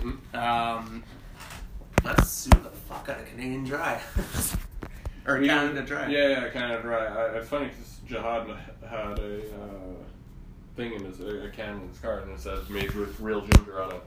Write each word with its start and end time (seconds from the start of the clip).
Mhm. 0.00 0.34
Um, 0.34 1.02
let's 2.04 2.28
sue 2.30 2.50
the 2.50 2.70
fuck 2.88 3.08
out 3.08 3.20
of 3.20 3.26
Canadian 3.26 3.64
Dry. 3.64 4.00
or 5.26 5.38
We- 5.38 5.48
Canada 5.48 5.82
Dry. 5.82 6.08
Yeah, 6.08 6.28
yeah, 6.28 6.48
Canada 6.50 6.82
Dry. 6.82 7.06
I, 7.06 7.36
it's 7.38 7.48
funny 7.48 7.66
because 7.68 7.98
Jihad 8.06 8.48
had 8.88 9.18
a 9.18 9.38
uh, 9.38 9.94
thing 10.76 10.92
in 10.92 11.04
his 11.04 11.20
a 11.20 11.48
can 11.50 11.80
in 11.80 11.88
his 11.88 11.98
car, 11.98 12.20
and 12.20 12.32
it 12.32 12.40
says 12.40 12.68
made 12.68 12.92
with 12.92 13.18
real 13.20 13.40
ginger 13.46 13.82
on 13.82 13.92
it. 13.92 14.02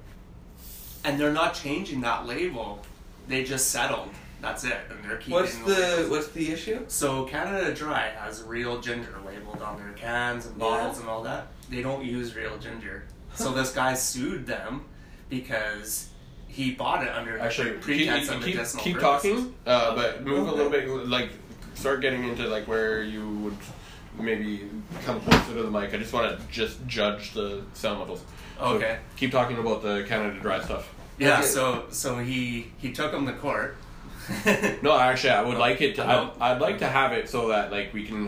And 1.04 1.20
they're 1.20 1.34
not 1.34 1.54
changing 1.54 2.02
that 2.02 2.26
label. 2.28 2.82
They 3.28 3.44
just 3.44 3.72
settled. 3.72 4.10
That's 4.42 4.64
it. 4.64 4.78
And 4.90 5.04
they're 5.04 5.18
keeping 5.18 5.34
What's 5.34 5.58
the 5.60 5.66
labels. 5.74 6.10
what's 6.10 6.28
the 6.30 6.52
issue? 6.52 6.86
So 6.88 7.26
Canada 7.26 7.74
Dry 7.74 8.10
has 8.18 8.42
real 8.44 8.80
ginger 8.80 9.16
labeled 9.26 9.62
on 9.62 9.78
their 9.78 9.92
cans 9.94 10.46
and 10.46 10.58
bottles 10.58 10.96
Yeah. 10.98 11.02
and 11.02 11.10
all 11.10 11.24
that. 11.24 11.48
They 11.70 11.82
don't 11.82 12.04
use 12.06 12.36
real 12.36 12.58
ginger. 12.58 13.04
So 13.36 13.52
this 13.54 13.72
guy 13.74 13.94
sued 13.94 14.46
them 14.46 14.86
because 15.30 16.10
he 16.48 16.72
bought 16.72 17.04
it 17.04 17.10
under 17.10 17.40
Actually, 17.40 17.72
keep, 17.74 17.82
pretense 17.82 18.30
of 18.30 18.44
keep, 18.44 18.56
medicinal 18.56 18.84
keep 18.84 18.98
purposes. 18.98 19.32
talking, 19.38 19.56
uh, 19.66 19.96
but 19.96 20.24
move 20.24 20.48
a 20.48 20.52
little 20.52 20.72
bit. 20.72 20.88
Like, 21.08 21.30
start 21.76 22.02
getting 22.02 22.24
into 22.24 22.48
like 22.48 22.68
where 22.68 23.04
you 23.04 23.28
would 23.38 23.58
maybe 24.20 24.70
come 25.06 25.22
closer 25.22 25.54
to 25.54 25.64
the 25.64 25.72
mic. 25.72 25.94
I 25.94 25.98
just 25.98 26.12
want 26.12 26.38
to 26.38 26.46
just 26.48 26.86
judge 26.88 27.34
the 27.34 27.62
sound 27.74 28.00
levels. 28.00 28.24
So 28.58 28.66
Okay. 28.66 28.98
keep 29.16 29.32
talking 29.32 29.58
about 29.58 29.82
the 29.82 30.04
Canada 30.08 30.38
Dry 30.40 30.62
stuff. 30.62 30.94
Yeah, 31.18 31.38
Okay. 31.40 31.48
so 31.48 31.86
so 31.92 32.18
he 32.18 32.72
he 32.80 32.92
took 32.92 33.14
him 33.14 33.26
to 33.28 33.34
court. 33.34 33.78
No, 34.84 34.98
actually, 34.98 35.32
I 35.32 35.42
would 35.42 35.58
like 35.58 35.82
it. 35.82 35.96
To, 35.96 36.06
No. 36.06 36.32
I, 36.40 36.52
I'd 36.52 36.62
like 36.62 36.78
to 36.80 36.88
have 36.88 37.14
it 37.14 37.28
so 37.30 37.48
that 37.48 37.72
like 37.72 37.94
we 37.94 38.06
can 38.06 38.28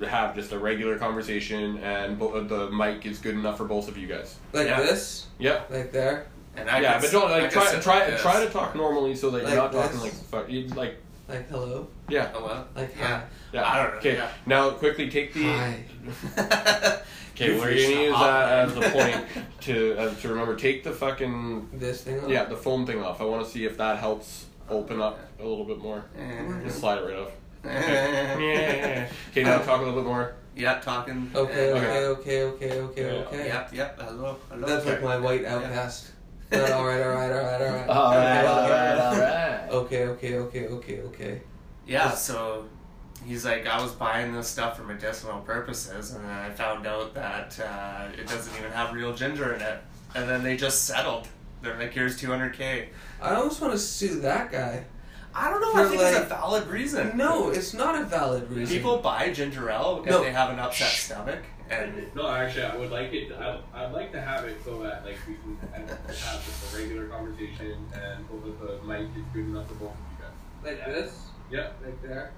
have 0.00 0.34
just 0.34 0.52
a 0.52 0.58
regular 0.58 0.96
conversation, 0.98 1.78
and 1.78 2.18
bo- 2.18 2.42
the 2.44 2.70
mic 2.70 3.04
is 3.04 3.18
good 3.18 3.34
enough 3.34 3.58
for 3.58 3.64
both 3.64 3.88
of 3.88 3.96
you 3.98 4.06
guys. 4.06 4.36
Like 4.52 4.66
Yeah. 4.68 4.80
this? 4.80 5.26
Yeah, 5.38 5.60
Like 5.68 5.92
there? 5.92 6.26
And 6.56 6.68
I 6.68 6.80
yeah, 6.80 6.94
could 7.00 7.02
but 7.02 7.12
don't 7.12 7.30
like 7.30 7.42
could 7.44 7.52
try 7.52 7.80
try 7.80 8.08
like 8.10 8.18
try 8.20 8.44
to 8.44 8.50
talk 8.50 8.74
normally 8.74 9.14
so 9.14 9.30
that 9.30 9.44
Like 9.44 9.54
you're 9.54 9.62
not 9.62 9.72
this? 9.72 9.82
talking 9.86 10.00
like 10.00 10.12
fuck. 10.12 10.50
You, 10.50 10.66
like 10.68 10.96
Like 11.28 11.48
hello? 11.48 11.86
yeah, 12.08 12.28
Hello. 12.32 12.64
Like 12.76 12.94
yeah. 12.98 13.20
hi. 13.20 13.24
yeah. 13.54 13.64
I 13.70 13.76
don't 13.82 13.92
know, 13.92 13.98
Okay, 13.98 14.14
yeah. 14.16 14.28
now 14.46 14.70
quickly 14.70 15.08
take 15.10 15.32
the. 15.32 15.46
Okay, 17.34 17.46
You've 17.54 17.60
we're 17.62 17.68
reached 17.68 17.88
gonna 17.90 18.02
use 18.02 18.12
that 18.12 18.68
as 18.68 18.74
the 18.74 18.80
point 18.90 19.24
to 19.62 19.96
uh, 19.98 20.14
to 20.16 20.28
remember. 20.28 20.54
Take 20.54 20.84
the 20.84 20.92
fucking 20.92 21.70
This 21.72 22.02
thing 22.02 22.20
on? 22.20 22.28
yeah 22.28 22.44
the 22.44 22.56
foam 22.56 22.84
thing 22.84 23.02
off. 23.02 23.22
I 23.22 23.24
want 23.24 23.42
to 23.46 23.50
see 23.50 23.64
if 23.64 23.78
that 23.78 23.98
helps 23.98 24.44
open 24.68 25.00
up 25.00 25.18
a 25.40 25.42
little 25.46 25.64
bit 25.64 25.78
more. 25.78 26.04
Just 26.62 26.80
slide 26.80 26.98
it 26.98 27.06
right 27.06 27.18
off. 27.18 27.30
yeah, 27.64 29.08
Okay, 29.30 29.42
now 29.44 29.58
talk 29.58 29.80
a 29.80 29.84
little 29.84 30.00
bit 30.02 30.06
more. 30.06 30.34
Yeah, 30.54 30.78
talking. 30.80 31.30
Okay, 31.34 31.72
okay, 31.72 32.04
okay, 32.04 32.42
okay, 32.44 32.78
okay, 32.80 33.02
Yeah. 33.02 33.22
okay. 33.22 33.46
Yep, 33.48 33.72
yep. 33.74 33.98
Hello, 34.00 34.36
hello. 34.50 34.66
That's 34.68 34.84
like 34.84 35.02
my 35.02 35.16
white 35.16 35.46
outcast. 35.46 36.10
But 36.52 36.70
alright, 36.70 37.00
alright, 37.00 37.32
alright, 37.32 37.60
alright. 37.62 37.88
Alright, 37.88 38.44
Okay, 38.44 38.48
alright, 38.48 38.98
okay. 38.98 39.22
alright. 39.22 39.70
Okay, 39.70 40.04
okay, 40.06 40.36
okay, 40.38 40.66
okay, 40.68 41.00
okay. 41.00 41.42
Yeah, 41.86 42.10
so 42.12 42.66
he's 43.26 43.44
like, 43.44 43.66
I 43.66 43.82
was 43.82 43.92
buying 43.92 44.32
this 44.32 44.48
stuff 44.48 44.76
for 44.76 44.84
medicinal 44.84 45.40
purposes, 45.40 46.12
and 46.14 46.24
then 46.24 46.30
I 46.30 46.50
found 46.50 46.86
out 46.86 47.14
that 47.14 47.58
uh, 47.60 48.08
it 48.16 48.26
doesn't 48.28 48.54
even 48.58 48.70
have 48.72 48.92
real 48.92 49.14
ginger 49.14 49.54
in 49.54 49.62
it. 49.62 49.78
And 50.14 50.28
then 50.28 50.42
they 50.42 50.56
just 50.56 50.84
settled. 50.84 51.26
They're 51.62 51.78
like, 51.78 51.92
here's 51.92 52.20
200k. 52.20 52.88
I 53.22 53.34
almost 53.34 53.60
want 53.60 53.72
to 53.72 53.78
sue 53.78 54.20
that 54.20 54.52
guy. 54.52 54.84
I 55.34 55.48
don't 55.48 55.62
know. 55.62 55.72
I 55.72 55.84
For, 55.84 55.88
think 55.96 56.02
it's 56.02 56.18
a 56.18 56.24
valid 56.24 56.66
reason. 56.66 57.16
No, 57.16 57.48
it's 57.48 57.72
not 57.72 57.98
a 57.98 58.04
valid 58.04 58.50
reason. 58.50 58.76
People 58.76 58.98
buy 58.98 59.32
ginger 59.32 59.70
ale 59.70 60.02
if 60.04 60.10
No. 60.10 60.22
they 60.22 60.32
have 60.32 60.50
an 60.50 60.58
upset 60.58 60.88
stomach, 60.90 61.38
and 61.72 62.14
No, 62.14 62.28
actually, 62.28 62.64
I 62.64 62.76
would 62.76 62.90
like 62.90 63.12
it. 63.12 63.32
I, 63.32 63.60
I'd 63.74 63.92
like 63.92 64.12
to 64.12 64.20
have 64.20 64.44
it 64.44 64.62
so 64.64 64.82
that 64.82 65.04
like 65.04 65.16
we 65.26 65.34
can 65.34 65.58
have 65.88 66.44
just 66.44 66.74
a 66.74 66.78
regular 66.78 67.06
conversation, 67.06 67.86
and 67.94 68.24
over 68.32 68.50
the 68.66 68.82
mic 68.84 69.08
is 69.16 69.24
good 69.32 69.46
enough 69.46 69.68
for 69.68 69.74
both 69.74 69.90
of 69.90 69.96
you 70.10 70.24
guys. 70.24 70.78
Like 70.78 70.86
this? 70.86 71.18
Yeah, 71.50 71.68
Like 71.84 72.00
there? 72.02 72.32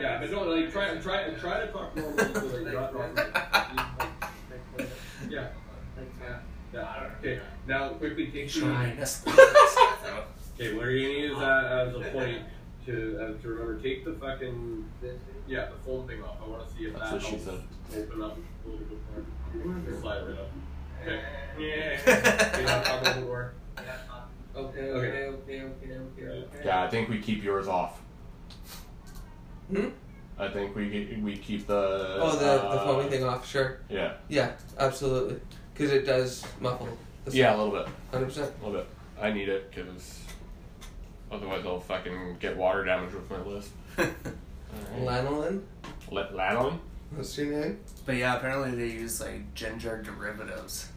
yeah, 0.00 0.20
but 0.20 0.30
don't 0.30 0.48
like 0.48 0.70
try 0.72 0.96
try 0.98 1.30
try 1.34 1.60
to 1.60 1.72
talk 1.72 1.94
normally 1.96 2.16
so 2.34 2.40
that 2.40 2.62
you're 2.62 2.72
not 2.80 2.92
talking 2.92 3.14
like, 3.16 4.88
yeah, 5.28 5.48
Like 5.96 6.18
that. 6.20 6.42
yeah. 6.72 7.10
Okay, 7.18 7.40
now 7.66 7.88
quickly 7.90 8.28
take 8.28 8.48
trying 8.48 8.96
the. 8.98 9.04
to. 9.04 10.24
Okay, 10.54 10.74
we're 10.74 10.84
gonna 10.86 10.98
use 10.98 11.38
that 11.38 11.64
as 11.66 11.94
a 11.94 12.00
point 12.12 12.42
to 12.86 13.18
uh, 13.36 13.42
to 13.42 13.48
remember. 13.48 13.80
Take 13.82 14.04
the 14.04 14.12
fucking 14.14 14.84
yeah 15.48 15.66
the 15.66 15.76
foam 15.84 16.06
thing 16.06 16.22
off. 16.22 16.36
I 16.44 16.48
want 16.48 16.68
to 16.68 16.74
see 16.74 16.84
if 16.86 16.92
That's 16.94 17.10
that 17.10 17.22
what 17.22 17.42
helps 17.44 17.64
open 17.96 18.22
up 18.22 18.38
a 18.64 18.68
little 18.68 18.86
bit 18.86 19.88
more. 19.90 20.00
Slide 20.00 20.16
it 20.18 20.24
right 20.30 20.38
up. 20.38 20.50
Okay. 21.02 21.20
Yeah. 21.58 21.98
Okay, 22.54 22.64
now 22.64 22.82
talk 22.82 23.00
a 23.02 23.04
little 23.08 23.22
more. 23.24 23.52
Okay, 24.54 24.80
Okay. 24.80 24.80
okay, 24.90 25.26
okay, 25.28 25.60
okay, 25.62 25.92
okay, 25.92 26.24
okay. 26.26 26.62
Yeah, 26.64 26.82
I 26.84 26.88
think 26.88 27.08
we 27.08 27.18
keep 27.18 27.42
yours 27.42 27.68
off. 27.68 28.00
Hmm? 29.70 29.88
I 30.38 30.48
think 30.48 30.74
we 30.76 31.18
we 31.22 31.36
keep 31.36 31.66
the. 31.66 32.18
Oh, 32.20 32.32
the, 32.32 32.38
the 32.44 32.62
uh, 32.62 32.84
foamy 32.84 33.08
thing 33.10 33.24
off, 33.24 33.48
sure. 33.48 33.78
Yeah, 33.88 34.14
Yeah, 34.28 34.52
absolutely. 34.78 35.40
Because 35.72 35.92
it 35.92 36.04
does 36.06 36.44
muffle. 36.60 36.88
the 37.24 37.32
yeah, 37.36 37.54
a 37.54 37.56
little 37.56 37.72
bit, 37.72 37.88
Hundred 38.10 38.26
percent. 38.26 38.52
a 38.60 38.66
little 38.66 38.80
bit. 38.82 38.88
I 39.20 39.30
need 39.32 39.48
it 39.48 39.70
because 39.70 40.20
otherwise 41.30 41.64
I'll 41.64 41.80
fucking 41.80 42.36
get 42.40 42.56
water 42.56 42.84
damage 42.84 43.14
with 43.14 43.30
my 43.30 43.40
list. 43.40 43.70
Lanolin. 44.98 45.62
Let 46.10 46.32
lanolin. 46.34 46.78
What's 47.14 47.36
your 47.36 47.46
name? 47.46 47.78
But 48.06 48.16
yeah, 48.16 48.36
apparently 48.36 48.72
they 48.74 48.92
use 48.94 49.20
like 49.20 49.54
ginger 49.54 50.02
derivatives, 50.02 50.88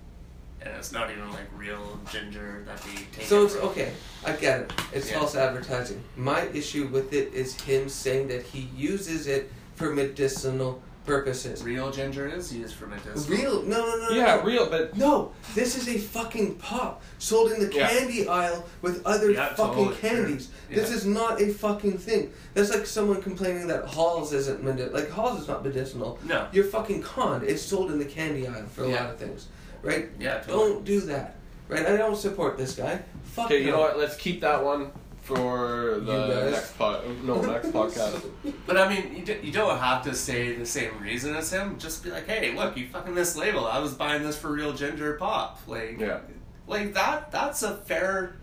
and 0.62 0.70
it's 0.76 0.92
not 0.92 1.12
even 1.12 1.30
like 1.32 1.48
real 1.56 2.00
ginger 2.12 2.64
that 2.66 2.82
they 2.84 2.96
take. 3.12 3.26
So 3.26 3.46
it's 3.46 3.56
from. 3.56 3.70
okay. 3.70 3.92
I 4.26 4.32
get 4.34 4.62
it. 4.62 4.74
It's 4.94 5.10
Yeah. 5.12 5.20
false 5.20 5.36
advertising. 5.36 6.04
My 6.16 6.42
issue 6.48 6.88
with 6.88 7.14
it 7.14 7.34
is 7.34 7.60
him 7.62 7.90
saying 7.90 8.30
that 8.30 8.44
he 8.44 8.70
uses 8.76 9.28
it 9.28 9.52
for 9.76 9.94
medicinal 9.94 10.82
purposes. 11.06 11.64
Real 11.64 11.92
ginger 11.92 12.28
is 12.28 12.54
used 12.54 12.76
for 12.76 12.88
medicinal. 12.88 13.24
Real? 13.38 13.62
No, 13.64 13.78
no, 13.86 13.98
no. 13.98 14.10
no, 14.10 14.16
Yeah, 14.16 14.36
no. 14.38 14.44
real, 14.44 14.70
but 14.70 14.96
No, 14.98 15.32
this 15.54 15.76
is 15.78 15.88
a 15.88 15.98
fucking 15.98 16.56
pop 16.56 17.02
sold 17.20 17.52
in 17.52 17.60
the 17.60 17.74
Yeah. 17.74 17.88
candy 17.90 18.28
aisle 18.28 18.66
with 18.82 19.06
other 19.06 19.32
Yeah, 19.32 19.54
fucking 19.54 19.74
totally, 19.86 19.96
sure. 19.96 20.10
candies. 20.10 20.50
This 20.70 20.92
is 20.92 21.06
not 21.06 21.42
a 21.42 21.50
fucking 21.54 21.98
thing. 21.98 22.32
That's 22.54 22.72
like 22.72 22.86
someone 22.86 23.22
complaining 23.22 23.68
that 23.68 23.86
Halls 23.86 24.34
isn't 24.34 24.64
medi- 24.64 24.86
like 24.90 25.10
Halls 25.10 25.42
is 25.42 25.48
not 25.48 25.64
medicinal. 25.64 26.20
No. 26.26 26.48
You're 26.52 26.66
fucking 26.66 27.04
conned. 27.04 27.44
It's 27.44 27.62
sold 27.62 27.92
in 27.92 28.00
the 28.00 28.06
candy 28.06 28.48
aisle 28.48 28.66
for 28.74 28.84
a 28.86 28.90
Yeah. 28.90 29.04
lot 29.04 29.14
of 29.14 29.18
things, 29.20 29.48
right? 29.84 30.10
Yeah, 30.20 30.40
totally. 30.40 30.70
Don't 30.74 30.86
do 30.86 31.00
that, 31.02 31.36
right? 31.70 31.86
I 31.86 31.98
don't 31.98 32.18
support 32.18 32.58
this 32.58 32.74
guy. 32.76 33.00
Fuck 33.24 33.46
okay. 33.46 33.64
You 33.64 33.72
know 33.72 33.80
what? 33.80 33.98
Let's 33.98 34.16
keep 34.16 34.42
that 34.42 34.64
one 34.64 34.92
for 35.26 35.96
You 35.96 36.02
the 36.06 36.28
guys. 36.28 36.52
next 36.54 36.78
pod. 36.78 37.04
No, 37.24 37.42
next 37.42 37.70
podcast. 37.72 38.24
But 38.66 38.78
I 38.78 38.88
mean, 38.90 39.16
you, 39.16 39.26
d- 39.26 39.40
you 39.44 39.52
don't 39.52 39.78
have 39.80 40.04
to 40.04 40.14
say 40.16 40.56
the 40.56 40.66
same 40.66 41.00
reason 41.02 41.36
as 41.36 41.52
him. 41.52 41.78
Just 41.80 42.04
be 42.04 42.12
like, 42.12 42.28
hey, 42.28 42.56
look, 42.56 42.78
you 42.78 42.88
fucking 42.88 43.14
mislabeled. 43.14 43.70
I 43.70 43.80
was 43.80 43.94
buying 43.94 44.24
this 44.24 44.38
for 44.38 44.52
real 44.52 44.74
ginger 44.74 45.14
pop. 45.14 45.60
Like, 45.68 46.00
Yeah. 46.00 46.20
like 46.68 46.94
that. 46.94 47.32
That's 47.32 47.64
a 47.64 47.76
fair 47.78 48.36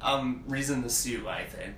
um, 0.00 0.44
reason 0.48 0.82
to 0.84 0.88
sue. 0.90 1.28
I 1.28 1.44
think. 1.44 1.74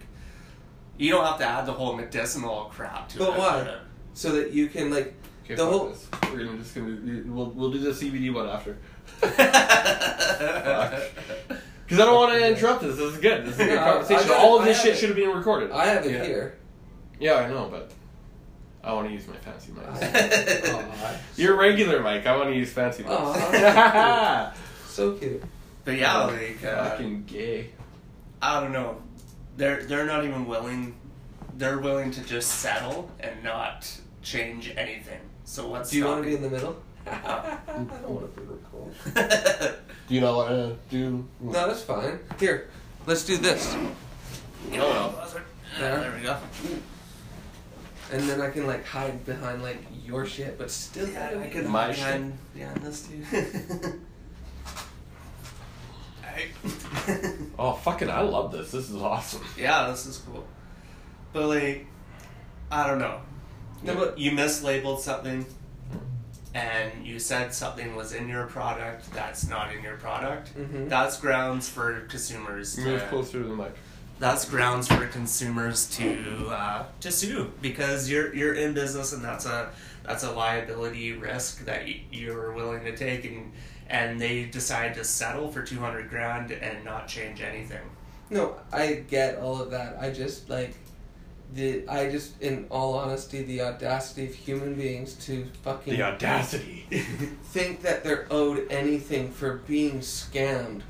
You 0.98 1.10
don't 1.12 1.24
have 1.24 1.38
to 1.38 1.44
add 1.46 1.66
the 1.66 1.72
whole 1.72 1.94
medicinal 1.96 2.70
crap 2.72 3.08
to 3.10 3.18
But 3.18 3.24
it. 3.24 3.30
But 3.30 3.38
why? 3.38 3.78
So 4.14 4.32
that 4.32 4.52
you 4.52 4.68
can 4.68 4.90
like 4.90 5.14
Okay, 5.44 5.54
The 5.56 5.66
whole- 5.66 5.88
this. 5.88 6.06
We're 6.30 6.44
gonna 6.44 6.58
just 6.58 6.74
gonna 6.74 7.22
we'll 7.26 7.50
we'll 7.50 7.72
do 7.72 7.78
the 7.78 7.90
CBD 7.90 8.32
one 8.32 8.48
after. 8.48 8.76
Because 11.92 12.06
I 12.08 12.10
don't 12.10 12.14
want 12.16 12.32
to 12.40 12.48
interrupt 12.48 12.82
this. 12.82 12.96
This 12.96 13.12
is 13.14 13.18
good. 13.20 13.44
This 13.44 13.54
is 13.54 13.60
a 13.60 13.64
good 13.66 13.74
No, 13.74 13.82
I- 13.82 13.92
conversation. 13.92 14.30
I 14.30 14.34
All 14.36 14.58
of 14.58 14.64
this 14.64 14.80
shit 14.82 14.96
should 14.96 15.10
have 15.10 15.16
been 15.16 15.28
recorded. 15.30 15.70
I 15.72 15.84
have 15.86 16.06
it 16.06 16.10
Yeah. 16.12 16.24
here. 16.24 16.58
yeah, 17.20 17.34
I 17.34 17.48
know, 17.48 17.68
but 17.70 17.90
I 18.82 18.94
want 18.94 19.08
to 19.08 19.12
use 19.12 19.28
my 19.28 19.36
fancy 19.36 19.72
mic. 19.72 19.84
Aw, 20.74 21.16
You're 21.36 21.54
regular 21.58 22.02
mic. 22.02 22.26
I 22.26 22.34
want 22.34 22.48
to 22.48 22.56
use 22.56 22.72
fancy 22.72 23.02
mic. 23.02 23.12
Aw. 23.12 24.54
so 24.88 25.12
cute. 25.16 25.42
but 25.84 25.98
yeah, 25.98 26.24
like 26.24 26.64
uh, 26.64 26.90
Fucking 26.90 27.24
gay. 27.24 27.70
I 28.40 28.58
don't 28.60 28.72
know. 28.72 29.02
They're 29.58 29.84
they're 29.84 30.06
not 30.06 30.24
even 30.24 30.46
willing. 30.46 30.94
They're 31.58 31.78
willing 31.78 32.10
to 32.12 32.22
just 32.22 32.50
settle 32.60 33.10
and 33.20 33.44
not 33.44 33.86
change 34.22 34.72
anything. 34.78 35.20
So 35.44 35.68
what's 35.68 35.90
Do 35.90 35.98
you 35.98 36.06
want 36.06 36.22
to 36.24 36.28
be 36.28 36.34
in 36.34 36.40
the 36.42 36.48
middle? 36.48 36.76
Uh, 37.06 37.10
I 37.68 37.72
don't 37.74 38.08
want 38.08 38.34
to 38.34 38.40
be 38.40 38.46
recorded. 38.46 39.74
Do 40.08 40.14
you 40.14 40.20
not 40.20 40.36
want 40.36 40.48
to 40.50 40.76
do? 40.90 41.26
No, 41.40 41.52
that's 41.52 41.82
fine. 41.82 42.18
Here, 42.38 42.68
let's 43.06 43.24
do 43.24 43.36
this, 43.38 43.74
You 44.70 44.78
know 44.78 44.88
what 44.88 44.96
else? 44.96 45.34
There. 45.78 46.00
There 46.00 46.14
we 46.16 46.22
go. 46.22 46.36
and 48.12 48.22
then 48.28 48.40
I 48.40 48.50
can 48.50 48.66
like 48.66 48.84
hide 48.84 49.24
behind 49.24 49.62
like 49.62 49.78
your 50.04 50.26
shit, 50.26 50.58
but 50.58 50.70
still. 50.70 51.08
Yeah, 51.08 51.40
I 51.42 51.46
could 51.48 51.66
My 51.66 51.86
hide 51.86 51.94
behind 51.94 52.38
behind 52.54 52.76
this 52.82 53.08
too. 53.08 53.24
Hey. 56.22 56.48
Oh 57.58 57.72
fucking! 57.74 58.10
I 58.10 58.20
love 58.22 58.52
this. 58.52 58.70
This 58.70 58.90
is 58.90 58.96
awesome. 58.96 59.42
yeah, 59.58 59.88
this 59.90 60.06
is 60.06 60.18
cool. 60.18 60.44
But 61.32 61.46
like, 61.48 61.86
I 62.70 62.86
don't 62.86 62.98
know. 62.98 63.20
No, 63.82 63.94
but 63.96 64.18
you 64.18 64.30
mislabeled 64.32 65.00
something. 65.00 65.44
And 66.54 67.06
you 67.06 67.18
said 67.18 67.52
something 67.54 67.94
was 67.96 68.12
in 68.12 68.28
your 68.28 68.46
product 68.46 69.10
that's 69.12 69.48
not 69.48 69.74
in 69.74 69.82
your 69.82 69.96
product, 69.96 70.56
Mhm. 70.56 70.88
that's 70.88 71.18
grounds 71.18 71.68
for 71.68 72.00
consumers 72.08 72.74
to 72.76 72.82
Move 72.82 73.08
closer 73.08 73.42
to 73.42 73.48
the 73.48 73.54
mic. 73.56 73.74
that's 74.18 74.44
grounds 74.44 74.86
for 74.88 75.06
consumers 75.06 75.86
to 75.96 76.48
uh, 76.50 76.84
to 77.00 77.10
sue 77.10 77.50
because 77.62 78.08
you're 78.10 78.34
you're 78.34 78.54
in 78.54 78.72
business 78.74 79.12
and 79.12 79.24
that's 79.24 79.46
a 79.46 79.70
that's 80.04 80.24
a 80.24 80.30
liability 80.30 81.12
risk 81.12 81.64
that 81.64 81.82
you're 82.12 82.52
willing 82.52 82.84
to 82.84 82.94
take 82.96 83.24
and 83.24 83.52
and 83.88 84.20
they 84.20 84.44
decide 84.44 84.94
to 84.94 85.04
settle 85.04 85.50
for 85.50 85.62
200 85.62 86.08
grand 86.08 86.50
and 86.52 86.84
not 86.84 87.08
change 87.08 87.40
anything 87.40 87.80
No, 88.30 88.56
I 88.72 89.04
get 89.08 89.36
all 89.38 89.60
of 89.60 89.70
that. 89.72 89.98
I 90.00 90.10
just 90.10 90.48
like 90.48 90.74
the 91.54 91.86
I 91.88 92.10
just 92.10 92.40
in 92.42 92.66
all 92.70 92.94
honesty 92.94 93.42
the 93.42 93.60
audacity 93.62 94.26
of 94.26 94.34
human 94.34 94.74
beings 94.74 95.14
to 95.26 95.46
fucking 95.62 95.94
The 95.96 96.02
audacity. 96.02 96.86
think 97.44 97.82
that 97.82 98.02
they're 98.04 98.26
owed 98.30 98.70
anything 98.70 99.30
for 99.30 99.58
being 99.66 100.00
scammed 100.00 100.80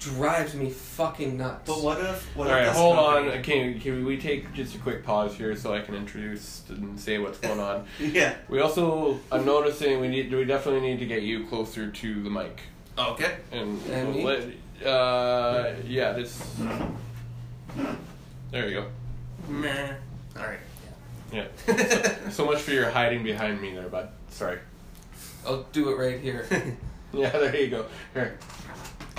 drives 0.00 0.54
me 0.54 0.70
fucking 0.70 1.36
nuts. 1.36 1.62
but 1.66 1.82
what 1.82 1.98
if 2.00 2.24
what 2.36 2.48
All 2.48 2.54
if 2.56 2.66
right, 2.68 2.76
hold 2.76 2.96
company- 2.96 3.36
on. 3.38 3.42
Can, 3.42 3.80
can 3.80 4.04
we 4.04 4.16
take 4.16 4.52
just 4.54 4.74
a 4.76 4.78
quick 4.78 5.04
pause 5.04 5.34
here 5.34 5.56
so 5.56 5.74
I 5.74 5.80
can 5.80 5.94
introduce 5.96 6.62
and 6.68 6.98
say 6.98 7.18
what's 7.18 7.38
going 7.38 7.58
on? 7.60 7.84
yeah 8.00 8.36
We 8.48 8.60
also, 8.60 9.18
I'm 9.32 9.44
noticing 9.44 10.00
we 10.00 10.06
need, 10.08 10.32
we 10.32 10.44
definitely 10.44 10.88
need 10.88 11.00
to 11.00 11.06
get 11.06 11.22
you 11.22 11.46
closer 11.46 11.90
to 11.90 12.22
the 12.22 12.30
mic. 12.30 12.60
okay 12.96 13.38
And, 13.50 13.80
And 13.90 14.14
me? 14.14 14.24
let, 14.24 14.42
uh, 14.86 15.72
yeah, 15.84 16.12
this. 16.12 16.56
There 18.50 18.68
you 18.68 18.74
go. 18.82 18.86
Meh. 19.48 19.94
All 20.38 20.46
right 20.46 20.58
Yeah. 21.32 21.46
yeah 21.66 22.30
So 22.30 22.44
much 22.46 22.60
for 22.60 22.70
your 22.72 22.90
hiding 22.90 23.22
behind 23.22 23.60
me 23.60 23.74
there, 23.74 23.88
bud. 23.88 24.08
Sorry. 24.30 24.58
I'll 25.46 25.62
do 25.72 25.90
it 25.90 25.96
right 25.96 26.20
here 26.20 26.46
Yeah, 27.12 27.30
there 27.30 27.56
you 27.56 27.68
go. 27.68 27.86
Here. 28.14 28.38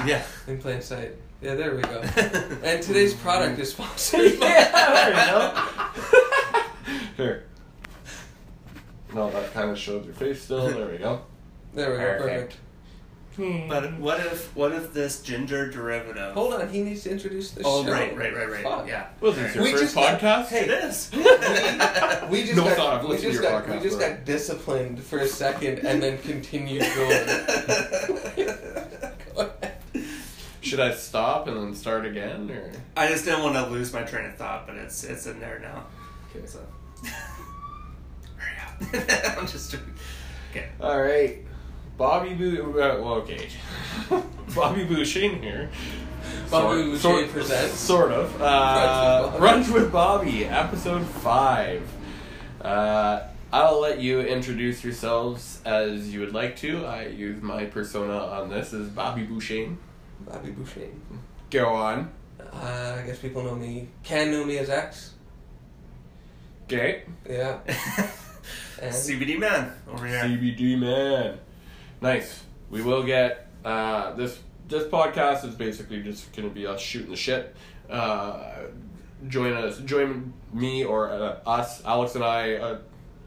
yeah 0.06 0.24
in 0.48 0.60
plain 0.60 0.82
sight. 0.82 1.14
Yeah, 1.42 1.56
there 1.56 1.74
we 1.76 1.82
go. 1.82 2.02
And 2.64 2.84
today's 2.84 3.14
product 3.14 3.60
is 3.60 3.72
sponsored 3.72 4.40
by 4.40 4.46
yeah, 4.48 4.94
there 4.94 5.10
you 5.10 5.32
go. 5.32 7.24
Here. 7.24 7.46
No, 9.14 9.30
that 9.32 9.54
kind 9.54 9.70
of 9.72 9.78
showed 9.78 10.06
your 10.06 10.14
face 10.14 10.44
still. 10.44 10.68
There 10.70 10.88
we 10.88 10.98
go. 10.98 11.22
There 11.74 11.92
we 11.92 11.98
go, 11.98 12.04
Perfect. 12.04 12.22
perfect. 12.24 12.58
But 13.68 13.84
hmm. 13.90 14.02
what 14.02 14.20
if 14.20 14.56
what 14.56 14.72
if 14.74 14.92
this 14.94 15.22
ginger 15.22 15.70
derivative 15.72 16.34
Hold 16.34 16.54
on, 16.56 16.68
he 16.70 16.82
needs 16.84 17.04
to 17.04 17.12
introduce 17.12 17.52
the 17.52 17.62
oh 17.66 17.86
show. 17.86 17.92
right 17.92 18.16
right 18.18 18.36
right 18.36 18.50
right 18.52 18.64
Fuck. 18.64 18.88
yeah 18.88 19.08
Was 19.22 19.36
this 19.38 19.50
is 19.50 19.56
your 19.56 19.64
We 19.64 19.72
first 19.72 19.84
just 19.84 19.96
got- 19.96 20.20
podcast? 20.20 20.48
hey 20.48 20.66
it 20.66 20.70
is 20.72 21.10
We 22.30 22.44
just 22.44 22.56
No 22.56 22.66
got, 22.66 22.78
thought 22.78 22.94
of 23.00 23.04
we 23.04 23.10
listening 23.12 23.32
just 23.32 23.44
to 23.44 23.50
your 23.50 23.62
got, 23.62 23.70
we 23.76 23.80
just 23.82 23.98
bro. 23.98 24.10
got 24.10 24.26
disciplined 24.26 25.02
for 25.04 25.20
a 25.20 25.28
second 25.28 25.80
and 25.80 26.04
then 26.04 26.18
continued 26.20 26.82
going. 26.96 27.26
Go 29.36 29.42
ahead. 29.42 29.76
Should 30.62 30.80
I 30.82 30.92
stop 30.94 31.48
and 31.48 31.58
then 31.58 31.74
start 31.74 32.06
again, 32.06 32.52
or? 32.52 32.72
I 32.98 33.08
just 33.08 33.26
didn't 33.26 33.42
want 33.44 33.56
to 33.56 33.66
lose 33.68 33.92
my 33.94 34.04
train 34.04 34.26
of 34.28 34.36
thought, 34.36 34.68
but 34.68 34.76
it's 34.76 35.04
it's 35.04 35.26
in 35.26 35.40
there 35.40 35.60
now. 35.60 35.86
Okay. 36.36 36.46
So 36.46 36.60
hurry 38.36 38.58
up. 38.62 39.38
I'm 39.40 39.48
just 39.48 39.76
okay. 40.52 40.68
All 40.82 41.02
right, 41.02 41.40
Bobby 42.00 42.34
Boo. 42.34 42.72
Uh, 42.72 42.98
well, 43.02 43.14
okay, 43.16 43.50
Bobby 44.56 44.86
Bouchine 44.86 45.44
here. 45.44 45.70
Bobby 46.50 46.98
Sort- 46.98 47.26
Boucher 47.26 47.32
presents. 47.34 47.74
Sort 47.76 48.12
of. 48.14 48.42
Uh, 48.42 49.34
Brunch 49.38 49.72
with 49.72 49.92
Bobby, 49.92 50.46
episode 50.46 51.06
five. 51.06 51.84
Uh, 52.62 53.28
I'll 53.52 53.82
let 53.82 54.00
you 54.00 54.22
introduce 54.22 54.82
yourselves 54.84 55.62
as 55.66 56.14
you 56.14 56.22
would 56.22 56.34
like 56.34 56.56
to. 56.58 56.86
I 56.86 57.08
use 57.08 57.42
my 57.42 57.66
persona 57.66 58.18
on 58.18 58.50
this 58.50 58.74
as 58.74 58.88
Bobby 58.88 59.28
Bouchine. 59.28 59.76
Bobby 60.22 60.52
Boucher. 60.52 60.88
Go 61.52 61.68
on. 61.68 62.10
Uh, 62.40 62.98
I 62.98 63.06
guess 63.06 63.20
people 63.20 63.44
know 63.44 63.56
me, 63.56 63.90
can 64.04 64.32
know 64.32 64.46
me 64.46 64.58
as 64.58 64.70
X. 64.70 65.16
Okay. 66.64 67.04
Yeah. 67.30 67.60
CBD 68.80 69.38
man 69.38 69.74
over 69.92 70.08
here. 70.08 70.20
CBD 70.24 70.80
man. 70.80 71.40
Nice. 72.02 72.44
We 72.70 72.82
will 72.82 73.04
get 73.04 73.48
uh, 73.66 74.14
this. 74.14 74.40
This 74.68 74.84
podcast 74.84 75.44
is 75.46 75.56
basically 75.56 76.02
just 76.04 76.32
to 76.34 76.50
be 76.50 76.68
us 76.68 76.80
shooting 76.80 77.10
the 77.10 77.18
shit. 77.18 77.56
Uh, 77.90 78.68
join 79.28 79.54
us, 79.54 79.80
join 79.80 80.32
me 80.54 80.86
or 80.86 81.10
uh, 81.10 81.40
us, 81.46 81.84
Alex 81.84 82.16
and 82.16 82.24
I, 82.24 82.54
uh, 82.54 82.78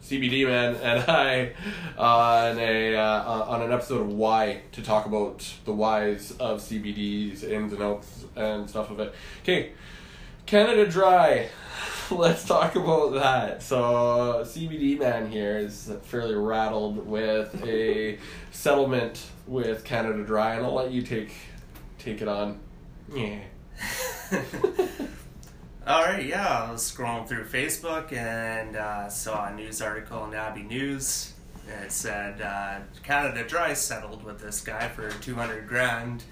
CBD 0.03 0.47
man 0.47 0.77
and 0.83 1.11
I, 1.11 1.53
on 1.99 2.59
a 2.59 2.97
uh, 2.97 3.45
on 3.45 3.63
an 3.63 3.73
episode 3.73 4.01
of 4.03 4.09
Why 4.09 4.63
to 4.73 4.83
talk 4.83 5.05
about 5.05 5.47
the 5.65 5.73
whys 5.73 6.31
of 6.41 6.61
CBD's 6.61 7.43
ins 7.43 7.73
and 7.73 7.83
outs 7.83 8.25
and 8.37 8.71
stuff 8.71 8.91
of 8.91 9.01
it. 9.01 9.13
Okay, 9.43 9.73
Canada 10.47 10.87
Dry. 10.87 11.51
Let's 12.11 12.45
talk 12.45 12.75
about 12.77 13.15
that. 13.15 13.63
So 13.63 14.43
CBD 14.45 14.99
man 14.99 15.31
here 15.31 15.59
is 15.59 15.93
fairly 16.03 16.35
rattled 16.35 17.07
with 17.07 17.63
a 17.67 18.19
settlement 18.51 19.25
with 19.47 19.85
Canada 19.85 20.25
Dry, 20.25 20.55
and 20.55 20.65
I'll 20.65 20.75
let 20.75 20.91
you 20.93 21.03
take 21.03 21.35
take 21.99 22.21
it 22.23 22.29
on. 22.29 22.59
Yeah. 23.15 23.41
All 25.87 26.05
right, 26.05 26.25
yeah. 26.25 26.65
I 26.69 26.71
was 26.71 26.83
scrolling 26.83 27.27
through 27.27 27.45
Facebook 27.47 28.13
and 28.13 28.77
uh, 28.77 29.09
saw 29.09 29.49
a 29.49 29.55
news 29.55 29.83
article 29.83 30.25
in 30.27 30.35
Abbey 30.35 30.63
News. 30.63 31.33
It 31.67 31.91
said 31.93 32.41
uh, 32.41 32.81
Canada 33.03 33.45
Dry 33.47 33.75
settled 33.75 34.23
with 34.25 34.41
this 34.41 34.61
guy 34.61 34.89
for 34.89 35.11
two 35.21 35.35
hundred 35.35 35.67
grand 35.67 36.23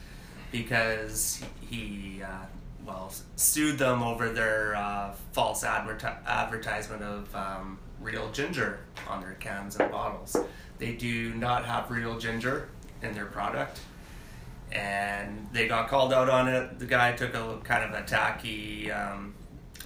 because 0.52 1.42
he, 1.60 2.20
uh, 2.24 2.46
well, 2.84 3.12
sued 3.36 3.78
them 3.78 4.02
over 4.02 4.30
their 4.30 4.74
uh, 4.74 5.12
false 5.32 5.64
adverti- 5.64 6.24
advertisement 6.26 7.02
of 7.02 7.34
um, 7.34 7.78
real 8.00 8.30
ginger 8.32 8.80
on 9.08 9.20
their 9.20 9.34
cans 9.34 9.76
and 9.76 9.90
bottles. 9.90 10.36
They 10.78 10.92
do 10.92 11.34
not 11.34 11.64
have 11.64 11.90
real 11.90 12.18
ginger 12.18 12.68
in 13.02 13.12
their 13.14 13.26
product 13.26 13.80
and 14.72 15.48
they 15.52 15.66
got 15.66 15.88
called 15.88 16.12
out 16.12 16.28
on 16.28 16.48
it. 16.48 16.78
The 16.78 16.86
guy 16.86 17.12
took 17.12 17.34
a 17.34 17.58
kind 17.64 17.84
of 17.92 18.00
a 18.00 18.06
tacky 18.06 18.90
um, 18.90 19.34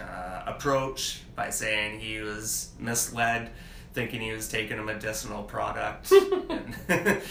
uh, 0.00 0.42
approach 0.46 1.22
by 1.34 1.50
saying 1.50 2.00
he 2.00 2.18
was 2.18 2.70
misled, 2.78 3.50
thinking 3.92 4.20
he 4.20 4.32
was 4.32 4.48
taking 4.48 4.78
a 4.78 4.82
medicinal 4.82 5.42
product, 5.42 6.12
and, 6.12 6.76
and 6.88 7.22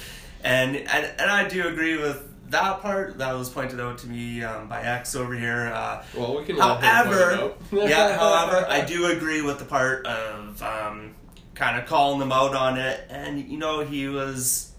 and 0.44 0.78
and 0.78 1.32
I 1.32 1.48
do 1.48 1.68
agree 1.68 1.98
with 1.98 2.33
that 2.54 2.82
part. 2.82 3.18
That 3.20 3.34
was 3.34 3.50
pointed 3.50 3.80
out 3.80 3.98
to 4.00 4.08
me 4.08 4.44
um, 4.44 4.68
by 4.70 4.82
X 4.82 5.16
over 5.16 5.36
here. 5.36 5.72
Uh, 5.74 6.04
Well, 6.16 6.38
we 6.38 6.46
can. 6.46 6.56
let 6.56 6.68
him 6.68 6.74
point 6.76 6.84
it 6.84 6.88
However, 6.88 7.32
out. 7.34 7.58
yeah. 7.90 8.18
However, 8.18 8.66
I 8.70 8.82
do 8.86 9.08
agree 9.08 9.42
with 9.42 9.60
the 9.60 9.66
part 9.66 10.08
of 10.08 10.62
um, 10.64 11.16
kind 11.54 11.78
of 11.80 11.86
calling 11.88 12.20
them 12.20 12.32
out 12.32 12.56
on 12.56 12.78
it, 12.80 13.06
and 13.10 13.40
you 13.48 13.58
know 13.58 13.82
he 13.82 14.08
was. 14.08 14.70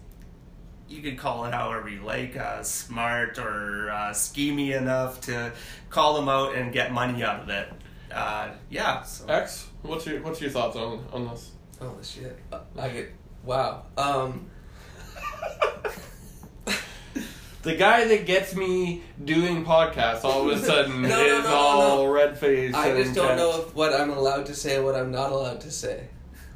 You 0.89 1.03
could 1.03 1.19
call 1.19 1.47
it 1.47 1.55
however 1.55 1.89
you 1.89 2.03
like, 2.03 2.37
uh, 2.37 2.63
smart 2.63 3.39
or 3.39 3.91
uh, 3.91 4.11
schemy 4.11 4.77
enough 4.77 5.23
to 5.23 5.53
call 5.91 6.15
them 6.15 6.29
out 6.29 6.55
and 6.55 6.73
get 6.73 6.93
money 6.93 7.23
out 7.25 7.41
of 7.41 7.49
it. 7.49 7.69
Uh, 8.13 8.51
yeah. 8.71 9.03
So. 9.03 9.27
X, 9.27 9.67
what's 9.83 10.07
your 10.07 10.21
what's 10.23 10.41
your 10.41 10.51
thoughts 10.51 10.77
on 10.77 11.05
on 11.13 11.27
this? 11.29 11.51
Oh 11.81 11.97
shit! 12.03 12.39
I 12.79 12.89
get 12.91 13.13
wow. 13.45 13.87
Um, 13.97 14.49
The 17.65 17.75
guy 17.77 18.05
that 18.07 18.27
gets 18.27 18.55
me 18.55 19.03
doing 19.25 19.65
podcasts 19.65 20.23
all 20.25 20.49
of 20.51 20.57
a 20.63 20.65
sudden 20.67 21.03
No, 21.03 21.09
no, 21.09 21.39
is 21.39 21.45
no, 21.45 21.51
all 21.55 22.09
red 22.09 22.39
faced. 22.39 22.77
I 22.77 22.91
just 23.03 23.15
don't 23.15 23.37
know 23.37 23.63
if 23.63 23.75
what 23.75 23.93
I'm 23.93 24.11
allowed 24.11 24.47
to 24.47 24.55
say 24.55 24.77
and 24.77 24.85
what 24.85 24.95
I'm 24.95 25.11
not 25.11 25.33
allowed 25.33 25.61
to 25.63 25.71
say. 25.71 26.09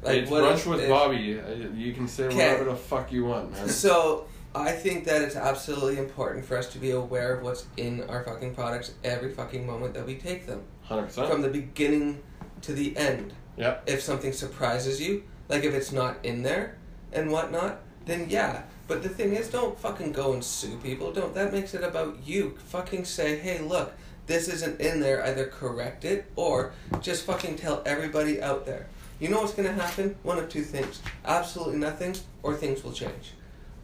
it's 0.05 0.29
what 0.29 0.43
brunch 0.43 0.57
if- 0.57 0.67
with 0.67 0.81
if- 0.81 0.89
Bobby. 0.89 1.39
Uh, 1.39 1.67
You 1.75 1.93
can 1.93 2.07
say 2.07 2.27
whatever 2.27 2.65
the 2.65 2.75
fuck 2.75 3.11
you 3.11 3.25
want, 3.25 3.51
man. 3.51 3.67
So 3.69 4.27
I 4.55 4.71
think 4.71 5.05
that 5.05 5.21
it's 5.21 5.35
absolutely 5.35 5.97
important 5.97 6.45
for 6.45 6.57
us 6.57 6.71
to 6.73 6.77
be 6.79 6.91
aware 6.91 7.33
of 7.35 7.43
what's 7.43 7.65
in 7.77 8.03
our 8.09 8.23
fucking 8.23 8.53
products 8.55 8.91
every 9.03 9.31
fucking 9.33 9.65
moment 9.65 9.93
that 9.95 10.05
we 10.05 10.15
take 10.15 10.45
them, 10.47 10.61
100%. 10.89 11.27
from 11.29 11.41
the 11.41 11.49
beginning 11.49 12.21
to 12.61 12.73
the 12.73 12.95
end. 12.97 13.33
Yep. 13.57 13.83
If 13.87 14.01
something 14.01 14.31
surprises 14.31 15.01
you, 15.01 15.23
like 15.49 15.63
if 15.63 15.73
it's 15.73 15.91
not 15.91 16.17
in 16.23 16.43
there 16.43 16.77
and 17.11 17.31
whatnot, 17.31 17.79
then 18.05 18.27
yeah. 18.29 18.61
But 18.89 19.03
the 19.03 19.09
thing 19.09 19.35
is, 19.35 19.47
don't 19.49 19.79
fucking 19.79 20.13
go 20.13 20.33
and 20.33 20.43
sue 20.43 20.75
people. 20.77 21.13
Don't. 21.13 21.35
That 21.35 21.53
makes 21.53 21.75
it 21.75 21.83
about 21.83 22.17
you. 22.25 22.57
Fucking 22.69 23.05
say, 23.05 23.37
hey, 23.37 23.59
look, 23.59 23.93
this 24.25 24.47
isn't 24.49 24.81
in 24.81 24.99
there. 24.99 25.23
Either 25.23 25.45
correct 25.45 26.03
it 26.05 26.25
or 26.35 26.73
just 26.99 27.23
fucking 27.25 27.55
tell 27.57 27.83
everybody 27.85 28.41
out 28.41 28.65
there. 28.65 28.87
You 29.19 29.29
know 29.29 29.41
what's 29.41 29.53
gonna 29.53 29.73
happen? 29.73 30.15
One 30.23 30.39
of 30.39 30.49
two 30.49 30.63
things: 30.63 31.01
absolutely 31.23 31.77
nothing, 31.77 32.15
or 32.41 32.55
things 32.55 32.83
will 32.83 32.91
change. 32.91 33.33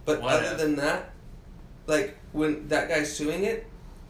But 0.06 0.22
What 0.22 0.44
other 0.44 0.54
if? 0.54 0.58
than 0.58 0.76
that, 0.78 1.12
like 1.86 2.18
when 2.32 2.68
that 2.70 2.90
guy's 2.90 3.16
suing 3.16 3.44
it, 3.44 3.68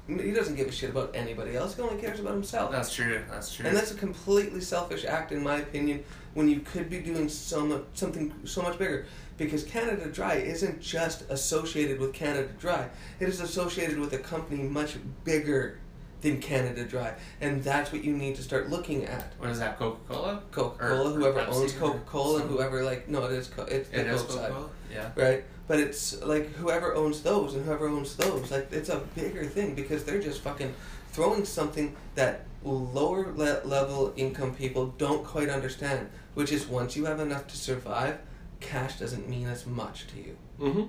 he 0.08 0.32
doesn't 0.32 0.56
give 0.56 0.68
a 0.68 0.72
shit 0.72 0.92
about 0.92 1.12
anybody 1.14 1.58
else. 1.58 1.76
He 1.76 1.82
only 1.82 2.00
cares 2.00 2.22
about 2.22 2.36
himself. 2.36 2.72
That's 2.72 2.94
true. 2.94 3.22
That's 3.30 3.54
true. 3.54 3.66
And 3.66 3.76
that's 3.76 3.92
a 3.92 3.96
completely 3.96 4.62
selfish 4.62 5.04
act, 5.04 5.34
in 5.34 5.44
my 5.44 5.58
opinion, 5.58 6.06
when 6.36 6.48
you 6.48 6.60
could 6.62 6.90
be 6.90 7.00
doing 7.00 7.28
so 7.28 7.66
much, 7.66 7.84
something 7.96 8.34
so 8.46 8.62
much 8.62 8.78
bigger. 8.78 9.08
Because 9.38 9.64
Canada 9.64 10.08
Dry 10.08 10.36
isn't 10.36 10.82
just 10.82 11.30
associated 11.30 12.00
with 12.00 12.14
Canada 12.14 12.50
Dry, 12.60 12.88
it 13.20 13.28
is 13.28 13.42
associated 13.42 14.00
with 14.00 14.14
a 14.14 14.18
company 14.18 14.64
much 14.64 14.96
bigger 15.24 15.80
than 16.22 16.40
Canada 16.40 16.86
Dry. 16.86 17.14
And 17.42 17.64
that's 17.64 17.92
what 17.92 18.04
you 18.04 18.14
need 18.16 18.36
to 18.38 18.44
start 18.44 18.70
looking 18.70 19.06
at. 19.06 19.34
what 19.38 19.50
is 19.50 19.60
that? 19.60 19.78
Coca 19.78 20.00
Cola. 20.08 20.42
Coca 20.52 20.88
Cola, 20.88 21.14
whoever 21.14 21.42
owns 21.42 21.74
Coca 21.74 22.00
Cola, 22.06 22.42
and 22.42 22.50
whoever, 22.50 22.84
like, 22.84 23.10
no, 23.10 23.26
it 23.26 23.34
is, 23.34 23.48
Co- 23.48 23.64
it's 23.64 23.90
It 23.90 24.08
is 24.08 24.22
Coca 24.22 24.48
Cola. 24.50 24.70
Yeah. 24.92 25.10
right? 25.16 25.44
But 25.68 25.80
it's 25.80 26.22
like 26.24 26.54
whoever 26.54 26.96
owns 26.96 27.22
those 27.22 27.56
and 27.56 27.66
whoever 27.66 27.88
owns 27.88 28.16
those, 28.16 28.52
like 28.52 28.72
it's 28.72 28.90
a 28.90 29.00
bigger 29.16 29.44
thing 29.46 29.74
because 29.76 30.04
they're 30.04 30.22
just 30.22 30.42
fucking 30.42 30.74
throwing 31.12 31.44
something 31.44 31.96
that 32.14 32.46
lower 32.64 33.34
le- 33.36 33.62
level 33.66 34.14
income 34.16 34.54
people 34.54 34.94
don't 34.98 35.26
quite 35.26 35.50
understand, 35.50 36.08
which 36.36 36.52
is 36.52 36.68
once 36.68 36.96
you 36.96 37.06
have 37.06 37.20
enough 37.20 37.48
to 37.48 37.58
survive, 37.58 38.20
cash 38.66 39.00
doesn't 39.00 39.28
mean 39.30 39.48
as 39.48 39.66
much 39.66 40.08
to 40.08 40.18
you, 40.18 40.36
Mm-hmm. 40.60 40.84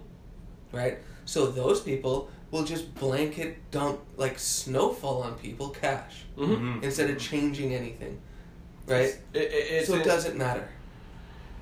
right? 0.77 0.99
So 1.25 1.47
those 1.47 1.81
people 1.81 2.31
will 2.51 2.65
just 2.65 2.95
blanket 2.95 3.59
dump 3.71 3.99
like 4.17 4.39
snowfall 4.39 5.23
on 5.23 5.35
people 5.35 5.69
cash 5.71 6.25
Mm-hmm. 6.39 6.85
instead 6.85 7.11
of 7.11 7.19
changing 7.19 7.75
anything, 7.75 8.21
right? 8.87 9.11
It, 9.35 9.43
it, 9.43 9.51
it's 9.77 9.89
so 9.89 9.95
it 9.97 10.01
it- 10.01 10.05
doesn't 10.05 10.37
matter. 10.37 10.69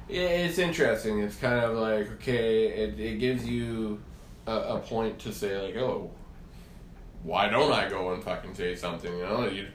Yeah, 0.08 0.28
it's 0.46 0.58
interesting. 0.58 1.20
It's 1.20 1.36
kind 1.36 1.60
of 1.64 1.78
like 1.78 2.06
okay, 2.16 2.66
it, 2.82 3.00
it 3.00 3.18
gives 3.20 3.46
you 3.46 4.00
a, 4.46 4.52
a 4.76 4.78
point 4.80 5.18
to 5.20 5.32
say 5.32 5.58
like, 5.58 5.76
oh, 5.76 6.10
why 7.22 7.48
don't 7.48 7.72
I 7.72 7.88
go 7.88 8.12
and 8.12 8.22
fucking 8.22 8.54
say 8.54 8.74
something? 8.76 9.10
You 9.16 9.24
know, 9.24 9.46
you 9.48 9.66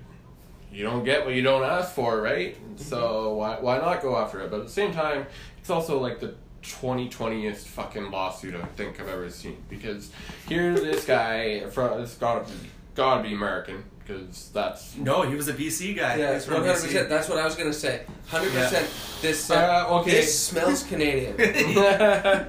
you 0.72 0.84
don't 0.84 1.04
get 1.04 1.26
what 1.26 1.34
you 1.36 1.42
don't 1.42 1.64
ask 1.64 1.94
for, 1.94 2.22
right? 2.22 2.56
So 2.78 3.34
why 3.36 3.60
why 3.60 3.78
not 3.80 4.02
go 4.02 4.18
after 4.18 4.42
it? 4.42 4.52
But 4.52 4.62
at 4.62 4.66
the 4.68 4.72
same 4.72 4.92
time, 4.94 5.26
it's 5.60 5.70
also 5.70 6.00
like 6.00 6.20
the 6.20 6.36
2020th 6.64 7.58
fucking 7.68 8.12
lawsuit 8.12 8.56
I 8.56 8.66
think 8.76 9.00
I've 9.00 9.08
ever 9.08 9.30
seen 9.30 9.58
because 9.70 10.12
here 10.48 10.74
this 10.74 11.06
guy 11.06 11.66
from 11.70 12.02
it's 12.02 12.16
gotta 12.16 12.46
be 12.46 12.70
gotta 12.96 13.24
be 13.24 13.34
American 13.34 13.84
because 14.06 14.50
that's 14.54 14.96
No, 14.98 15.22
he 15.22 15.36
was 15.36 15.48
a 15.48 15.54
BC 15.54 15.96
guy. 15.96 16.16
Yeah, 16.18 16.34
He's 16.34 16.48
one 16.48 16.58
from 16.58 16.66
hundred 16.68 16.90
BC. 16.90 17.10
That's 17.10 17.30
what 17.30 17.38
I 17.38 17.46
was 17.46 17.56
gonna 17.56 17.74
say. 17.74 18.02
Hundred 18.28 18.52
percent. 18.54 18.90
This 19.22 19.50
uh, 19.50 19.86
Uh, 19.90 20.00
okay. 20.00 20.12
this 20.12 20.48
smells 20.48 20.84
Canadian. 20.84 21.38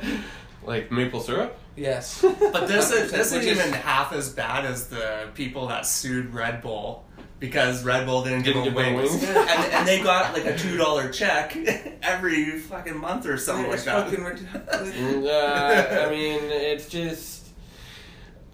like 0.64 0.90
maple 0.90 1.20
syrup. 1.20 1.56
yes. 1.76 2.20
But 2.22 2.66
this 2.66 2.90
is, 2.90 3.10
this 3.10 3.26
isn't 3.32 3.42
is- 3.42 3.58
even 3.58 3.72
half 3.72 4.12
as 4.12 4.30
bad 4.32 4.64
as 4.64 4.88
the 4.88 5.28
people 5.34 5.68
that 5.68 5.86
sued 5.86 6.32
Red 6.34 6.62
Bull 6.62 7.04
because 7.40 7.82
Red 7.84 8.06
Bull 8.06 8.22
didn't, 8.22 8.42
Didn't 8.42 8.64
give 8.64 8.74
give 8.74 8.74
them 8.74 8.84
them 8.94 8.94
wings, 9.02 9.10
wings? 9.12 9.24
and, 9.24 9.72
and 9.72 9.88
they 9.88 10.00
got 10.02 10.32
like 10.34 10.44
a 10.44 10.56
two 10.64 10.76
dollar 10.76 11.10
check 11.10 11.56
every 12.02 12.58
fucking 12.60 12.96
month 12.98 13.26
or 13.26 13.36
something 13.36 13.68
like 13.70 13.82
that. 13.84 14.10
fucking. 14.10 14.20
Mm, 14.90 15.26
uh, 15.26 16.06
I 16.06 16.10
mean, 16.10 16.40
it's 16.44 16.88
just 16.88 17.48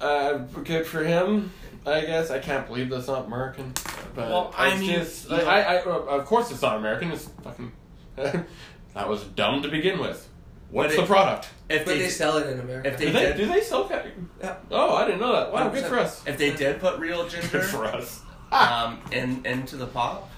uh, 0.00 0.38
good 0.64 0.86
for 0.86 1.02
him. 1.04 1.52
I 1.84 2.00
guess 2.00 2.30
I 2.30 2.38
can't 2.40 2.66
believe 2.66 2.88
that's 2.90 3.06
not 3.06 3.26
American. 3.26 3.72
But 4.14 4.28
Well, 4.28 4.54
I 4.56 4.70
it's 4.72 4.80
mean, 4.80 4.90
just 4.92 5.30
like, 5.30 5.46
I, 5.46 5.76
I, 5.76 5.82
of 5.82 6.24
course 6.24 6.50
it's 6.50 6.62
not 6.62 6.76
American. 6.78 7.12
It's 7.12 7.28
fucking 7.44 7.72
that 8.16 9.08
was 9.08 9.22
dumb 9.24 9.62
to 9.62 9.68
begin 9.68 9.98
with. 9.98 10.28
What's 10.70 10.96
But 10.96 11.02
the 11.02 11.06
product? 11.06 11.48
If 11.68 11.84
But 11.84 11.92
they, 11.92 11.98
they 12.00 12.08
sell 12.08 12.38
it 12.38 12.48
in 12.48 12.58
America. 12.58 12.88
if 12.88 12.98
they 12.98 13.06
Do 13.06 13.12
they, 13.12 13.20
did 13.26 13.36
do 13.36 13.46
they 13.46 13.60
sell 13.60 13.84
cat? 13.88 14.06
Yeah. 14.40 14.56
Oh, 14.72 14.96
I 14.96 15.04
didn't 15.04 15.20
know 15.20 15.32
that. 15.32 15.52
Wow, 15.52 15.68
good 15.68 15.84
100%. 15.84 15.88
for 15.88 15.98
us. 15.98 16.26
if 16.26 16.38
they 16.38 16.52
did 16.54 16.80
put 16.80 16.98
real 16.98 17.28
ginger, 17.28 17.48
Good 17.48 17.64
for 17.64 17.84
us. 17.84 18.22
Um, 18.52 19.00
in 19.12 19.44
into 19.44 19.76
the 19.76 19.86
pop, 19.86 20.30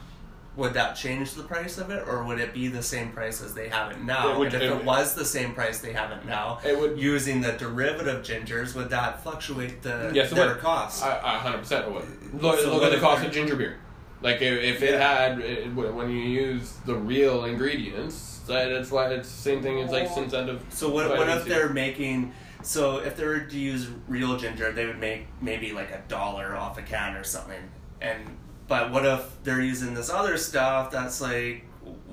would 0.57 0.75
that 0.75 0.97
change 0.97 1.35
the 1.35 1.43
price 1.45 1.79
of 1.79 1.91
it, 1.91 2.07
or 2.09 2.25
would 2.25 2.41
it 2.41 2.53
be 2.53 2.67
the 2.69 2.83
same 2.83 3.13
price 3.13 3.41
as 3.41 3.55
they 3.55 3.69
have 3.69 3.93
it 3.93 4.03
now? 4.03 4.33
It 4.33 4.39
would- 4.39 4.55
and 4.55 4.63
if 4.63 4.71
it 4.71 4.81
it, 4.81 4.85
was 4.85 5.15
the 5.15 5.25
same 5.25 5.55
price 5.55 5.79
they 5.79 5.93
have 5.93 6.11
it 6.11 6.25
now, 6.27 6.59
It 6.65 6.79
would- 6.79 6.99
using 6.99 7.41
the 7.41 7.53
derivative 7.53 8.25
gingers, 8.25 8.75
would 8.75 8.91
that 8.91 9.23
fluctuate 9.23 9.83
the 9.83 10.11
Yes, 10.13 10.31
their 10.31 10.55
would. 10.55 10.63
I 10.63 11.39
100% 11.39 11.87
it 11.87 11.93
would. 11.93 12.43
Look, 12.43 12.59
So 12.59 12.75
look 12.75 12.83
at 12.83 12.91
the 12.91 12.99
cost 12.99 13.25
of 13.25 13.31
ginger 13.31 13.55
beer. 13.55 13.77
Like 14.21 14.43
if, 14.43 14.61
if 14.63 14.83
it 14.83 15.01
had 15.01 15.39
it, 15.39 15.73
when 15.75 16.11
you 16.11 16.19
use 16.19 16.73
the 16.85 16.95
real 16.95 17.45
ingredients, 17.45 18.41
that 18.49 18.69
it's 18.73 18.91
why 18.91 19.13
it's 19.13 19.31
the 19.31 19.43
same 19.43 19.63
thing 19.63 19.81
as 19.81 19.93
like 19.93 20.11
Well, 20.11 20.25
incentive. 20.25 20.61
So 20.71 20.89
what, 20.89 21.09
what 21.11 21.29
if 21.29 21.45
they're 21.45 21.69
making? 21.69 22.33
So 22.63 22.97
if 22.99 23.17
they 23.17 23.25
were 23.25 23.39
to 23.39 23.59
use 23.59 23.89
real 24.09 24.37
ginger, 24.37 24.73
they 24.73 24.87
would 24.87 24.99
make 24.99 25.29
maybe 25.41 25.73
like 25.73 25.93
a 25.93 26.03
dollar 26.09 26.57
off 26.57 26.79
a 26.79 26.83
can 26.83 27.15
or 27.15 27.23
something. 27.23 27.71
And 28.01 28.37
but 28.69 28.91
what 28.93 29.05
if 29.07 29.43
they're 29.45 29.63
using 29.63 29.95
this 29.95 30.11
other 30.11 30.37
stuff 30.37 30.91
that's 30.91 31.21
like 31.21 31.65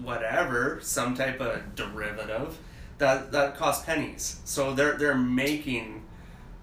whatever, 0.02 0.80
some 0.82 1.16
type 1.16 1.40
of 1.42 1.76
derivative 1.76 2.58
that 2.98 3.32
that 3.34 3.56
costs 3.58 3.86
pennies. 3.86 4.40
So 4.46 4.74
they're 4.74 4.98
they're 4.98 5.16
making 5.18 6.04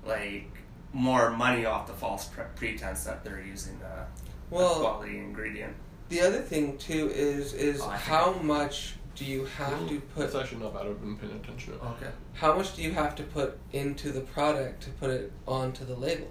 like 0.05 0.49
more 0.93 1.31
money 1.31 1.65
off 1.65 1.87
the 1.87 1.93
false 1.93 2.27
pre- 2.27 2.45
pretense 2.57 3.05
that 3.05 3.25
they're 3.25 3.41
using 3.43 3.81
uh, 3.83 4.05
the, 4.51 4.57
a 4.57 4.59
Well- 4.59 4.81
quality 4.81 5.19
ingredient. 5.19 5.75
the 6.09 6.21
other 6.21 6.41
thing 6.43 6.77
too 6.79 7.11
is 7.15 7.53
is 7.55 7.81
Oh, 7.81 7.89
how 7.89 8.33
much 8.35 8.95
do 9.15 9.25
you 9.27 9.45
have 9.45 9.89
to 9.89 10.03
That's 10.17 10.33
put? 10.33 10.43
actually 10.43 10.63
not 10.63 10.75
bad. 10.75 10.87
I've 10.87 11.01
been 11.01 11.17
paying 11.17 11.33
attention. 11.37 11.75
Okay. 11.75 12.11
How 12.33 12.55
much 12.57 12.75
do 12.75 12.83
you 12.83 12.93
have 12.93 13.15
to 13.17 13.23
put 13.23 13.59
into 13.73 14.11
the 14.11 14.23
product 14.23 14.83
to 14.85 14.91
put 14.91 15.11
it 15.11 15.31
onto 15.47 15.85
the 15.85 15.95
label? 15.95 16.29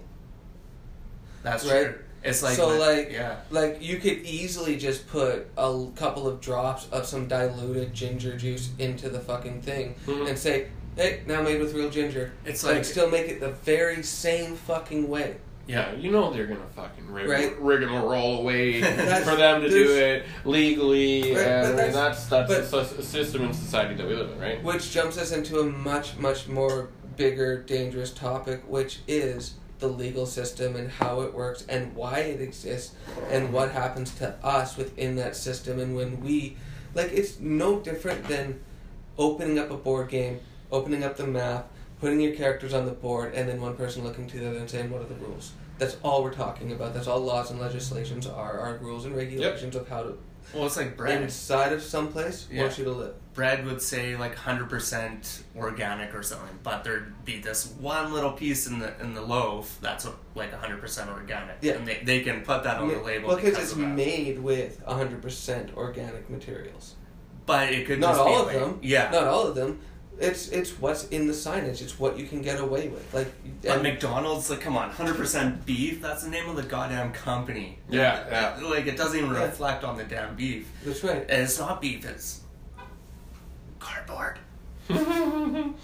That's 1.42 1.64
Right. 1.64 1.84
true. 1.86 1.98
It's 2.24 2.42
like 2.42 2.54
so 2.56 2.68
with- 2.68 2.78
like 2.80 3.10
yeah. 3.12 3.36
like 3.50 3.78
you 3.82 3.98
could 3.98 4.18
easily 4.24 4.76
just 4.76 5.08
put 5.08 5.46
a 5.56 5.86
couple 5.96 6.26
of 6.28 6.40
drops 6.40 6.86
of 6.92 7.06
some 7.06 7.26
diluted 7.28 7.92
ginger 7.94 8.36
juice 8.36 8.70
into 8.78 9.08
the 9.08 9.20
fucking 9.20 9.62
thing 9.62 9.94
Mhm. 10.06 10.28
and 10.28 10.38
say, 10.38 10.68
"Hey, 10.96 11.20
now 11.26 11.42
made 11.42 11.60
with 11.60 11.74
real 11.74 11.90
ginger." 11.90 12.32
It's 12.44 12.62
but 12.62 12.74
like 12.74 12.84
still 12.84 13.10
make 13.10 13.28
it 13.28 13.40
the 13.40 13.50
very 13.64 14.02
same 14.02 14.54
fucking 14.56 15.08
way. 15.08 15.36
yeah. 15.68 15.94
you 15.94 16.10
know 16.10 16.32
they're 16.32 16.46
gonna 16.46 16.60
fucking 16.74 17.06
rig, 17.10 17.28
Right. 17.28 17.60
rigmarole 17.60 18.40
away 18.40 18.80
That's- 18.80 19.24
for 19.28 19.36
them 19.36 19.62
to 19.62 19.68
do 19.68 19.94
it 19.96 20.24
legally, 20.44 21.34
Right, 21.34 21.46
and 21.46 21.76
mean, 21.76 21.92
that's 21.92 22.26
that's 22.26 22.70
but- 22.70 22.72
a, 22.96 22.98
a 22.98 23.02
system 23.02 23.42
in 23.44 23.52
society 23.54 23.94
that 23.94 24.06
we 24.06 24.14
live 24.14 24.30
in, 24.32 24.40
right? 24.40 24.62
Which 24.62 24.90
jumps 24.90 25.18
us 25.18 25.30
into 25.32 25.60
a 25.60 25.64
much, 25.64 26.16
much 26.18 26.48
more 26.48 26.88
bigger, 27.16 27.58
dangerous 27.62 28.10
topic, 28.10 28.62
which 28.66 28.98
is 29.06 29.54
the 29.82 29.88
legal 29.88 30.24
system 30.24 30.76
and 30.76 30.88
how 30.90 31.20
it 31.22 31.34
works 31.34 31.64
and 31.68 31.94
why 31.94 32.20
it 32.20 32.40
exists 32.40 32.94
and 33.30 33.52
what 33.52 33.72
happens 33.72 34.14
to 34.14 34.28
us 34.44 34.76
within 34.76 35.16
that 35.16 35.36
system. 35.36 35.78
And 35.80 35.94
when 35.96 36.20
we, 36.22 36.56
like, 36.94 37.12
it's 37.12 37.38
no 37.40 37.80
different 37.80 38.26
than 38.28 38.60
opening 39.18 39.58
up 39.58 39.70
a 39.70 39.76
board 39.76 40.08
game, 40.08 40.40
opening 40.70 41.02
up 41.04 41.16
the 41.16 41.26
map, 41.26 41.68
putting 42.00 42.20
your 42.20 42.34
characters 42.34 42.72
on 42.72 42.86
the 42.86 42.92
board, 42.92 43.34
and 43.34 43.48
then 43.48 43.60
one 43.60 43.76
person 43.76 44.04
looking 44.04 44.26
to 44.28 44.38
the 44.38 44.48
other 44.48 44.58
and 44.58 44.70
saying, 44.70 44.88
What 44.90 45.02
are 45.02 45.06
the 45.06 45.14
rules? 45.16 45.52
That's 45.78 45.96
all 46.04 46.22
we're 46.22 46.32
talking 46.32 46.70
about. 46.72 46.94
That's 46.94 47.08
all 47.08 47.18
laws 47.20 47.50
and 47.50 47.60
legislations 47.60 48.26
are, 48.26 48.58
are 48.60 48.76
rules 48.76 49.04
and 49.04 49.16
regulations 49.16 49.74
of 49.74 49.88
how 49.88 50.04
to, 50.04 50.18
Well, 50.54 50.66
it's 50.66 50.76
like 50.76 50.96
bread. 50.96 51.20
inside 51.22 51.72
of 51.72 51.82
some 51.82 52.08
place, 52.12 52.46
Yeah. 52.50 52.62
want 52.62 52.78
you 52.78 52.84
to 52.84 52.92
live. 52.92 53.14
Bread 53.34 53.64
would 53.64 53.80
say 53.80 54.14
like 54.16 54.36
100% 54.36 55.42
organic 55.56 56.14
or 56.14 56.22
something 56.22 56.58
but 56.62 56.84
there'd 56.84 57.24
be 57.24 57.38
this 57.40 57.68
one 57.80 58.12
little 58.12 58.32
piece 58.32 58.66
in 58.66 58.78
the 58.78 58.92
in 59.00 59.14
the 59.14 59.22
loaf 59.22 59.78
that's 59.80 60.06
like 60.34 60.52
100% 60.52 61.08
organic 61.08 61.56
Yeah. 61.62 61.72
and 61.74 61.86
they, 61.88 62.02
they 62.04 62.20
can 62.20 62.42
put 62.42 62.62
that 62.64 62.78
on 62.78 62.88
the 62.88 62.98
label 62.98 63.28
Well, 63.28 63.36
because 63.36 63.50
because 63.52 63.64
it's 63.64 63.72
of 63.72 63.78
that. 63.78 63.96
made 63.96 64.38
with 64.38 64.84
100% 64.86 65.74
organic 65.76 66.28
materials. 66.30 66.94
but 67.46 67.72
it 67.72 67.86
could 67.86 68.00
Not 68.00 68.08
just 68.10 68.20
all 68.20 68.26
be 68.28 68.34
of 68.40 68.46
like, 68.46 68.56
them. 68.56 68.78
yeah 68.82 69.10
Not 69.10 69.24
all 69.24 69.46
of 69.46 69.54
them. 69.54 69.80
It's 70.18 70.48
it's 70.50 70.78
what's 70.78 71.08
in 71.08 71.26
the 71.26 71.32
signage. 71.32 71.80
It's 71.80 71.98
what 71.98 72.18
you 72.18 72.26
can 72.26 72.42
get 72.42 72.60
away 72.60 72.88
with. 72.88 73.12
Like, 73.14 73.32
but 73.62 73.70
and- 73.72 73.82
McDonald's 73.82 74.50
like 74.50 74.60
come 74.60 74.76
on 74.76 74.90
100% 74.92 75.64
beef 75.64 76.02
that's 76.02 76.22
the 76.22 76.30
name 76.30 76.48
of 76.50 76.54
the 76.56 76.62
goddamn 76.62 77.12
company 77.12 77.78
Yeah, 77.88 78.22
yeah. 78.60 78.68
like 78.68 78.86
it 78.86 78.96
doesn't 78.98 79.18
even 79.18 79.32
Yeah. 79.32 79.44
reflect 79.44 79.84
on 79.84 79.96
the 79.96 80.04
damn 80.04 80.36
beef 80.36 80.68
that's 80.84 81.02
right. 81.02 81.22
and 81.30 81.42
it's 81.42 81.58
not 81.58 81.80
beef 81.80 82.04
it's 82.04 82.41
cardboard 83.82 84.38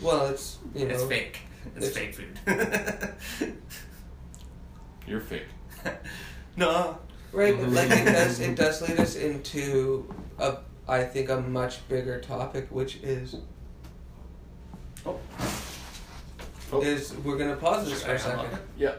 Well, 0.02 0.26
it's 0.28 0.59
you 0.75 0.87
know. 0.87 0.95
it's 0.95 1.05
fake 1.05 1.40
it's, 1.76 1.87
it's- 1.88 1.97
fake 1.97 2.14
food 2.14 3.52
You're 5.07 5.21
fake. 5.21 5.45
no 6.57 6.99
Right, 7.33 7.57
but 7.59 7.69
like 7.71 7.90
it 7.90 8.05
does, 8.07 8.40
it 8.40 8.55
does 8.57 8.81
lead 8.88 8.99
us 8.99 9.14
into 9.17 10.12
a, 10.38 10.57
I 10.88 11.05
think, 11.05 11.28
a 11.28 11.38
much 11.40 11.87
bigger 11.88 12.21
topic, 12.21 12.69
which 12.71 12.97
is 13.02 13.37
oh 15.05 15.19
Oh. 16.73 16.81
is 16.83 17.12
we're 17.25 17.37
gonna 17.37 17.57
pause 17.57 17.88
this 17.88 18.02
for 18.02 18.12
a 18.14 18.19
second. 18.19 18.49
Yeah. 18.78 18.95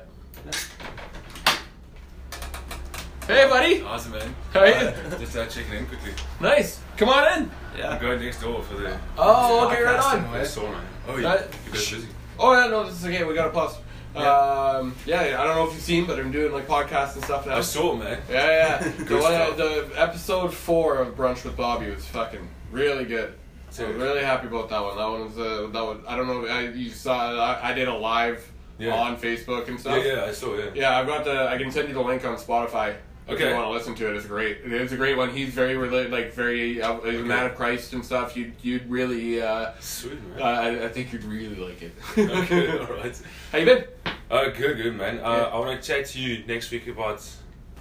Hey, 3.28 3.48
buddy. 3.48 3.82
Awesome, 3.84 4.12
man. 4.14 4.36
How 4.54 4.62
are 4.62 4.68
you? 4.68 4.74
Uh, 4.74 5.18
just 5.20 5.36
uh, 5.38 5.46
checking 5.48 5.74
in 5.74 5.86
quickly. 5.86 6.12
Nice. 6.40 6.80
Come 6.98 7.10
on 7.10 7.28
in. 7.44 7.52
Yeah 7.80 7.90
I'm 7.92 8.02
going 8.02 8.20
next 8.22 8.42
door 8.42 8.62
for 8.62 8.76
the. 8.76 8.98
Oh, 9.18 9.68
okay, 9.70 9.82
right 9.84 10.00
on. 10.00 10.46
saw, 10.46 10.64
man. 10.72 10.86
Oh, 11.08 11.18
you, 11.18 11.26
Right. 11.26 11.40
you 11.66 11.72
guys 11.72 11.90
busy? 11.92 12.08
Oh, 12.38 12.54
yeah, 12.54 12.68
no, 12.70 12.84
this 12.84 13.00
is 13.00 13.06
okay. 13.06 13.24
We 13.24 13.34
got 13.34 13.46
to 13.46 13.50
pause. 13.52 13.78
Um, 14.16 14.96
yeah, 15.06 15.22
I 15.40 15.46
don't 15.46 15.56
know 15.56 15.68
if 15.68 15.74
you've 15.74 15.82
seen, 15.82 16.06
but 16.06 16.20
I'm 16.20 16.32
doing 16.32 16.52
like 16.52 16.68
podcasts 16.68 17.16
and 17.16 17.24
stuff 17.24 17.46
now. 17.46 17.58
I 17.58 17.62
saw 17.62 17.94
it, 17.94 18.00
man. 18.00 18.22
Yeah, 18.30 18.46
yeah. 18.48 18.78
the, 19.06 19.18
one, 19.18 19.32
stuff. 19.32 19.58
the 19.58 19.92
episode 19.96 20.54
four 20.54 20.98
of 20.98 21.16
Brunch 21.16 21.46
with 21.46 21.56
Bobby 21.56 21.90
was 21.90 22.06
fucking 22.06 22.48
really 22.72 23.06
good. 23.06 23.34
So 23.70 23.86
I'm 23.86 24.00
really 24.00 24.24
happy 24.24 24.48
about 24.48 24.70
that 24.70 24.82
one. 24.84 24.98
That 24.98 25.06
one 25.08 25.22
was 25.26 25.38
uh, 25.38 25.68
that 25.72 25.86
one. 25.86 26.04
I 26.08 26.16
don't 26.18 26.28
know. 26.28 26.46
I, 26.48 26.70
you 26.70 26.90
saw. 26.90 27.36
I, 27.40 27.70
I 27.70 27.74
did 27.74 27.88
a 27.88 27.94
live 27.94 28.52
Yeah. 28.80 28.96
on 28.96 29.16
Facebook 29.18 29.68
and 29.68 29.80
stuff. 29.80 30.04
yeah, 30.04 30.26
I 30.26 30.32
saw 30.32 30.56
it. 30.56 30.76
Yeah, 30.76 30.98
I've 30.98 31.06
got 31.08 31.24
the. 31.24 31.48
I 31.48 31.58
can 31.58 31.72
send 31.72 31.88
you 31.88 31.94
the 31.94 32.02
link 32.02 32.26
on 32.26 32.36
Spotify 32.38 32.96
if 33.30 33.36
Okay. 33.36 33.50
you 33.50 33.56
want 33.56 33.68
to 33.68 33.72
listen 33.72 33.96
to 33.96 34.10
it. 34.10 34.16
It's 34.16 34.26
great. 34.26 34.58
It's 34.66 34.92
a 34.92 34.98
great 34.98 35.16
one. 35.18 35.30
He's 35.30 35.50
very 35.54 35.76
rela- 35.76 36.10
like 36.10 36.34
very 36.34 36.82
uh, 36.82 37.00
a 37.00 37.12
man 37.24 37.46
of 37.46 37.56
Christ 37.56 37.94
and 37.94 38.04
stuff. 38.06 38.36
You'd 38.36 38.54
you'd 38.62 38.90
really. 38.90 39.42
Uh, 39.42 39.72
Sweet, 39.80 40.14
uh, 40.36 40.40
man. 40.40 40.42
I, 40.82 40.86
I 40.86 40.90
think 40.90 41.14
you'd 41.14 41.24
really 41.24 41.56
like 41.56 41.82
it. 41.82 41.94
okay, 42.18 42.70
alright. 42.80 43.22
How 43.52 43.58
you 43.60 43.66
been? 43.66 43.86
Uh, 44.32 44.50
good, 44.50 44.78
good, 44.78 44.96
man. 44.96 45.20
Uh, 45.20 45.22
Yeah. 45.38 45.44
I 45.54 45.60
want 45.60 45.82
to 45.82 45.88
chat 45.88 46.06
to 46.08 46.20
you 46.20 46.44
next 46.46 46.72
week 46.72 46.88
about 46.88 47.24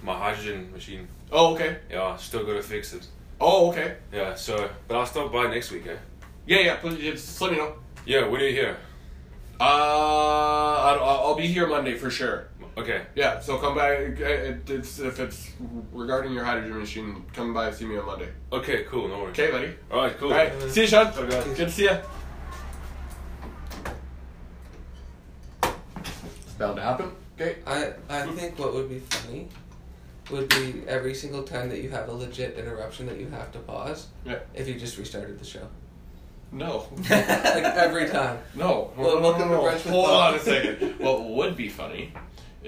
my 0.03 0.17
hydrogen 0.17 0.71
machine. 0.71 1.07
Oh 1.31 1.53
okay. 1.55 1.77
Yeah, 1.91 2.15
still 2.17 2.43
got 2.45 2.53
to 2.53 2.63
fix 2.63 2.93
it. 2.93 3.07
Oh 3.41 3.69
okay. 3.69 3.95
Yeah, 4.13 4.35
so, 4.35 4.69
but 4.87 4.97
I'll 4.97 5.05
stop 5.05 5.31
by 5.31 5.47
next 5.47 5.71
week, 5.71 5.87
eh? 5.87 5.95
Yeah 6.47 6.59
yeah. 6.59 6.75
Please 6.77 6.99
just 6.99 7.39
let 7.41 7.51
me 7.51 7.57
know. 7.57 7.73
Yeah, 8.05 8.27
when 8.27 8.41
are 8.41 8.45
you 8.45 8.53
here? 8.53 8.77
Uh, 9.59 9.63
I'll, 9.63 11.03
I'll 11.03 11.35
be 11.35 11.47
here 11.47 11.67
Monday 11.67 11.95
for 11.95 12.09
sure. 12.09 12.48
Okay. 12.79 13.01
Yeah, 13.13 13.41
so 13.41 13.57
come 13.57 13.75
by. 13.75 14.05
Uh, 14.05 14.55
it's, 14.67 14.99
if 14.99 15.19
it's 15.19 15.51
regarding 15.91 16.31
your 16.31 16.45
hydrogen 16.45 16.79
machine, 16.79 17.25
come 17.33 17.53
by 17.53 17.67
and 17.67 17.75
see 17.75 17.85
me 17.85 17.97
on 17.97 18.05
Monday. 18.05 18.29
Okay, 18.53 18.83
cool, 18.83 19.09
no 19.09 19.19
worries. 19.19 19.37
Okay, 19.37 19.51
buddy. 19.51 19.73
Alright, 19.91 20.17
cool. 20.17 20.31
All 20.31 20.37
right. 20.37 20.71
See 20.71 20.81
you, 20.81 20.87
Sean. 20.87 21.07
Okay. 21.07 21.43
Good 21.43 21.57
to 21.57 21.69
see 21.69 21.83
you. 21.83 21.97
It's 25.63 26.53
bound 26.57 26.77
to 26.77 26.81
happen. 26.81 27.11
Okay. 27.35 27.57
I 27.67 27.91
I 28.09 28.21
hmm. 28.21 28.35
think 28.35 28.57
what 28.57 28.73
would 28.73 28.87
be 28.87 28.99
funny 28.99 29.49
would 30.31 30.47
be 30.47 30.83
every 30.87 31.13
single 31.13 31.43
time 31.43 31.67
that 31.69 31.81
you 31.81 31.89
have 31.89 32.07
a 32.07 32.13
legit 32.13 32.57
interruption 32.57 33.07
that 33.07 33.19
you 33.19 33.27
have 33.27 33.51
to 33.51 33.59
pause. 33.59 34.07
Yeah. 34.23 34.39
If 34.53 34.69
you 34.69 34.75
just 34.75 34.97
restarted 34.97 35.37
the 35.37 35.45
show, 35.45 35.67
No. 36.53 36.87
like 37.09 37.11
every 37.11 38.07
time. 38.07 38.39
No. 38.55 38.91
Well, 38.95 39.15
no, 39.15 39.21
welcome 39.21 39.49
no, 39.49 39.55
no. 39.55 39.61
to 39.61 39.67
Brunch 39.67 39.83
with 39.83 39.93
Hold 39.93 40.05
Bob. 40.05 40.33
on 40.33 40.39
a 40.39 40.43
second. 40.43 40.99
what 40.99 41.25
would 41.25 41.57
be 41.57 41.67
funny 41.67 42.13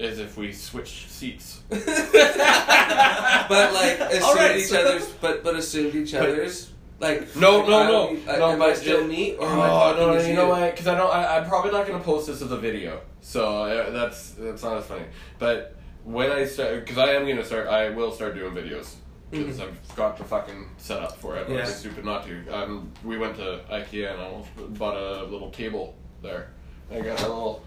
is 0.02 0.18
if 0.18 0.36
we 0.36 0.52
switched 0.52 1.10
seats. 1.10 1.60
but 1.68 1.78
like 1.88 1.90
assumed 4.00 4.22
All 4.24 4.34
right, 4.34 4.56
each 4.58 4.66
so- 4.66 4.80
other's, 4.80 5.08
but 5.20 5.44
but 5.44 5.56
assumed 5.56 5.94
each 5.94 6.14
other's. 6.14 6.70
Like 7.00 7.34
No, 7.34 7.58
like, 7.58 7.68
no, 7.68 7.80
I 7.80 7.86
no, 7.86 8.08
I- 8.32 8.36
no. 8.38 8.50
Am 8.52 8.58
but 8.60 8.70
I 8.70 8.74
still 8.74 9.02
ju- 9.02 9.08
me 9.08 9.34
or 9.34 9.46
oh, 9.46 9.52
am 9.52 9.60
I 9.60 9.66
talking 9.68 10.00
no, 10.02 10.14
no, 10.14 10.22
to 10.22 10.28
you 10.28 10.34
know 10.34 10.48
what? 10.48 10.70
Because 10.70 10.86
I 10.86 10.94
don't. 10.96 11.12
I, 11.12 11.38
I'm 11.38 11.48
probably 11.48 11.72
not 11.72 11.86
gonna 11.86 12.02
post 12.04 12.28
this 12.28 12.42
as 12.42 12.52
a 12.52 12.56
video, 12.56 13.00
so 13.20 13.64
uh, 13.64 13.90
that's 13.90 14.30
that's 14.32 14.62
not 14.62 14.76
as 14.78 14.86
funny. 14.86 15.04
But 15.38 15.74
when 16.04 16.30
I 16.30 16.44
start, 16.44 16.84
because 16.84 16.98
I 16.98 17.12
am 17.14 17.26
gonna 17.26 17.44
start, 17.44 17.66
I 17.66 17.90
will 17.90 18.12
start 18.12 18.34
doing 18.36 18.54
videos 18.54 18.94
because 19.32 19.58
Mhm. 19.58 19.62
I've 19.62 19.96
got 19.96 20.16
the 20.16 20.24
fucking 20.24 20.68
setup 20.76 21.16
for 21.16 21.36
it. 21.36 21.48
I'd 21.48 21.54
Yeah. 21.56 21.64
be 21.64 21.70
stupid 21.72 22.04
not 22.04 22.24
to. 22.26 22.46
Um, 22.56 22.92
we 23.02 23.18
went 23.18 23.34
to 23.36 23.60
IKEA 23.70 24.12
and 24.12 24.20
I 24.20 24.42
bought 24.78 24.96
a 24.96 25.24
little 25.24 25.50
table 25.50 25.96
there. 26.22 26.50
I 26.90 27.00
got 27.00 27.18
a 27.20 27.28
little 27.28 27.62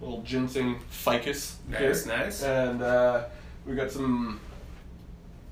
little 0.00 0.22
ginseng 0.22 0.78
ficus. 0.90 1.56
Nice, 1.68 2.04
here. 2.04 2.16
nice. 2.16 2.42
And 2.42 2.82
uh, 2.82 3.24
we 3.66 3.74
got 3.74 3.90
some 3.90 4.40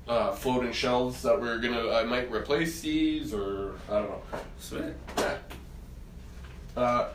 uh, 0.07 0.31
floating 0.31 0.71
shelves 0.71 1.21
that 1.23 1.39
we're 1.39 1.59
gonna. 1.59 1.89
I 1.91 2.03
might 2.03 2.31
replace 2.31 2.79
these 2.81 3.33
or 3.33 3.75
I 3.89 3.93
don't 3.99 4.09
know. 4.09 4.21
Sweet. 4.59 4.83
Yeah. 5.17 5.37
Uh, 6.75 7.09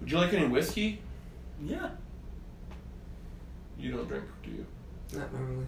would 0.00 0.10
you 0.10 0.18
like 0.18 0.32
any 0.34 0.46
whiskey? 0.48 1.00
Yeah. 1.64 1.90
You 3.78 3.92
don't 3.92 4.06
drink, 4.08 4.24
do 4.44 4.50
you? 4.50 4.66
Not 5.18 5.32
normally. 5.32 5.66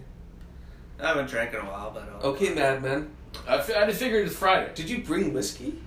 I 1.01 1.07
haven't 1.07 1.29
drank 1.29 1.53
in 1.53 1.59
a 1.59 1.63
while, 1.65 1.91
but 1.91 2.03
I'll- 2.03 2.31
Okay, 2.31 2.53
madman. 2.53 3.09
I, 3.47 3.59
fi- 3.61 3.73
I 3.81 3.85
just 3.85 3.99
figured 3.99 4.25
it's 4.25 4.35
Friday. 4.35 4.71
Did 4.75 4.89
you 4.89 5.03
bring 5.03 5.33
whiskey? 5.33 5.81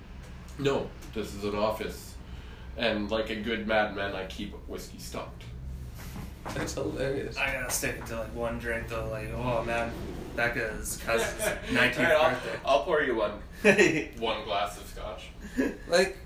No, 0.59 0.87
this 1.15 1.33
is 1.33 1.43
an 1.43 1.55
office, 1.55 2.08
and 2.79 3.11
like 3.11 3.29
a 3.29 3.35
good 3.35 3.67
madman, 3.67 4.15
I 4.15 4.25
keep 4.25 4.53
whiskey 4.67 4.99
stocked. 4.99 5.43
That's 6.55 6.73
hilarious. 6.73 7.37
I 7.37 7.51
gotta 7.53 7.69
stick 7.71 7.97
it 7.99 8.05
to 8.07 8.19
like 8.19 8.33
one 8.35 8.57
drink 8.59 8.87
though. 8.87 9.07
Like, 9.11 9.29
oh 9.35 9.63
man, 9.63 9.91
Becca's 10.35 10.97
cousin's 11.05 11.41
19th 11.69 11.97
Alright, 11.97 12.11
I'll, 12.11 12.29
birthday. 12.31 12.59
I'll 12.65 12.83
pour 12.83 13.01
you 13.01 13.15
one 13.15 13.31
one 14.19 14.43
glass 14.45 14.79
of 14.79 14.87
scotch. 14.87 15.29
like 15.89 16.17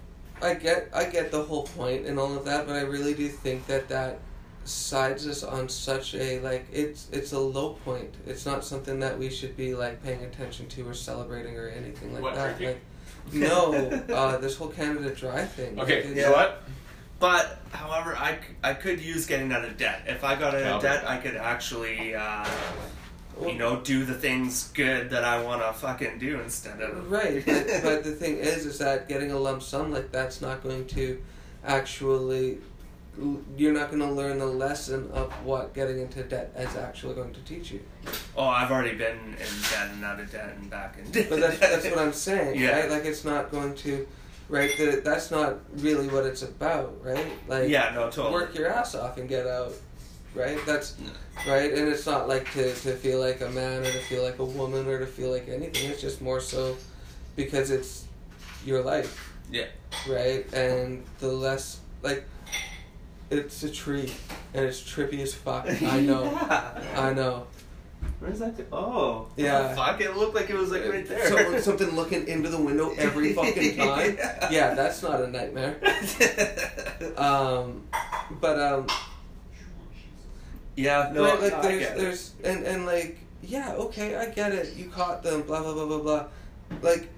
i 0.42 0.54
get 0.54 0.90
i 0.94 1.06
get 1.06 1.32
the 1.32 1.42
whole 1.42 1.64
point 1.64 2.06
and 2.06 2.20
all 2.20 2.36
of 2.36 2.44
that 2.46 2.68
but 2.68 2.76
i 2.76 2.82
really 2.82 3.14
do 3.14 3.28
think 3.30 3.66
that 3.68 3.88
that 3.88 4.20
sides 4.66 5.26
us 5.28 5.44
on 5.44 5.68
such 5.70 6.14
a 6.16 6.40
like 6.42 6.66
it's 6.72 7.08
it's 7.12 7.32
a 7.34 7.40
low 7.40 7.72
point 7.86 8.14
it's 8.26 8.46
not 8.46 8.64
something 8.64 9.00
that 9.00 9.18
we 9.18 9.30
should 9.30 9.56
be 9.58 9.74
like 9.74 10.04
paying 10.04 10.22
attention 10.24 10.68
to 10.68 10.88
or 10.88 10.94
celebrating 10.94 11.58
or 11.58 11.70
anything 11.70 12.14
like 12.14 12.22
What, 12.22 12.36
that 12.36 12.58
drinking? 12.58 12.68
like 12.68 12.82
no 13.32 13.74
uh 14.14 14.38
this 14.38 14.58
whole 14.58 14.68
canada 14.70 15.10
dry 15.16 15.46
thing 15.46 15.80
Okay, 15.80 16.00
it's- 16.00 16.16
you 16.16 16.22
know 16.24 16.32
what? 16.32 16.64
But, 17.20 17.60
however, 17.72 18.18
I, 18.18 18.38
I 18.62 18.74
could 18.74 19.00
use 19.00 19.26
getting 19.28 19.50
out 19.54 19.64
of 19.64 19.78
debt. 19.78 20.02
If 20.08 20.26
I 20.26 20.36
got 20.36 20.56
out 20.56 20.60
Yeah. 20.60 20.76
of 20.76 20.82
debt, 20.82 21.08
I 21.10 21.16
could 21.18 21.38
actually, 21.38 22.14
uh, 22.14 22.46
you 23.42 23.54
know, 23.54 23.80
do 23.80 24.04
the 24.04 24.14
things 24.14 24.70
good 24.74 25.10
that 25.12 25.24
I 25.24 25.42
want 25.42 25.62
to 25.62 25.72
fucking 25.72 26.20
do 26.20 26.42
instead 26.42 26.82
of. 26.82 27.10
Right, 27.10 27.42
but, 27.46 27.66
but 27.84 28.04
the 28.04 28.12
thing 28.12 28.36
is, 28.40 28.66
is 28.66 28.78
that 28.80 29.08
getting 29.08 29.32
a 29.32 29.38
lump 29.40 29.64
sum 29.64 29.94
like 29.94 30.12
that's 30.12 30.42
not 30.42 30.64
going 30.64 30.86
to 30.88 31.22
actually. 31.64 32.58
You're 33.58 33.74
not 33.74 33.90
going 33.92 34.02
to 34.02 34.12
learn 34.12 34.40
the 34.40 34.46
lesson 34.48 35.10
of 35.14 35.32
what 35.46 35.74
getting 35.76 36.00
into 36.00 36.24
debt 36.24 36.52
is 36.58 36.76
actually 36.76 37.14
going 37.14 37.32
to 37.34 37.40
teach 37.42 37.72
you. 37.72 37.82
Oh, 38.36 38.46
I've 38.46 38.72
already 38.72 38.98
been 38.98 39.18
in 39.18 39.62
debt 39.72 39.90
and 39.94 40.04
out 40.04 40.20
of 40.20 40.32
debt 40.32 40.56
and 40.60 40.68
back 40.70 40.98
in 40.98 41.12
debt. 41.12 41.28
But 41.30 41.40
that's 41.40 41.60
that's 41.60 41.86
what 41.86 42.00
I'm 42.00 42.12
saying, 42.14 42.60
Yeah. 42.60 42.80
right? 42.80 42.90
Like 42.90 43.06
it's 43.06 43.24
not 43.24 43.52
going 43.52 43.76
to, 43.76 44.08
right? 44.50 44.72
The, 44.78 45.02
that's 45.04 45.30
not 45.30 45.58
really 45.78 46.08
what 46.08 46.26
it's 46.26 46.42
about, 46.42 47.04
right? 47.06 47.28
Like 47.48 47.70
yeah, 47.70 47.92
no, 47.94 48.10
totally. 48.10 48.34
work 48.34 48.56
your 48.56 48.68
ass 48.68 48.96
off 48.96 49.18
and 49.20 49.30
get 49.30 49.46
out, 49.46 49.74
right? 50.34 50.58
That's 50.66 50.96
right, 51.48 51.72
and 51.72 51.88
it's 51.90 52.08
not 52.08 52.28
like 52.28 52.52
to 52.54 52.64
to 52.74 52.96
feel 52.96 53.20
like 53.20 53.42
a 53.42 53.50
man 53.52 53.82
or 53.82 53.92
to 53.92 54.00
feel 54.00 54.24
like 54.24 54.40
a 54.40 54.46
woman 54.46 54.88
or 54.88 54.98
to 54.98 55.06
feel 55.06 55.30
like 55.30 55.48
anything. 55.50 55.92
It's 55.92 56.02
just 56.02 56.20
more 56.20 56.40
so 56.42 56.76
because 57.36 57.70
it's 57.70 58.06
your 58.66 58.82
life, 58.82 59.32
Yeah. 59.52 59.68
right? 60.10 60.52
And 60.52 61.04
the 61.20 61.28
less 61.28 61.80
like. 62.02 62.26
It's 63.40 63.64
a 63.64 63.70
tree, 63.72 64.12
and 64.54 64.66
it's 64.66 64.82
trippy 64.82 65.20
as 65.22 65.34
fuck. 65.34 65.66
I 65.82 66.00
know, 66.02 66.24
Yeah. 66.26 66.82
I 66.96 67.14
know. 67.14 67.48
Where's 68.20 68.40
that? 68.40 68.56
Th- 68.56 68.68
oh. 68.72 69.28
Yeah. 69.36 69.70
Oh, 69.72 69.76
fuck, 69.76 70.00
it 70.02 70.16
looked 70.16 70.36
like 70.36 70.50
it 70.50 70.56
was 70.56 70.72
like 70.72 70.86
right 70.88 71.08
there. 71.08 71.28
Someone, 71.28 71.62
something 71.62 71.90
looking 71.96 72.28
into 72.28 72.50
the 72.50 72.62
window 72.62 72.94
every 72.98 73.34
fucking 73.40 73.76
time. 73.78 74.16
Yeah. 74.18 74.50
Yeah, 74.52 74.74
that's 74.74 75.02
not 75.04 75.22
a 75.22 75.28
nightmare. 75.28 75.78
Um, 77.18 77.84
but 78.40 78.58
um, 78.60 78.88
yeah, 80.76 81.12
no, 81.14 81.24
right, 81.26 81.42
like 81.42 81.52
no, 81.52 81.58
I 81.60 81.62
there's 81.62 81.84
it. 81.84 81.98
there's 81.98 82.34
and 82.46 82.64
and 82.66 82.86
like 82.86 83.20
yeah, 83.42 83.74
okay, 83.74 84.16
I 84.16 84.28
get 84.30 84.54
it. 84.54 84.76
You 84.76 84.90
caught 84.90 85.22
them, 85.22 85.42
blah 85.42 85.62
blah 85.62 85.74
blah 85.74 85.86
blah 85.86 86.00
blah. 86.00 86.26
Like, 86.82 87.10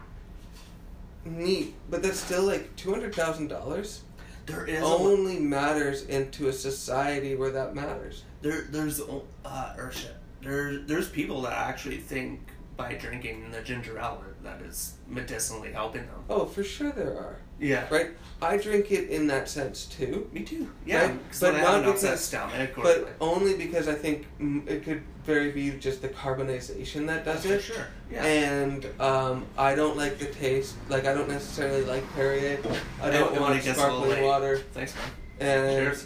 neat, 1.24 1.76
but 1.90 2.02
that's 2.02 2.20
still 2.20 2.44
like 2.44 2.76
two 2.76 2.92
hundred 2.92 3.14
thousand 3.14 3.48
dollars. 3.48 4.02
There 4.46 4.66
is 4.66 4.82
a, 4.82 4.86
Only 4.86 5.40
matters 5.40 6.04
into 6.04 6.48
a 6.48 6.54
society 6.54 7.36
where 7.36 7.52
that 7.52 7.74
matters. 7.76 8.24
there 8.42 8.68
there's 8.70 9.02
uh 9.02 9.74
or 9.78 9.92
shit. 9.92 10.16
There 10.42 10.78
there's 10.80 11.10
people 11.10 11.42
that 11.44 11.54
actually 11.54 11.98
think 11.98 12.40
by 12.78 12.94
drinking 12.94 13.52
the 13.52 13.62
ginger 13.62 13.98
ale 13.98 14.22
that 14.44 14.62
is 14.62 14.96
medicinally 15.08 15.72
helping 15.72 16.06
them. 16.06 16.24
Oh, 16.30 16.46
for 16.46 16.64
sure 16.64 16.92
there 16.92 17.14
are. 17.18 17.40
Yeah. 17.60 17.88
Right, 17.90 18.12
I 18.42 18.58
drink 18.58 18.92
it 18.92 19.10
in 19.10 19.28
that 19.28 19.48
sense 19.50 19.86
too. 19.86 20.30
Me 20.34 20.42
too. 20.44 20.70
Yeah, 20.86 21.06
Right, 21.08 21.20
but 21.30 21.40
then 21.40 21.56
I 21.56 21.58
have 21.60 21.68
not 21.68 21.84
an 21.84 21.90
upset 21.90 22.10
because- 22.12 22.24
stomach 22.26 22.78
or 22.78 22.84
But 22.84 23.04
like, 23.04 23.16
only 23.22 23.56
because 23.56 23.88
I 23.88 23.94
think 23.96 24.26
it 24.68 24.84
could 24.84 25.02
very 25.24 25.52
be 25.52 25.72
just 25.72 26.02
the 26.02 26.10
carbonization 26.10 27.08
that 27.08 27.24
does 27.26 27.46
for 27.46 27.54
it. 27.54 27.62
sure. 27.62 27.88
Yeah. 28.12 28.24
And 28.26 28.86
um, 29.02 29.46
I 29.58 29.74
don't 29.74 29.96
like 29.98 30.20
the 30.20 30.26
taste. 30.28 30.76
Like 30.90 31.06
I 31.06 31.14
don't 31.14 31.30
necessarily 31.30 31.84
like 31.86 32.04
Perrier. 32.14 32.60
I 33.02 33.10
don't 33.10 33.32
when 33.32 33.42
want 33.42 33.56
it 33.56 33.64
gets 33.64 33.80
sparkling 33.80 34.10
late. 34.12 34.24
water. 34.24 34.58
Thanks, 34.74 34.94
man. 34.96 35.04
And 35.40 35.72
Cheers. 35.86 36.06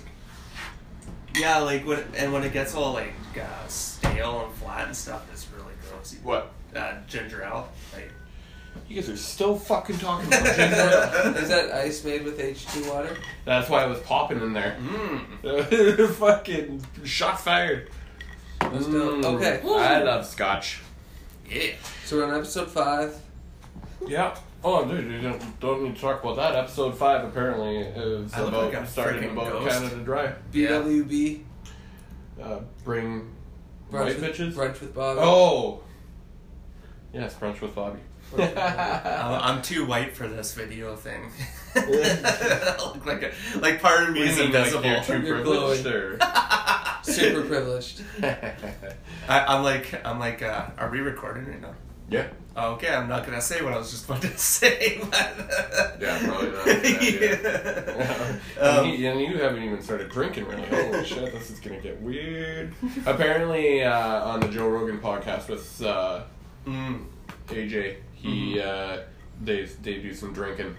Yeah, 1.36 1.58
like 1.60 1.86
when 1.86 2.04
and 2.16 2.32
when 2.34 2.44
it 2.44 2.54
gets 2.54 2.76
all 2.76 2.94
like 2.94 3.14
uh, 3.40 3.68
stale 3.68 4.46
and 4.46 4.54
flat 4.56 4.88
and 4.88 4.96
stuff, 4.96 5.28
it's 5.32 5.48
really 5.56 5.74
gross. 5.90 6.16
What? 6.24 6.52
Uh, 6.76 6.94
ginger 7.08 7.44
ale. 7.44 7.68
Like, 7.94 8.12
You 8.90 8.96
guys 8.96 9.10
are 9.10 9.18
still 9.18 9.56
fucking 9.56 10.00
talking 10.00 10.28
about 10.28 10.44
ginger 10.44 10.64
ale. 10.64 11.36
is 11.36 11.50
that 11.50 11.72
ice 11.72 12.04
made 12.04 12.24
with 12.24 12.40
H 12.40 12.66
two 12.74 12.90
water? 12.90 13.16
That's 13.46 13.70
why 13.70 13.86
it 13.86 13.88
was 13.88 14.00
popping 14.00 14.42
in 14.42 14.52
there. 14.52 14.78
mm. 14.82 16.10
fucking 16.16 16.84
shot 17.04 17.40
fired. 17.40 17.92
Let's 18.60 18.88
do 18.88 19.20
it. 19.20 19.26
Okay. 19.26 19.62
I 19.64 20.02
love 20.02 20.26
scotch. 20.26 20.82
Yeah. 21.48 21.74
So 22.06 22.18
we're 22.18 22.26
on 22.26 22.36
episode 22.36 22.72
five. 22.72 23.16
Yeah. 24.08 24.36
Oh, 24.64 24.84
dude, 24.84 25.06
you 25.12 25.22
don't, 25.22 25.60
don't 25.60 25.84
need 25.84 25.96
to 25.96 26.02
talk 26.02 26.24
about 26.24 26.38
that. 26.38 26.56
Episode 26.56 26.98
five 26.98 27.24
apparently 27.24 27.78
is 27.78 28.34
I 28.34 28.42
look 28.42 28.50
about 28.50 28.74
like 28.74 28.74
a 28.74 28.88
starting 28.88 29.22
freaking 29.22 29.34
about 29.34 29.52
ghost. 29.52 29.80
Canada 29.80 29.96
Dry. 30.04 30.34
BWB. 30.52 31.44
Uh, 32.42 32.60
bring 32.84 33.36
Brunch 33.92 34.06
white 34.06 34.20
with, 34.20 34.24
bitches. 34.36 34.54
Brunch 34.54 34.82
with 34.82 34.96
Bobby. 34.96 35.20
Oh, 35.22 35.82
yes, 37.14 37.36
brunch 37.36 37.62
with 37.62 37.76
Bobby. 37.76 38.00
Brunch 38.32 38.38
with 38.38 38.56
Bobby. 38.56 39.10
I'm, 39.10 39.56
I'm 39.58 39.62
too 39.62 39.86
white 39.86 40.16
for 40.16 40.28
this 40.28 40.54
video 40.54 40.96
thing. 40.96 41.32
I 41.76 42.76
look 42.96 43.06
like 43.06 43.24
a, 43.24 43.32
like 43.60 43.82
part 43.82 44.04
of 44.10 44.14
me 44.14 44.20
You 44.22 44.26
is 44.26 44.38
mean, 44.38 44.52
like, 44.52 44.56
invisible. 44.74 44.86
you're 44.86 45.04
too 45.04 45.22
You're 45.22 45.36
privileged, 45.42 45.86
or? 45.86 46.20
Super 47.04 47.44
privileged. 47.44 48.02
I, 48.24 49.46
I'm 49.46 49.64
like 49.64 50.06
I'm 50.06 50.20
like. 50.20 50.42
Uh, 50.42 50.66
are 50.78 50.90
we 50.90 51.00
recording 51.00 51.46
right 51.48 51.62
now? 51.62 51.74
yeah. 52.10 52.28
Oh, 52.56 52.74
okay, 52.74 52.94
I'm 52.94 53.08
not 53.08 53.24
gonna 53.26 53.40
say 53.42 53.62
what 53.64 53.72
I 53.74 53.78
was 53.78 53.92
just 53.92 54.06
about 54.06 54.22
to 54.24 54.38
say. 54.38 55.00
But 55.10 55.98
Yeah, 56.02 56.20
probably 56.26 56.50
not. 56.52 56.66
Yeah, 56.68 56.82
Yeah. 57.02 58.38
and, 58.60 58.78
Um, 58.80 58.86
he, 58.88 59.06
and 59.06 59.22
you 59.22 59.38
haven't 59.38 59.64
even 59.64 59.82
started 59.82 60.10
drinking, 60.10 60.46
really. 60.48 60.64
Holy 60.66 61.06
shit, 61.06 61.32
this 61.32 61.52
is 61.52 61.60
gonna 61.60 61.80
get 61.80 62.02
weird. 62.02 62.74
Apparently, 63.06 63.84
uh, 63.84 64.26
on 64.26 64.40
the 64.42 64.48
Joe 64.50 64.68
Rogan 64.68 65.00
podcast 65.00 65.48
with 65.48 65.82
uh, 65.84 66.24
mm, 66.66 67.06
AJ, 67.48 67.98
he 68.22 68.60
uh, 68.62 69.00
they 69.42 69.66
they 69.66 69.96
do 70.00 70.14
some 70.14 70.34
drinking. 70.34 70.76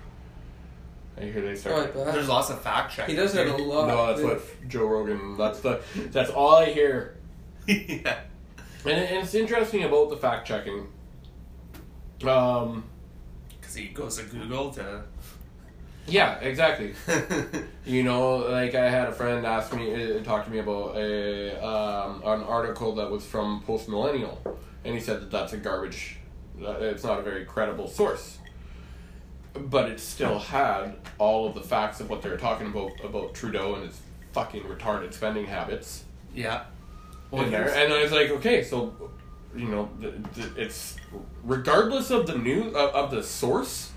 I 1.18 1.24
hear 1.24 1.42
they 1.42 1.54
start. 1.54 1.94
Alright, 1.94 2.12
there's 2.14 2.28
lots 2.28 2.50
of 2.50 2.60
fact 2.62 2.94
checking. 2.94 3.14
he 3.14 3.20
does 3.20 3.34
it 3.34 3.46
a 3.46 3.56
lot. 3.56 3.88
No, 3.88 4.06
that's 4.06 4.22
with- 4.22 4.58
what 4.60 4.68
Joe 4.68 4.86
Rogan. 4.86 5.36
That's 5.36 5.60
the. 5.60 5.80
That's 6.10 6.30
all 6.30 6.56
I 6.56 6.66
hear. 6.66 7.16
yeah. 7.66 8.20
And, 8.84 8.92
it- 8.98 9.10
and 9.10 9.24
it's 9.24 9.34
interesting 9.34 9.84
about 9.84 10.10
the 10.10 10.16
fact 10.16 10.46
checking. 10.46 10.88
Um. 12.26 12.84
Because 13.60 13.74
he 13.74 13.88
goes 13.88 14.16
to 14.18 14.24
Google 14.24 14.70
to. 14.72 15.02
Yeah, 16.06 16.38
exactly. 16.40 16.94
You 17.86 18.04
know, 18.04 18.36
like 18.36 18.74
I 18.76 18.88
had 18.88 19.08
a 19.08 19.12
friend 19.12 19.44
ask 19.44 19.74
me, 19.74 20.14
uh, 20.18 20.22
talk 20.22 20.44
to 20.44 20.50
me 20.50 20.58
about 20.60 20.96
a 20.96 21.60
um, 21.64 22.22
an 22.24 22.42
article 22.44 22.94
that 22.96 23.10
was 23.10 23.26
from 23.26 23.62
Post 23.66 23.88
Millennial, 23.88 24.40
and 24.84 24.94
he 24.94 25.00
said 25.00 25.20
that 25.22 25.30
that's 25.30 25.54
a 25.54 25.56
garbage. 25.56 26.18
It's 26.60 27.04
not 27.04 27.18
a 27.18 27.22
very 27.22 27.44
credible 27.44 27.88
source. 27.88 28.38
But 29.54 29.90
it 29.90 29.98
still 29.98 30.38
had 30.38 30.96
all 31.18 31.46
of 31.48 31.54
the 31.54 31.60
facts 31.60 32.00
of 32.00 32.08
what 32.08 32.22
they 32.22 32.28
were 32.28 32.36
talking 32.36 32.68
about 32.68 32.92
about 33.02 33.34
Trudeau 33.34 33.74
and 33.74 33.84
his 33.84 34.00
fucking 34.32 34.62
retarded 34.62 35.12
spending 35.12 35.46
habits 35.46 36.04
yeah. 36.32 36.64
in 37.32 37.50
there, 37.50 37.68
and 37.74 37.92
I 37.92 38.02
was 38.02 38.12
like, 38.12 38.30
okay, 38.30 38.62
so 38.62 39.10
you 39.56 39.66
know, 39.66 39.90
th- 40.00 40.14
th- 40.34 40.56
it's 40.56 40.96
regardless 41.42 42.10
of 42.10 42.26
the 42.26 42.38
new 42.38 42.68
of, 42.68 42.94
of 42.94 43.10
the 43.10 43.22
source, 43.22 43.90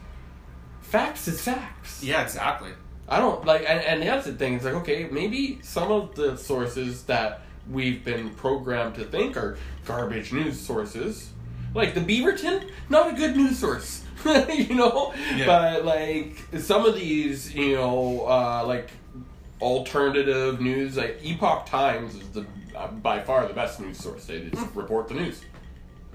facts 0.82 1.28
is 1.28 1.42
facts. 1.42 2.04
Yeah, 2.04 2.24
exactly. 2.24 2.72
I 3.08 3.20
don't 3.20 3.46
like, 3.46 3.62
and, 3.68 3.80
and 3.82 4.02
that's 4.02 4.26
the 4.26 4.34
thing. 4.34 4.56
It's 4.56 4.66
like, 4.66 4.74
okay, 4.76 5.08
maybe 5.12 5.60
some 5.62 5.92
of 5.92 6.16
the 6.16 6.38
sources 6.38 7.04
that 7.04 7.42
we've 7.70 8.04
been 8.04 8.32
programmed 8.32 8.96
to 8.96 9.04
think 9.04 9.38
are 9.38 9.58
garbage 9.86 10.34
news 10.34 10.60
sources, 10.60 11.30
like 11.74 11.94
the 11.94 12.02
Beaverton, 12.02 12.70
not 12.90 13.14
a 13.14 13.16
good 13.16 13.36
news 13.36 13.60
source, 13.60 14.04
you 14.26 14.76
know. 14.76 15.14
Yeah. 15.36 15.46
But 15.46 15.86
like 15.86 16.38
some 16.60 16.86
of 16.86 16.96
these, 16.96 17.54
you 17.54 17.76
know, 17.76 18.26
uh, 18.28 18.64
like 18.66 18.90
alternative 19.62 20.62
news, 20.62 20.98
like 20.98 21.20
Epoch 21.24 21.66
Times 21.66 22.16
is 22.16 22.30
the 22.30 22.46
uh, 22.76 22.88
by 22.88 23.22
far 23.22 23.48
the 23.48 23.54
best 23.54 23.80
news 23.80 23.98
source. 23.98 24.26
They 24.26 24.50
just 24.50 24.76
report 24.76 25.08
the 25.08 25.16
news, 25.16 25.42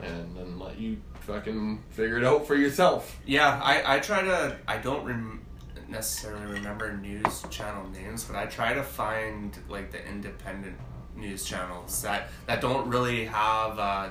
and 0.03 0.37
then 0.37 0.59
let 0.59 0.79
you 0.79 0.99
fucking 1.21 1.83
figure 1.91 2.19
it 2.19 2.25
out 2.25 2.47
for 2.47 2.55
yourself. 2.55 3.19
Yeah, 3.27 3.61
I, 3.63 3.97
I 3.97 3.99
try 4.01 4.23
to. 4.23 4.57
I 4.67 4.79
don't 4.79 5.05
rem- 5.05 5.45
necessarily 5.89 6.47
remember 6.53 6.97
news 6.97 7.43
channel 7.51 7.89
names, 7.91 8.25
but 8.25 8.37
I 8.37 8.47
try 8.47 8.75
to 8.75 8.83
find 8.83 9.57
like 9.69 9.91
the 9.91 10.07
independent 10.07 10.77
news 11.17 11.45
channels 11.45 12.03
that 12.03 12.29
that 12.47 12.61
don't 12.61 12.89
really 12.89 13.25
have. 13.27 13.79
Uh, 13.79 14.09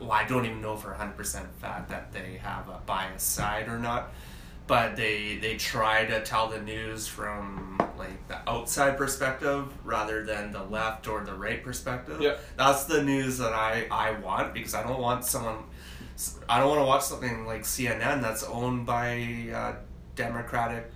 well, 0.00 0.12
I 0.12 0.24
don't 0.24 0.44
even 0.44 0.60
know 0.60 0.76
for 0.76 0.92
hundred 0.94 1.16
percent 1.16 1.46
fact 1.60 1.88
that 1.90 2.12
they 2.12 2.38
have 2.42 2.68
a 2.68 2.80
bias 2.86 3.22
side 3.22 3.68
or 3.68 3.78
not, 3.78 4.12
but 4.66 4.96
they 4.96 5.38
they 5.40 5.56
try 5.56 6.04
to 6.06 6.22
tell 6.22 6.48
the 6.48 6.60
news 6.60 7.06
from 7.06 7.80
like 7.98 8.28
the 8.28 8.38
outside 8.48 8.96
perspective 8.96 9.72
rather 9.84 10.24
than 10.24 10.52
the 10.52 10.62
left 10.64 11.08
or 11.08 11.24
the 11.24 11.34
right 11.34 11.62
perspective. 11.62 12.20
Yep. 12.20 12.40
That's 12.56 12.84
the 12.84 13.02
news 13.02 13.38
that 13.38 13.52
I 13.52 13.86
I 13.90 14.12
want 14.20 14.54
because 14.54 14.74
I 14.74 14.82
don't 14.82 15.00
want 15.00 15.24
someone. 15.24 15.64
I 16.48 16.58
don't 16.58 16.68
want 16.68 16.80
to 16.80 16.86
watch 16.86 17.02
something 17.02 17.44
like 17.46 17.62
CNN 17.62 18.22
that's 18.22 18.42
owned 18.44 18.86
by 18.86 19.50
uh, 19.54 19.74
Democratic. 20.14 20.90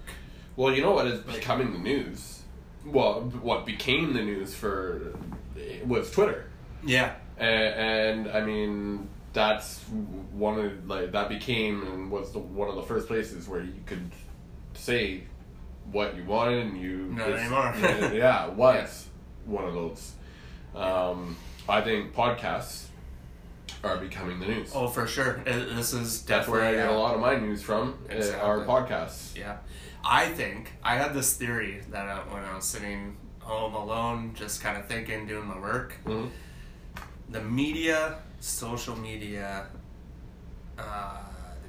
Well, 0.57 0.75
you 0.75 0.83
know 0.83 0.93
what 0.93 1.07
is 1.07 1.21
becoming 1.21 1.73
the 1.73 1.79
news? 1.79 2.43
Well, 2.85 3.21
what 3.43 3.67
became 3.67 4.15
the 4.15 4.23
news 4.23 4.55
for 4.55 5.15
was 5.87 6.11
Twitter, 6.11 6.47
Yeah. 6.85 7.15
And, 7.41 8.27
and 8.27 8.31
I 8.31 8.41
mean 8.43 9.09
that's 9.33 9.81
one 10.33 10.59
of 10.59 10.87
like 10.89 11.13
that 11.13 11.29
became 11.29 11.87
and 11.87 12.11
was 12.11 12.33
the, 12.33 12.39
one 12.39 12.69
of 12.69 12.75
the 12.77 12.83
first 12.83 13.07
places 13.09 13.49
where 13.49 13.63
you 13.63 13.75
could 13.87 14.11
say 14.75 15.23
what 15.93 16.17
you 16.17 16.25
wanted 16.25 16.67
and 16.67 16.81
you 16.81 16.97
Not 17.13 17.29
just- 17.29 17.41
anymore. 17.41 17.75
yeah, 17.81 18.13
yeah, 18.13 18.47
it 18.49 18.53
was 18.55 19.07
one 19.47 19.65
of 19.65 19.75
those. 19.75 20.13
Um, 20.75 21.37
I 21.69 21.81
think 21.81 22.15
podcasts 22.15 22.87
are 23.83 23.97
becoming 23.97 24.39
the 24.41 24.47
news. 24.47 24.71
Oh, 24.75 24.87
for 24.89 25.07
sure. 25.07 25.43
It, 25.47 25.75
this 25.75 25.93
is 25.93 26.23
That's 26.23 26.47
definitely 26.47 26.53
where 26.61 26.69
I 26.69 26.73
get 26.75 26.89
uh, 26.91 26.93
a 26.93 26.99
lot 26.99 27.15
of 27.15 27.21
my 27.21 27.37
news 27.37 27.63
from. 27.63 27.99
uh, 28.09 28.13
Are 28.13 28.17
Exactly. 28.17 28.65
podcasts. 28.67 29.37
Yeah. 29.37 29.57
I 30.05 30.29
think 30.29 30.73
I 30.83 30.97
had 30.97 31.15
this 31.15 31.35
theory 31.35 31.83
that 31.91 32.07
uh, 32.09 32.21
when 32.31 32.43
I 32.45 32.55
was 32.55 32.65
sitting 32.65 33.17
home 33.41 33.75
alone, 33.75 34.33
just 34.35 34.61
kind 34.63 34.77
of 34.77 34.87
thinking, 34.87 35.27
doing 35.27 35.47
my 35.47 35.59
work, 35.59 35.95
hmm 36.05 36.27
the 37.31 37.41
media, 37.41 38.19
social 38.41 38.97
media, 38.97 39.67
uh, 40.79 41.17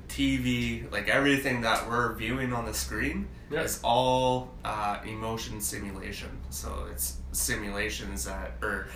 the 0.07 0.13
TV, 0.13 0.91
like 0.91 1.07
everything 1.09 1.61
that 1.61 1.87
we're 1.87 2.13
viewing 2.15 2.53
on 2.53 2.65
the 2.65 2.73
screen 2.73 3.27
Yeah. 3.49 3.61
is 3.61 3.79
all 3.83 4.51
uh, 4.65 4.99
emotion 5.05 5.61
simulation. 5.61 6.29
So 6.49 6.87
it's 6.91 7.17
simulations 7.31 8.25
that, 8.25 8.53
or 8.61 8.87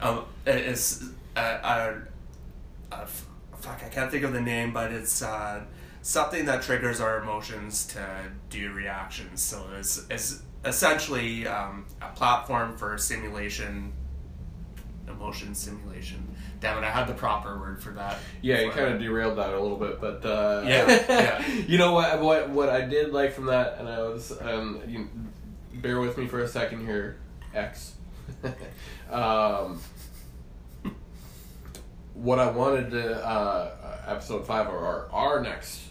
um, 0.00 0.24
it's 0.46 1.04
uh, 1.36 1.38
uh, 1.40 1.94
uh, 2.92 3.06
fuck, 3.60 3.82
I 3.84 3.88
can't 3.88 4.10
think 4.10 4.24
of 4.24 4.32
the 4.32 4.40
name, 4.40 4.72
but 4.72 4.92
it's 4.92 5.22
uh, 5.22 5.60
something 6.02 6.46
that 6.46 6.62
triggers 6.62 7.00
our 7.00 7.18
emotions 7.20 7.86
to 7.88 8.06
do 8.50 8.72
reactions. 8.72 9.42
So 9.42 9.64
it's, 9.78 10.06
it's 10.10 10.42
essentially 10.64 11.46
um, 11.46 11.86
a 12.02 12.08
platform 12.08 12.76
for 12.76 12.96
simulation 12.98 13.92
emotion 15.10 15.54
simulation. 15.54 16.36
Damn 16.60 16.82
it, 16.82 16.86
I 16.86 16.90
had 16.90 17.06
the 17.06 17.14
proper 17.14 17.58
word 17.58 17.82
for 17.82 17.90
that. 17.90 18.18
Yeah, 18.42 18.60
you 18.60 18.70
kind 18.70 18.92
of 18.92 19.00
derailed 19.00 19.38
that 19.38 19.54
a 19.54 19.60
little 19.60 19.76
bit, 19.76 20.00
but 20.00 20.24
uh, 20.24 20.62
Yeah, 20.66 20.86
yeah. 21.08 21.46
you 21.66 21.78
know 21.78 21.92
what? 21.92 22.20
What 22.20 22.50
what 22.50 22.68
I 22.68 22.82
did 22.82 23.12
like 23.12 23.32
from 23.32 23.46
that, 23.46 23.78
and 23.78 23.88
I 23.88 24.02
was 24.02 24.32
um, 24.40 24.82
you, 24.86 25.08
bear 25.74 26.00
with 26.00 26.18
me 26.18 26.26
for 26.26 26.40
a 26.40 26.48
second 26.48 26.86
here, 26.86 27.18
X. 27.54 27.94
um, 29.10 29.80
what 32.14 32.38
I 32.38 32.50
wanted 32.50 32.90
to 32.90 33.24
uh, 33.24 33.70
episode 34.06 34.46
five 34.46 34.68
or 34.68 34.78
our, 34.78 35.08
our 35.12 35.40
next 35.40 35.82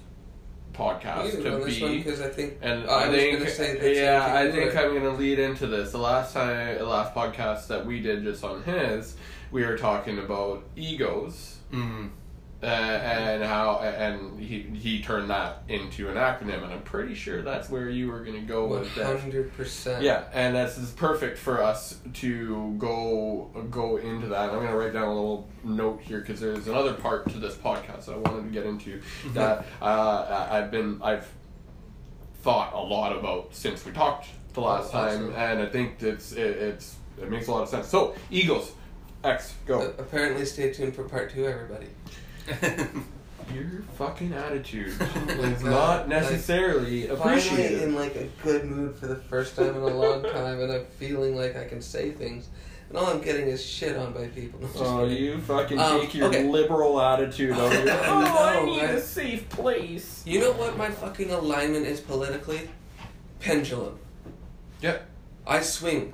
podcast 0.78 1.32
to 1.44 1.54
on 1.56 1.62
this 1.62 1.82
one 1.82 1.92
be. 1.92 1.98
because 1.98 2.22
I 2.22 2.30
think 2.30 2.58
And 2.62 2.90
I, 2.90 3.06
I, 3.06 3.10
think, 3.12 3.40
gonna 3.40 3.50
say 3.50 3.78
the 3.78 3.94
yeah, 3.96 4.34
I 4.34 4.52
think. 4.52 4.76
I'm 4.76 4.94
gonna 4.94 5.12
lead 5.18 5.40
into 5.40 5.68
this. 5.68 5.92
The 5.92 5.98
last 5.98 6.34
time, 6.34 6.78
the 6.78 6.86
last 6.86 7.14
podcast 7.14 7.68
that 7.68 7.86
we 7.86 8.00
did 8.00 8.24
just 8.24 8.44
on 8.44 8.64
his, 8.64 9.16
we 9.52 9.66
were 9.66 9.78
talking 9.78 10.20
about 10.20 10.64
egos, 10.76 11.56
Mm. 11.74 12.10
Uh, 12.64 12.66
and 12.66 13.44
how, 13.44 13.80
and 13.82 14.40
he 14.40 14.62
he 14.62 15.02
turned 15.02 15.30
that 15.30 15.62
into 15.70 16.10
an 16.10 16.16
acronym, 16.16 16.64
and 16.64 16.74
I'm 16.74 16.82
pretty 16.82 17.14
sure 17.14 17.44
that's 17.44 17.70
where 17.70 17.88
you 17.88 18.10
were 18.12 18.22
gonna 18.24 18.42
go 18.42 18.66
One 18.68 18.80
with 18.80 18.96
that. 18.96 19.20
hundred 19.20 19.54
percent. 19.56 20.04
Yeah, 20.04 20.24
and 20.34 20.56
this 20.56 20.78
is 20.78 20.90
perfect 20.92 21.38
for 21.38 21.62
us 21.62 22.00
to 22.16 22.74
go 22.80 23.52
go 23.70 23.98
into 23.98 24.28
that. 24.30 24.50
I'm 24.50 24.56
gonna 24.56 24.76
write 24.76 24.94
down 24.94 25.04
a 25.08 25.14
little 25.14 25.48
note 25.64 26.02
here 26.02 26.20
because 26.22 26.40
there's 26.40 26.68
another 26.68 26.94
part 26.94 27.30
to 27.30 27.38
this 27.40 27.54
podcast 27.56 28.06
that 28.06 28.14
I 28.14 28.18
wanted 28.18 28.44
to 28.46 28.50
get 28.50 28.66
into 28.66 29.02
that 29.34 29.66
uh, 29.82 30.48
I've 30.50 30.72
been 30.72 31.00
I've 31.04 31.28
thought 32.42 32.74
a 32.74 32.80
lot 32.80 33.16
about 33.16 33.54
since 33.54 33.86
we 33.86 33.92
talked 33.92 34.28
the 34.54 34.62
last 34.62 34.90
Oh, 34.96 35.06
time, 35.06 35.34
and 35.36 35.60
I 35.62 35.68
think 35.68 36.02
it's 36.02 36.32
it, 36.32 36.40
it's 36.58 36.96
it 37.22 37.30
makes 37.30 37.48
a 37.48 37.52
lot 37.52 37.64
of 37.64 37.70
sense. 37.70 37.88
So 37.88 38.16
Eagles, 38.32 38.72
X 39.24 39.52
Uh, 39.52 39.68
go. 39.68 39.94
apparently, 40.00 40.46
stay 40.46 40.72
tuned 40.74 40.96
for 40.96 41.04
part 41.04 41.32
two, 41.32 41.46
everybody. 41.46 41.88
your 43.54 43.82
fucking 43.98 44.34
attitude 44.34 44.88
is 45.30 45.64
not 45.64 46.08
necessarily 46.10 47.08
Finally 47.08 47.22
appreciated. 47.40 47.82
in 47.84 47.96
like 47.96 48.16
a 48.16 48.28
good 48.44 48.66
mood 48.66 48.96
for 48.96 49.08
the 49.08 49.16
first 49.16 49.56
time 49.56 49.70
in 49.76 49.82
a 49.82 49.88
long 49.88 50.24
time, 50.24 50.60
and 50.62 50.72
I'm 50.72 50.86
feeling 50.98 51.36
like 51.36 51.56
I 51.56 51.66
can 51.66 51.82
say 51.82 52.12
things, 52.12 52.48
and 52.90 52.98
all 52.98 53.08
I'm 53.08 53.22
getting 53.22 53.48
is 53.48 53.64
shit 53.64 53.96
on 53.98 54.14
by 54.14 54.28
people. 54.28 54.60
No, 54.62 54.68
just 54.68 54.80
Oh, 54.84 55.08
kidding. 55.08 55.24
you 55.24 55.38
fucking 55.42 55.80
Um, 55.80 56.02
take 56.02 56.16
your 56.16 56.28
okay. 56.28 56.44
liberal 56.48 57.00
attitude 57.02 57.52
over 57.58 57.74
your. 57.84 57.92
I 57.94 58.08
Oh, 58.08 58.46
I 58.46 58.66
need 58.66 58.82
right? 58.82 58.90
a 58.96 59.02
safe 59.02 59.48
place. 59.50 60.24
You 60.26 60.40
know 60.42 60.52
what 60.54 60.78
my 60.78 60.90
fucking 60.90 61.32
alignment 61.32 61.86
is 61.86 62.00
politically? 62.02 62.70
Pendulum. 63.40 63.98
Yeah. 64.82 65.00
I 65.46 65.62
swing 65.62 66.14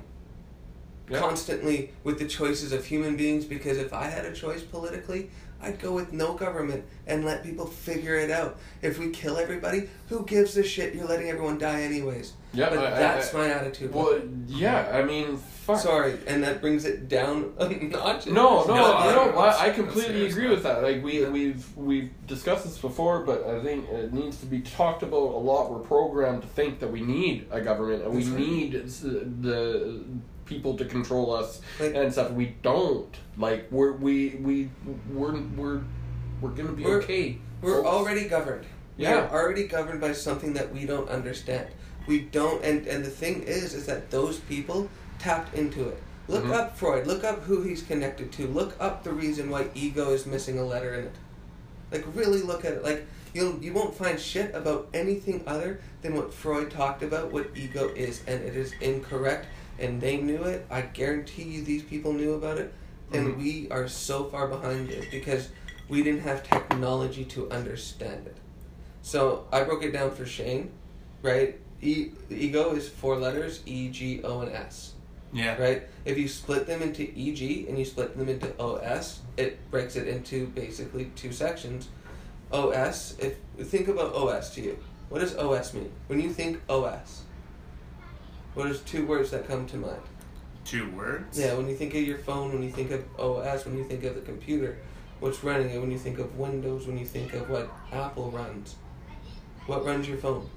Yeah. 1.10 1.18
constantly 1.18 1.92
with 2.04 2.18
the 2.18 2.26
choices 2.26 2.72
of 2.72 2.84
human 2.84 3.16
beings 3.16 3.44
because 3.44 3.76
if 3.78 3.92
I 3.92 4.04
had 4.06 4.24
a 4.24 4.32
choice 4.32 4.62
politically, 4.62 5.30
I'd 5.64 5.80
go 5.80 5.92
with 5.92 6.12
no 6.12 6.34
government 6.34 6.84
and 7.06 7.24
let 7.24 7.42
people 7.42 7.66
figure 7.66 8.16
it 8.16 8.30
out. 8.30 8.58
If 8.82 8.98
we 8.98 9.10
kill 9.10 9.36
everybody, 9.38 9.88
who 10.08 10.24
gives 10.24 10.56
a 10.56 10.62
shit? 10.62 10.94
You're 10.94 11.06
letting 11.06 11.28
everyone 11.30 11.58
die 11.58 11.82
anyways. 11.82 12.34
Yeah, 12.52 12.70
but 12.70 12.78
I- 12.78 12.86
I- 12.86 12.98
that's 12.98 13.34
I- 13.34 13.38
my 13.38 13.48
attitude. 13.48 13.92
Well, 13.92 14.20
yeah. 14.46 14.90
I 14.92 15.02
mean, 15.02 15.36
fuck. 15.38 15.80
Sorry, 15.80 16.18
and 16.26 16.42
that 16.44 16.60
brings 16.60 16.84
it 16.84 17.08
down 17.08 17.52
a 17.58 17.68
notch. 17.68 18.26
No, 18.26 18.64
no, 18.64 18.74
No, 18.76 18.92
I 18.92 19.06
I- 19.08 19.12
don't. 19.14 19.36
I, 19.36 19.58
I 19.66 19.70
completely 19.70 20.26
agree 20.26 20.48
with 20.48 20.62
that. 20.62 20.82
Like 20.82 21.02
we 21.02 21.24
we've 21.26 21.76
we've 21.76 22.10
discussed 22.26 22.64
this 22.64 22.78
before, 22.78 23.20
but 23.24 23.44
I 23.46 23.60
think 23.62 23.88
it 23.88 24.12
needs 24.12 24.36
to 24.40 24.46
be 24.46 24.60
talked 24.60 25.02
about 25.02 25.16
a 25.34 25.38
lot. 25.50 25.72
We're 25.72 25.78
programmed 25.80 26.42
to 26.42 26.48
think 26.48 26.78
that 26.80 26.90
we 26.92 27.00
need 27.00 27.46
a 27.50 27.60
government 27.60 28.04
and 28.04 28.14
we 28.14 28.24
right. 28.24 28.38
need 28.38 28.74
s- 28.84 29.00
the 29.00 30.04
people 30.46 30.76
to 30.76 30.84
control 30.84 31.32
us 31.32 31.60
Like- 31.80 31.94
and 31.94 32.12
stuff. 32.12 32.32
We 32.32 32.54
don't. 32.62 33.14
Like 33.36 33.66
we're 33.70 33.92
we 33.92 34.36
we 34.40 34.70
we're 35.12 35.32
we're 35.56 35.80
we're 36.40 36.50
gonna 36.50 36.72
be 36.72 36.84
We're- 36.84 37.02
okay. 37.02 37.38
We're 37.62 37.76
folks. 37.82 37.88
already 37.88 38.28
governed. 38.28 38.66
Yeah. 38.96 39.22
We're 39.30 39.40
already 39.40 39.66
governed 39.66 40.00
by 40.00 40.12
something 40.12 40.52
that 40.54 40.72
we 40.72 40.84
don't 40.86 41.08
understand. 41.08 41.66
We 42.06 42.20
don't, 42.20 42.62
and, 42.62 42.86
and 42.86 43.02
the 43.04 43.10
thing 43.10 43.42
is, 43.44 43.72
is 43.74 43.86
that 43.86 44.10
those 44.10 44.38
people 44.40 44.88
tapped 45.18 45.54
into 45.54 45.88
it. 45.88 46.00
Look 46.28 46.44
Mhm. 46.44 46.52
up 46.52 46.76
Freud. 46.76 47.06
Look 47.06 47.24
up 47.24 47.42
who 47.44 47.62
he's 47.62 47.82
connected 47.82 48.30
to. 48.32 48.46
Look 48.46 48.74
up 48.78 49.02
the 49.04 49.12
reason 49.12 49.48
why 49.50 49.68
ego 49.74 50.10
is 50.10 50.26
missing 50.26 50.58
a 50.58 50.64
letter 50.64 50.94
in 50.94 51.04
it. 51.06 51.14
Like 51.90 52.04
really 52.14 52.42
look 52.42 52.64
at 52.64 52.72
it. 52.74 52.84
Like 52.84 53.06
you'll 53.32 53.58
you 53.62 53.72
won't 53.72 53.94
find 53.94 54.18
shit 54.20 54.54
about 54.54 54.88
anything 54.94 55.42
other 55.46 55.80
than 56.02 56.14
what 56.14 56.32
Freud 56.32 56.70
talked 56.70 57.02
about. 57.02 57.32
What 57.32 57.48
ego 57.56 57.88
is, 57.96 58.22
and 58.26 58.42
it 58.42 58.54
is 58.56 58.74
incorrect. 58.80 59.46
And 59.78 60.00
they 60.00 60.16
knew 60.18 60.42
it. 60.44 60.66
I 60.70 60.82
guarantee 60.82 61.42
you, 61.42 61.62
these 61.62 61.82
people 61.82 62.12
knew 62.12 62.34
about 62.34 62.58
it, 62.58 62.72
and 63.12 63.34
Mhm. 63.34 63.38
we 63.38 63.68
are 63.70 63.88
so 63.88 64.24
far 64.24 64.46
behind 64.48 64.90
it 64.90 65.10
because 65.10 65.48
we 65.88 66.02
didn't 66.02 66.22
have 66.22 66.42
technology 66.48 67.24
to 67.24 67.50
understand 67.50 68.26
it. 68.26 68.36
So 69.02 69.46
I 69.52 69.64
broke 69.64 69.82
it 69.82 69.92
down 69.92 70.12
for 70.12 70.24
Shane, 70.24 70.70
right? 71.22 71.58
E 71.82 72.10
the 72.28 72.36
ego 72.36 72.74
is 72.74 72.88
four 72.88 73.16
letters: 73.16 73.60
E, 73.66 73.88
G, 73.90 74.22
O, 74.22 74.40
and 74.40 74.52
S. 74.52 74.92
Yeah. 75.32 75.60
Right? 75.60 75.82
If 76.04 76.16
you 76.16 76.28
split 76.28 76.66
them 76.66 76.80
into 76.80 77.02
EG 77.02 77.66
and 77.68 77.76
you 77.76 77.84
split 77.84 78.16
them 78.16 78.28
into 78.28 78.56
OS, 78.58 79.18
it 79.36 79.58
breaks 79.70 79.96
it 79.96 80.06
into 80.06 80.46
basically 80.46 81.10
two 81.16 81.32
sections. 81.32 81.88
OS, 82.52 83.16
if 83.18 83.36
think 83.68 83.88
about 83.88 84.14
OS 84.14 84.54
to 84.54 84.60
you. 84.60 84.78
What 85.08 85.20
does 85.20 85.36
OS 85.36 85.74
mean? 85.74 85.90
When 86.06 86.20
you 86.20 86.30
think 86.30 86.60
OS, 86.68 87.23
what 88.54 88.68
is 88.68 88.80
two 88.80 89.06
words 89.06 89.30
that 89.30 89.46
come 89.46 89.66
to 89.66 89.76
mind? 89.76 90.00
Two 90.64 90.90
words. 90.92 91.38
Yeah, 91.38 91.54
when 91.54 91.68
you 91.68 91.76
think 91.76 91.94
of 91.94 92.02
your 92.02 92.18
phone, 92.18 92.52
when 92.52 92.62
you 92.62 92.70
think 92.70 92.90
of 92.90 93.04
OS, 93.18 93.66
when 93.66 93.76
you 93.76 93.84
think 93.84 94.04
of 94.04 94.14
the 94.14 94.22
computer, 94.22 94.78
what's 95.20 95.44
running 95.44 95.70
it, 95.70 95.80
when 95.80 95.90
you 95.90 95.98
think 95.98 96.18
of 96.18 96.38
Windows, 96.38 96.86
when 96.86 96.96
you 96.96 97.04
think 97.04 97.34
of 97.34 97.50
what 97.50 97.70
Apple 97.92 98.30
runs. 98.30 98.76
What 99.66 99.84
runs 99.84 100.08
your 100.08 100.16
phone? 100.18 100.48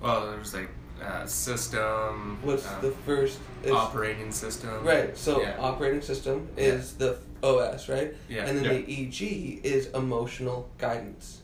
Well, 0.00 0.30
there's 0.32 0.54
like 0.54 0.68
uh, 1.02 1.26
system. 1.26 2.38
What's 2.42 2.66
um, 2.66 2.80
the 2.82 2.90
first 2.90 3.38
is, 3.62 3.70
operating 3.70 4.32
system? 4.32 4.84
Right, 4.84 5.16
so 5.16 5.40
Yeah. 5.40 5.56
operating 5.58 6.02
system 6.02 6.48
is 6.56 6.94
the 6.94 7.18
OS, 7.42 7.88
right? 7.88 8.14
Yeah. 8.28 8.44
And 8.46 8.58
then 8.58 8.64
Yeah. 8.64 8.72
the 8.72 9.02
EG 9.02 9.60
is 9.64 9.86
emotional 9.88 10.68
guidance. 10.78 11.40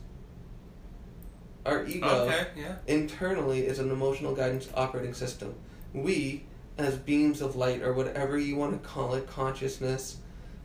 Our 1.65 1.85
ego 1.85 2.07
Okay. 2.07 2.47
Yeah. 2.55 2.75
internally 2.87 3.65
is 3.65 3.77
an 3.79 3.91
emotional 3.91 4.33
guidance 4.35 4.67
operating 4.75 5.13
system. 5.13 5.53
We, 5.93 6.43
as 6.77 6.97
beams 6.97 7.41
of 7.41 7.55
light 7.55 7.81
or 7.81 7.93
whatever 7.93 8.37
you 8.37 8.55
want 8.55 8.81
to 8.81 8.87
call 8.87 9.13
it, 9.15 9.27
consciousness, 9.27 10.17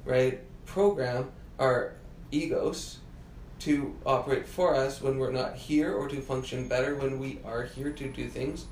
right, 0.05 0.41
program 0.65 1.31
our 1.59 1.95
egos 2.31 2.99
to 3.59 3.97
operate 4.05 4.47
for 4.47 4.75
us 4.75 5.01
when 5.01 5.19
we're 5.19 5.33
not 5.33 5.57
here 5.57 5.93
or 5.93 6.09
to 6.09 6.21
function 6.21 6.69
better 6.69 6.95
when 6.95 7.19
we 7.19 7.39
are 7.45 7.63
here 7.63 7.91
to 7.91 8.09
do 8.09 8.29
things, 8.29 8.67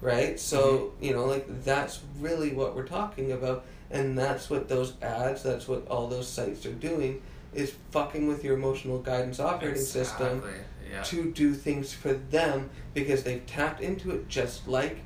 right? 0.00 0.38
So, 0.40 0.60
mm-hmm. 0.60 1.04
you 1.04 1.12
know, 1.12 1.24
like 1.24 1.64
that's 1.64 2.00
really 2.18 2.52
what 2.52 2.74
we're 2.74 2.86
talking 2.86 3.32
about, 3.32 3.64
and 3.90 4.18
that's 4.18 4.50
what 4.50 4.68
those 4.68 4.94
ads, 5.02 5.42
that's 5.42 5.68
what 5.68 5.86
all 5.88 6.08
those 6.08 6.28
sites 6.28 6.66
are 6.66 6.72
doing. 6.72 7.22
Is 7.52 7.72
fucking 7.92 8.26
with 8.26 8.42
your 8.42 8.56
emotional 8.56 8.98
guidance 8.98 9.38
operating 9.38 9.80
system 9.80 10.42
Yeah. 10.90 11.02
to 11.04 11.30
do 11.30 11.54
things 11.54 11.92
for 11.92 12.12
them 12.12 12.68
because 12.94 13.22
they've 13.22 13.46
tapped 13.46 13.80
into 13.80 14.10
it 14.10 14.28
just 14.28 14.66
like 14.66 15.04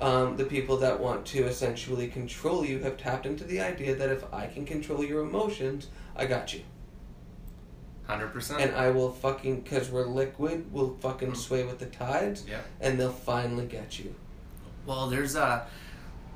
um, 0.00 0.36
the 0.36 0.44
people 0.44 0.76
that 0.78 0.98
want 1.00 1.24
to 1.26 1.44
essentially 1.44 2.08
control 2.08 2.64
you 2.64 2.78
have 2.80 2.96
tapped 2.96 3.26
into 3.26 3.44
the 3.44 3.60
idea 3.60 3.94
that 3.94 4.10
if 4.10 4.24
I 4.32 4.46
can 4.46 4.64
control 4.66 5.04
your 5.04 5.20
emotions, 5.20 5.88
I 6.16 6.26
got 6.26 6.52
you. 6.52 6.60
Hundred 8.06 8.28
percent. 8.32 8.60
And 8.60 8.74
I 8.74 8.90
will 8.90 9.10
fucking, 9.10 9.60
because 9.62 9.90
we're 9.90 10.04
liquid, 10.06 10.66
we'll 10.72 10.94
fucking 11.00 11.32
Mm. 11.32 11.36
sway 11.36 11.64
with 11.64 11.78
the 11.78 11.86
tides 11.86 12.44
Yeah. 12.46 12.60
and 12.80 13.00
they'll 13.00 13.10
finally 13.12 13.66
get 13.66 13.98
you. 13.98 14.14
Well, 14.84 15.08
there's 15.08 15.34
a. 15.36 15.66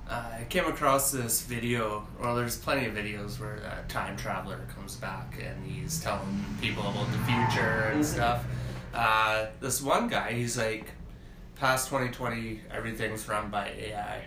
Uh, 0.08 0.22
I 0.40 0.44
came 0.48 0.64
across 0.64 1.10
this 1.12 1.42
video. 1.42 2.06
Well, 2.18 2.34
there's 2.34 2.56
plenty 2.56 2.86
of 2.86 2.94
videos 2.94 3.38
where 3.38 3.56
a 3.56 3.84
time 3.88 4.16
traveler 4.16 4.60
comes 4.74 4.96
back 4.96 5.34
and 5.44 5.70
he's 5.70 6.00
telling 6.00 6.42
people 6.62 6.88
about 6.88 7.12
the 7.12 7.18
future 7.18 7.90
and 7.92 8.00
Mhm. 8.00 8.04
stuff. 8.06 8.44
Uh, 8.94 9.46
this 9.60 9.82
one 9.82 10.08
guy, 10.08 10.32
he's 10.32 10.56
like, 10.56 10.86
past 11.58 11.88
2020, 11.88 12.60
everything's 12.72 13.28
run 13.28 13.50
by 13.50 13.68
AI, 13.70 14.22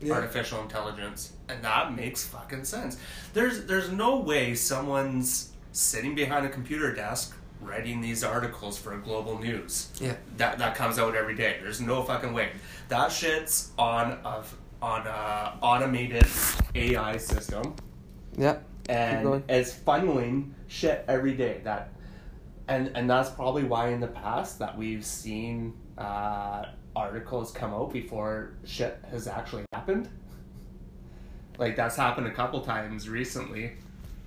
Yeah. 0.00 0.14
artificial 0.14 0.60
intelligence, 0.62 1.32
and 1.48 1.62
that 1.62 1.94
makes 1.94 2.24
fucking 2.26 2.64
sense. 2.64 2.98
There's 3.34 3.64
there's 3.64 3.90
no 3.90 4.18
way 4.20 4.54
someone's 4.54 5.50
sitting 5.72 6.14
behind 6.14 6.46
a 6.46 6.48
computer 6.48 6.94
desk 6.94 7.36
writing 7.60 8.00
these 8.00 8.22
articles 8.22 8.78
for 8.78 8.96
global 8.98 9.38
news 9.38 9.88
Yeah. 10.00 10.14
that 10.36 10.58
that 10.58 10.74
comes 10.74 10.98
out 10.98 11.14
every 11.14 11.34
day. 11.34 11.58
There's 11.62 11.80
no 11.80 12.02
fucking 12.02 12.32
way. 12.32 12.50
That 12.88 13.10
shit's 13.10 13.72
on 13.78 14.12
a 14.24 14.44
on 14.82 15.06
a 15.06 15.54
automated 15.62 16.26
AI 16.74 17.16
system, 17.16 17.74
Yep. 18.36 18.62
and 18.90 19.42
it's 19.48 19.72
funneling 19.72 20.50
shit 20.68 21.04
every 21.08 21.34
day. 21.34 21.62
That 21.64 21.88
and 22.68 22.92
and 22.94 23.08
that's 23.08 23.30
probably 23.30 23.64
why 23.64 23.88
in 23.88 24.00
the 24.00 24.06
past 24.08 24.58
that 24.58 24.76
we've 24.76 25.04
seen 25.04 25.72
uh, 25.98 26.66
articles 26.94 27.52
come 27.52 27.72
out 27.72 27.92
before 27.92 28.54
shit 28.64 28.98
has 29.10 29.26
actually 29.26 29.64
happened. 29.72 30.08
Like 31.58 31.74
that's 31.74 31.96
happened 31.96 32.26
a 32.26 32.32
couple 32.32 32.60
times 32.60 33.08
recently. 33.08 33.72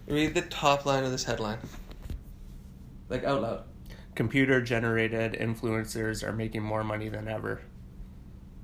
Read 0.07 0.33
the 0.33 0.41
top 0.41 0.87
line 0.87 1.03
of 1.03 1.11
this 1.11 1.23
headline. 1.23 1.59
Like 3.07 3.23
out 3.23 3.43
loud. 3.43 3.63
Computer 4.15 4.61
generated 4.61 5.33
influencers 5.33 6.27
are 6.27 6.33
making 6.33 6.63
more 6.63 6.83
money 6.83 7.07
than 7.07 7.27
ever. 7.27 7.61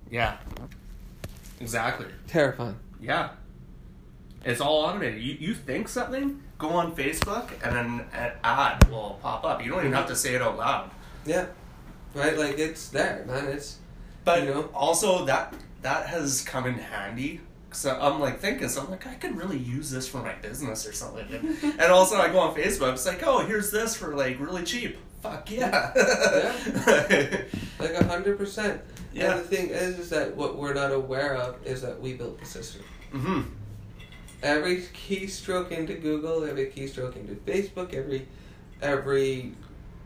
Yeah. 0.10 0.38
Exactly. 1.60 2.08
Terrifying. 2.28 2.78
Yeah. 3.00 3.30
It's 4.44 4.62
all 4.62 4.84
automated. 4.86 5.22
You, 5.22 5.34
you 5.40 5.54
think 5.54 5.88
something, 5.88 6.42
go 6.58 6.70
on 6.70 6.96
Facebook, 6.96 7.52
and 7.64 7.76
then 7.76 8.06
an 8.14 8.32
ad 8.44 8.90
will 8.90 9.20
pop 9.22 9.44
up. 9.46 9.64
You 9.64 9.72
don't 9.72 9.82
even 9.82 9.94
have 9.94 10.08
to 10.08 10.16
say 10.16 10.36
it 10.36 10.42
out 10.42 10.58
loud. 10.58 10.92
Yeah. 11.26 11.46
Right? 12.16 12.38
Like 12.38 12.58
it's 12.58 12.90
there, 12.90 13.24
man. 13.28 13.48
It's 13.48 13.78
But 14.24 14.44
You 14.44 14.50
know? 14.54 14.70
also 14.74 15.26
that 15.26 15.54
that 15.82 16.08
has 16.08 16.42
come 16.42 16.66
in 16.66 16.76
handy. 16.76 17.42
So 17.72 17.96
I'm 18.00 18.22
like 18.22 18.40
thinking, 18.40 18.70
so 18.70 18.82
I'm 18.82 18.90
like, 18.90 19.06
I 19.06 19.16
could 19.16 19.36
really 19.38 19.58
use 19.58 19.92
this 19.92 20.08
for 20.08 20.20
my 20.20 20.34
business 20.36 20.88
or 20.88 20.94
something. 20.94 21.28
And, 21.30 21.64
and 21.80 21.92
also 21.92 22.16
I 22.16 22.30
go 22.30 22.40
on 22.40 22.56
Facebook, 22.56 22.94
it's 22.94 23.06
like, 23.06 23.22
oh, 23.28 23.46
here's 23.46 23.70
this 23.70 23.96
for 23.98 24.16
like 24.16 24.40
really 24.40 24.64
cheap. 24.64 24.98
Fuck 25.22 25.52
yeah. 25.52 25.92
like 27.80 27.94
a 27.94 28.04
hundred 28.06 28.38
percent. 28.38 28.82
Yeah. 29.14 29.32
And 29.32 29.40
the 29.42 29.44
thing 29.44 29.70
is, 29.70 30.00
is 30.00 30.10
that 30.10 30.36
what 30.36 30.58
we're 30.58 30.74
not 30.74 30.92
aware 30.92 31.36
of 31.36 31.66
is 31.66 31.82
that 31.82 32.00
we 32.00 32.14
built 32.14 32.40
the 32.40 32.46
system. 32.46 32.82
hmm 33.12 33.42
Every 34.44 34.78
keystroke 34.78 35.72
into 35.72 35.96
Google, 35.96 36.44
every 36.46 36.68
keystroke 36.68 37.16
into 37.16 37.34
Facebook, 37.36 37.94
every 37.94 38.28
every 38.82 39.54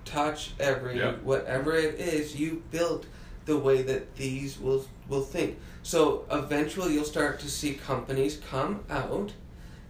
touch, 0.09 0.51
every 0.59 0.97
Yeah. 0.97 1.13
whatever 1.23 1.75
it 1.75 1.95
is, 1.99 2.35
you 2.35 2.63
built 2.71 3.05
the 3.45 3.57
way 3.57 3.81
that 3.83 4.15
these 4.15 4.59
will 4.59 4.85
will 5.07 5.21
think. 5.23 5.57
So 5.83 6.25
eventually, 6.31 6.93
you'll 6.93 7.05
start 7.05 7.39
to 7.39 7.49
see 7.49 7.73
companies 7.73 8.39
come 8.49 8.83
out 8.89 9.31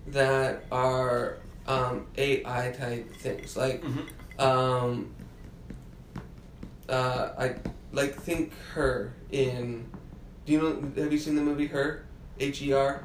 that 0.08 0.63
are 0.71 1.38
um, 1.67 2.05
AI 2.17 2.71
type 2.77 3.13
things, 3.17 3.55
like 3.58 3.84
hmm 3.84 3.99
um, 4.39 5.10
uh, 6.88 7.29
I 7.38 7.55
like 7.91 8.15
think 8.15 8.53
her 8.73 9.13
in. 9.32 9.86
Do 10.45 10.53
you 10.53 10.62
know? 10.62 11.01
Have 11.03 11.12
you 11.12 11.19
seen 11.19 11.36
the 11.36 11.41
movie 11.41 11.67
Her? 11.67 12.05
H 12.39 12.62
E 12.62 12.71
R. 12.73 13.03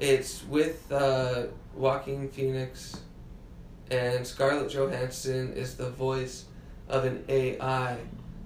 It's 0.00 0.42
with 0.44 0.90
uh, 0.92 1.44
Joaquin 1.74 2.28
Phoenix, 2.28 3.00
and 3.90 4.26
Scarlett 4.26 4.70
Johansson 4.70 5.52
is 5.54 5.76
the 5.76 5.90
voice 5.90 6.44
of 6.88 7.04
an 7.04 7.24
AI 7.28 7.98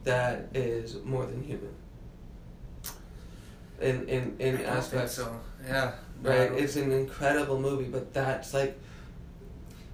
that 0.05 0.49
is 0.55 0.97
more 1.05 1.27
than 1.27 1.43
human. 1.43 1.75
In 3.81 4.09
in 4.09 4.37
in 4.39 4.57
I 4.59 4.63
aspects, 4.65 5.15
so. 5.15 5.41
Yeah. 5.67 5.93
right? 6.23 6.53
It's 6.53 6.77
an 6.77 6.93
incredible 6.93 7.59
movie, 7.59 7.85
but 7.85 8.13
that's 8.13 8.53
like, 8.53 8.79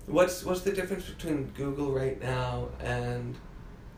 what's 0.06 0.44
what's 0.44 0.62
the 0.62 0.72
difference 0.72 1.04
between 1.08 1.44
Google 1.56 1.92
right 1.92 2.20
now 2.20 2.68
and 2.80 3.36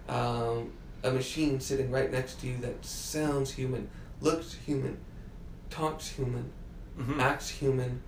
um, 0.08 0.72
a 1.04 1.10
machine 1.10 1.58
sitting 1.60 1.90
right 1.90 2.10
next 2.12 2.40
to 2.40 2.46
you 2.48 2.58
that 2.58 2.84
sounds 2.84 3.50
human, 3.52 3.88
looks 4.20 4.54
human, 4.66 4.98
talks 5.70 6.08
human, 6.08 6.50
Mhm. 6.98 7.20
acts 7.20 7.48
human, 7.48 8.02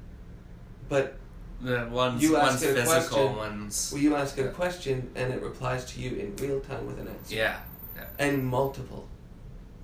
but 0.89 1.17
The 1.61 1.87
ones, 1.91 2.23
You 2.23 2.33
one's 2.35 2.55
ask 2.55 2.65
it 2.65 2.71
a 2.79 2.83
physical, 2.83 3.29
question. 3.29 3.37
one's. 3.37 3.91
well, 3.93 4.03
you 4.03 4.17
ask 4.17 4.39
it 4.39 4.47
a 4.47 4.51
question 4.51 5.11
and 5.15 5.33
it 5.33 5.43
replies 5.43 5.85
to 5.93 6.01
you 6.01 6.17
in 6.17 6.35
real 6.37 6.61
time 6.61 6.87
with 6.87 6.99
an 6.99 7.09
answer, 7.09 7.35
Yeah. 7.35 7.59
and 8.19 8.45
multiple, 8.47 9.07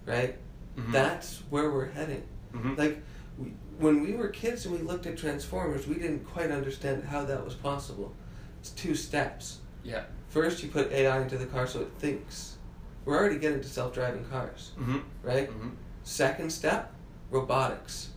right? 0.06 0.36
Mhm. 0.78 0.92
That's 0.92 1.42
where 1.50 1.70
we're 1.70 1.90
heading. 1.90 2.22
Mhm. 2.54 2.78
Like, 2.78 3.02
we, 3.38 3.52
when 3.78 4.02
we 4.02 4.14
were 4.14 4.28
kids 4.28 4.64
and 4.64 4.74
we 4.74 4.80
looked 4.82 5.06
at 5.06 5.16
Transformers, 5.18 5.86
we 5.86 5.94
didn't 5.96 6.24
quite 6.24 6.50
understand 6.50 7.04
how 7.04 7.24
that 7.26 7.44
was 7.44 7.54
possible. 7.54 8.14
It's 8.60 8.70
two 8.70 8.94
steps. 8.94 9.58
Yeah. 9.84 10.04
First, 10.30 10.62
you 10.62 10.70
put 10.70 10.90
AI 10.92 11.20
into 11.20 11.36
the 11.38 11.46
car 11.46 11.66
so 11.66 11.80
it 11.80 11.90
thinks. 11.98 12.56
We're 13.04 13.16
already 13.18 13.38
getting 13.38 13.60
to 13.60 13.68
self 13.68 13.92
driving 13.94 14.24
cars, 14.24 14.72
Mm-hmm. 14.78 14.98
right? 15.22 15.50
Mm-hmm. 15.50 15.68
Second 16.04 16.50
step, 16.50 16.92
robotics. 17.30 18.08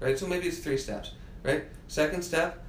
Right? 0.00 0.18
So 0.18 0.26
maybe 0.26 0.48
it's 0.48 0.58
three 0.58 0.76
steps, 0.78 1.12
right? 1.42 1.64
Second 1.88 2.22
step, 2.22 2.64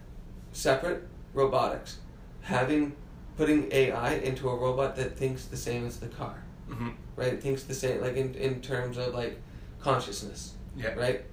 separate, 0.53 1.07
robotics. 1.33 1.97
Having, 2.41 2.95
putting 3.37 3.71
AI 3.71 4.15
into 4.15 4.49
a 4.49 4.55
robot 4.55 4.95
that 4.95 5.15
thinks 5.17 5.45
the 5.45 5.57
same 5.57 5.85
as 5.85 5.99
the 5.99 6.07
car, 6.07 6.43
Mm-hmm. 6.69 6.89
right? 7.15 7.33
It 7.33 7.41
thinks 7.43 7.63
the 7.63 7.73
same, 7.73 8.01
like 8.01 8.15
in, 8.15 8.33
in 8.35 8.61
terms 8.61 8.97
of 8.97 9.13
like 9.13 9.39
consciousness, 9.81 10.53
Yeah. 10.75 10.93
right? 10.93 11.23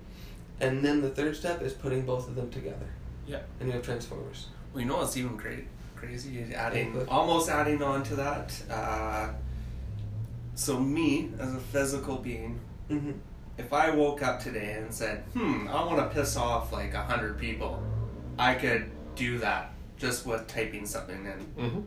And 0.60 0.84
then 0.84 1.00
the 1.00 1.10
third 1.10 1.36
step 1.36 1.62
is 1.62 1.72
putting 1.72 2.02
both 2.04 2.26
of 2.28 2.34
them 2.34 2.50
together. 2.50 2.88
Yeah. 3.26 3.40
And 3.60 3.68
you 3.68 3.74
have 3.74 3.82
Transformers. 3.84 4.48
Well, 4.72 4.82
you 4.82 4.88
know 4.88 4.96
what's 4.96 5.16
even 5.16 5.36
great, 5.36 5.66
crazy? 5.94 6.52
Adding, 6.54 6.88
Input. 6.88 7.08
almost 7.08 7.48
adding 7.48 7.82
on 7.82 8.02
to 8.04 8.16
that. 8.16 8.52
Uh, 8.70 9.28
so 10.54 10.78
me, 10.80 11.30
as 11.38 11.54
a 11.54 11.58
physical 11.58 12.16
being, 12.16 12.58
Mm-hmm. 12.90 13.12
if 13.58 13.72
I 13.72 13.90
woke 13.90 14.22
up 14.22 14.40
today 14.40 14.72
and 14.80 14.92
said, 14.92 15.22
"Hmm, 15.34 15.68
I 15.68 15.84
want 15.84 15.98
to 15.98 16.08
piss 16.18 16.36
off 16.38 16.72
like 16.72 16.94
a 16.94 17.02
hundred 17.02 17.38
people," 17.38 17.82
I 18.38 18.54
could 18.54 18.90
do 19.18 19.38
that 19.38 19.72
just 19.98 20.24
with 20.26 20.46
typing 20.46 20.86
something 20.86 21.26
in. 21.26 21.64
Mm-hmm. 21.64 21.80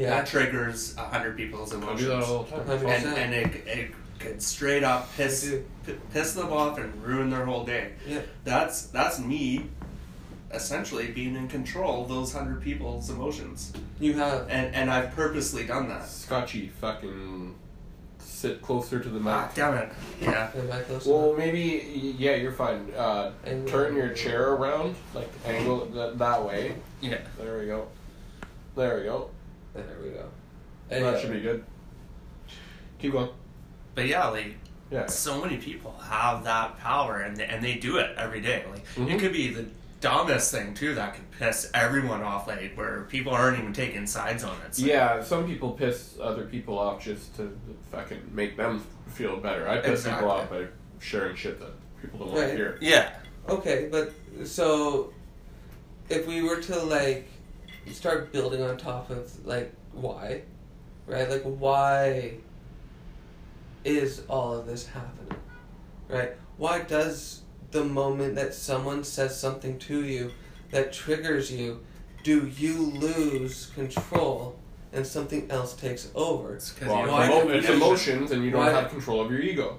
Yeah. 0.00 0.10
That 0.10 0.26
triggers 0.26 0.96
a 0.96 1.02
hundred 1.04 1.36
people's 1.36 1.72
I 1.72 1.76
emotions. 1.76 2.00
do 2.00 2.08
that 2.08 2.22
all 2.24 2.42
the 2.42 2.50
time. 2.56 2.66
Hundred 2.66 2.86
and, 2.88 3.04
percent. 3.04 3.18
and 3.18 3.34
it, 3.34 3.66
it 3.66 3.90
could 4.18 4.42
straight 4.42 4.82
up 4.82 5.14
piss 5.16 5.54
p- 5.86 5.94
piss 6.12 6.34
them 6.34 6.52
off 6.52 6.78
and 6.78 7.02
ruin 7.02 7.30
their 7.30 7.44
whole 7.44 7.64
day. 7.64 7.92
Yeah. 8.06 8.22
That's 8.42 8.86
that's 8.86 9.20
me, 9.20 9.66
essentially 10.52 11.08
being 11.12 11.36
in 11.36 11.46
control 11.48 12.02
of 12.02 12.08
those 12.08 12.32
hundred 12.32 12.60
people's 12.62 13.08
emotions, 13.10 13.72
You 14.00 14.14
have. 14.14 14.48
and 14.50 14.74
and 14.74 14.90
I've 14.90 15.12
purposely 15.14 15.64
done 15.64 15.88
that. 15.88 16.06
Scotchy, 16.08 16.68
fucking 16.80 17.54
sit 18.24 18.60
closer 18.62 19.00
to 19.00 19.08
the 19.08 19.18
mic. 19.20 19.28
Ah, 19.32 19.50
damn 19.54 19.74
it! 19.74 19.92
Yeah. 20.20 20.50
Am 20.56 20.72
I 20.72 20.80
close 20.80 21.06
Well, 21.06 21.34
maybe 21.36 22.14
yeah, 22.18 22.34
you're 22.36 22.52
fine. 22.52 22.90
Uh, 22.96 23.32
Angle. 23.46 23.68
turn 23.70 23.96
your 23.96 24.10
chair 24.10 24.52
around, 24.52 24.94
like 25.14 25.30
angle 25.46 25.84
it 25.84 25.94
that, 25.94 26.18
that 26.18 26.44
way. 26.44 26.74
Yeah. 27.00 27.18
There 27.38 27.58
we 27.58 27.66
go. 27.66 27.86
There 28.76 28.96
we 28.98 29.04
go. 29.04 29.30
There 29.74 29.84
we 30.02 30.10
go. 30.10 30.28
that 30.88 31.20
should 31.20 31.32
be 31.32 31.40
good. 31.40 31.64
Keep 32.98 33.12
going. 33.12 33.28
But 33.94 34.06
yeah, 34.08 34.28
like 34.28 34.54
Yeah. 34.90 35.06
so 35.06 35.40
many 35.40 35.58
people 35.58 35.92
have 36.08 36.44
that 36.44 36.78
power, 36.78 37.20
and 37.20 37.36
they, 37.36 37.44
and 37.46 37.64
they 37.64 37.74
do 37.74 37.98
it 37.98 38.10
every 38.16 38.40
day. 38.40 38.64
Like 38.70 38.86
Mhm. 38.96 39.10
it 39.14 39.20
could 39.20 39.32
be 39.32 39.48
the 39.52 39.66
dumbest 40.04 40.52
thing 40.52 40.74
too 40.74 40.94
that 40.96 41.14
could 41.14 41.30
piss 41.32 41.70
everyone 41.72 42.22
off, 42.22 42.46
like 42.46 42.74
where 42.76 43.04
people 43.04 43.32
aren't 43.32 43.58
even 43.58 43.72
taking 43.72 44.06
sides 44.06 44.44
on 44.44 44.52
it. 44.60 44.66
It's 44.66 44.78
like, 44.78 44.90
Yeah, 44.90 45.22
some 45.22 45.46
people 45.46 45.70
piss 45.72 46.18
other 46.22 46.44
people 46.44 46.78
off 46.78 47.02
just 47.02 47.34
to 47.36 47.56
fucking 47.90 48.20
make 48.32 48.56
them 48.56 48.84
feel 49.08 49.38
better. 49.38 49.66
I 49.66 49.78
piss 49.78 50.00
Exactly. 50.00 50.20
people 50.28 50.30
off 50.30 50.50
by 50.50 50.66
sharing 51.00 51.34
shit 51.36 51.58
that 51.58 51.70
people 52.02 52.18
don't 52.18 52.28
want 52.28 52.40
Right. 52.42 52.50
to 52.50 52.56
hear. 52.56 52.78
Yeah. 52.82 53.16
Okay, 53.48 53.88
but 53.90 54.12
so 54.46 55.12
if 56.10 56.26
we 56.26 56.42
were 56.42 56.60
to 56.60 56.78
like 56.82 57.26
start 57.90 58.30
building 58.30 58.62
on 58.62 58.76
top 58.76 59.08
of 59.08 59.32
like 59.46 59.72
why, 59.92 60.42
right? 61.06 61.30
Like 61.30 61.42
why 61.44 62.34
is 63.84 64.22
all 64.28 64.52
of 64.54 64.66
this 64.66 64.86
happening? 64.86 65.38
Right? 66.08 66.32
Why 66.58 66.82
does 66.82 67.40
the 67.74 67.84
moment 67.84 68.36
that 68.36 68.54
someone 68.54 69.02
says 69.04 69.38
something 69.38 69.78
to 69.80 70.04
you 70.04 70.30
that 70.70 70.92
triggers 70.92 71.50
you, 71.52 71.80
do 72.22 72.46
you 72.56 72.72
lose 72.92 73.70
control 73.74 74.56
and 74.92 75.04
something 75.06 75.50
else 75.50 75.74
takes 75.74 76.08
over? 76.14 76.54
It's 76.54 76.70
'cause 76.70 76.88
Well, 76.88 76.98
you 76.98 77.02
it's, 77.04 77.12
why- 77.12 77.26
emo- 77.42 77.48
it's 77.50 77.68
emotions, 77.68 78.30
and 78.30 78.44
you 78.44 78.52
don't 78.52 78.60
why- 78.60 78.70
have 78.70 78.90
control 78.90 79.20
of 79.20 79.30
your 79.30 79.40
ego. 79.40 79.78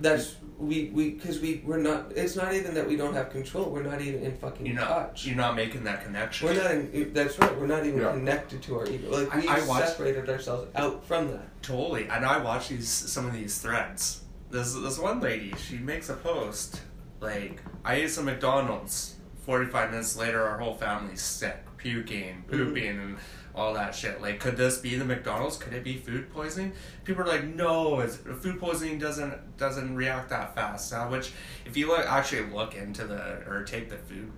That's 0.00 0.36
we 0.58 0.90
we 0.94 1.10
because 1.10 1.38
we 1.40 1.62
we're 1.66 1.76
not. 1.76 2.12
It's 2.16 2.34
not 2.34 2.52
even 2.54 2.74
that 2.74 2.88
we 2.88 2.96
don't 2.96 3.14
have 3.14 3.30
control. 3.30 3.66
We're 3.70 3.82
not 3.84 4.00
even 4.00 4.22
in 4.24 4.36
fucking 4.38 4.64
You're 4.66 4.74
not 4.76 4.88
touch. 4.88 5.26
you're 5.26 5.36
not 5.36 5.54
making 5.54 5.84
that 5.84 6.02
connection. 6.04 6.48
We're 6.48 6.54
not. 6.62 6.70
In, 6.72 7.12
that's 7.12 7.38
right. 7.38 7.56
We're 7.60 7.66
not 7.68 7.84
even 7.86 8.00
Yeah. 8.00 8.10
connected 8.12 8.62
to 8.62 8.78
our 8.78 8.86
ego. 8.88 9.10
Like 9.10 9.32
I- 9.34 9.40
we 9.40 9.48
I 9.48 9.64
watched- 9.66 9.88
separated 9.90 10.28
ourselves 10.28 10.68
out 10.74 11.04
from 11.06 11.30
that. 11.32 11.62
Totally. 11.62 12.08
And 12.08 12.24
I 12.24 12.38
watch 12.42 12.68
these 12.70 12.88
some 12.88 13.26
of 13.26 13.34
these 13.34 13.58
threads. 13.58 14.22
There's 14.50 14.74
this 14.74 14.98
one 14.98 15.20
lady, 15.20 15.52
she 15.68 15.76
makes 15.76 16.08
a 16.08 16.14
post 16.14 16.80
like 17.24 17.60
I 17.84 17.96
ate 17.96 18.10
some 18.10 18.26
McDonald's. 18.26 19.16
Forty 19.42 19.66
five 19.66 19.90
minutes 19.90 20.16
later 20.16 20.42
our 20.42 20.58
whole 20.58 20.74
family's 20.74 21.20
sick, 21.20 21.58
puking, 21.76 22.44
pooping 22.50 22.86
and 22.98 23.16
all 23.54 23.74
that 23.74 23.94
shit. 23.94 24.22
Like 24.22 24.40
could 24.40 24.56
this 24.56 24.78
be 24.78 24.94
the 24.96 25.04
McDonald's? 25.04 25.56
Could 25.58 25.74
it 25.74 25.84
be 25.84 25.96
food 25.98 26.32
poisoning? 26.32 26.72
People 27.04 27.24
are 27.24 27.26
like, 27.26 27.44
no, 27.44 28.00
it's, 28.00 28.16
food 28.16 28.58
poisoning 28.58 28.98
doesn't 28.98 29.56
doesn't 29.58 29.94
react 29.94 30.30
that 30.30 30.54
fast. 30.54 30.92
Uh, 30.94 31.06
which 31.08 31.32
if 31.66 31.76
you 31.76 31.88
look, 31.88 32.06
actually 32.06 32.46
look 32.52 32.74
into 32.74 33.04
the 33.06 33.42
or 33.46 33.64
take 33.64 33.90
the 33.90 33.96
food 33.98 34.30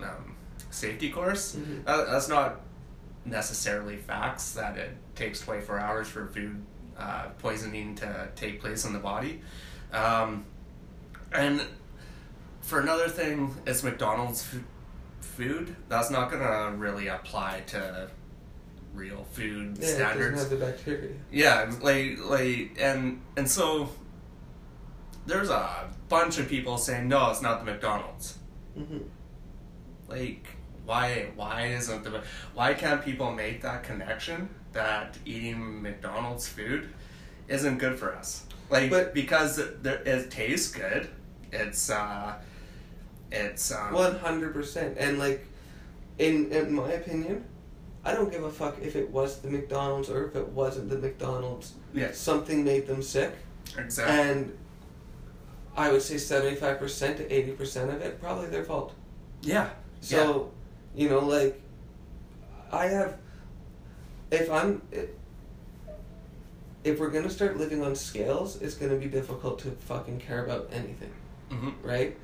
um, 0.00 0.34
safety 0.70 1.10
course, 1.10 1.56
Mhm. 1.56 1.84
that, 1.84 2.06
that's 2.06 2.28
not 2.28 2.60
necessarily 3.26 3.96
facts 3.96 4.52
that 4.52 4.76
it 4.76 4.90
takes 5.14 5.40
24 5.40 5.78
hours 5.78 6.08
for 6.08 6.26
food 6.28 6.62
uh, 6.98 7.26
poisoning 7.38 7.94
to 7.96 8.28
take 8.36 8.60
place 8.60 8.84
in 8.84 8.92
the 8.92 8.98
body. 8.98 9.40
Um, 9.92 10.44
and 11.32 11.60
for 12.64 12.80
another 12.80 13.08
thing, 13.08 13.54
it's 13.66 13.82
McDonald's 13.82 14.46
food. 15.20 15.76
That's 15.88 16.10
not 16.10 16.30
going 16.30 16.42
to 16.42 16.76
really 16.76 17.08
apply 17.08 17.62
to 17.68 18.08
real 18.94 19.24
food 19.32 19.76
Yeah, 19.78 19.84
it 19.86 19.94
standards. 19.94 20.42
doesn't 20.44 20.50
have 20.50 20.60
the 20.60 20.66
bacteria. 20.66 21.10
Yeah, 21.32 21.70
like 21.80 22.18
like 22.24 22.76
and 22.80 23.20
and 23.36 23.50
so 23.50 23.90
there's 25.26 25.50
a 25.50 25.88
bunch 26.08 26.38
of 26.38 26.48
people 26.48 26.78
saying 26.78 27.08
no, 27.08 27.30
it's 27.30 27.42
not 27.42 27.64
the 27.64 27.70
McDonald's. 27.70 28.38
hmm 28.76 28.98
Like 30.08 30.46
why 30.84 31.28
why 31.34 31.66
isn't 31.68 32.04
the 32.04 32.22
why 32.54 32.74
can't 32.74 33.04
people 33.04 33.32
make 33.32 33.62
that 33.62 33.82
connection 33.82 34.48
that 34.72 35.16
eating 35.24 35.82
McDonald's 35.82 36.46
food 36.48 36.88
isn't 37.48 37.78
good 37.78 37.98
for 37.98 38.14
us? 38.14 38.44
Like 38.70 38.90
But- 38.90 39.12
because 39.14 39.58
it, 39.58 39.84
it 39.84 40.30
tastes 40.30 40.70
good. 40.70 41.08
It's 41.52 41.90
uh 41.90 42.34
it's 43.34 43.72
um, 43.72 43.92
One 43.92 44.16
hundred 44.16 44.52
percent. 44.54 44.96
And 44.98 45.18
like, 45.18 45.46
in 46.18 46.50
in 46.52 46.72
my 46.72 46.90
opinion, 46.92 47.44
I 48.04 48.12
don't 48.14 48.30
give 48.30 48.44
a 48.44 48.50
fuck 48.50 48.76
if 48.82 48.96
it 48.96 49.10
was 49.10 49.40
the 49.40 49.50
McDonald's 49.50 50.08
or 50.10 50.26
if 50.28 50.36
it 50.36 50.48
wasn't 50.48 50.88
the 50.90 50.98
McDonald's. 50.98 51.74
Yes. 51.92 52.18
Something 52.18 52.64
made 52.64 52.86
them 52.86 53.02
sick, 53.02 53.32
exactly 53.78 54.14
and 54.16 54.58
I 55.76 55.90
would 55.90 56.02
say 56.02 56.18
seventy 56.18 56.56
five 56.56 56.78
percent 56.78 57.16
to 57.18 57.24
eighty 57.32 57.52
percent 57.52 57.90
of 57.90 58.00
it 58.02 58.20
probably 58.20 58.46
their 58.48 58.64
fault. 58.64 58.92
yeah 59.42 59.70
So, 60.00 60.50
you 60.94 61.08
know, 61.08 61.20
like, 61.20 61.60
I 62.70 62.86
have, 62.86 63.16
if 64.30 64.50
I'm, 64.50 64.82
if 66.84 67.00
we're 67.00 67.10
gonna 67.10 67.30
start 67.30 67.56
living 67.56 67.82
on 67.82 67.94
scales, 67.94 68.60
it's 68.60 68.74
gonna 68.74 68.96
be 68.96 69.06
difficult 69.06 69.58
to 69.60 69.70
fucking 69.70 70.20
care 70.20 70.44
about 70.44 70.68
anything, 70.72 71.12
hmm 71.50 71.70
right? 71.82 72.16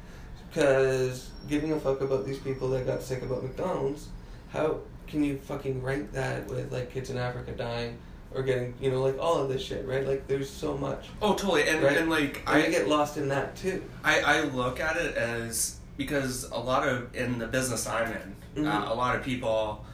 Because 0.51 1.30
giving 1.48 1.72
a 1.72 1.78
fuck 1.80 2.01
about 2.01 2.26
these 2.26 2.38
people 2.38 2.68
that 2.70 2.86
got 2.86 3.03
sick 3.03 3.22
about 3.22 3.42
McDonald's, 3.42 4.09
how 4.51 4.78
can 5.07 5.22
you 5.22 5.38
fucking 5.38 5.82
rank 5.82 6.12
that 6.12 6.46
with 6.48 6.72
like 6.72 6.92
kids 6.92 7.11
in 7.11 7.16
Africa 7.16 7.53
dying 7.53 7.96
or 8.34 8.42
getting 8.42 8.74
you 8.80 8.90
know 8.90 9.03
like 9.03 9.18
all 9.18 9.38
of 9.38 9.48
this 9.48 9.62
shit, 9.62 9.86
right? 9.86 10.07
Like 10.07 10.26
there's 10.26 10.51
so 10.51 10.76
much. 10.76 11.09
Oh, 11.22 11.34
totally. 11.34 11.68
And, 11.68 11.82
Right. 11.82 11.96
and 11.96 12.11
like, 12.11 12.42
And 12.46 12.62
I 12.64 12.68
get 12.70 12.88
lost 12.88 13.16
in 13.16 13.28
that 13.28 13.55
too. 13.57 13.82
I, 14.05 14.20
I 14.20 14.40
look 14.42 14.80
at 14.80 14.96
it 14.96 15.14
as 15.16 15.76
because 15.96 16.44
a 16.51 16.59
lot 16.59 16.86
of 16.86 17.14
in 17.14 17.38
the 17.38 17.46
business 17.46 17.86
I'm 17.86 18.12
in, 18.57 18.66
uh, 18.66 18.82
Mhm. 18.86 18.90
a 18.90 18.94
lot 18.94 19.14
of 19.16 19.22
people 19.22 19.84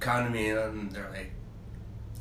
come 0.00 0.24
to 0.24 0.30
me 0.30 0.50
and 0.50 0.90
they're 0.92 1.10
like, 1.10 1.32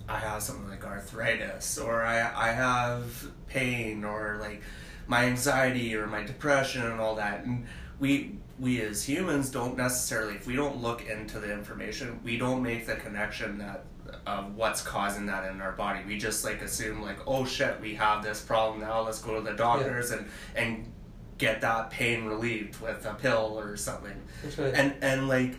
I 0.09 0.17
have 0.19 0.43
something 0.43 0.69
like 0.69 0.85
arthritis, 0.85 1.77
or 1.77 2.03
I 2.03 2.17
I 2.35 2.51
have 2.51 3.27
pain, 3.47 4.03
or 4.03 4.37
like 4.41 4.61
my 5.07 5.25
anxiety 5.25 5.95
or 5.95 6.07
my 6.07 6.23
depression 6.23 6.83
and 6.83 6.99
all 6.99 7.15
that, 7.15 7.43
and 7.45 7.65
we 7.99 8.37
we 8.59 8.81
as 8.81 9.03
humans 9.03 9.49
don't 9.49 9.77
necessarily 9.77 10.35
if 10.35 10.47
we 10.47 10.55
don't 10.55 10.81
look 10.81 11.07
into 11.07 11.39
the 11.39 11.51
information, 11.51 12.19
we 12.23 12.37
don't 12.37 12.61
make 12.61 12.85
the 12.85 12.95
connection 12.95 13.57
that 13.57 13.85
of 14.25 14.55
what's 14.55 14.81
causing 14.81 15.25
that 15.27 15.49
in 15.51 15.61
our 15.61 15.73
body. 15.73 16.01
We 16.05 16.17
just 16.17 16.43
like 16.43 16.61
assume 16.61 17.01
like, 17.01 17.19
oh 17.27 17.45
shit, 17.45 17.79
we 17.81 17.95
have 17.95 18.23
this 18.23 18.41
problem 18.41 18.81
now. 18.81 19.01
Let's 19.01 19.21
go 19.21 19.35
to 19.35 19.41
the 19.41 19.55
doctors 19.55 20.11
and 20.11 20.27
and 20.55 20.91
get 21.37 21.61
that 21.61 21.89
pain 21.91 22.25
relieved 22.25 22.79
with 22.81 23.05
a 23.05 23.13
pill 23.13 23.55
or 23.57 23.75
something. 23.77 24.21
Right. 24.57 24.73
And 24.73 24.95
and 25.01 25.27
like, 25.27 25.55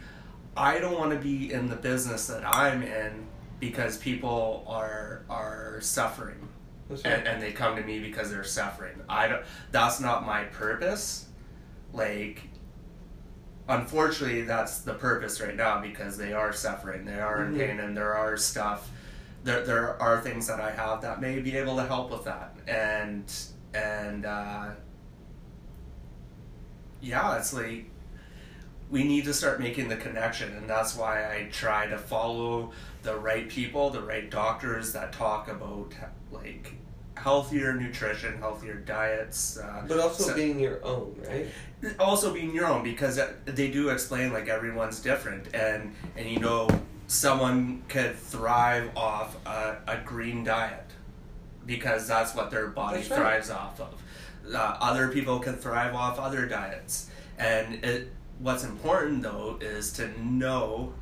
I 0.57 0.78
don't 0.78 0.99
want 0.99 1.12
to 1.12 1.18
be 1.18 1.53
in 1.53 1.68
the 1.68 1.76
business 1.76 2.26
that 2.28 2.47
I'm 2.47 2.82
in 2.82 3.26
because 3.61 3.99
people 3.99 4.64
are 4.66 5.22
are 5.28 5.80
suffering 5.80 6.49
right. 6.89 7.01
and, 7.05 7.26
and 7.26 7.43
they 7.43 7.53
come 7.53 7.76
to 7.76 7.82
me 7.82 8.01
because 8.01 8.30
they're 8.30 8.45
suffering. 8.45 9.01
I 9.09 9.28
don't. 9.28 9.43
That's 9.70 10.01
not 10.01 10.26
my 10.26 10.45
purpose. 10.45 11.26
Like, 11.93 12.43
unfortunately, 13.68 14.43
that's 14.43 14.78
the 14.80 14.95
purpose 14.95 15.41
right 15.41 15.57
now 15.57 15.80
because 15.80 16.16
they 16.16 16.32
are 16.32 16.53
suffering. 16.53 17.05
They 17.05 17.18
are 17.20 17.43
in 17.45 17.55
Mhm. 17.55 17.59
pain, 17.59 17.80
and 17.80 17.97
there 17.97 18.14
are 18.14 18.37
stuff. 18.37 18.91
There, 19.45 19.64
there 19.64 20.01
are 20.03 20.20
things 20.20 20.47
that 20.49 20.61
I 20.61 20.70
have 20.72 21.01
that 21.03 21.20
may 21.20 21.39
be 21.41 21.57
able 21.57 21.76
to 21.76 21.84
help 21.87 22.11
with 22.11 22.24
that, 22.24 22.55
and 22.66 23.32
and 23.74 24.24
uh, 24.26 24.70
yeah, 27.01 27.37
it's 27.39 27.53
like 27.53 27.87
we 28.91 29.03
need 29.05 29.24
to 29.24 29.34
start 29.34 29.59
making 29.61 29.89
the 29.89 29.97
connection, 29.97 30.57
and 30.57 30.68
that's 30.70 30.97
why 30.97 31.24
I 31.24 31.49
try 31.51 31.87
to 31.89 31.99
follow 31.99 32.72
the 33.03 33.16
right 33.16 33.49
people, 33.49 33.91
the 33.91 34.01
right 34.01 34.30
doctors 34.30 34.93
that 34.93 35.12
talk 35.12 35.49
about 35.49 35.93
like 36.30 36.74
healthier 37.17 37.75
nutrition, 37.75 38.39
healthier 38.39 38.75
diets. 38.75 39.59
Uh, 39.59 39.85
but 39.89 39.99
also 39.99 40.25
so- 40.25 40.35
being 40.35 40.61
your 40.61 40.85
own, 40.85 41.17
right? 41.29 41.47
also 41.99 42.33
being 42.33 42.55
your 42.55 42.67
own 42.67 42.83
because 42.83 43.21
they 43.45 43.71
do 43.71 43.91
explain 43.91 44.33
like 44.33 44.49
everyone's 44.49 45.01
different 45.01 45.55
and 45.55 45.95
and 46.17 46.29
you 46.29 46.39
know 46.39 46.69
someone 47.07 47.83
could 47.89 48.17
thrive 48.17 48.91
off 48.97 49.37
a, 49.47 49.77
a 49.87 49.99
green 50.05 50.43
diet 50.43 50.91
because 51.67 52.09
that's 52.09 52.35
what 52.35 52.51
their 52.51 52.69
body 52.69 52.97
right. 52.97 53.07
thrives 53.07 53.51
off 53.51 53.81
of 53.81 54.03
uh, 54.55 54.77
other 54.81 55.09
people 55.09 55.39
can 55.39 55.55
thrive 55.55 55.95
off 55.95 56.19
other 56.19 56.47
diets 56.47 57.11
and 57.39 57.85
it 57.85 58.11
what's 58.39 58.64
important 58.64 59.23
though 59.23 59.59
is 59.61 59.93
to 59.93 60.09
know 60.23 60.93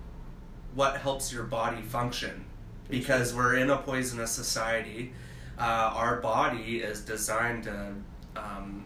what 0.75 0.97
helps 0.97 1.33
your 1.33 1.45
body 1.45 1.83
function 1.83 2.45
because 2.89 3.33
we're 3.33 3.55
in 3.55 3.71
a 3.71 3.77
poisonous 3.77 4.31
society 4.31 5.13
uh, 5.59 5.63
our 5.95 6.21
body 6.21 6.79
is 6.79 7.01
designed 7.03 7.65
to 7.65 7.93
um, 8.37 8.85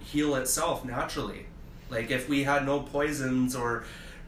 heal 0.00 0.34
itself 0.36 0.84
naturally. 0.84 1.46
Like 1.90 2.10
if 2.10 2.28
we 2.28 2.44
had 2.44 2.64
no 2.66 2.80
poisons 2.80 3.54
or 3.56 3.84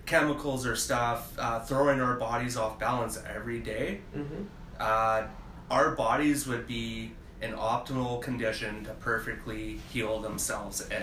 chemicals 0.06 0.66
or 0.66 0.76
stuff 0.76 1.32
uh, 1.38 1.60
throwing 1.60 2.00
our 2.00 2.16
bodies 2.16 2.56
off 2.56 2.78
balance 2.78 3.20
every 3.28 3.60
day, 3.60 4.00
Mm-hmm. 4.16 4.42
uh, 4.78 5.22
our 5.70 5.90
bodies 5.96 6.46
would 6.46 6.66
be 6.66 7.12
in 7.42 7.52
optimal 7.52 8.22
condition 8.22 8.84
to 8.84 8.90
perfectly 8.94 9.78
heal 9.92 10.20
themselves. 10.20 10.86
In, 10.88 11.02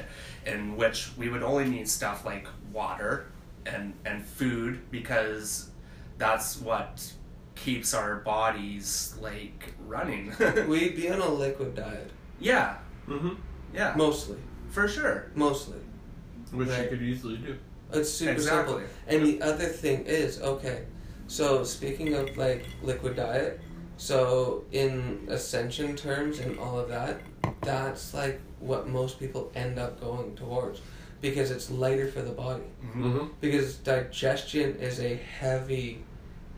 in 0.54 0.78
which 0.78 1.10
we 1.18 1.28
would 1.30 1.44
only 1.44 1.66
need 1.70 1.88
stuff 1.90 2.26
like 2.26 2.48
water 2.72 3.26
and 3.66 3.94
and 4.06 4.24
food 4.26 4.80
because 4.92 5.70
that's 6.18 6.60
what 6.62 7.12
keeps 7.56 7.94
our 7.94 8.16
bodies 8.18 9.16
like 9.22 9.74
running. 9.88 10.34
We'd 10.68 10.96
be 11.02 11.10
on 11.10 11.20
a 11.22 11.30
liquid 11.30 11.76
diet 11.76 12.10
yeah, 12.40 12.76
Mm-hmm. 13.08 13.36
yeah, 13.74 13.94
mostly, 13.96 14.38
for 14.70 14.88
sure. 14.88 15.32
mostly. 15.36 15.78
Which 16.52 16.68
Right. 16.70 16.84
you 16.84 16.90
could 16.90 17.02
easily 17.02 17.38
do. 17.38 17.56
It's 17.94 18.10
super 18.10 18.32
Exactly. 18.32 18.74
simple. 18.84 18.90
And 19.08 19.26
the 19.26 19.42
other 19.42 19.66
thing 19.66 20.06
is, 20.06 20.42
okay, 20.42 20.84
so 21.28 21.64
speaking 21.64 22.14
of 22.16 22.36
like 22.38 22.66
liquid 22.82 23.16
diet, 23.16 23.62
so 23.98 24.64
in 24.72 25.26
ascension 25.30 25.96
terms 25.96 26.40
and 26.40 26.58
all 26.60 26.78
of 26.80 26.90
that, 26.90 27.22
that's 27.62 28.14
like 28.14 28.42
what 28.60 28.88
most 28.90 29.20
people 29.20 29.52
end 29.56 29.78
up 29.80 30.00
going 30.02 30.36
towards 30.36 30.82
because 31.22 31.52
it's 31.52 31.70
lighter 31.72 32.08
for 32.10 32.22
the 32.22 32.32
body. 32.32 32.64
Mm-hmm. 32.96 33.28
Because 33.42 33.76
digestion 33.76 34.76
is 34.78 35.00
a 35.00 35.16
heavy, 35.16 36.04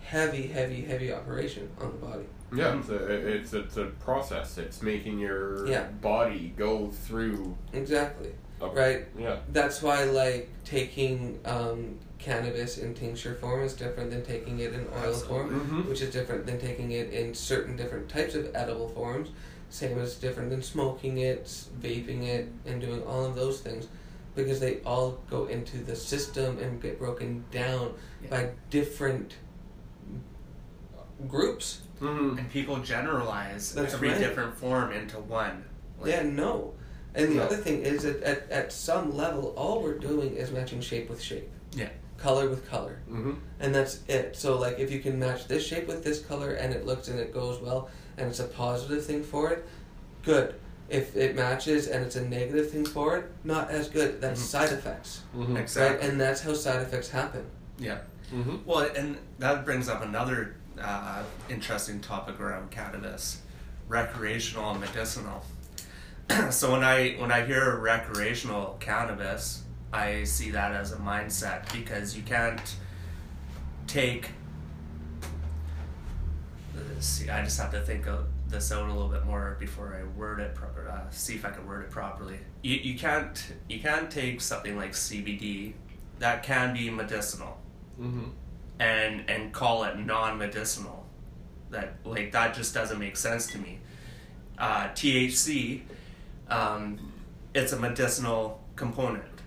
heavy, 0.09 0.47
heavy, 0.47 0.81
heavy 0.81 1.11
operation 1.11 1.69
on 1.81 1.87
the 1.91 2.05
body. 2.05 2.23
Yeah, 2.55 2.77
it's 2.79 2.89
a, 2.89 2.95
it's 3.35 3.53
it's 3.53 3.77
a 3.77 3.85
process. 4.05 4.57
It's 4.57 4.81
making 4.81 5.19
your 5.19 5.67
Yeah. 5.67 5.87
body 6.01 6.53
go 6.55 6.87
through. 6.89 7.57
Exactly. 7.73 8.31
A, 8.61 8.67
Right? 8.69 9.05
Yeah. 9.17 9.37
That's 9.51 9.81
why 9.81 10.03
like 10.05 10.49
taking 10.63 11.39
um, 11.45 11.97
cannabis 12.19 12.77
in 12.77 12.93
tincture 12.93 13.35
form 13.35 13.63
is 13.63 13.73
different 13.73 14.11
than 14.11 14.23
taking 14.23 14.59
it 14.59 14.73
in 14.73 14.87
oil 15.03 15.13
form. 15.13 15.49
Mm-hmm. 15.59 15.89
which 15.89 16.01
is 16.01 16.13
different 16.13 16.45
than 16.45 16.59
taking 16.59 16.91
it 16.91 17.11
in 17.11 17.33
certain 17.33 17.75
different 17.75 18.07
types 18.07 18.35
of 18.35 18.49
edible 18.55 18.89
forms. 18.89 19.29
Same 19.69 19.97
as 19.99 20.15
different 20.15 20.51
than 20.51 20.61
smoking 20.61 21.17
it, 21.17 21.45
vaping 21.81 22.23
it, 22.27 22.47
and 22.65 22.79
doing 22.79 23.01
all 23.03 23.25
of 23.25 23.35
those 23.35 23.59
things, 23.59 23.87
because 24.35 24.59
they 24.59 24.77
all 24.85 25.17
go 25.29 25.47
into 25.47 25.77
the 25.79 25.95
system 25.95 26.59
and 26.59 26.81
get 26.81 26.99
broken 26.99 27.43
down 27.51 27.93
Yeah. 28.23 28.29
by 28.29 28.49
different 28.69 29.33
groups. 31.27 31.81
Mm-hmm. 32.01 32.37
And 32.37 32.49
people 32.49 32.77
generalize 32.77 33.73
That's 33.73 33.93
every 33.93 34.09
right. 34.09 34.17
different 34.19 34.55
form 34.57 34.91
into 34.91 35.17
one. 35.19 35.63
Like, 35.99 36.11
yeah, 36.11 36.23
no. 36.23 36.73
And 37.13 37.31
the 37.31 37.35
Yeah. 37.35 37.43
other 37.43 37.55
thing 37.55 37.81
is 37.83 38.03
that 38.03 38.21
at, 38.23 38.51
at 38.51 38.73
some 38.73 39.15
level, 39.15 39.53
all 39.55 39.81
we're 39.81 39.97
doing 39.97 40.35
is 40.35 40.51
matching 40.51 40.81
shape 40.81 41.09
with 41.09 41.21
shape. 41.21 41.49
Yeah. 41.73 41.89
Color 42.17 42.49
with 42.49 42.67
color. 42.69 42.99
Mm-hmm. 43.09 43.33
and 43.61 43.73
that's 43.73 43.99
it. 44.07 44.35
So 44.35 44.57
like 44.59 44.79
if 44.79 44.91
you 44.91 44.99
can 44.99 45.17
match 45.19 45.47
this 45.47 45.65
shape 45.65 45.87
with 45.87 46.03
this 46.03 46.19
color 46.19 46.51
and 46.53 46.73
it 46.73 46.85
looks 46.85 47.07
and 47.07 47.19
it 47.19 47.33
goes 47.33 47.61
well 47.61 47.89
and 48.17 48.27
it's 48.27 48.39
a 48.41 48.45
positive 48.45 49.05
thing 49.05 49.23
for 49.23 49.51
it, 49.51 49.65
good. 50.23 50.55
If 50.89 51.15
it 51.15 51.35
matches 51.35 51.87
and 51.87 52.03
it's 52.05 52.15
a 52.17 52.27
negative 52.27 52.69
thing 52.69 52.85
for 52.85 53.17
it, 53.17 53.25
not 53.43 53.71
as 53.71 53.87
good. 53.89 54.19
That's 54.21 54.41
Mhm. 54.41 54.45
side 54.45 54.71
effects, 54.73 55.21
Mm-hmm. 55.35 55.57
Exactly. 55.57 55.97
right? 55.99 56.09
And 56.09 56.19
that's 56.21 56.41
how 56.41 56.53
side 56.53 56.81
effects 56.81 57.09
happen. 57.09 57.45
Yeah. 57.79 57.99
Mm-hmm. 58.33 58.57
Well, 58.65 58.87
and 58.95 59.17
that 59.39 59.63
brings 59.65 59.87
up 59.89 60.01
another 60.03 60.55
uh, 60.81 61.23
interesting 61.49 61.99
topic 61.99 62.39
around 62.39 62.71
cannabis, 62.71 63.41
recreational 63.87 64.71
and 64.71 64.79
medicinal. 64.79 65.43
so 66.49 66.71
when 66.71 66.83
I 66.83 67.13
when 67.13 67.31
I 67.31 67.45
hear 67.45 67.77
recreational 67.77 68.77
cannabis, 68.79 69.63
I 69.93 70.23
see 70.23 70.51
that 70.51 70.71
as 70.71 70.91
a 70.91 70.97
mindset 70.97 71.71
because 71.71 72.15
you 72.15 72.23
can't 72.23 72.75
take. 73.87 74.29
See, 76.99 77.29
I 77.29 77.43
just 77.43 77.59
have 77.59 77.71
to 77.71 77.81
think 77.81 78.07
of 78.07 78.27
this 78.47 78.71
out 78.71 78.89
a 78.89 78.93
little 78.93 79.09
bit 79.09 79.25
more 79.25 79.57
before 79.59 79.99
I 79.99 80.17
word 80.17 80.39
it 80.39 80.55
proper. 80.55 80.89
Uh, 80.89 81.09
see 81.11 81.35
if 81.35 81.45
I 81.45 81.51
can 81.51 81.67
word 81.67 81.83
it 81.83 81.91
properly. 81.91 82.39
You 82.61 82.75
you 82.75 82.97
can't 82.97 83.53
you 83.69 83.79
can't 83.79 84.09
take 84.09 84.41
something 84.41 84.75
like 84.75 84.93
CBD 84.93 85.73
that 86.19 86.43
can 86.43 86.73
be 86.73 86.89
medicinal 86.89 87.59
Mm-hmm. 87.99 88.29
And 88.79 89.29
and 89.29 89.53
call 89.53 89.83
it 89.83 89.97
non-medicinal. 89.97 91.05
That 91.71 91.95
like 92.03 92.31
that 92.31 92.53
just 92.53 92.73
doesn't 92.73 92.99
make 92.99 93.17
sense 93.17 93.47
to 93.47 93.57
me. 93.57 93.79
Uh, 94.57 94.87
thc 94.89 95.81
um, 96.47 97.11
it's 97.53 97.73
a 97.73 97.79
medicinal 97.79 98.61
component. 98.75 99.41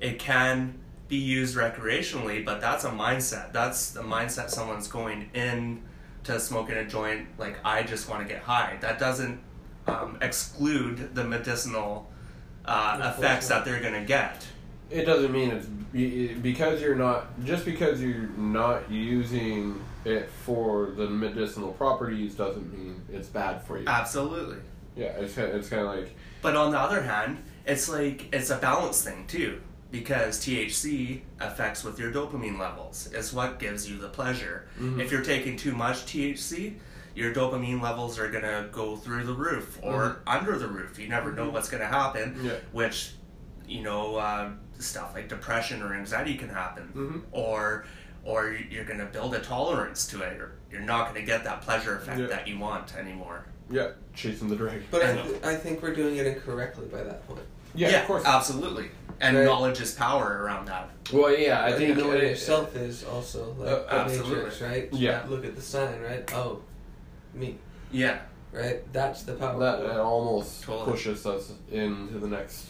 It 0.00 0.18
can 0.18 0.78
be 1.08 1.16
used 1.16 1.56
recreationally 1.56 2.44
but 2.44 2.60
that's 2.60 2.84
a 2.84 2.90
mindset. 2.90 3.52
That's 3.52 3.90
the 3.90 4.02
mindset 4.02 4.50
someone's 4.50 4.88
going 4.88 5.30
in 5.34 5.82
to 6.24 6.38
smoking 6.38 6.76
a 6.76 6.86
joint 6.86 7.26
like 7.38 7.56
i 7.64 7.82
just 7.82 8.08
want 8.08 8.26
to 8.26 8.32
get 8.32 8.42
high. 8.42 8.78
That 8.80 8.98
doesn't 8.98 9.40
um, 9.86 10.18
exclude 10.20 11.14
the 11.14 11.24
medicinal 11.24 12.10
uh, 12.64 13.12
effects 13.16 13.48
that 13.48 13.64
they're 13.64 13.80
going 13.80 13.94
to 13.94 14.04
get 14.06 14.46
It 14.90 15.04
doesn't 15.04 15.32
mean 15.32 15.50
it's 15.50 15.66
because 16.40 16.80
you're 16.80 16.94
not 16.96 17.26
just 17.44 17.64
because 17.64 18.00
you're 18.02 18.28
not 18.36 18.90
using 18.90 19.80
it 20.04 20.28
for 20.44 20.92
the 20.96 21.06
medicinal 21.08 21.72
properties 21.72 22.34
doesn't 22.34 22.72
mean 22.72 23.02
it's 23.12 23.28
bad 23.28 23.62
for 23.64 23.78
you. 23.78 23.84
absolutely 23.86 24.56
yeah, 24.96 25.06
it's 25.18 25.34
kind 25.34 25.48
it's 25.52 25.68
kind 25.68 25.82
of 25.82 25.94
like 25.94 26.14
But 26.42 26.56
on 26.56 26.70
the 26.72 26.78
other 26.78 27.02
hand, 27.02 27.38
it's 27.66 27.88
like 27.88 28.32
it's 28.32 28.50
a 28.50 28.56
balance 28.56 29.02
thing 29.02 29.26
too, 29.26 29.60
because 29.90 30.38
THC 30.40 31.20
affects 31.40 31.84
with 31.84 31.98
your 31.98 32.10
dopamine 32.12 32.58
levels. 32.58 33.08
It's 33.12 33.32
what 33.32 33.58
gives 33.58 33.88
you 33.90 33.98
the 33.98 34.08
pleasure. 34.08 34.66
Mhm. 34.80 35.00
If 35.00 35.10
you're 35.12 35.22
taking 35.22 35.56
too 35.56 35.72
much 35.72 36.06
THC, 36.06 36.76
your 37.14 37.32
dopamine 37.32 37.80
levels 37.80 38.18
are 38.18 38.28
gonna 38.30 38.68
go 38.72 38.96
through 38.96 39.24
the 39.24 39.32
roof 39.34 39.78
or 39.82 40.20
under 40.26 40.58
the 40.58 40.68
roof. 40.68 40.98
You 40.98 41.08
never 41.08 41.32
know 41.32 41.50
what's 41.50 41.68
gonna 41.68 41.86
happen. 41.86 42.38
Yeah. 42.42 42.52
Which, 42.72 43.12
you 43.66 43.82
know, 43.82 44.16
uh, 44.16 44.50
stuff 44.80 45.12
like 45.14 45.28
depression 45.28 45.82
or 45.82 45.94
anxiety 45.94 46.34
can 46.36 46.48
happen, 46.48 46.90
Mhm. 46.94 47.20
or 47.32 47.84
or 48.22 48.52
you're 48.70 48.84
gonna 48.84 49.06
build 49.06 49.34
a 49.34 49.38
tolerance 49.40 50.06
to 50.08 50.20
it. 50.20 50.38
Or 50.38 50.52
you're 50.70 50.82
not 50.82 51.06
gonna 51.08 51.24
get 51.24 51.42
that 51.44 51.62
pleasure 51.62 51.96
effect 51.96 52.20
Yeah. 52.20 52.26
that 52.26 52.46
you 52.46 52.58
want 52.58 52.94
anymore. 52.94 53.46
Yeah, 53.70 53.92
chasing 54.14 54.48
the 54.48 54.56
dragon. 54.56 54.84
But 54.90 55.04
I, 55.06 55.12
th- 55.22 55.42
I 55.42 55.54
think 55.56 55.80
we're 55.82 55.94
doing 55.94 56.16
it 56.16 56.26
incorrectly 56.26 56.86
by 56.86 57.02
that 57.02 57.26
point. 57.26 57.40
yeah, 57.74 57.88
yeah 57.90 58.00
of 58.02 58.06
course. 58.06 58.24
absolutely. 58.26 58.90
And 59.22 59.36
Right. 59.36 59.44
knowledge 59.46 59.80
is 59.80 59.92
power 59.92 60.42
around 60.42 60.66
that. 60.66 60.90
well, 61.12 61.34
yeah, 61.34 61.62
I 61.64 61.70
But 61.70 61.78
think 61.78 61.96
knowing 61.96 62.20
yourself 62.20 62.76
is 62.76 63.04
also 63.04 63.54
like 63.58 63.68
Uh, 63.68 63.76
the 63.84 63.94
absolutely. 63.94 64.34
matrix, 64.36 64.60
right? 64.60 64.88
Yeah. 64.92 65.24
Look 65.28 65.44
at 65.46 65.56
the 65.56 65.62
sign, 65.62 66.00
right? 66.02 66.30
Oh, 66.34 66.60
me, 67.34 67.58
Yeah. 67.90 68.18
right? 68.52 68.80
That's 68.92 69.22
the 69.22 69.32
power. 69.34 69.58
That 69.60 69.96
uh, 69.98 70.02
almost 70.02 70.62
Totally. 70.64 70.92
pushes 70.92 71.24
us 71.26 71.52
into 71.70 72.18
the 72.18 72.28
next 72.28 72.66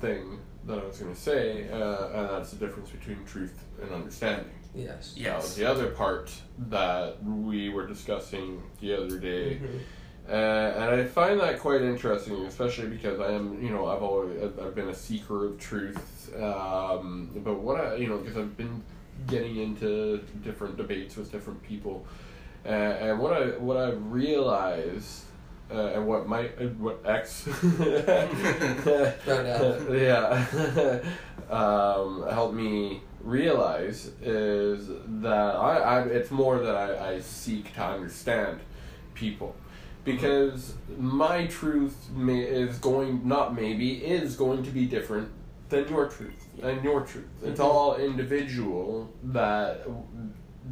thing 0.00 0.40
that 0.70 0.78
I 0.78 0.86
was 0.86 0.98
going 0.98 1.14
to 1.14 1.20
say, 1.20 1.68
uh, 1.70 2.08
and 2.08 2.28
that's 2.30 2.52
the 2.52 2.64
difference 2.64 2.90
between 2.90 3.24
truth 3.24 3.62
and 3.82 3.92
understanding. 3.92 4.50
yes. 4.74 5.14
Yeah. 5.16 5.38
That 5.40 5.54
the 5.56 5.64
other 5.66 5.88
part 5.90 6.32
that 6.70 7.22
we 7.24 7.68
were 7.70 7.86
discussing 7.86 8.62
the 8.80 8.94
other 8.96 9.18
day. 9.18 9.58
Mhm. 9.62 9.80
Uh, 10.28 10.32
and 10.32 11.00
I 11.00 11.04
find 11.06 11.40
that 11.40 11.58
quite 11.58 11.82
interesting, 11.82 12.36
especially 12.46 12.86
because 12.86 13.18
I 13.18 13.32
am, 13.32 13.60
you 13.60 13.70
know, 13.70 13.86
I've 13.86 14.02
always 14.02 14.40
I've 14.42 14.76
been 14.76 14.88
a 14.88 14.94
seeker 14.94 15.46
of 15.46 15.58
truth. 15.58 16.32
Um, 16.40 17.30
but 17.42 17.58
what 17.58 17.80
I, 17.80 17.96
you 17.96 18.06
know, 18.06 18.18
because 18.18 18.36
I've 18.36 18.56
been 18.56 18.80
getting 19.26 19.56
into 19.56 20.18
different 20.44 20.76
debates 20.76 21.16
with 21.16 21.32
different 21.32 21.60
people, 21.64 22.06
uh, 22.64 22.68
and 22.68 23.18
what 23.18 23.32
I 23.32 23.46
what 23.58 23.76
I 23.76 23.90
realized, 23.90 25.24
uh, 25.72 25.92
and 25.94 26.06
what 26.06 26.26
my 26.26 26.46
uh, 26.46 26.64
what 26.78 27.00
X, 27.04 27.48
yeah, 28.86 30.44
um, 31.50 32.26
helped 32.30 32.54
me 32.54 33.02
realize 33.22 34.10
is 34.22 34.88
that 35.22 35.54
I, 35.56 35.76
I 35.78 36.00
it's 36.02 36.30
more 36.30 36.58
that 36.60 36.74
I, 36.76 37.14
I 37.14 37.20
seek 37.20 37.74
to 37.74 37.84
understand 37.84 38.60
people 39.14 39.54
because 40.04 40.74
my 40.98 41.46
truth 41.46 42.08
may, 42.14 42.40
is 42.40 42.78
going 42.78 43.26
not 43.28 43.54
maybe 43.54 43.92
is 44.04 44.36
going 44.36 44.62
to 44.62 44.70
be 44.70 44.86
different 44.86 45.28
than 45.68 45.86
your 45.88 46.08
truth 46.08 46.46
and 46.62 46.82
your 46.82 47.02
truth 47.02 47.28
it's 47.44 47.60
Mhm. 47.60 47.64
all 47.64 47.96
individual 47.96 49.10
that 49.24 49.86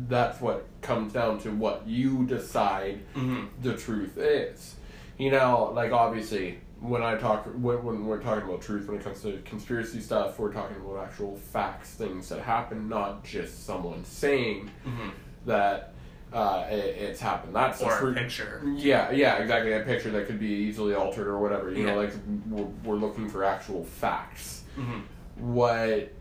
that's 0.09 0.41
what 0.41 0.65
comes 0.81 1.13
down 1.13 1.39
to 1.41 1.51
what 1.51 1.87
you 1.87 2.25
decide 2.27 3.01
Mm-hmm. 3.15 3.45
the 3.63 3.75
truth 3.75 4.17
is. 4.17 4.77
You 5.19 5.31
know, 5.33 5.73
like 5.75 5.93
obviously 5.93 6.59
when 6.81 7.03
I 7.03 7.17
talk 7.17 7.45
when, 7.47 7.83
when 7.85 8.07
we're 8.07 8.23
talking 8.23 8.49
about 8.49 8.63
truth 8.63 8.87
when 8.87 8.99
it 8.99 9.05
comes 9.05 9.21
to 9.23 9.39
conspiracy 9.45 10.01
stuff, 10.01 10.39
we're 10.39 10.53
talking 10.53 10.77
about 10.77 11.05
actual 11.05 11.37
facts, 11.37 11.91
things 11.91 12.29
that 12.29 12.41
happen, 12.41 12.89
not 12.89 13.25
just 13.25 13.67
someone 13.67 14.05
saying 14.05 14.71
Mm-hmm. 14.87 15.09
that 15.47 15.93
uh, 16.33 16.67
it, 16.71 16.75
it's 16.77 17.21
happened. 17.21 17.55
That's 17.57 17.83
Or 17.83 17.97
a 17.97 17.99
true- 17.99 18.15
picture. 18.15 18.63
Yeah, 18.77 19.11
yeah, 19.11 19.39
exactly. 19.39 19.73
A 19.73 19.81
picture 19.81 20.11
that 20.11 20.27
could 20.27 20.39
be 20.39 20.47
easily 20.47 20.95
altered 20.95 21.27
or 21.27 21.39
whatever. 21.41 21.73
You 21.73 21.87
know, 21.87 21.97
like 21.97 22.13
we're, 22.49 22.65
we're 22.85 22.97
looking 22.97 23.29
for 23.29 23.45
actual 23.45 23.85
facts 23.85 24.63
Mm-hmm. 24.79 25.53
what 25.55 26.13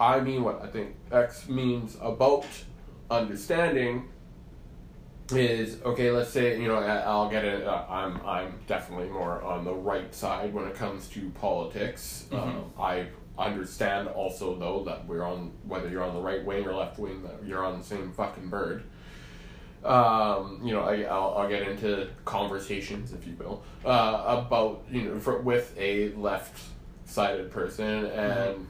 I 0.00 0.20
mean, 0.20 0.42
what 0.42 0.62
I 0.62 0.66
think 0.68 0.96
X 1.12 1.48
means 1.48 1.96
about 2.00 2.46
understanding 3.10 4.08
is 5.32 5.82
okay. 5.82 6.10
Let's 6.10 6.30
say 6.30 6.60
you 6.60 6.68
know 6.68 6.76
I- 6.76 7.00
I'll 7.00 7.28
get 7.30 7.44
it. 7.44 7.66
Uh, 7.66 7.84
I'm 7.88 8.20
I'm 8.24 8.58
definitely 8.66 9.08
more 9.08 9.42
on 9.42 9.64
the 9.64 9.74
right 9.74 10.14
side 10.14 10.52
when 10.54 10.64
it 10.66 10.74
comes 10.74 11.08
to 11.08 11.30
politics. 11.30 12.26
Mhm. 12.30 12.38
Um, 12.42 12.72
I 12.78 13.06
understand 13.38 14.08
also 14.08 14.54
though 14.58 14.82
that 14.84 15.06
we're 15.06 15.22
on 15.24 15.52
whether 15.66 15.88
you're 15.88 16.02
on 16.04 16.14
the 16.14 16.20
right 16.20 16.44
wing 16.44 16.66
or 16.66 16.72
left 16.74 16.98
wing 16.98 17.22
that 17.24 17.44
you're 17.46 17.64
on 17.64 17.78
the 17.78 17.84
same 17.84 18.12
fucking 18.12 18.48
bird. 18.48 18.84
Um, 19.84 20.60
you 20.64 20.72
know, 20.72 20.80
I, 20.80 21.02
I'll, 21.02 21.34
I'll 21.38 21.48
get 21.48 21.62
into 21.68 22.08
conversations, 22.24 23.12
if 23.12 23.24
you 23.26 23.34
will, 23.38 23.62
uh, 23.84 24.42
about 24.46 24.84
you 24.90 25.02
know 25.02 25.20
for, 25.20 25.38
with 25.40 25.74
a 25.78 26.08
left-sided 26.14 27.50
person, 27.52 28.06
and 28.06 28.66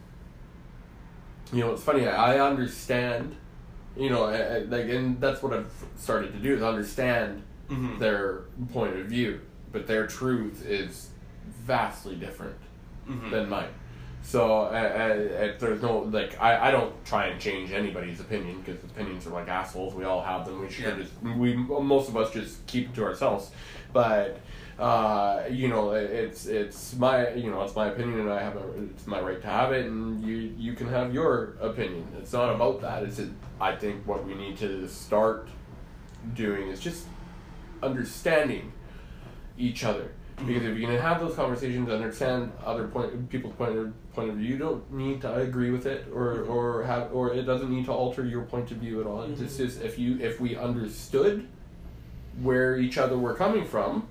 you 1.53 1.61
know 1.61 1.73
it's 1.73 1.83
funny. 1.83 2.07
I 2.07 2.39
understand, 2.39 3.35
you 3.97 4.11
know, 4.11 4.25
I, 4.25 4.37
I- 4.37 4.59
like, 4.61 4.89
and 4.89 5.21
that's 5.21 5.43
what 5.43 5.53
I've 5.53 5.71
started 5.97 6.33
to 6.33 6.39
do 6.39 6.55
is 6.57 6.63
understand 6.63 7.43
Mm-hmm. 7.69 7.99
their 7.99 8.43
point 8.73 8.97
of 8.97 9.07
view, 9.07 9.41
but 9.73 9.89
their 9.89 10.07
truth 10.07 10.65
is 10.65 11.09
vastly 11.65 12.15
different 12.15 12.55
Mm-hmm. 13.09 13.31
than 13.31 13.49
mine. 13.49 13.71
So 14.23 14.63
uh, 14.63 15.53
there's 15.59 15.83
no 15.83 15.99
like 15.99 16.41
I, 16.41 16.69
I 16.69 16.71
don't 16.71 16.93
try 17.05 17.27
and 17.27 17.41
change 17.41 17.73
anybody's 17.73 18.21
opinion 18.21 18.61
because 18.65 18.83
opinions 18.85 19.27
are 19.27 19.31
like 19.31 19.49
assholes. 19.49 19.95
We 19.95 20.05
all 20.05 20.23
have 20.23 20.45
them. 20.47 20.61
We 20.61 20.71
should 20.71 20.85
Yeah. 20.85 20.97
just 20.97 21.13
we 21.37 21.55
most 21.55 22.09
of 22.09 22.17
us 22.17 22.33
just 22.33 22.65
keep 22.69 22.89
it 22.91 22.95
to 22.97 23.05
ourselves. 23.05 23.51
But 23.93 24.39
uh, 24.79 25.45
you 25.51 25.69
know 25.69 25.93
it's 25.93 26.47
it's 26.47 26.95
my 26.97 27.31
you 27.31 27.51
know 27.51 27.63
it's 27.63 27.75
my 27.75 27.89
opinion 27.89 28.21
and 28.21 28.31
I 28.31 28.43
have 28.43 28.57
a, 28.57 28.83
it's 28.83 29.07
my 29.07 29.21
right 29.21 29.41
to 29.41 29.47
have 29.47 29.73
it 29.73 29.87
and 29.87 30.23
you 30.23 30.53
you 30.59 30.75
can 30.75 30.89
have 30.89 31.15
your 31.15 31.57
opinion. 31.61 32.07
It's 32.19 32.33
not 32.33 32.55
about 32.55 32.81
that. 32.83 33.03
It's 33.05 33.19
a, 33.19 33.29
I 33.61 33.75
think 33.77 34.07
what 34.07 34.27
we 34.27 34.35
need 34.35 34.59
to 34.59 34.87
start 34.89 35.49
doing 36.35 36.69
is 36.69 36.81
just 36.81 37.07
understanding 37.83 38.73
each 39.59 39.85
other. 39.85 40.11
Because 40.47 40.65
if 40.65 40.77
you're 40.77 40.87
gonna 40.91 41.01
have 41.01 41.21
those 41.21 41.35
conversations, 41.35 41.89
understand 41.89 42.53
other 42.63 42.89
point 42.89 43.31
people's 43.31 43.55
point 43.55 43.79
of 43.79 44.13
point 44.13 44.29
of 44.29 44.37
view, 44.37 44.49
you 44.49 44.59
don't 44.59 44.93
need 44.93 45.23
to 45.23 45.35
agree 45.35 45.71
with 45.71 45.87
it 45.87 46.07
or 46.13 46.43
or 46.43 46.85
have 46.85 47.11
or 47.15 47.33
it 47.33 47.45
doesn't 47.45 47.71
need 47.71 47.87
to 47.87 47.93
alter 47.93 48.27
your 48.27 48.43
point 48.43 48.71
of 48.71 48.77
view 48.77 49.01
at 49.01 49.07
all. 49.07 49.23
It's 49.23 49.41
Mhm. 49.41 49.57
just 49.57 49.81
if 49.81 49.99
you 49.99 50.19
if 50.21 50.39
we 50.39 50.55
understood 50.55 51.47
where 52.43 52.77
each 52.77 52.99
other 52.99 53.17
were 53.17 53.33
coming 53.33 53.65
from, 53.65 54.07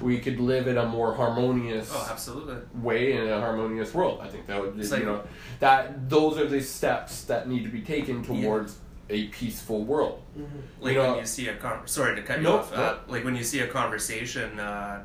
we 0.00 0.18
could 0.18 0.38
live 0.40 0.66
in 0.68 0.78
a 0.78 0.86
more 0.86 1.14
harmonious 1.14 1.90
Oh, 1.92 2.08
absolutely. 2.10 2.56
way 2.80 3.12
in 3.12 3.28
a 3.28 3.40
harmonious 3.40 3.92
world. 3.94 4.20
I 4.22 4.28
think 4.28 4.46
that 4.46 4.60
would 4.60 4.78
It's 4.78 4.90
you 4.90 4.96
like- 4.96 5.04
know 5.04 5.22
that 5.60 6.08
those 6.08 6.38
are 6.38 6.46
the 6.46 6.60
steps 6.60 7.24
that 7.24 7.48
need 7.48 7.64
to 7.64 7.68
be 7.70 7.80
taken 7.82 8.22
Yeah. 8.22 8.42
towards 8.42 8.78
a 9.10 9.26
peaceful 9.28 9.84
world. 9.84 10.22
Mhm. 10.38 10.44
Like 10.80 10.92
You 10.94 10.98
know- 11.02 11.10
when 11.12 11.18
you 11.20 11.26
see 11.26 11.48
a 11.48 11.56
con- 11.56 11.86
sorry 11.86 12.14
to 12.16 12.22
cut 12.22 12.38
you 12.38 12.44
No, 12.44 12.58
off. 12.58 12.72
Uh, 12.72 12.96
like 13.08 13.24
when 13.24 13.34
you 13.34 13.42
see 13.44 13.60
a 13.60 13.66
conversation 13.66 14.60
uh, 14.60 15.00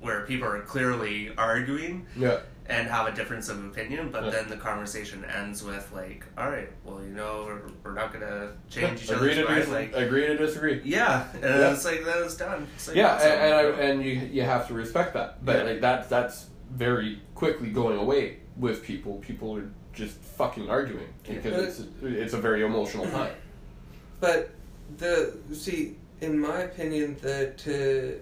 where 0.00 0.20
people 0.26 0.46
are 0.48 0.60
clearly 0.60 1.32
arguing 1.38 2.06
Yeah. 2.16 2.38
And 2.66 2.88
have 2.88 3.06
a 3.06 3.12
difference 3.12 3.48
of 3.50 3.62
opinion, 3.64 4.10
but 4.10 4.24
Yeah. 4.24 4.30
then 4.30 4.48
the 4.48 4.56
conversation 4.56 5.22
ends 5.26 5.62
with 5.62 5.90
like, 5.92 6.24
"All 6.38 6.48
right, 6.48 6.70
well, 6.84 7.02
you 7.02 7.10
know, 7.10 7.44
we're, 7.46 7.60
we're 7.82 7.92
not 7.94 8.12
gonna 8.12 8.52
change 8.70 9.02
each 9.02 9.10
agree 9.10 9.32
other's 9.32 9.44
to 9.44 9.50
minds." 9.50 9.66
dis- 9.66 9.74
Like, 9.74 9.92
agree 9.94 10.26
to 10.26 10.36
disagree. 10.38 10.80
yeah, 10.84 11.26
and 11.34 11.42
Yeah. 11.42 11.72
it's 11.74 11.84
like 11.84 12.04
then 12.04 12.22
it's 12.24 12.36
done. 12.36 12.66
It's 12.74 12.88
like, 12.88 12.96
yeah, 12.96 13.20
and, 13.22 13.40
and, 13.40 13.54
I, 13.54 13.62
and 13.82 14.02
you 14.02 14.12
you 14.32 14.42
have 14.42 14.66
to 14.68 14.74
respect 14.74 15.12
that. 15.14 15.44
But 15.44 15.56
Yeah. 15.58 15.62
like 15.72 15.80
that's 15.82 16.08
that's 16.08 16.46
very 16.70 17.20
quickly 17.34 17.68
going 17.70 17.98
away 17.98 18.38
with 18.56 18.82
people. 18.82 19.16
People 19.18 19.56
are 19.58 19.68
just 19.92 20.16
fucking 20.16 20.68
arguing 20.70 21.06
Yeah. 21.26 21.34
because 21.34 21.80
it's 21.80 21.88
it's 22.02 22.32
a 22.34 22.38
very 22.38 22.62
emotional 22.64 23.06
time. 23.06 23.32
But 24.20 24.50
the 24.96 25.34
see, 25.52 25.96
in 26.22 26.38
my 26.38 26.60
opinion, 26.62 27.16
the 27.20 27.52
to 27.58 28.20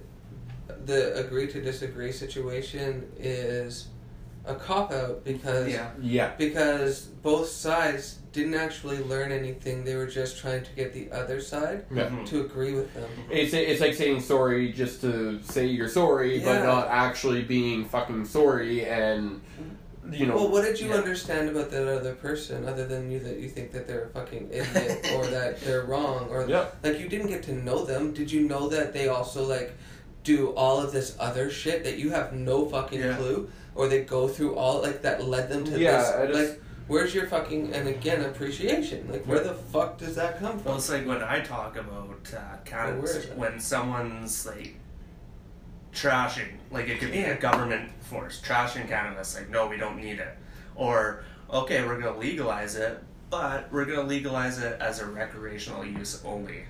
the 0.84 1.14
agree 1.16 1.46
to 1.48 1.60
disagree 1.60 2.10
situation 2.10 3.08
is 3.18 3.86
a 4.44 4.54
cop 4.54 4.90
out 4.92 5.24
because 5.24 5.68
yeah, 5.68 5.90
Yeah, 6.00 6.32
because 6.36 7.02
both 7.22 7.48
sides 7.48 8.18
didn't 8.32 8.54
actually 8.54 8.98
learn 9.04 9.30
anything. 9.30 9.84
They 9.84 9.94
were 9.94 10.06
just 10.06 10.38
trying 10.38 10.64
to 10.64 10.70
get 10.72 10.92
the 10.92 11.10
other 11.12 11.40
side 11.40 11.84
yeah. 11.94 12.08
Mhm. 12.08 12.26
to 12.26 12.40
agree 12.40 12.72
with 12.74 12.92
them. 12.94 13.08
It's 13.30 13.54
it's 13.54 13.80
like 13.80 13.94
saying 13.94 14.20
sorry 14.20 14.72
just 14.72 15.00
to 15.02 15.40
say 15.44 15.66
you're 15.66 15.88
sorry, 15.88 16.40
but 16.40 16.64
not 16.64 16.88
actually 16.88 17.42
being 17.42 17.84
fucking 17.84 18.24
sorry. 18.24 18.84
And 18.84 19.40
you 20.10 20.26
know, 20.26 20.34
Well, 20.34 20.50
what 20.50 20.64
did 20.64 20.80
you 20.80 20.88
Yeah. 20.88 20.96
understand 20.96 21.48
about 21.48 21.70
that 21.70 21.86
other 21.86 22.14
person 22.16 22.66
other 22.68 22.86
than 22.88 23.08
you 23.12 23.20
that 23.20 23.38
you 23.38 23.48
think 23.48 23.70
that 23.70 23.86
they're 23.86 24.04
a 24.06 24.08
fucking 24.08 24.48
idiot 24.50 25.06
or 25.14 25.26
that 25.28 25.60
they're 25.60 25.84
wrong 25.84 26.26
or 26.30 26.44
Yeah. 26.48 26.66
like 26.82 26.98
you 26.98 27.08
didn't 27.08 27.28
get 27.28 27.44
to 27.44 27.52
know 27.54 27.84
them? 27.84 28.12
Did 28.12 28.32
you 28.32 28.40
know 28.48 28.68
that 28.70 28.92
they 28.92 29.06
also 29.06 29.44
like 29.44 29.72
do 30.24 30.48
all 30.54 30.80
of 30.80 30.90
this 30.92 31.14
other 31.20 31.48
shit 31.50 31.84
that 31.84 31.98
you 31.98 32.10
have 32.10 32.32
no 32.32 32.66
fucking 32.68 32.98
Yeah. 33.00 33.16
clue 33.16 33.48
or 33.74 33.88
they 33.88 34.02
go 34.02 34.28
through 34.28 34.54
all 34.56 34.82
like 34.82 35.02
that 35.02 35.24
led 35.24 35.48
them 35.48 35.64
to 35.64 35.78
Yeah, 35.78 35.92
this 36.26 36.34
just- 36.36 36.50
like 36.50 36.62
where's 36.88 37.14
your 37.14 37.26
fucking 37.26 37.72
and 37.72 37.88
again 37.88 38.22
appreciation 38.22 39.08
like 39.10 39.24
where 39.24 39.40
the 39.40 39.54
fuck 39.54 39.98
does 39.98 40.14
that 40.16 40.38
come 40.38 40.54
Well, 40.56 40.58
from? 40.64 40.76
it's 40.76 40.90
like 40.90 41.06
when 41.06 41.22
I 41.22 41.40
talk 41.40 41.76
about 41.76 42.08
uh, 42.34 42.36
where 42.36 42.60
cannabis, 42.64 43.26
when 43.36 43.60
someone's 43.60 44.44
like 44.46 44.76
trashing, 45.94 46.48
like 46.70 46.88
it 46.88 46.98
could 47.00 47.12
be 47.12 47.22
a 47.22 47.36
government 47.36 47.90
force 48.02 48.40
trashing 48.44 48.88
cannabis, 48.88 49.36
like 49.36 49.48
no, 49.50 49.66
we 49.68 49.76
don't 49.76 49.96
need 49.96 50.18
it, 50.18 50.36
or 50.74 51.24
okay, 51.50 51.84
we're 51.84 52.00
gonna 52.00 52.18
legalize 52.18 52.76
it, 52.76 52.98
but 53.30 53.70
we're 53.72 53.84
gonna 53.84 54.02
legalize 54.02 54.58
it 54.58 54.80
as 54.80 55.00
a 55.00 55.06
recreational 55.06 55.84
use 55.84 56.22
only. 56.24 56.64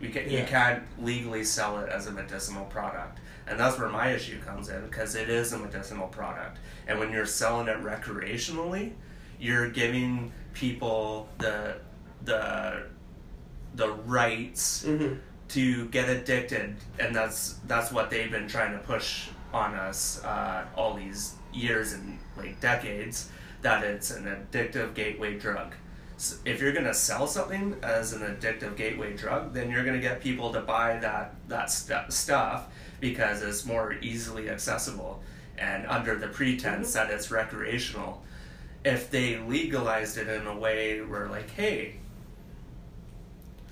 We 0.00 0.08
can, 0.08 0.28
Yeah. 0.28 0.40
You 0.40 0.46
can't 0.46 0.82
legally 0.98 1.44
sell 1.44 1.78
it 1.78 1.88
as 1.88 2.06
a 2.08 2.10
medicinal 2.12 2.64
product. 2.64 3.20
And 3.46 3.58
that's 3.58 3.78
where 3.78 3.88
my 3.88 4.12
issue 4.12 4.40
comes 4.40 4.68
in 4.68 4.82
because 4.82 5.14
it 5.14 5.28
is 5.28 5.52
a 5.52 5.58
medicinal 5.58 6.06
product. 6.08 6.58
And 6.86 6.98
when 6.98 7.10
you're 7.12 7.26
selling 7.26 7.68
it 7.68 7.78
recreationally, 7.82 8.92
you're 9.40 9.68
giving 9.70 10.32
people 10.54 11.28
the 11.38 11.76
the 12.24 12.84
the 13.74 13.90
rights 13.90 14.84
Mm-hmm. 14.84 15.14
to 15.48 15.86
get 15.88 16.08
addicted, 16.08 16.76
and 16.98 17.14
that's 17.14 17.54
that's 17.66 17.90
what 17.92 18.10
they've 18.10 18.30
been 18.30 18.48
trying 18.48 18.72
to 18.72 18.78
push 18.78 19.28
on 19.52 19.74
us 19.74 20.22
uh, 20.24 20.64
all 20.76 20.94
these 20.94 21.34
years 21.52 21.92
and 21.94 22.18
like 22.36 22.60
decades. 22.60 23.28
That 23.62 23.84
it's 23.84 24.10
an 24.10 24.24
addictive 24.24 24.94
gateway 24.94 25.38
drug. 25.38 25.74
S 26.16 26.38
if 26.44 26.60
you're 26.60 26.72
gonna 26.72 26.94
sell 26.94 27.26
something 27.26 27.76
as 27.82 28.12
an 28.12 28.22
addictive 28.22 28.76
gateway 28.76 29.16
drug, 29.16 29.52
then 29.52 29.70
you're 29.70 29.84
gonna 29.84 30.00
get 30.00 30.20
people 30.20 30.52
to 30.52 30.60
buy 30.60 30.98
that 30.98 31.34
that 31.48 31.70
stu- 31.70 32.10
stuff 32.10 32.68
because 33.02 33.42
it's 33.42 33.66
more 33.66 33.96
easily 34.00 34.48
accessible 34.48 35.20
and 35.58 35.84
under 35.88 36.14
the 36.14 36.28
pretense 36.28 36.92
that 36.94 37.10
it's 37.10 37.30
recreational. 37.32 38.22
If 38.84 39.10
they 39.10 39.38
legalized 39.38 40.16
it 40.18 40.28
in 40.28 40.46
a 40.46 40.56
way 40.56 41.00
where 41.02 41.28
like, 41.28 41.50
hey, 41.50 41.96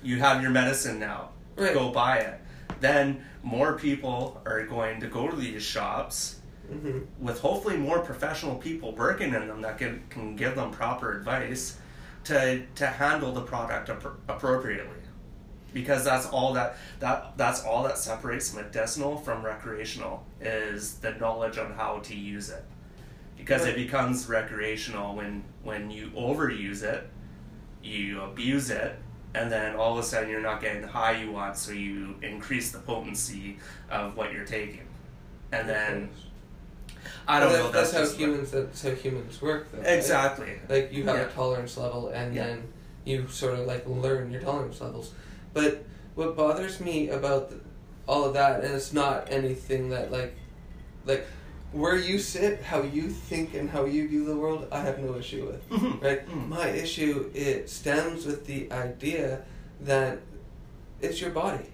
you 0.03 0.19
have 0.19 0.41
your 0.41 0.51
medicine 0.51 0.99
now. 0.99 1.29
Right. 1.55 1.73
Go 1.73 1.91
buy 1.91 2.17
it. 2.17 2.39
Then 2.81 3.23
more 3.41 3.77
people 3.77 4.41
are 4.45 4.65
going 4.65 4.99
to 4.99 5.07
go 5.07 5.27
to 5.29 5.35
these 5.35 5.63
shops 5.63 6.37
Mm-hmm. 6.71 6.99
with 7.25 7.41
hopefully 7.41 7.75
more 7.75 7.99
professional 7.99 8.55
people 8.55 8.93
working 8.95 9.33
in 9.33 9.47
them 9.49 9.61
that 9.61 9.77
can, 9.77 10.01
can 10.09 10.37
give 10.37 10.55
them 10.55 10.71
proper 10.71 11.17
advice 11.17 11.77
to 12.23 12.61
to 12.75 12.87
handle 12.87 13.33
the 13.33 13.41
product 13.41 13.89
appro- 13.89 14.15
appropriately. 14.29 14.95
Because 15.73 16.03
that's 16.03 16.25
all 16.27 16.53
that 16.53 16.75
that 16.99 17.37
that's 17.37 17.63
all 17.63 17.83
that 17.83 17.97
separates 17.97 18.53
medicinal 18.53 19.17
from 19.17 19.43
recreational 19.43 20.25
is 20.41 20.95
the 20.95 21.11
knowledge 21.11 21.57
on 21.57 21.71
how 21.73 21.99
to 21.99 22.15
use 22.15 22.49
it. 22.49 22.63
Because 23.37 23.65
it 23.65 23.75
becomes 23.75 24.27
recreational 24.27 25.15
when 25.15 25.43
when 25.63 25.89
you 25.89 26.09
overuse 26.09 26.83
it, 26.83 27.07
you 27.81 28.21
abuse 28.21 28.69
it, 28.69 28.95
and 29.33 29.51
then 29.51 29.75
all 29.75 29.93
of 29.93 29.99
a 29.99 30.03
sudden 30.03 30.29
you're 30.29 30.41
not 30.41 30.61
getting 30.61 30.81
the 30.81 30.87
high 30.87 31.13
you 31.21 31.31
want, 31.31 31.55
so 31.57 31.71
you 31.71 32.15
increase 32.21 32.71
the 32.71 32.79
potency 32.79 33.57
of 33.89 34.17
what 34.17 34.33
you're 34.33 34.45
taking. 34.45 34.87
And 35.53 35.67
then 35.67 36.09
I 37.27 37.39
don't 37.39 37.51
know. 37.53 37.71
That's, 37.71 37.91
That's, 37.91 38.11
how 38.11 38.17
humans. 38.17 38.51
That's 38.51 38.83
how 38.83 38.91
humans 38.91 39.41
work. 39.41 39.71
Though, 39.71 39.79
right? 39.79 39.87
Exactly. 39.87 40.59
Like 40.69 40.91
you 40.91 41.03
have 41.05 41.15
Yeah. 41.15 41.23
a 41.23 41.29
tolerance 41.29 41.77
level, 41.77 42.09
and 42.09 42.35
Yeah. 42.35 42.45
then 42.47 42.63
you 43.05 43.27
sort 43.29 43.57
of 43.57 43.65
like 43.65 43.87
learn 43.87 44.31
your 44.31 44.41
tolerance 44.41 44.81
levels. 44.81 45.13
But 45.53 45.83
what 46.15 46.35
bothers 46.35 46.79
me 46.79 47.09
about 47.09 47.49
th 47.49 47.61
all 48.07 48.25
of 48.25 48.33
that, 48.33 48.63
and 48.63 48.73
it's 48.73 48.91
not 48.93 49.31
anything 49.31 49.89
that 49.89 50.11
like, 50.11 50.33
like 51.05 51.25
where 51.71 51.95
you 51.95 52.19
sit, 52.19 52.61
how 52.61 52.81
you 52.81 53.07
think, 53.09 53.53
and 53.53 53.69
how 53.69 53.85
you 53.85 54.07
view 54.07 54.25
the 54.25 54.35
world, 54.35 54.67
I 54.71 54.79
have 54.81 54.99
no 54.99 55.15
issue 55.15 55.45
with. 55.47 55.63
Mhm. 55.69 56.01
Right. 56.03 56.27
Mm. 56.27 56.49
My 56.49 56.67
issue 56.69 57.29
it 57.33 57.69
stems 57.69 58.25
with 58.25 58.45
the 58.45 58.69
idea 58.71 59.43
that 59.81 60.19
it's 60.99 61.21
your 61.21 61.31
body. 61.31 61.67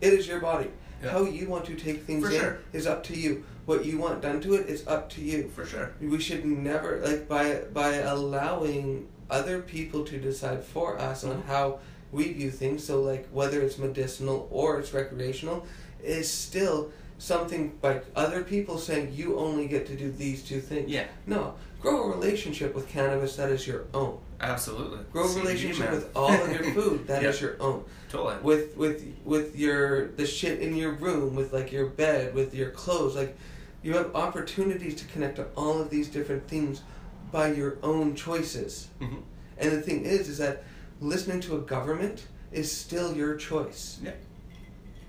It 0.00 0.12
is 0.14 0.26
your 0.28 0.40
body. 0.40 0.70
Yeah. 1.02 1.10
How 1.10 1.22
you 1.24 1.48
want 1.48 1.64
to 1.66 1.74
take 1.74 2.04
things 2.04 2.24
For 2.26 2.32
in 2.32 2.40
sure. 2.40 2.58
is 2.72 2.86
up 2.86 3.04
to 3.04 3.14
you. 3.14 3.44
What 3.66 3.84
you 3.84 3.98
want 3.98 4.22
done 4.22 4.40
to 4.46 4.54
it 4.54 4.66
is 4.74 4.86
up 4.86 5.10
to 5.10 5.20
you 5.20 5.50
For 5.54 5.66
sure. 5.66 5.90
we 6.00 6.18
should 6.18 6.44
never 6.46 7.00
like 7.04 7.28
by 7.28 7.46
by 7.82 7.90
allowing 8.14 9.08
other 9.30 9.60
people 9.60 10.04
to 10.10 10.16
decide 10.18 10.64
for 10.64 10.98
us 10.98 11.22
on 11.24 11.36
Mhm. 11.42 11.44
how 11.52 11.64
we 12.12 12.32
view 12.32 12.50
things 12.50 12.84
so 12.84 13.00
like 13.02 13.26
whether 13.28 13.60
it's 13.60 13.78
medicinal 13.78 14.48
or 14.50 14.78
it's 14.78 14.92
recreational 14.92 15.66
is 16.02 16.30
still 16.30 16.90
something 17.18 17.76
by 17.80 18.00
other 18.14 18.42
people 18.44 18.78
saying 18.78 19.12
you 19.12 19.36
only 19.38 19.66
get 19.66 19.86
to 19.86 19.96
do 19.96 20.10
these 20.12 20.42
two 20.42 20.60
things 20.60 20.88
Yeah. 20.90 21.06
no 21.26 21.54
grow 21.80 22.04
a 22.04 22.16
relationship 22.16 22.74
with 22.74 22.88
cannabis 22.88 23.36
that 23.36 23.50
is 23.50 23.66
your 23.66 23.84
own 23.92 24.18
Absolutely. 24.40 25.00
grow 25.12 25.24
a 25.28 25.34
relationship 25.34 25.90
with 25.90 26.16
all 26.16 26.30
of 26.32 26.52
your 26.52 26.64
food 26.72 27.06
that 27.08 27.22
is 27.24 27.40
Yeah. 27.40 27.48
your 27.48 27.62
own 27.62 27.84
Totally. 28.08 28.36
with 28.42 28.76
with 28.76 29.04
with 29.24 29.56
your 29.56 30.08
the 30.12 30.26
shit 30.26 30.60
in 30.60 30.76
your 30.76 30.92
room 30.92 31.34
with 31.34 31.52
like 31.52 31.72
your 31.72 31.86
bed 31.86 32.34
with 32.34 32.54
your 32.54 32.70
clothes 32.70 33.16
like 33.16 33.36
you 33.82 33.92
have 33.94 34.14
opportunities 34.14 34.94
to 34.96 35.04
connect 35.06 35.36
to 35.36 35.46
all 35.56 35.80
of 35.80 35.90
these 35.90 36.08
different 36.08 36.46
things 36.48 36.82
by 37.32 37.52
your 37.52 37.76
own 37.82 38.14
choices 38.14 38.88
Mhm. 39.00 39.22
and 39.58 39.72
the 39.72 39.82
thing 39.82 40.04
is 40.04 40.28
is 40.28 40.38
that 40.38 40.62
listening 41.00 41.40
to 41.40 41.56
a 41.56 41.60
government 41.60 42.26
is 42.52 42.70
still 42.70 43.14
your 43.14 43.36
choice 43.36 43.98
Yeah. 44.02 44.12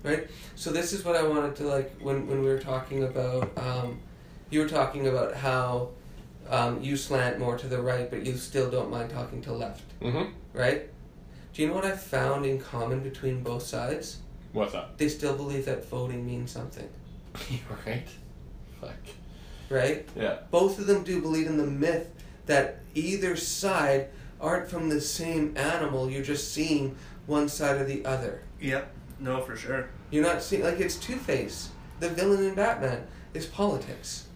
right 0.02 0.28
so 0.54 0.70
this 0.70 0.92
is 0.92 1.04
what 1.04 1.16
i 1.16 1.22
wanted 1.22 1.56
to 1.56 1.64
like 1.64 1.90
when 2.00 2.26
when 2.26 2.40
we 2.42 2.48
were 2.48 2.58
talking 2.60 3.04
about 3.04 3.50
um 3.58 3.98
you 4.50 4.60
were 4.60 4.68
talking 4.68 5.06
about 5.08 5.34
how 5.34 5.88
um, 6.48 6.82
you 6.82 6.96
slant 6.96 7.38
more 7.38 7.56
to 7.56 7.68
the 7.68 7.80
right 7.80 8.10
but 8.10 8.26
you 8.26 8.36
still 8.36 8.68
don't 8.70 8.90
mind 8.90 9.10
talking 9.10 9.40
to 9.42 9.52
left 9.52 9.82
Mm-hmm. 10.00 10.30
right 10.52 10.88
do 11.52 11.62
you 11.62 11.68
know 11.68 11.74
what 11.74 11.84
i 11.84 11.92
found 11.92 12.44
in 12.46 12.58
common 12.60 13.00
between 13.00 13.42
both 13.42 13.62
sides 13.62 14.18
What's 14.52 14.74
up? 14.74 14.98
they 14.98 15.08
still 15.08 15.34
believe 15.36 15.64
that 15.66 15.84
voting 15.88 16.26
means 16.26 16.50
something, 16.50 16.88
right. 17.86 18.02
Fuck. 18.80 18.96
right? 19.68 20.08
Yeah. 20.16 20.38
Both 20.50 20.80
of 20.80 20.86
them 20.88 21.04
do 21.04 21.20
believe 21.22 21.46
in 21.46 21.56
the 21.56 21.66
myth 21.66 22.08
that 22.46 22.80
either 22.96 23.36
side 23.36 24.08
aren't 24.40 24.68
from 24.68 24.88
the 24.88 25.00
same 25.00 25.56
animal, 25.56 26.10
you're 26.10 26.22
just 26.22 26.52
seeing 26.52 26.96
one 27.26 27.48
side 27.48 27.80
or 27.80 27.84
the 27.84 28.04
other. 28.04 28.42
Yep. 28.60 28.94
No, 29.18 29.40
for 29.42 29.56
sure. 29.56 29.90
You're 30.10 30.24
not 30.24 30.42
seeing, 30.42 30.62
like, 30.62 30.80
it's 30.80 30.96
Two 30.96 31.16
Face. 31.16 31.70
The 32.00 32.08
villain 32.08 32.42
in 32.44 32.54
Batman 32.54 33.06
is 33.34 33.46
politics. 33.46 34.26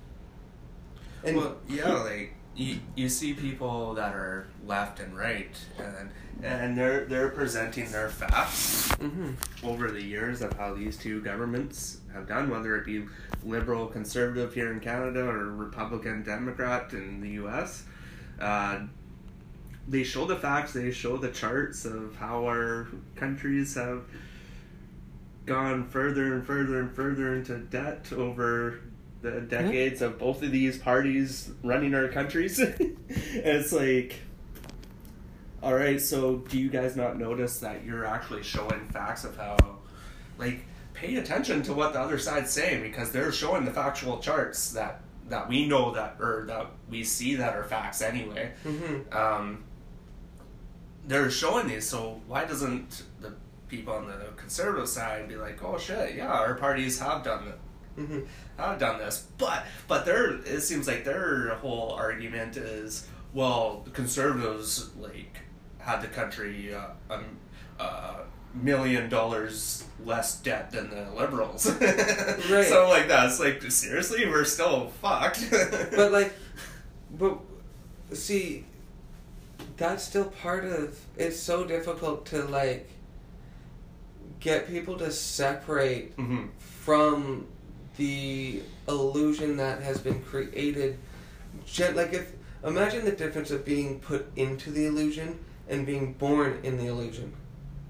And 1.25 1.37
well, 1.39 1.57
yeah, 1.67 1.91
like 1.93 2.35
you, 2.55 2.79
you 2.95 3.09
see 3.09 3.33
people 3.33 3.95
that 3.95 4.15
are 4.15 4.47
left 4.67 5.01
and 5.01 5.17
right, 5.17 5.57
and 5.79 6.11
and 6.43 6.77
they're 6.77 7.07
they're 7.07 7.31
presenting 7.31 7.91
their 7.91 8.11
facts 8.11 8.93
hmm 8.95 9.31
over 9.63 9.91
the 9.91 10.03
years 10.03 10.43
of 10.43 10.53
how 10.55 10.75
these 10.75 10.99
two 10.99 11.23
governments 11.23 12.01
have 12.13 12.29
done, 12.29 12.51
whether 12.51 12.77
it 12.77 12.85
be 12.85 13.07
liberal 13.43 13.87
conservative 13.87 14.53
here 14.53 14.71
in 14.71 14.81
Canada 14.81 15.25
or 15.25 15.47
Republican 15.53 16.23
Democrat 16.23 16.93
in 16.93 17.21
the 17.23 17.31
U.S. 17.31 17.85
Uh, 18.39 18.81
they 19.89 20.03
show 20.03 20.25
the 20.25 20.37
facts. 20.37 20.73
They 20.73 20.91
show 20.91 21.17
the 21.17 21.31
charts 21.31 21.85
of 21.85 22.17
how 22.17 22.47
our 22.47 22.89
countries 23.17 23.75
have 23.75 24.03
gone 25.47 25.87
further 25.89 26.35
and 26.35 26.47
further 26.47 26.81
and 26.81 26.95
further 26.95 27.35
into 27.35 27.59
debt 27.59 28.13
over 28.13 28.81
the 29.21 29.41
decades 29.43 30.03
of 30.03 30.19
both 30.19 30.43
of 30.43 30.53
these 30.53 30.79
parties 30.79 31.51
running 31.63 31.95
our 31.95 32.09
countries. 32.09 32.59
and 32.79 32.97
it's 33.09 33.73
like, 33.73 34.21
all 35.63 35.75
right, 35.75 36.01
so 36.01 36.37
do 36.37 36.59
you 36.59 36.69
guys 36.69 36.97
not 36.97 37.19
notice 37.19 37.59
that 37.61 37.85
you're 37.85 38.05
actually 38.05 38.43
showing 38.43 38.87
facts 38.91 39.25
of 39.25 39.37
how, 39.37 39.57
like, 40.39 40.61
pay 40.93 41.17
attention 41.17 41.63
to 41.63 41.73
what 41.73 41.93
the 41.93 42.01
other 42.01 42.19
side's 42.19 42.51
saying 42.51 42.83
because 42.83 43.11
they're 43.13 43.33
showing 43.33 43.65
the 43.65 43.71
factual 43.71 44.19
charts 44.19 44.73
that 44.73 45.01
that 45.29 45.49
we 45.49 45.67
know 45.67 45.91
that 45.95 46.17
or 46.21 46.45
that 46.47 46.67
we 46.91 47.03
see 47.03 47.35
that 47.37 47.57
are 47.57 47.65
facts 47.65 48.03
anyway. 48.03 48.53
hmm 48.63 48.99
Um, 49.11 49.65
they're 51.07 51.31
showing 51.31 51.69
these, 51.69 51.89
so 51.89 52.21
why 52.27 52.45
doesn't 52.45 53.03
the 53.21 53.35
people 53.69 53.95
on 53.95 54.07
the 54.07 54.27
conservative 54.37 54.89
side 54.89 55.29
be 55.29 55.37
like, 55.37 55.63
oh 55.65 55.79
shit, 55.79 56.15
yeah, 56.15 56.33
our 56.33 56.55
parties 56.55 56.99
have 56.99 57.23
done 57.25 57.49
it 57.49 57.59
hmm 57.97 58.21
have 58.59 58.79
done 58.79 58.99
this, 58.99 59.27
but 59.39 59.65
but 59.89 60.05
their 60.05 60.35
it 60.43 60.61
seems 60.61 60.87
like 60.87 61.05
their 61.05 61.55
whole 61.57 61.91
argument 61.93 62.57
is 62.57 63.07
well, 63.33 63.83
the 63.85 63.91
conservatives 63.91 64.91
like 64.97 65.39
had 65.79 66.01
the 66.01 66.07
country 66.07 66.73
uh, 66.75 66.87
um, 67.11 67.25
uh, 67.79 68.19
million 68.55 69.09
dollars 69.09 69.85
less 70.05 70.41
debt 70.41 70.71
than 70.71 70.89
the 70.91 71.11
liberals, 71.17 71.67
Right. 71.81 72.67
So 72.67 72.89
like 72.89 73.09
that's 73.09 73.41
like 73.41 73.61
seriously, 73.63 74.27
we're 74.27 74.45
still 74.45 74.89
fucked. 75.03 75.51
But, 75.51 76.13
like, 76.13 76.33
but, 77.19 77.39
see, 78.13 78.65
that's 79.77 80.05
still 80.05 80.27
part 80.27 80.65
of, 80.65 80.99
it's 81.17 81.39
so 81.39 81.65
difficult 81.65 82.27
to, 82.27 82.45
like, 82.45 82.89
get 84.41 84.69
people 84.69 84.97
to 84.99 85.11
separate 85.11 86.17
Mhm. 86.17 86.49
from 86.59 87.47
the 87.97 88.63
illusion 88.89 89.57
that 89.57 89.83
has 89.83 89.99
been 89.99 90.21
created. 90.23 90.99
Like 91.95 92.13
if 92.13 92.33
imagine 92.63 93.05
the 93.05 93.13
difference 93.13 93.51
of 93.51 93.65
being 93.65 94.01
put 94.01 94.27
into 94.37 94.71
the 94.71 94.87
illusion 94.87 95.39
and 95.69 95.87
being 95.87 96.13
born 96.15 96.59
in 96.63 96.77
the 96.77 96.87
illusion. 96.87 97.33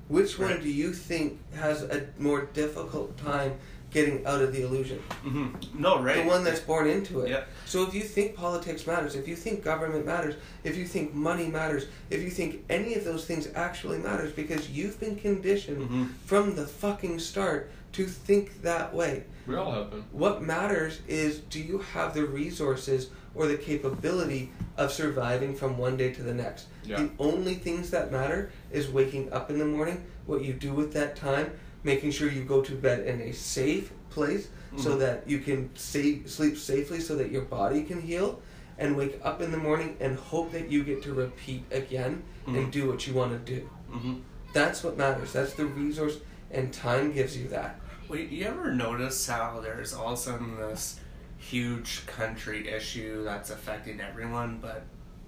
Which 0.09 0.39
one 0.39 0.51
Right. 0.51 0.62
do 0.62 0.68
you 0.68 0.93
think 0.93 1.39
has 1.55 1.82
a 1.82 2.07
more 2.18 2.43
difficult 2.53 3.16
time 3.16 3.55
getting 3.95 4.26
out 4.26 4.42
of 4.42 4.53
the 4.53 4.62
illusion. 4.62 4.99
hmm 5.22 5.47
No, 5.72 6.03
right. 6.03 6.16
The 6.24 6.28
one 6.28 6.42
that's 6.45 6.59
born 6.61 6.86
into 6.88 7.20
it. 7.20 7.30
Yeah. 7.30 7.45
So 7.64 7.84
if 7.86 7.95
you 7.95 8.03
think 8.03 8.34
politics 8.34 8.86
matters, 8.86 9.14
if 9.14 9.26
you 9.28 9.36
think 9.36 9.62
government 9.64 10.05
matters, 10.05 10.34
if 10.64 10.76
you 10.76 10.84
think 10.84 11.14
money 11.14 11.47
matters, 11.47 11.86
if 12.11 12.20
you 12.20 12.28
think 12.28 12.64
any 12.68 12.95
of 12.97 13.05
those 13.05 13.24
things 13.24 13.49
actually 13.55 13.99
matters, 13.99 14.32
because 14.32 14.68
you've 14.68 14.99
been 14.99 15.14
conditioned 15.16 15.88
Mhm. 15.88 16.09
from 16.26 16.57
the 16.57 16.66
fucking 16.66 17.20
start 17.20 17.70
to 17.92 18.05
think 18.07 18.62
that 18.62 18.92
way. 18.92 19.22
We 19.47 19.55
all 19.55 19.70
have 19.70 19.90
been. 19.90 20.05
What 20.11 20.42
matters 20.42 20.99
is 21.07 21.38
do 21.38 21.61
you 21.61 21.78
have 21.78 22.14
the 22.14 22.24
resources 22.26 23.11
or 23.36 23.47
the 23.47 23.57
capability 23.57 24.51
of 24.76 24.90
surviving 24.92 25.55
from 25.55 25.78
one 25.78 25.97
day 25.97 26.12
to 26.14 26.22
the 26.24 26.34
next? 26.34 26.66
Yeah. 26.84 26.97
The 26.97 27.11
only 27.20 27.55
things 27.55 27.90
that 27.90 28.11
matter 28.11 28.51
is 28.72 28.88
waking 28.88 29.32
up 29.32 29.51
in 29.51 29.59
the 29.61 29.64
morning, 29.66 30.05
what 30.26 30.42
you 30.42 30.53
do 30.53 30.72
with 30.72 30.92
that 30.95 31.14
time, 31.14 31.53
making 31.85 32.11
sure 32.11 32.28
you 32.30 32.43
go 32.45 32.61
to 32.62 32.74
bed 32.74 33.07
in 33.07 33.20
a 33.20 33.32
safe 33.32 33.93
place 34.11 34.49
so 34.76 34.97
Mhm. 34.97 34.99
that 35.01 35.28
you 35.28 35.39
can 35.39 35.70
save, 35.76 36.28
sleep 36.30 36.57
safely 36.59 36.99
so 37.01 37.14
that 37.16 37.30
your 37.30 37.43
body 37.43 37.82
can 37.85 38.01
heal 38.01 38.41
and 38.78 38.97
wake 38.97 39.20
up 39.22 39.41
in 39.41 39.53
the 39.53 39.57
morning 39.59 39.97
and 40.01 40.16
hope 40.18 40.51
that 40.53 40.68
you 40.70 40.82
get 40.82 41.03
to 41.03 41.14
repeat 41.14 41.64
again 41.70 42.22
Mhm. 42.47 42.57
and 42.59 42.72
do 42.72 42.89
what 42.91 43.07
you 43.07 43.14
want 43.14 43.32
to 43.47 43.53
do. 43.55 43.68
hmm 43.93 44.14
That's 44.53 44.82
what 44.85 44.97
matters. 44.97 45.32
That's 45.32 45.55
the 45.55 45.66
resource 45.66 46.18
and 46.51 46.72
time 46.72 47.12
gives 47.12 47.37
you 47.37 47.49
that. 47.49 47.80
Wait, 48.09 48.30
you 48.30 48.45
ever 48.47 48.72
notice 48.72 49.26
how 49.26 49.61
there's 49.61 49.93
all 49.93 50.12
of 50.12 50.18
a 50.18 50.22
sudden 50.22 50.57
this 50.57 51.01
huge 51.39 52.07
country 52.07 52.68
issue 52.68 53.24
that's 53.24 53.51
affecting 53.51 54.01
everyone, 54.01 54.59
but 54.62 54.85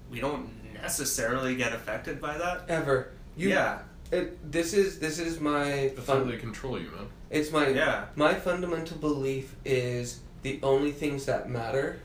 we 0.09 0.19
don't 0.21 0.49
necessarily 0.73 1.55
get 1.55 1.73
affected 1.73 2.21
by 2.21 2.37
that? 2.37 2.63
Ever. 2.69 3.09
You 3.35 3.49
yeah, 3.49 3.79
It, 4.11 4.51
this 4.51 4.73
is 4.73 4.99
this 4.99 5.19
is 5.19 5.39
my 5.39 5.91
That's 5.95 6.07
how 6.07 6.13
fun, 6.19 6.29
they 6.29 6.37
control 6.37 6.79
you, 6.79 6.89
man. 6.91 7.07
it's 7.29 7.51
my 7.51 7.67
yeah. 7.69 8.05
my 8.15 8.33
fundamental 8.33 8.97
belief 8.97 9.55
is 9.65 10.21
the 10.43 10.59
only 10.63 10.91
things 10.91 11.25
that 11.25 11.49
matter 11.49 11.99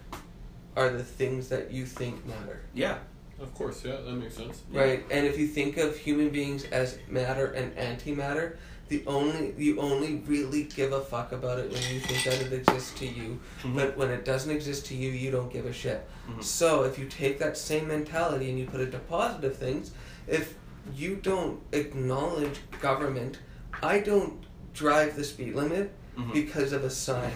are 0.75 0.89
the 0.91 1.05
things 1.05 1.49
that 1.51 1.71
you 1.71 1.85
think 1.87 2.27
matter 2.27 2.61
Yeah. 2.75 2.99
Of 3.41 3.55
course, 3.55 3.85
yeah, 3.85 3.97
that 4.05 4.13
makes 4.15 4.35
sense. 4.37 4.63
right 4.73 5.05
and 5.11 5.27
if 5.27 5.39
you 5.39 5.47
think 5.47 5.77
of 5.77 5.97
human 5.97 6.31
beings 6.31 6.65
as 6.73 6.99
matter 7.09 7.47
and 7.53 7.75
antimatter 7.77 8.57
the 8.89 9.03
only 9.07 9.55
you 9.57 9.81
only 9.81 10.17
really 10.27 10.65
give 10.65 10.93
a 10.93 11.01
fuck 11.01 11.31
about 11.33 11.59
it 11.61 11.71
when 11.73 11.83
you 11.95 12.01
think 12.01 12.25
that 12.25 12.41
it 12.47 12.53
exists 12.53 12.93
to 12.99 13.07
you 13.07 13.39
Mhm. 13.63 13.77
but 13.77 13.97
when 13.97 14.11
it 14.11 14.25
doesn't 14.25 14.51
exist 14.51 14.87
to 14.87 14.95
you 14.97 15.11
you 15.11 15.31
don't 15.31 15.53
give 15.53 15.67
a 15.67 15.73
shit 15.73 16.07
Mhm. 16.29 16.43
so 16.43 16.83
if 16.85 16.99
you 16.99 17.07
take 17.07 17.39
that 17.39 17.57
same 17.57 17.87
mentality 17.89 18.51
and 18.51 18.59
you 18.59 18.67
put 18.67 18.81
it 18.81 18.91
to 18.93 18.99
positive 18.99 19.57
things 19.57 19.93
if 20.27 20.55
you 20.95 21.17
don't 21.17 21.61
acknowledge 21.73 22.59
government 22.81 23.39
i 23.83 23.99
don't 23.99 24.43
drive 24.75 25.15
the 25.17 25.25
speed 25.25 25.55
limit 25.55 25.93
Mhm. 26.19 26.33
because 26.35 26.73
of 26.73 26.85
a 26.85 26.91
sign 26.91 27.33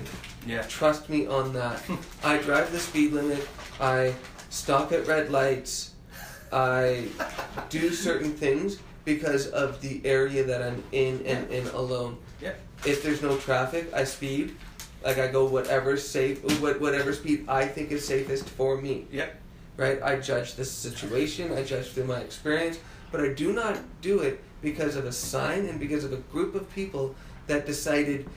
Yeah. 0.47 0.63
Trust 0.63 1.09
me 1.09 1.27
on 1.27 1.53
that. 1.55 1.83
I 2.23 2.37
drive 2.39 2.71
the 2.73 2.79
speed 2.79 3.13
limit. 3.15 3.49
I 3.81 4.15
stop 4.51 4.93
at 4.93 5.07
red 5.09 5.31
lights. 5.33 5.93
I 6.53 7.09
do 7.71 7.91
certain 7.91 8.33
things 8.33 8.79
because 9.05 9.47
of 9.49 9.81
the 9.81 10.01
area 10.05 10.45
that 10.45 10.63
I'm 10.63 10.85
in 10.93 11.25
and 11.27 11.51
in 11.51 11.67
alone. 11.69 12.19
Yeah. 12.41 12.53
If 12.85 13.03
there's 13.03 13.23
no 13.23 13.37
traffic, 13.39 13.91
I 13.95 14.05
speed. 14.05 14.55
Like 15.05 15.19
I 15.19 15.27
go 15.29 15.47
whatever 15.47 15.97
safe, 15.97 16.45
what 16.61 16.79
whatever 16.81 17.13
speed 17.15 17.47
I 17.49 17.65
think 17.67 17.91
is 17.91 18.07
safest 18.07 18.49
for 18.51 18.77
me. 18.81 19.07
Yeah. 19.11 19.31
Right. 19.79 20.01
I 20.03 20.21
judge 20.21 20.55
the 20.55 20.65
situation. 20.67 21.51
I 21.59 21.63
judge 21.65 21.89
through 21.93 22.05
my 22.05 22.21
experience, 22.21 22.79
but 23.11 23.21
I 23.21 23.29
do 23.33 23.53
not 23.53 23.79
do 24.01 24.21
it 24.21 24.41
because 24.63 24.97
of 24.97 25.05
a 25.05 25.13
sign 25.13 25.67
and 25.67 25.79
because 25.79 26.05
of 26.05 26.13
a 26.13 26.17
group 26.17 26.55
of 26.55 26.73
people 26.75 27.15
that 27.47 27.67
decided 27.67 28.29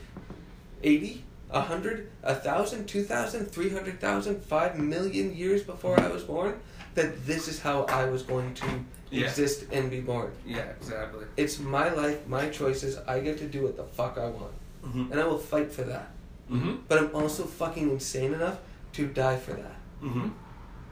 80, 0.82 1.24
100, 1.50 2.10
1,000, 2.22 2.86
2,000, 2.86 3.46
300,000, 3.46 4.44
5 4.44 4.78
million 4.78 5.34
years 5.36 5.62
before 5.62 5.98
I 5.98 6.08
was 6.08 6.22
born 6.22 6.60
that 6.94 7.26
this 7.26 7.48
is 7.48 7.60
how 7.60 7.82
I 7.84 8.04
was 8.06 8.22
going 8.22 8.54
to 8.54 8.66
Yeah. 9.10 9.26
exist 9.26 9.64
and 9.72 9.90
be 9.90 10.00
born. 10.00 10.30
Yeah, 10.46 10.60
exactly. 10.80 11.24
It's 11.36 11.58
my 11.58 11.88
life, 11.92 12.26
my 12.28 12.48
choices. 12.48 12.96
I 13.08 13.18
get 13.20 13.38
to 13.38 13.46
do 13.46 13.62
what 13.64 13.76
the 13.76 13.82
fuck 13.84 14.16
I 14.18 14.28
want. 14.28 14.52
Mm-hmm. 14.84 15.10
And 15.12 15.20
I 15.20 15.24
will 15.26 15.38
fight 15.38 15.72
for 15.72 15.82
that. 15.82 16.10
Mm-hmm. 16.50 16.76
But 16.88 16.98
I'm 16.98 17.14
also 17.14 17.44
fucking 17.44 17.90
insane 17.90 18.32
enough 18.34 18.58
to 18.92 19.06
die 19.06 19.36
for 19.36 19.52
that. 19.52 19.76
Mm-hmm. 20.02 20.28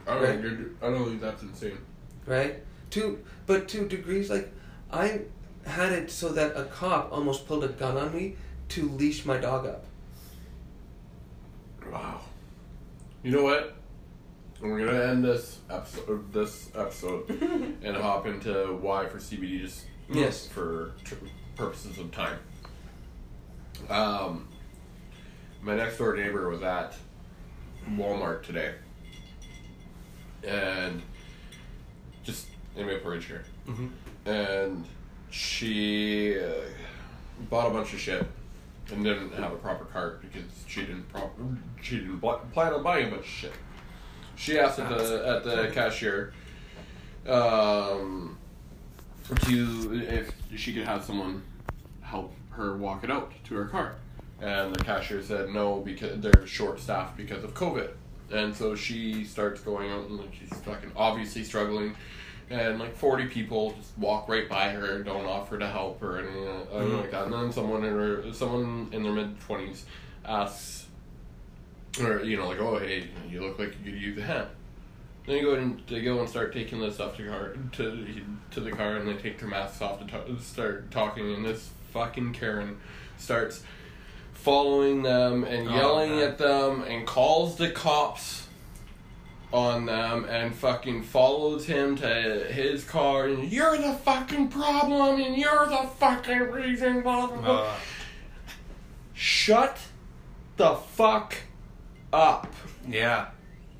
I 0.06 0.14
don't 0.14 0.22
Right. 0.22 0.40
think 0.40 0.42
you're, 0.58 0.70
I 0.82 0.90
don't 0.92 1.04
think 1.08 1.20
that's 1.20 1.42
insane. 1.42 1.78
Right? 2.26 2.62
To 2.90 3.18
but 3.48 3.66
to 3.68 3.88
degrees 3.88 4.30
like 4.30 4.52
I 4.92 5.22
had 5.66 5.90
it 5.92 6.10
so 6.12 6.28
that 6.30 6.56
a 6.56 6.64
cop 6.64 7.10
almost 7.12 7.46
pulled 7.48 7.64
a 7.64 7.68
gun 7.68 7.96
on 7.96 8.14
me 8.14 8.36
to 8.68 8.88
leash 8.90 9.24
my 9.24 9.36
dog 9.38 9.66
up. 9.66 9.84
Wow. 11.90 12.20
You 13.22 13.32
know 13.32 13.42
what? 13.42 13.74
We're 14.60 14.84
gonna 14.86 15.04
end 15.04 15.24
this 15.24 15.58
episode, 15.70 16.32
this 16.32 16.70
episode, 16.74 17.28
and 17.82 17.96
hop 17.96 18.26
into 18.26 18.76
why 18.80 19.06
for 19.06 19.18
CBD 19.18 19.60
just 19.62 19.84
Yes. 20.10 20.46
for 20.46 20.92
tr- 21.04 21.14
purposes 21.54 21.98
of 21.98 22.10
time. 22.12 22.38
Um, 23.88 24.48
my 25.62 25.76
next 25.76 25.98
door 25.98 26.16
neighbor 26.16 26.48
was 26.48 26.62
at 26.62 26.94
Walmart 27.92 28.42
today, 28.42 28.74
and 30.44 31.02
in 32.78 32.86
my 32.86 32.94
porridge 32.94 33.26
here, 33.26 33.44
Mm-hmm. 33.68 33.86
and 34.30 34.84
she 35.30 36.38
uh, 36.40 36.44
bought 37.50 37.66
a 37.66 37.70
bunch 37.70 37.92
of 37.92 37.98
shit 38.00 38.24
and 38.90 39.04
didn't 39.04 39.34
have 39.34 39.52
a 39.52 39.56
proper 39.56 39.84
cart 39.84 40.22
because 40.22 40.48
she 40.66 40.80
didn't 40.82 41.06
prop- 41.10 41.36
she 41.82 41.96
didn't 41.98 42.18
bl- 42.18 42.32
plan 42.54 42.72
on 42.72 42.82
buying 42.82 43.08
a 43.08 43.10
bunch 43.10 43.22
of 43.22 43.26
shit. 43.28 43.52
She 44.36 44.58
asked 44.58 44.78
at 44.78 44.88
the 44.88 45.28
at 45.28 45.44
the 45.44 45.70
cashier 45.74 46.32
um, 47.26 48.38
to 49.42 50.02
if 50.08 50.32
she 50.56 50.72
could 50.72 50.84
have 50.84 51.04
someone 51.04 51.42
help 52.00 52.32
her 52.50 52.76
walk 52.76 53.04
it 53.04 53.10
out 53.10 53.32
to 53.44 53.54
her 53.56 53.66
car, 53.66 53.96
and 54.40 54.74
the 54.74 54.82
cashier 54.82 55.22
said 55.22 55.50
no 55.50 55.80
because 55.80 56.20
they're 56.20 56.46
short 56.46 56.80
staffed 56.80 57.16
because 57.16 57.44
of 57.44 57.52
COVID, 57.54 57.90
and 58.32 58.54
so 58.54 58.74
she 58.74 59.24
starts 59.24 59.60
going 59.60 59.90
out 59.90 60.08
and 60.08 60.20
she's 60.38 60.56
fucking 60.60 60.92
obviously 60.96 61.44
struggling 61.44 61.94
and 62.50 62.78
like 62.78 62.96
40 62.96 63.26
people 63.26 63.72
just 63.78 63.96
walk 63.98 64.28
right 64.28 64.48
by 64.48 64.70
her 64.70 64.96
and 64.96 65.04
don't 65.04 65.26
offer 65.26 65.58
to 65.58 65.66
help 65.66 66.00
her 66.00 66.18
anything, 66.18 66.46
anything 66.72 66.90
Mhm. 66.96 67.00
like 67.00 67.10
that 67.10 67.24
and 67.24 67.32
then 67.32 67.52
someone 67.52 67.84
in 67.84 67.92
her 67.92 68.32
someone 68.32 68.88
in 68.92 69.02
their 69.02 69.12
mid 69.12 69.38
20s 69.40 69.82
asks 70.24 70.86
or 72.02 72.22
you 72.22 72.36
know 72.36 72.48
like 72.48 72.58
oh 72.60 72.78
hey 72.78 73.08
you 73.30 73.40
look 73.40 73.58
like 73.58 73.74
you 73.84 73.92
could 73.92 74.00
use 74.00 74.18
a 74.18 74.22
hand 74.22 74.46
then 75.26 75.36
you 75.36 75.42
go 75.42 75.54
and 75.54 75.82
they 75.88 76.00
go 76.00 76.20
and 76.20 76.28
start 76.28 76.52
taking 76.52 76.80
the 76.80 76.90
stuff 76.90 77.16
to 77.16 77.26
car 77.28 77.54
to 77.72 78.06
to 78.50 78.60
the 78.60 78.70
car 78.70 78.96
and 78.96 79.06
they 79.08 79.14
take 79.14 79.38
their 79.38 79.48
masks 79.48 79.82
off 79.82 79.98
to 80.00 80.06
ta- 80.06 80.24
start 80.40 80.90
talking 80.90 81.34
and 81.34 81.44
this 81.44 81.70
fucking 81.92 82.32
Karen 82.32 82.78
starts 83.18 83.62
following 84.32 85.02
them 85.02 85.44
and 85.44 85.68
Oh, 85.68 85.74
yelling 85.74 86.16
man. 86.16 86.28
at 86.28 86.38
them 86.38 86.82
and 86.82 87.06
calls 87.06 87.56
the 87.56 87.70
cops 87.70 88.47
on 89.52 89.86
them 89.86 90.24
and 90.26 90.54
fucking 90.54 91.02
follows 91.02 91.64
him 91.66 91.96
to 91.96 92.06
his 92.06 92.84
car 92.84 93.26
and 93.26 93.50
you're 93.50 93.78
the 93.78 93.94
fucking 94.04 94.48
problem 94.48 95.20
and 95.20 95.36
you're 95.36 95.66
the 95.66 95.88
fucking 95.98 96.50
reason 96.50 97.00
blah 97.02 97.26
blah 97.28 97.36
blah. 97.40 97.60
Uh, 97.62 97.74
Shut 99.14 99.78
the 100.56 100.74
fuck 100.76 101.34
up. 102.12 102.52
yeah. 102.88 103.28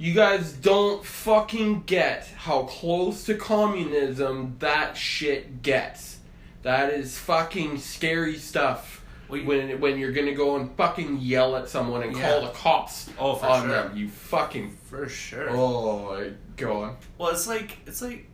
You 0.01 0.15
guys 0.15 0.53
don't 0.53 1.05
fucking 1.05 1.83
get 1.85 2.27
how 2.37 2.63
close 2.65 3.25
to 3.25 3.35
communism 3.35 4.57
that 4.61 4.97
shit 4.97 5.63
gets. 5.63 6.19
That 6.63 6.93
is 6.93 7.19
fucking 7.19 7.79
scary 7.79 8.37
stuff. 8.37 9.05
Well, 9.29 9.41
you- 9.41 9.47
when 9.47 9.81
when 9.81 9.99
you're 9.99 10.13
gonna 10.13 10.35
go 10.35 10.57
and 10.57 10.75
fucking 10.77 11.19
yell 11.19 11.57
at 11.57 11.69
someone 11.69 12.03
and 12.03 12.17
Yeah. 12.17 12.31
call 12.31 12.41
the 12.43 12.49
cops 12.51 13.11
Oh, 13.19 13.33
on 13.41 13.63
sure. 13.63 13.69
them, 13.71 13.97
you 13.97 14.09
fucking 14.09 14.71
For 14.89 15.09
sure. 15.09 15.49
oh 15.51 16.15
I- 16.15 16.33
go 16.57 16.83
on. 16.83 16.97
Well, 17.19 17.29
it's 17.31 17.47
like 17.47 17.79
it's 17.87 18.01
like 18.03 18.27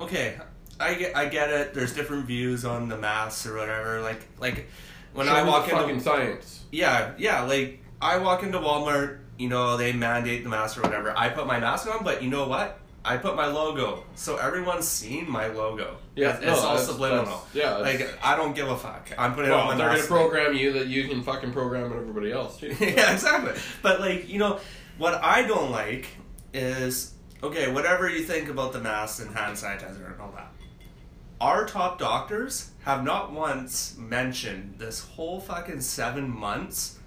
okay, 0.00 0.36
I 0.80 0.94
get 0.94 1.16
I 1.16 1.26
get 1.26 1.50
it. 1.50 1.74
There's 1.74 1.94
different 1.94 2.26
views 2.26 2.64
on 2.64 2.88
the 2.88 2.96
masks 2.96 3.46
or 3.46 3.56
whatever. 3.56 4.00
Like 4.00 4.26
like 4.40 4.68
when 5.14 5.26
Show 5.26 5.32
I 5.32 5.42
walk 5.42 5.66
the 5.66 5.70
into 5.72 5.82
fucking 5.82 6.00
science. 6.00 6.64
yeah 6.70 7.12
yeah 7.18 7.42
like 7.42 7.80
I 8.00 8.18
walk 8.18 8.42
into 8.42 8.58
Walmart, 8.58 9.18
you 9.38 9.48
know 9.48 9.76
they 9.76 9.92
mandate 9.92 10.42
the 10.44 10.50
mask 10.50 10.78
or 10.78 10.82
whatever. 10.82 11.12
I 11.16 11.28
put 11.30 11.46
my 11.46 11.58
mask 11.60 11.86
on, 11.88 12.04
but 12.04 12.22
you 12.22 12.30
know 12.30 12.46
what? 12.48 12.78
I 13.04 13.16
put 13.16 13.36
my 13.36 13.46
logo, 13.46 14.04
so 14.16 14.36
everyone's 14.36 14.86
seeing 14.86 15.30
my 15.30 15.46
logo. 15.46 15.96
Yeah, 16.14 16.34
it's, 16.34 16.42
no, 16.44 16.52
it's 16.52 16.60
all 16.60 16.68
that's- 16.74 16.86
subliminal. 16.88 17.24
that's- 17.24 17.54
yeah, 17.54 17.78
that's- 17.82 18.00
like 18.10 18.18
I 18.24 18.36
don't 18.36 18.54
give 18.54 18.68
a 18.68 18.76
fuck. 18.76 19.08
I'm 19.16 19.34
putting 19.34 19.50
Well, 19.50 19.60
on 19.60 19.66
my 19.68 19.76
they're 19.76 19.94
gonna 19.96 20.02
program 20.06 20.54
you 20.54 20.72
that 20.74 20.88
you 20.88 21.08
can 21.08 21.22
fucking 21.22 21.52
program 21.52 21.84
everybody 21.92 22.32
else 22.32 22.58
too. 22.58 22.74
yeah, 22.80 23.12
exactly. 23.14 23.52
But 23.82 24.00
like, 24.00 24.28
you 24.28 24.38
know, 24.38 24.58
what 24.98 25.14
I 25.22 25.46
don't 25.46 25.70
like 25.70 26.08
is 26.52 27.14
okay, 27.42 27.70
whatever 27.70 28.08
you 28.08 28.24
think 28.24 28.48
about 28.48 28.72
the 28.72 28.80
masks 28.80 29.20
and 29.20 29.34
hand 29.34 29.56
sanitizer 29.56 30.12
and 30.12 30.20
all 30.20 30.32
that. 30.32 30.52
Our 31.40 31.66
top 31.66 32.00
doctors 32.00 32.72
have 32.82 33.04
not 33.04 33.32
once 33.32 33.96
mentioned 33.96 34.74
this 34.78 35.00
whole 35.00 35.40
fucking 35.40 35.80
seven 35.80 36.28
months 36.28 36.98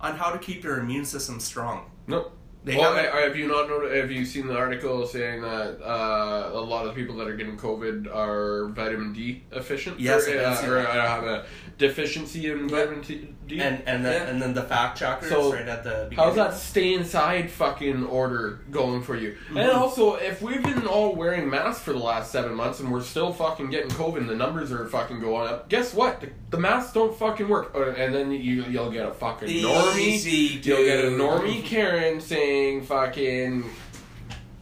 on 0.00 0.16
how 0.16 0.30
to 0.30 0.38
keep 0.38 0.62
your 0.62 0.78
immune 0.78 1.04
system 1.04 1.40
strong. 1.40 1.90
No. 2.06 2.30
They 2.62 2.76
well, 2.76 2.94
haven't- 2.94 3.12
have 3.22 3.36
you 3.36 3.48
not 3.48 3.68
noticed? 3.68 3.94
Have 3.94 4.10
you 4.10 4.24
seen 4.26 4.46
the 4.46 4.56
article 4.56 5.06
saying 5.06 5.40
that 5.42 5.80
uh, 5.82 6.50
a 6.52 6.60
lot 6.60 6.86
of 6.86 6.94
people 6.94 7.16
that 7.16 7.26
are 7.26 7.34
getting 7.36 7.56
COVID 7.56 8.14
are 8.14 8.68
vitamin 8.68 9.14
D 9.14 9.44
efficient? 9.52 9.98
Yes, 9.98 10.28
or, 10.28 10.38
I 10.38 10.44
uh, 10.44 10.66
or 10.66 10.74
that. 10.82 10.88
uh, 10.90 11.08
have 11.08 11.24
a 11.24 11.46
deficiency 11.78 12.50
in 12.50 12.68
vitamin 12.68 13.00
D. 13.00 13.28
And 13.60 13.82
and 13.86 14.04
then 14.04 14.22
Yeah. 14.22 14.28
and 14.30 14.42
then 14.42 14.52
the 14.54 14.62
fact 14.62 14.98
checkers 14.98 15.30
So, 15.30 15.52
right 15.52 15.66
at 15.66 15.82
the 15.84 16.06
beginning. 16.10 16.16
How's 16.18 16.36
that 16.36 16.54
stay 16.54 16.92
inside 16.94 17.50
fucking 17.50 18.04
order 18.06 18.60
going 18.70 19.02
for 19.02 19.16
you? 19.16 19.30
Mm-hmm. 19.46 19.56
And 19.56 19.70
also, 19.70 20.14
if 20.16 20.42
we've 20.42 20.62
been 20.62 20.86
all 20.86 21.14
wearing 21.16 21.48
masks 21.48 21.82
for 21.82 21.92
the 21.92 21.98
last 21.98 22.30
seven 22.30 22.54
months 22.54 22.78
and 22.80 22.92
we're 22.92 23.00
still 23.02 23.32
fucking 23.32 23.70
getting 23.70 23.90
COVID, 23.92 24.18
and 24.18 24.28
the 24.28 24.36
numbers 24.36 24.70
are 24.70 24.86
fucking 24.86 25.18
going 25.20 25.48
up. 25.48 25.68
Guess 25.70 25.94
what? 25.94 26.20
The, 26.20 26.28
the 26.50 26.58
masks 26.58 26.92
don't 26.92 27.16
fucking 27.18 27.48
work. 27.48 27.72
Uh, 27.74 27.90
And 27.90 28.14
then 28.14 28.30
you 28.30 28.64
you'll 28.64 28.90
get 28.90 29.06
a 29.08 29.14
fucking 29.14 29.48
normie. 29.48 29.98
Easy, 29.98 30.60
You'll 30.62 30.84
get 30.84 31.04
a 31.04 31.08
normie 31.08 31.64
Karen 31.64 32.20
saying 32.20 32.49
fucking. 32.82 33.64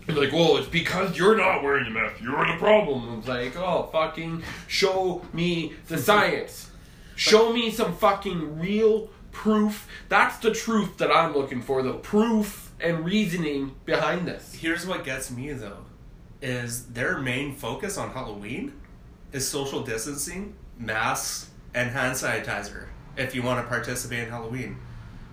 Like, 0.09 0.33
well, 0.33 0.57
it's 0.57 0.69
because 0.69 1.19
you're 1.19 1.37
not 1.37 1.63
wearing 1.63 1.85
the 1.85 1.91
mask. 1.91 2.23
You're 2.23 2.47
the 2.47 2.57
problem. 2.59 3.19
It's 3.19 3.29
like, 3.29 3.57
oh, 3.57 3.89
fucking 3.93 4.43
show 4.67 5.23
me 5.33 5.75
the 5.89 5.99
science. 5.99 6.71
Show 7.15 7.53
me 7.53 7.71
some 7.71 7.95
fucking 7.95 8.59
real 8.59 9.11
proof. 9.33 9.87
That's 10.09 10.39
the 10.39 10.53
truth 10.53 10.97
that 10.99 11.11
I'm 11.11 11.35
looking 11.35 11.61
for. 11.61 11.83
The 11.83 11.93
proof 11.93 12.73
and 12.81 13.05
reasoning 13.05 13.75
behind 13.85 14.27
this. 14.27 14.55
Here's 14.55 14.87
what 14.87 15.05
gets 15.05 15.31
me 15.31 15.53
though, 15.53 15.85
is 16.41 16.87
their 16.87 17.19
main 17.19 17.55
focus 17.55 17.99
on 17.99 18.11
Halloween 18.11 18.73
is 19.33 19.47
social 19.47 19.83
distancing, 19.83 20.55
masks, 20.79 21.51
and 21.75 21.91
hand 21.91 22.15
sanitizer. 22.15 22.87
If 23.17 23.35
you 23.35 23.43
want 23.43 23.63
to 23.65 23.69
participate 23.69 24.21
in 24.21 24.31
Halloween, 24.31 24.79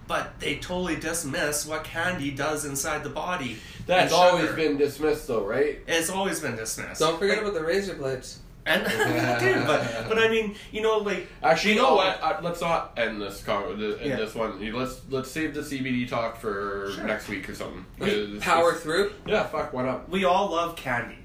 but 0.08 0.40
they 0.40 0.56
totally 0.58 0.96
dismiss 0.96 1.66
what 1.66 1.84
candy 1.84 2.32
does 2.32 2.66
inside 2.66 3.04
the 3.04 3.10
body. 3.10 3.58
That's 3.88 4.14
always 4.14 4.52
been 4.52 4.78
dismissed, 4.78 5.28
though, 5.28 5.46
right? 5.46 5.80
It's 5.88 6.10
always 6.10 6.40
been 6.40 6.56
dismissed. 6.56 7.00
Don't 7.00 7.18
forget 7.20 7.40
about 7.40 7.54
the 7.54 7.64
razor 7.64 7.96
blades. 7.96 8.40
and 8.68 8.84
dude, 9.40 9.68
but 9.68 10.08
but 10.10 10.18
I 10.18 10.28
mean, 10.28 10.56
you 10.72 10.82
know, 10.82 10.98
like 10.98 11.28
Actually, 11.44 11.74
you 11.76 11.80
know 11.82 11.86
all- 11.90 11.98
what? 11.98 12.20
Uh, 12.22 12.40
let's 12.42 12.62
not 12.62 12.94
end 12.98 13.22
this 13.22 13.44
con- 13.44 13.78
th- 13.78 14.00
in 14.02 14.10
Yeah. 14.10 14.16
this 14.16 14.34
one. 14.34 14.60
Let's 14.74 15.02
let's 15.12 15.30
save 15.30 15.54
the 15.54 15.62
CBD 15.62 16.08
talk 16.10 16.38
for 16.42 16.92
Sure. 16.96 17.04
next 17.04 17.28
week 17.30 17.48
or 17.48 17.54
something. 17.54 17.86
We 18.00 18.40
power 18.40 18.72
just- 18.72 18.84
through. 18.84 19.12
Yeah, 19.28 19.44
fuck. 19.44 19.72
Why 19.72 19.84
not? 19.84 20.10
we 20.10 20.26
all 20.26 20.50
love 20.50 20.76
candy. 20.76 21.18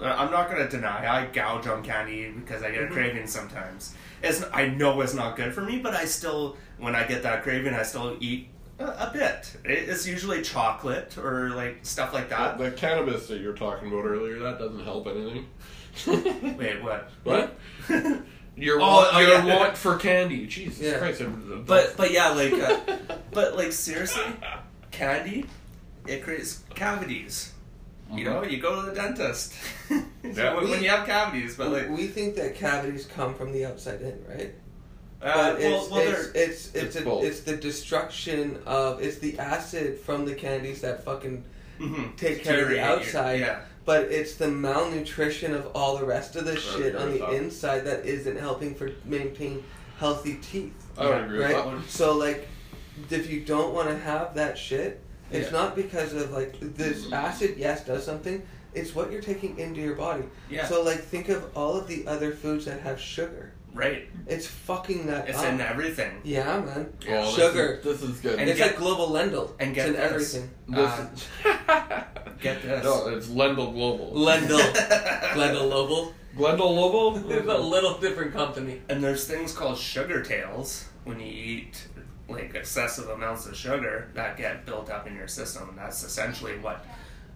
Uh, 0.00 0.04
I'm 0.04 0.30
not 0.30 0.48
gonna 0.48 0.68
deny 0.68 1.06
I 1.06 1.26
gouge 1.26 1.66
on 1.66 1.82
candy 1.82 2.30
because 2.30 2.62
I 2.62 2.70
get 2.70 2.84
a 2.84 2.88
craving 2.88 3.26
sometimes. 3.26 3.94
It's 4.22 4.42
I 4.54 4.68
know 4.68 5.00
it's 5.02 5.12
not 5.12 5.36
good 5.36 5.52
for 5.52 5.60
me, 5.60 5.80
but 5.80 5.92
I 5.92 6.06
still 6.06 6.56
when 6.78 6.94
I 6.94 7.06
get 7.06 7.22
that 7.24 7.42
craving, 7.42 7.74
I 7.74 7.82
still 7.82 8.16
eat 8.20 8.48
a, 8.78 8.84
a 8.86 9.10
bit. 9.12 9.56
It- 9.64 9.88
It's 9.88 10.06
usually 10.06 10.42
chocolate 10.42 11.16
or 11.18 11.50
like 11.50 11.78
stuff 11.82 12.12
like 12.14 12.28
that. 12.30 12.58
the 12.58 12.70
cannabis 12.70 13.26
that 13.28 13.40
you're 13.40 13.56
talking 13.56 13.88
about 13.88 14.04
earlier 14.04 14.38
that 14.40 14.58
doesn't 14.58 14.84
help 14.84 15.06
anything. 15.06 15.46
Wait, 16.58 16.82
what? 16.82 17.10
What? 17.24 17.58
Your 18.56 18.76
Oh, 18.80 18.86
want, 18.88 19.08
oh, 19.12 19.20
your 19.20 19.30
yeah. 19.44 19.56
want 19.56 19.76
for 19.76 19.96
candy. 19.98 20.44
Jesus 20.48 20.80
Yeah. 20.80 20.98
Christ! 20.98 21.22
But 21.64 21.94
but 21.96 22.10
yeah, 22.10 22.30
like 22.30 22.52
uh, 22.54 22.80
but 23.30 23.56
like 23.56 23.70
seriously, 23.70 24.24
candy 24.90 25.44
it 26.08 26.24
creates 26.24 26.64
cavities. 26.74 27.52
You 28.12 28.24
know, 28.24 28.42
you 28.42 28.58
go 28.60 28.80
to 28.82 28.90
the 28.90 28.94
dentist 28.96 29.54
Yeah. 30.24 30.54
when, 30.56 30.68
when 30.70 30.82
you 30.82 30.88
have 30.90 31.06
cavities, 31.06 31.54
but 31.56 31.68
like 31.70 31.88
we 31.88 32.08
think 32.08 32.34
that 32.34 32.56
cavities 32.56 33.06
come 33.06 33.32
from 33.34 33.52
the 33.52 33.64
outside 33.64 34.00
in, 34.02 34.24
right? 34.28 34.52
Uh, 35.22 35.34
But 35.52 35.58
well, 35.60 35.82
it's, 35.82 35.90
well, 35.90 36.00
it's, 36.00 36.10
they're 36.32 36.42
it's, 36.44 36.66
it's, 36.74 36.96
It's 36.96 37.06
a- 37.06 37.18
it's 37.20 37.40
the 37.40 37.56
destruction 37.56 38.60
of 38.66 39.00
it's 39.02 39.18
the 39.18 39.38
acid 39.38 39.98
from 39.98 40.24
the 40.24 40.34
candies 40.34 40.80
that 40.82 41.04
fucking 41.04 41.44
mhm. 41.78 42.16
take 42.16 42.44
care 42.44 42.64
of 42.64 42.70
the 42.70 42.80
outside. 42.80 43.40
Yeah. 43.40 43.60
But 43.84 44.04
it's 44.12 44.34
the 44.34 44.48
malnutrition 44.48 45.54
of 45.54 45.66
all 45.74 45.96
the 45.96 46.04
rest 46.04 46.36
of 46.36 46.44
the 46.44 46.52
I 46.52 46.56
shit 46.56 46.94
agree 46.94 47.00
on 47.00 47.12
the 47.12 47.18
that. 47.20 47.32
inside 47.32 47.80
that 47.80 48.04
isn't 48.04 48.38
helping 48.38 48.74
for 48.74 48.90
maintain 49.06 49.64
healthy 49.98 50.34
teeth. 50.42 50.74
I 50.98 51.06
would 51.06 51.24
agree 51.24 51.38
with 51.38 51.50
Right? 51.52 51.64
that. 51.64 51.88
So 51.90 52.14
like 52.16 52.46
if 53.10 53.30
you 53.30 53.40
don't 53.40 53.72
want 53.74 53.88
to 53.88 53.96
have 53.96 54.34
that 54.34 54.58
shit, 54.58 55.00
it's 55.30 55.50
Yeah. 55.50 55.58
not 55.58 55.74
because 55.76 56.12
of 56.12 56.32
like 56.32 56.56
this 56.60 57.10
acid 57.12 57.54
yes 57.56 57.84
does 57.86 58.04
something. 58.04 58.42
It's 58.74 58.94
what 58.94 59.10
you're 59.10 59.22
taking 59.22 59.58
into 59.58 59.80
your 59.80 59.94
body. 59.94 60.24
Yeah. 60.50 60.66
So 60.66 60.82
like 60.82 61.00
think 61.02 61.28
of 61.30 61.44
all 61.56 61.74
of 61.76 61.88
the 61.88 62.06
other 62.06 62.32
foods 62.32 62.66
that 62.66 62.80
have 62.80 63.00
sugar. 63.00 63.52
Right. 63.78 64.08
It's 64.26 64.46
fucking 64.48 65.06
that 65.06 65.28
It's 65.28 65.38
up. 65.38 65.44
in 65.46 65.60
everything. 65.60 66.20
Yeah, 66.24 66.58
man. 66.60 66.92
Well, 67.08 67.26
this 67.26 67.34
Sugar. 67.36 67.74
is- 67.74 67.84
This 67.84 68.02
is, 68.02 68.18
good. 68.18 68.40
And 68.40 68.50
it's 68.50 68.58
get- 68.58 68.66
like 68.72 68.76
global 68.76 69.08
Lendl. 69.10 69.52
and 69.60 69.70
it's 69.70 69.76
get 69.76 69.86
in 69.86 69.92
this. 69.94 70.34
everything. 70.34 70.50
This 70.68 70.90
Uh, 70.90 71.06
is- 71.14 71.28
Get 72.40 72.62
this. 72.62 72.82
no, 72.84 73.06
it's 73.08 73.28
Lendl 73.28 73.72
Global. 73.72 74.12
Lendl. 74.14 74.58
Glendale 75.34 75.68
Lobel. 75.68 76.12
Glendale 76.36 76.74
Global. 76.74 77.30
It's 77.32 77.46
a 77.48 77.56
little 77.58 77.98
different 77.98 78.32
company. 78.32 78.82
And 78.88 79.02
there's 79.02 79.26
things 79.28 79.52
called 79.52 79.78
sugar 79.78 80.22
tails 80.24 80.86
when 81.04 81.20
you 81.20 81.26
eat 81.26 81.86
like 82.28 82.54
excessive 82.56 83.08
amounts 83.08 83.46
of 83.46 83.56
sugar 83.56 84.08
that 84.14 84.36
get 84.36 84.66
built 84.66 84.90
up 84.90 85.06
in 85.06 85.14
your 85.14 85.28
system. 85.28 85.68
And 85.68 85.78
that's 85.78 86.02
essentially 86.02 86.58
what 86.58 86.84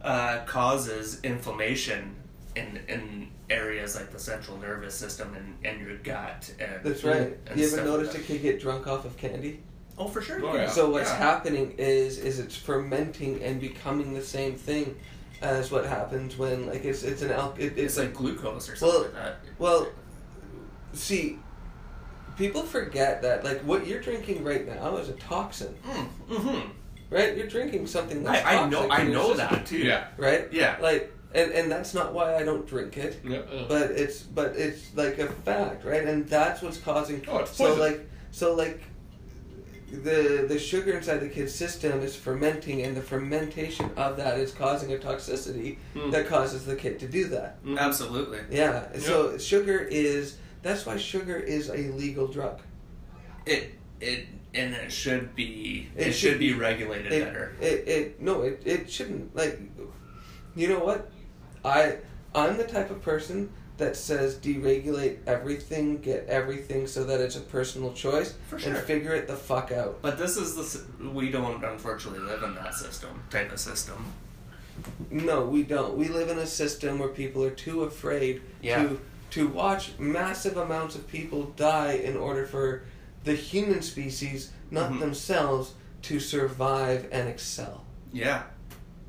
uh, 0.03 0.40
causes 0.47 1.20
inflammation 1.22 2.16
in 2.57 2.80
in 2.88 3.30
areas 3.50 3.94
like 3.96 4.11
the 4.11 4.18
central 4.18 4.57
nervous 4.59 4.94
system 4.94 5.34
and, 5.34 5.57
and 5.64 5.86
your 5.86 5.96
gut. 5.98 6.53
And, 6.59 6.82
That's 6.84 7.05
right. 7.05 7.36
and 7.46 7.59
you 7.61 7.66
ever 7.66 7.76
like 7.78 7.84
noticed 7.86 8.12
that. 8.12 8.20
a 8.22 8.24
kid 8.24 8.42
get 8.42 8.61
drunk 8.61 8.86
off 8.86 9.05
of 9.05 9.16
candy? 9.16 9.61
Oh, 9.98 10.09
for 10.09 10.22
sure. 10.22 10.40
Oh, 10.44 10.55
yeah. 10.55 10.68
So 10.68 10.90
what's 10.90 11.11
Yeah. 11.11 11.16
happening 11.18 11.74
is 11.78 12.18
is 12.18 12.38
it's 12.38 12.57
fermenting 12.57 13.42
and 13.42 13.61
becoming 13.61 14.14
the 14.14 14.22
same 14.22 14.55
thing 14.55 14.96
as 15.42 15.70
what 15.70 15.84
happens 15.84 16.36
when 16.38 16.66
like 16.66 16.84
it's 16.84 17.03
it's 17.03 17.22
an 17.22 17.30
al- 17.32 17.55
it, 17.59 17.72
It's 17.76 17.78
it's 17.78 17.98
like 17.98 18.14
glucose 18.14 18.70
or 18.70 18.76
something 18.76 18.88
Well, 19.00 19.03
like 19.03 19.14
that. 19.14 19.36
well 19.59 19.88
see 20.92 21.38
people 22.36 22.62
forget 22.62 23.22
that 23.22 23.44
like 23.44 23.61
what 23.62 23.86
you're 23.86 24.00
drinking 24.00 24.44
right 24.44 24.66
now 24.66 24.96
is 24.96 25.09
a 25.09 25.12
toxin 25.14 25.74
Mm, 25.86 26.07
hmm 26.36 26.70
right 27.11 27.36
you're 27.36 27.46
drinking 27.48 27.86
something 27.86 28.22
that's 28.22 28.44
I, 28.46 28.62
I 28.64 28.68
know 28.68 28.88
I 28.90 29.03
know 29.05 29.34
that 29.34 29.66
too. 29.66 29.78
Yeah. 29.78 30.07
right 30.16 30.48
Yeah. 30.53 30.76
like 30.80 31.12
and 31.35 31.51
and 31.53 31.70
that's 31.70 31.95
not 31.95 32.12
why 32.12 32.37
I 32.37 32.43
don't 32.43 32.66
drink 32.66 32.97
it 32.97 33.20
Yeah. 33.24 33.41
yeah. 33.53 33.64
but 33.68 33.91
it's 33.93 34.20
but 34.22 34.57
it's 34.57 34.95
like 34.95 35.18
a 35.18 35.28
fact 35.28 35.85
right 35.85 36.05
and 36.05 36.26
that's 36.28 36.62
what's 36.62 36.78
causing 36.78 37.24
Oh, 37.28 37.39
it's 37.39 37.57
so 37.57 37.74
like 37.74 38.09
so 38.30 38.55
like 38.55 38.83
the 39.91 40.47
the 40.49 40.59
sugar 40.59 40.93
inside 40.93 41.18
the 41.18 41.28
kid's 41.28 41.55
system 41.55 42.01
is 42.01 42.16
fermenting 42.16 42.80
and 42.83 42.97
the 42.97 43.03
fermentation 43.03 43.91
of 43.97 44.16
that 44.16 44.39
is 44.39 44.51
causing 44.53 44.93
a 44.93 44.97
toxicity 44.97 45.76
Hmm. 45.95 46.11
that 46.11 46.26
causes 46.28 46.64
the 46.64 46.76
kid 46.76 46.99
to 47.01 47.07
do 47.09 47.28
that 47.28 47.62
Mhm. 47.64 47.78
Absolutely. 47.78 48.39
yeah 48.51 48.87
so 48.99 49.37
sugar 49.37 49.78
is 49.78 50.37
that's 50.62 50.87
why 50.87 50.97
sugar 50.97 51.37
is 51.37 51.68
a 51.68 51.91
legal 51.93 52.26
drug 52.26 52.61
It 53.45 53.74
it 54.01 54.26
and 54.55 54.74
it 54.74 54.91
should 54.93 55.35
be 55.35 55.89
It 55.97 56.09
it, 56.09 56.12
should 56.12 56.30
should 56.33 56.39
be 56.39 56.53
regulated 56.55 57.12
it, 57.12 57.24
better. 57.24 57.55
It, 57.61 57.89
it 57.89 58.20
no 58.22 58.43
it, 58.43 58.62
it 58.64 58.91
shouldn't 58.91 59.37
like 59.37 59.61
you 60.57 60.68
know 60.68 60.78
what 60.80 61.11
I 61.65 61.97
I'm 62.35 62.57
the 62.57 62.65
type 62.65 62.91
of 62.91 63.03
person 63.03 63.51
that 63.79 63.97
says 63.97 64.37
deregulate 64.37 65.19
everything 65.27 65.99
get 66.01 66.27
everything 66.29 66.87
so 66.87 67.05
that 67.05 67.21
it's 67.21 67.37
a 67.37 67.41
personal 67.41 67.93
choice 67.93 68.35
For 68.49 68.57
and 68.57 68.77
figure 68.79 69.15
it 69.15 69.27
the 69.27 69.37
fuck 69.37 69.73
out 69.73 70.01
But 70.03 70.19
this 70.19 70.37
is 70.37 70.55
the 70.55 71.09
we 71.11 71.31
don't 71.31 71.63
unfortunately 71.65 72.21
live 72.21 72.43
in 72.43 72.55
that 72.57 72.75
system 72.75 73.23
type 73.31 73.51
of 73.53 73.59
system. 73.59 74.05
no 75.11 75.45
we 75.45 75.63
don't 75.63 75.97
we 75.97 76.09
live 76.09 76.29
in 76.29 76.39
a 76.39 76.47
system 76.47 76.99
where 76.99 77.09
people 77.09 77.43
are 77.45 77.51
too 77.51 77.83
afraid 77.85 78.43
Yeah. 78.61 78.83
to 78.83 79.01
to 79.31 79.49
watch 79.49 79.93
massive 79.99 80.57
amounts 80.59 80.95
of 80.95 81.07
people 81.09 81.45
die 81.57 81.93
in 81.93 82.17
order 82.17 82.45
for 82.47 82.83
the 83.25 83.35
human 83.35 83.81
species 83.83 84.51
not 84.71 84.91
Mhm. 84.93 85.01
themselves 85.01 85.73
to 86.03 86.21
survive 86.21 87.09
and 87.13 87.29
excel 87.29 87.85
Yeah, 88.13 88.43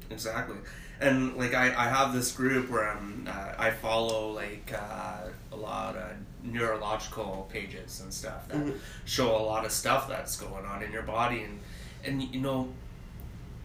exactly. 0.10 0.56
And 1.04 1.36
like 1.36 1.54
I, 1.54 1.66
I 1.68 1.88
have 1.90 2.14
this 2.14 2.32
group 2.32 2.70
where 2.70 2.90
I'm 2.90 3.28
uh, 3.28 3.54
I 3.58 3.72
follow 3.72 4.32
like 4.32 4.72
uh, 4.74 5.28
a 5.52 5.56
lot 5.56 5.96
of 5.96 6.12
neurological 6.44 7.48
pages 7.52 8.02
and 8.02 8.14
stuff 8.14 8.48
that 8.50 8.58
Mhm. 8.58 8.78
show 9.06 9.36
a 9.36 9.44
lot 9.44 9.66
of 9.66 9.72
stuff 9.72 10.08
that's 10.10 10.36
going 10.38 10.66
on 10.66 10.82
in 10.84 10.92
your 10.92 11.04
body 11.04 11.44
and 11.44 11.60
and 12.04 12.22
you 12.36 12.42
know 12.42 12.68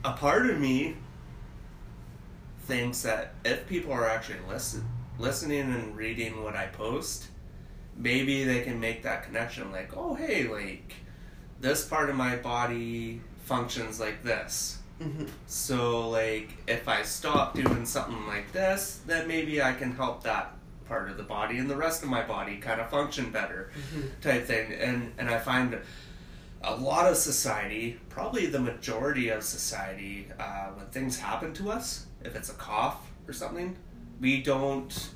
a 0.04 0.12
part 0.12 0.48
of 0.48 0.58
me 0.60 0.96
thinks 2.66 3.02
that 3.02 3.34
if 3.44 3.66
people 3.66 3.92
are 3.92 4.08
actually 4.08 4.38
listen, 4.48 4.84
listening 5.18 5.60
and 5.60 5.96
reading 5.96 6.42
what 6.42 6.54
I 6.54 6.66
post, 6.66 7.28
maybe 7.96 8.44
they 8.44 8.60
can 8.62 8.78
make 8.78 9.02
that 9.04 9.24
connection 9.24 9.72
like, 9.72 9.96
oh, 9.96 10.14
hey, 10.14 10.46
like, 10.46 10.94
this 11.60 11.84
part 11.84 12.10
of 12.10 12.16
my 12.16 12.36
body 12.36 13.20
functions 13.44 13.98
like 13.98 14.22
this. 14.22 14.77
Mm-hmm. 15.00 15.26
So, 15.46 16.08
like, 16.08 16.50
if 16.66 16.88
I 16.88 17.02
stop 17.02 17.54
doing 17.54 17.86
something 17.86 18.26
like 18.26 18.52
this, 18.52 19.00
then 19.06 19.28
maybe 19.28 19.62
I 19.62 19.72
can 19.72 19.94
help 19.94 20.22
that 20.24 20.54
part 20.86 21.10
of 21.10 21.16
the 21.16 21.22
body 21.22 21.58
and 21.58 21.68
the 21.68 21.76
rest 21.76 22.02
of 22.02 22.08
my 22.08 22.22
body 22.22 22.56
kind 22.56 22.80
of 22.80 22.90
function 22.90 23.30
better, 23.30 23.70
type 24.20 24.44
thing. 24.46 24.72
And 24.72 25.12
and 25.18 25.28
I 25.28 25.38
find 25.38 25.78
a 26.62 26.74
lot 26.74 27.10
of 27.10 27.16
society, 27.16 28.00
probably 28.08 28.46
the 28.46 28.58
majority 28.58 29.28
of 29.28 29.42
society, 29.42 30.28
uh, 30.38 30.68
when 30.74 30.86
things 30.86 31.18
happen 31.18 31.52
to 31.54 31.70
us, 31.70 32.06
if 32.24 32.34
it's 32.34 32.50
a 32.50 32.54
cough 32.54 33.06
or 33.26 33.32
something, 33.32 33.76
we 34.20 34.42
don't 34.42 35.10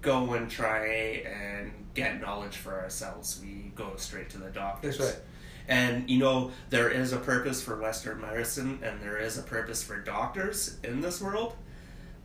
go 0.00 0.32
and 0.32 0.50
try 0.50 0.86
and 1.26 1.72
get 1.94 2.20
knowledge 2.20 2.56
for 2.56 2.80
ourselves. 2.80 3.40
We 3.42 3.72
go 3.74 3.92
straight 3.96 4.30
to 4.30 4.38
the 4.38 4.50
doctors. 4.50 4.98
That's 4.98 5.12
right. 5.12 5.22
And 5.68 6.08
you 6.10 6.18
know, 6.18 6.50
there 6.70 6.88
is 6.90 7.12
a 7.12 7.18
purpose 7.18 7.62
for 7.62 7.76
Western 7.80 8.20
medicine 8.20 8.80
and 8.82 9.00
there 9.00 9.16
is 9.18 9.38
a 9.38 9.42
purpose 9.42 9.82
for 9.82 9.98
doctors 9.98 10.78
in 10.84 11.00
this 11.00 11.20
world. 11.20 11.54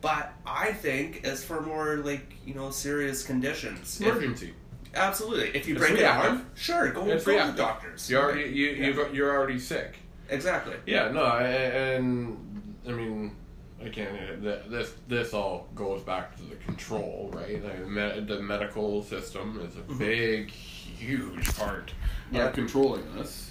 But 0.00 0.32
I 0.46 0.72
think 0.72 1.22
it's 1.24 1.42
for 1.42 1.60
more 1.60 1.96
like, 1.96 2.34
you 2.46 2.54
know, 2.54 2.70
serious 2.70 3.24
conditions. 3.24 4.00
Emergency. 4.00 4.54
absolutely. 4.94 5.48
If 5.58 5.66
you 5.66 5.74
It's 5.76 5.84
break 5.86 5.98
reactive. 5.98 6.44
sure, 6.54 6.90
go, 6.92 7.04
It's 7.06 7.24
go 7.24 7.32
to 7.32 7.36
reactive. 7.36 7.56
doctors. 7.56 8.10
You 8.10 8.18
already 8.18 8.50
you 8.50 8.66
Yeah. 8.70 8.86
you've, 8.88 9.14
you're 9.14 9.36
already 9.36 9.58
sick. 9.58 9.96
Exactly. 10.30 10.74
Yeah, 10.86 11.10
no, 11.10 11.22
I- 11.22 11.42
and 11.44 12.70
I 12.86 12.92
mean, 12.92 13.34
again, 13.80 14.40
th- 14.42 14.62
this 14.68 14.92
this 15.08 15.32
all 15.34 15.68
goes 15.74 16.02
back 16.02 16.36
to 16.36 16.42
the 16.44 16.56
control, 16.56 17.30
right? 17.34 17.62
Like, 17.64 18.26
the 18.26 18.40
medical 18.40 19.02
system 19.02 19.60
is 19.66 19.74
a 19.76 19.80
Mm-hmm. 19.80 19.98
big, 19.98 20.50
huge 20.50 21.56
part 21.56 21.92
Yeah. 22.30 22.46
of 22.46 22.52
controlling 22.54 23.02
us. 23.18 23.50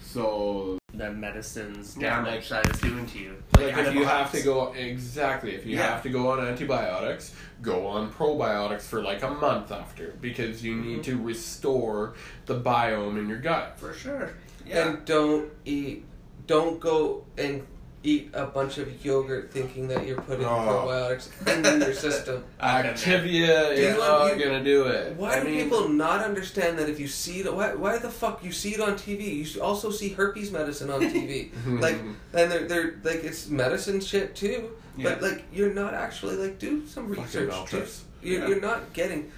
So, 0.00 0.78
The 0.92 1.10
medicine's 1.10 1.96
Yeah, 1.96 2.22
damage 2.22 2.48
that 2.50 2.66
it's 2.68 2.78
doing 2.80 3.04
to 3.06 3.18
you. 3.18 3.42
like, 3.56 3.76
if 3.76 3.94
you 3.94 4.04
have 4.04 4.30
to 4.30 4.40
go 4.42 4.72
exactly, 4.74 5.56
if 5.56 5.66
you 5.66 5.76
Yeah. 5.76 5.88
have 5.88 6.02
to 6.04 6.08
go 6.08 6.30
on 6.30 6.46
antibiotics, 6.46 7.34
go 7.62 7.86
on 7.88 8.12
probiotics 8.12 8.82
for 8.82 9.02
like 9.02 9.24
a 9.24 9.30
month 9.30 9.72
after 9.72 10.14
because 10.20 10.62
you 10.62 10.76
need 10.76 11.00
Mm-hmm. 11.02 11.18
to 11.18 11.22
restore 11.22 12.14
the 12.46 12.60
biome 12.60 13.18
in 13.18 13.28
your 13.28 13.38
gut. 13.40 13.74
For 13.76 13.92
sure. 13.92 14.30
Yeah. 14.64 14.86
And 14.88 15.04
don't 15.04 15.50
eat. 15.64 16.04
Don't 16.46 16.78
go 16.78 17.24
and 17.36 17.66
eat 18.04 18.30
a 18.34 18.44
bunch 18.46 18.76
of 18.78 19.04
yogurt 19.04 19.50
thinking 19.50 19.88
that 19.88 20.06
you're 20.06 20.20
putting 20.20 20.44
Oh. 20.44 20.50
probiotics 20.50 21.28
in 21.48 21.80
your 21.80 21.94
system. 21.94 22.44
Activia 22.60 23.72
is 23.72 23.96
not 23.96 24.36
you- 24.36 24.44
gonna 24.44 24.62
do 24.62 24.84
it. 24.84 25.16
Why 25.16 25.36
I 25.36 25.40
do 25.40 25.46
mean, 25.46 25.64
people 25.64 25.88
not 25.88 26.20
understand 26.22 26.78
that 26.78 26.88
if 26.88 27.00
you 27.00 27.08
see 27.08 27.40
it, 27.40 27.52
why, 27.52 27.74
why 27.74 27.96
the 27.98 28.10
fuck 28.10 28.44
you 28.44 28.52
see 28.52 28.74
it 28.74 28.80
on 28.80 28.94
TV? 28.94 29.44
You 29.54 29.62
also 29.62 29.90
see 29.90 30.10
herpes 30.10 30.52
medicine 30.52 30.90
on 30.90 31.00
TV. 31.00 31.50
like, 31.80 31.96
and 32.34 32.50
they're, 32.52 32.68
they're 32.68 32.94
like 33.02 33.24
it's 33.24 33.48
medicine 33.48 34.00
shit 34.00 34.36
too. 34.36 34.70
Yeah. 34.96 35.10
But 35.14 35.22
like, 35.22 35.44
you're 35.52 35.72
not 35.74 35.94
actually 35.94 36.36
like 36.36 36.58
do 36.58 36.86
some 36.86 37.08
research. 37.08 37.52
Do, 37.70 37.84
you're, 38.22 38.40
Yeah. 38.40 38.48
you're 38.48 38.60
not 38.60 38.92
getting 38.92 39.32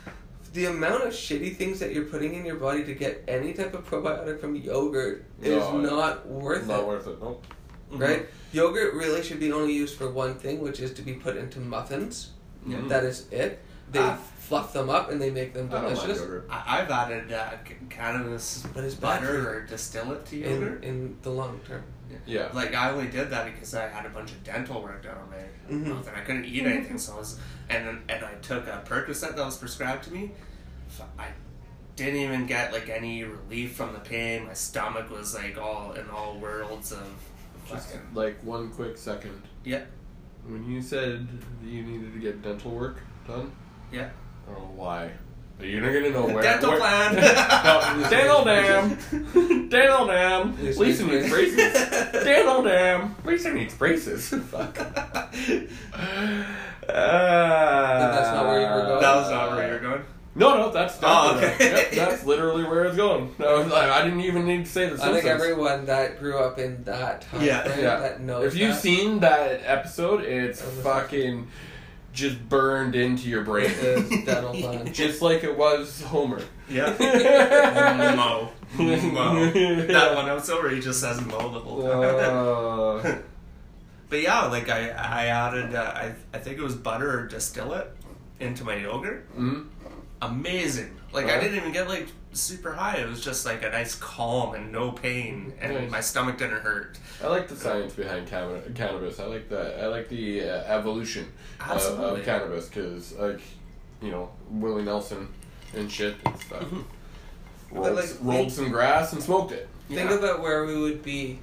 the 0.52 0.66
amount 0.66 1.04
of 1.04 1.12
shitty 1.12 1.56
things 1.56 1.78
that 1.80 1.92
you're 1.94 2.04
putting 2.04 2.34
in 2.34 2.44
your 2.44 2.56
body 2.56 2.82
to 2.84 2.94
get 2.94 3.22
any 3.28 3.52
type 3.52 3.74
of 3.74 3.88
probiotic 3.88 4.40
from 4.40 4.56
yogurt 4.56 5.24
is 5.42 5.62
not 5.72 6.26
worth 6.26 6.66
not 6.66 6.80
it. 6.80 6.86
worth 6.86 7.06
it. 7.06 7.20
Nope. 7.22 7.46
Mhm. 7.92 8.00
Right? 8.00 8.26
Yogurt 8.52 8.94
really 8.94 9.22
should 9.22 9.40
be 9.40 9.52
only 9.52 9.72
used 9.72 9.96
for 9.96 10.10
one 10.10 10.34
thing, 10.34 10.60
which 10.60 10.80
is 10.80 10.92
to 10.94 11.02
be 11.02 11.12
put 11.14 11.36
into 11.36 11.60
muffins. 11.60 12.30
Yeah. 12.66 12.78
That 12.88 13.04
is 13.04 13.26
it. 13.30 13.60
They 13.92 14.00
Ah. 14.00 14.18
fluff 14.38 14.72
them 14.72 14.90
up 14.90 15.10
and 15.10 15.20
they 15.22 15.30
make 15.30 15.54
them 15.54 15.68
I 15.72 15.80
like 15.80 15.94
delicious. 16.00 16.42
I, 16.50 16.78
I've 16.80 16.90
added 16.90 17.32
uh, 17.32 17.50
c- 17.66 17.74
cannabis 17.88 18.64
But 18.74 18.82
it's 18.84 18.94
bad 18.96 19.20
for 19.20 19.26
butter 19.26 19.50
or 19.50 19.60
distill 19.62 20.12
it 20.12 20.26
to 20.26 20.42
in 20.42 20.50
yogurt. 20.60 20.84
in 20.84 21.16
the 21.22 21.30
long 21.30 21.60
term. 21.66 21.82
Yeah. 22.26 22.48
Like 22.52 22.74
I 22.74 22.90
only 22.90 23.06
did 23.08 23.30
that 23.30 23.44
because 23.46 23.74
I 23.74 23.88
had 23.88 24.04
a 24.06 24.08
bunch 24.08 24.30
of 24.32 24.42
dental 24.42 24.82
work 24.82 25.02
done 25.04 25.16
on 25.16 25.30
my 25.30 25.74
Mhm. 25.74 25.86
mouth 25.94 26.08
and 26.08 26.16
I 26.16 26.20
couldn't 26.20 26.44
eat 26.46 26.64
anything. 26.64 26.98
So 26.98 27.14
I 27.14 27.18
was 27.18 27.38
and 27.68 27.86
then- 27.86 28.02
and 28.08 28.24
I 28.24 28.34
took 28.42 28.66
a 28.66 28.82
Percocet 28.84 29.36
that 29.36 29.44
was 29.44 29.56
prescribed 29.56 30.04
to 30.04 30.12
me. 30.12 30.32
I 31.18 31.26
didn't 31.96 32.16
even 32.20 32.46
get 32.46 32.72
like 32.72 32.88
any 32.88 33.22
relief 33.24 33.74
from 33.76 33.92
the 33.92 34.00
pain. 34.00 34.46
My 34.46 34.54
stomach 34.54 35.10
was 35.10 35.34
like 35.34 35.56
all 35.58 35.92
in 35.92 36.08
all 36.10 36.38
worlds 36.38 36.90
of 36.92 37.06
Just 37.68 37.88
fucking 37.90 38.14
like 38.14 38.42
one 38.44 38.70
quick 38.70 38.96
second. 38.96 39.42
yeah 39.64 39.82
When 40.46 40.64
you 40.70 40.80
said 40.82 41.26
that 41.62 41.68
you 41.68 41.82
needed 41.82 42.12
to 42.12 42.18
get 42.20 42.42
dental 42.42 42.70
work 42.70 43.00
done, 43.26 43.52
yeah. 43.92 44.10
I 44.48 44.52
don't 44.52 44.60
know 44.62 44.72
why. 44.76 45.10
But 45.58 45.68
you're 45.68 45.80
not 45.80 45.92
gonna 45.92 46.10
know 46.10 46.26
where. 46.26 46.42
Dental 46.42 46.70
where- 46.70 46.78
plan. 46.78 47.14
no, 47.16 47.22
dental 48.10 48.44
dam. 48.44 49.68
dental 49.70 50.06
dam. 50.06 50.56
Yes, 50.62 50.76
Lisa 50.76 51.02
yes, 51.04 51.10
needs 51.10 51.24
yes. 51.24 51.30
braces. 51.32 52.24
dental 52.24 52.62
dam. 52.62 53.14
Lisa 53.24 53.52
needs 53.52 53.74
braces. 53.74 54.28
Fuck. 54.50 54.78
Uh, 54.78 54.92
that's 56.88 58.30
not 58.32 58.46
where 58.46 58.60
you 58.60 58.66
were 58.66 58.86
going? 58.86 59.00
That 59.00 59.14
was 59.16 59.30
not 59.30 59.50
where 59.56 59.66
you 59.66 59.72
were 59.74 59.80
going. 59.80 60.02
No, 60.38 60.56
no, 60.58 60.70
that's 60.70 60.98
Oh, 61.02 61.36
okay. 61.36 61.56
yep, 61.58 61.90
that's 61.92 62.24
literally 62.26 62.62
where 62.62 62.84
it's 62.84 62.96
going. 62.96 63.34
No, 63.38 63.62
I 63.72 64.00
I 64.00 64.04
didn't 64.04 64.20
even 64.20 64.44
need 64.46 64.66
to 64.66 64.70
say 64.70 64.88
the 64.88 65.02
I 65.02 65.12
think 65.12 65.24
everyone 65.24 65.86
that 65.86 66.18
grew 66.20 66.38
up 66.38 66.58
in 66.58 66.84
that 66.84 67.22
time 67.22 67.42
Yeah. 67.42 67.62
frame 67.62 67.80
Yeah. 67.80 67.96
that 68.00 68.20
knows 68.20 68.52
If 68.52 68.60
you've 68.60 68.74
that, 68.74 68.80
seen 68.82 69.20
that 69.20 69.62
episode, 69.64 70.22
it's 70.24 70.60
That 70.60 70.74
was 70.74 70.82
fucking 70.84 71.48
just 72.12 72.48
burned 72.48 72.94
into 72.94 73.28
your 73.28 73.42
brain. 73.44 73.70
is 73.70 74.24
dental 74.24 74.52
plan. 74.54 74.92
just 74.92 75.22
like 75.22 75.42
it 75.42 75.56
was 75.56 76.02
Homer. 76.02 76.42
Yeah. 76.68 76.94
Mo. 78.16 78.50
Mo. 78.78 79.50
That 79.86 80.14
one 80.16 80.28
episode 80.28 80.62
where 80.62 80.70
he 80.74 80.80
just 80.80 81.00
says 81.00 81.20
Mo 81.24 81.38
the 81.52 81.60
whole 81.60 81.82
time. 81.82 83.06
Uh, 83.16 83.18
But 84.08 84.20
yeah, 84.22 84.44
like 84.46 84.68
I, 84.68 84.90
I 84.90 85.26
added, 85.26 85.74
uh, 85.74 85.80
I, 85.94 86.14
I 86.32 86.38
think 86.38 86.58
it 86.58 86.62
was 86.62 86.74
butter 86.76 87.18
or 87.20 87.26
distillate 87.26 87.88
into 88.38 88.62
my 88.64 88.76
yogurt. 88.76 89.26
mm, 89.36 89.66
Amazing. 90.22 90.96
Like 91.12 91.26
I 91.26 91.30
Uh-huh. 91.32 91.40
didn't 91.40 91.56
even 91.58 91.72
get 91.72 91.88
like 91.88 92.08
super 92.32 92.72
high. 92.74 92.96
It 92.96 93.08
was 93.08 93.22
just 93.22 93.44
like 93.46 93.62
a 93.62 93.70
nice 93.70 93.94
calm 93.94 94.54
and 94.54 94.70
no 94.72 94.92
pain, 94.92 95.52
and 95.60 95.74
Nice. 95.74 95.90
my 95.90 96.00
stomach 96.00 96.38
didn't 96.38 96.60
hurt. 96.62 96.98
I 97.22 97.28
like 97.28 97.48
the 97.48 97.56
science 97.56 97.94
behind 97.94 98.26
canna- 98.26 98.62
cannabis. 98.74 99.18
I 99.20 99.24
like 99.26 99.48
the 99.48 99.82
I 99.82 99.86
like 99.86 100.08
the 100.08 100.42
uh, 100.42 100.62
evolution 100.66 101.32
of, 101.60 101.82
of 102.00 102.24
cannabis 102.24 102.68
because 102.68 103.12
like 103.14 103.40
you 104.02 104.10
know 104.10 104.30
Willie 104.50 104.84
Nelson 104.84 105.28
and 105.74 105.90
shit 105.90 106.14
and 106.24 106.38
stuff. 106.40 106.62
Mhm. 106.62 106.84
Rolled, 107.72 107.96
like, 107.96 108.04
rolled 108.20 108.36
think- 108.38 108.52
some 108.52 108.68
grass 108.70 109.12
and 109.12 109.22
smoked 109.22 109.52
it. 109.52 109.68
Think 109.88 110.10
Yeah. 110.10 110.16
about 110.18 110.40
where 110.42 110.64
we 110.66 110.76
would 110.80 111.02
be 111.02 111.38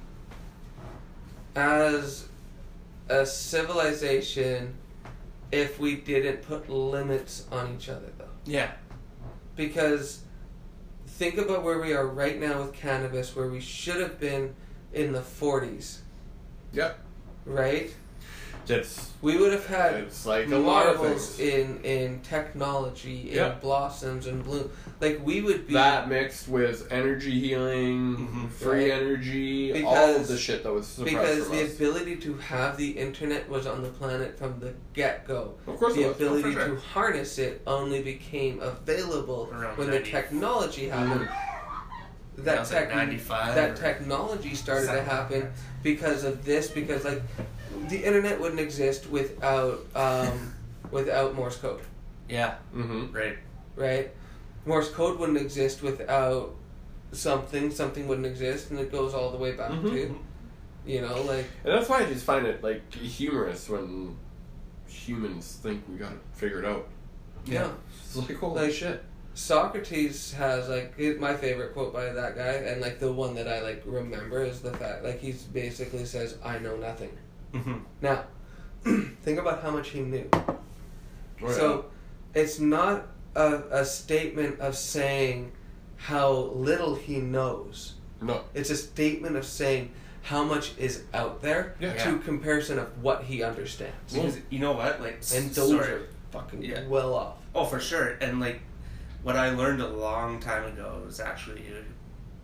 as 1.56 2.26
a 3.08 3.24
civilization 3.26 4.74
if 5.52 5.78
we 5.78 5.96
didn't 5.96 6.42
put 6.42 6.68
limits 6.68 7.44
on 7.52 7.74
each 7.76 7.88
other, 7.88 8.10
though. 8.18 8.23
Yeah. 8.44 8.70
Because 9.56 10.22
think 11.06 11.38
about 11.38 11.62
where 11.62 11.80
we 11.80 11.92
are 11.92 12.06
right 12.06 12.38
now 12.40 12.62
with 12.62 12.72
cannabis, 12.72 13.34
where 13.36 13.48
we 13.48 13.60
should 13.60 14.00
have 14.00 14.18
been 14.18 14.54
in 14.92 15.12
the 15.12 15.20
40s, 15.20 15.98
Yep. 16.72 16.98
right? 17.46 17.92
It's 18.68 19.10
We 19.20 19.36
would 19.36 19.52
have 19.52 19.66
had 19.66 19.94
it's 19.94 20.24
like 20.26 20.50
a 20.50 20.56
lot 20.56 20.86
of 20.86 20.96
marvels 20.98 21.36
things. 21.36 21.54
in 21.54 21.84
in 21.84 22.20
technology, 22.20 23.28
in 23.30 23.36
Yeah. 23.36 23.54
blossoms 23.60 24.26
and 24.26 24.42
bloom. 24.44 24.70
Like 25.00 25.20
we 25.24 25.40
would 25.42 25.66
be 25.66 25.74
That 25.74 26.08
mixed 26.08 26.48
with 26.48 26.86
energy 26.90 27.38
healing, 27.40 28.16
Mhm. 28.16 28.50
free 28.50 28.90
Right. 28.90 29.00
energy, 29.02 29.82
all 29.84 29.94
of 29.96 30.12
Because- 30.14 30.28
the 30.28 30.38
shit 30.38 30.62
that 30.62 30.72
was 30.72 30.88
because 31.02 31.48
the 31.50 31.62
us. 31.64 31.74
ability 31.74 32.16
to 32.16 32.34
have 32.38 32.76
the 32.76 32.90
internet 32.92 33.48
was 33.48 33.66
on 33.66 33.82
the 33.82 33.88
planet 33.90 34.38
from 34.38 34.58
the 34.60 34.72
get 34.94 35.26
go. 35.26 35.54
Of 35.66 35.78
course, 35.78 35.94
The 35.94 36.02
it 36.02 36.06
was. 36.08 36.16
ability 36.16 36.52
for 36.54 36.60
sure. 36.60 36.68
to 36.68 36.76
harness 36.80 37.38
it 37.38 37.60
only 37.66 38.02
became 38.02 38.60
available 38.60 39.50
Around 39.52 39.76
when 39.78 39.86
90. 39.90 40.04
the 40.04 40.10
technology 40.10 40.88
happened. 40.88 41.28
That 42.36 42.44
That 42.46 42.58
was 42.60 42.72
like 42.72 42.88
95 42.94 43.54
that 43.54 43.70
or 43.70 43.74
technology 43.76 44.54
started 44.56 44.86
to 44.88 45.02
happen 45.02 45.52
because 45.84 46.24
of 46.24 46.44
this. 46.44 46.66
Because 46.68 47.04
like 47.04 47.22
the 47.88 48.04
internet 48.04 48.40
wouldn't 48.40 48.60
exist 48.60 49.08
without 49.10 49.80
um, 49.94 50.52
without 50.90 51.34
Morse 51.34 51.56
code, 51.56 51.80
Yeah. 52.28 52.54
Mm-hmm. 52.74 53.12
Right. 53.12 53.38
right? 53.76 54.10
Morse 54.66 54.90
code 54.90 55.18
wouldn't 55.18 55.38
exist 55.38 55.82
without 55.82 56.54
something. 57.12 57.70
Something 57.70 58.08
wouldn't 58.08 58.26
exist, 58.26 58.70
and 58.70 58.78
it 58.80 58.90
goes 58.90 59.12
all 59.14 59.30
the 59.30 59.36
way 59.38 59.52
back 59.52 59.70
Mhm. 59.72 59.90
to 59.90 60.18
you 60.86 61.00
know 61.00 61.22
like 61.22 61.46
And 61.64 61.72
that's 61.74 61.88
why 61.88 62.00
I 62.00 62.04
just 62.06 62.24
find 62.24 62.46
it 62.46 62.62
like 62.62 62.92
humorous 62.92 63.68
when 63.68 64.16
humans 64.86 65.58
think 65.62 65.82
we 65.88 65.96
got 65.96 66.10
to 66.10 66.18
figure 66.38 66.58
it 66.60 66.62
figured 66.62 66.64
out. 66.66 66.86
yeah. 67.46 67.70
It's 68.04 68.16
like 68.16 68.36
holy 68.38 68.62
Like- 68.64 68.72
shit. 68.72 69.02
Socrates 69.36 70.32
has 70.34 70.68
like 70.68 70.94
it- 70.96 71.18
my 71.20 71.34
favorite 71.34 71.74
quote 71.74 71.92
by 71.92 72.04
that 72.12 72.36
guy, 72.36 72.52
and 72.70 72.80
like 72.80 73.00
the 73.00 73.10
one 73.12 73.34
that 73.34 73.48
I 73.48 73.62
like 73.62 73.82
remember 73.84 74.44
is 74.44 74.60
the 74.60 74.72
fact 74.72 75.02
like 75.04 75.18
he 75.20 75.32
basically 75.52 76.04
says, 76.04 76.36
"I 76.44 76.58
know 76.60 76.76
nothing." 76.76 77.10
Mm-hmm. 77.54 77.74
Now, 78.02 78.24
think 79.22 79.38
about 79.38 79.62
how 79.62 79.70
much 79.70 79.90
he 79.90 80.00
knew. 80.00 80.28
Oh, 80.32 80.58
yeah. 81.40 81.52
So, 81.52 81.86
it's 82.34 82.58
not 82.58 83.06
a, 83.36 83.62
a 83.70 83.84
statement 83.84 84.60
of 84.60 84.76
saying 84.76 85.52
how 85.96 86.30
little 86.32 86.94
he 86.94 87.16
knows. 87.18 87.94
no, 88.20 88.42
It's 88.54 88.70
a 88.70 88.76
statement 88.76 89.36
of 89.36 89.44
saying 89.46 89.90
how 90.22 90.42
much 90.42 90.72
is 90.78 91.02
out 91.12 91.40
there 91.42 91.76
Yeah. 91.80 91.92
to 92.04 92.10
Yeah. 92.12 92.18
comparison 92.18 92.78
of 92.78 93.02
what 93.02 93.24
he 93.24 93.42
understands. 93.42 94.12
Because 94.12 94.38
you 94.50 94.58
know 94.58 94.72
what? 94.72 95.00
Like, 95.00 95.22
and 95.34 95.50
those 95.50 95.70
sorry. 95.70 95.92
are 95.92 96.08
fucking 96.32 96.62
Yeah. 96.62 96.86
well 96.88 97.14
off. 97.14 97.36
Oh, 97.54 97.64
for 97.64 97.78
sure. 97.78 98.16
And 98.20 98.40
like, 98.40 98.60
what 99.22 99.36
I 99.36 99.50
learned 99.50 99.80
a 99.80 99.88
long 99.88 100.40
time 100.40 100.64
ago 100.64 101.02
is 101.08 101.20
actually 101.20 101.62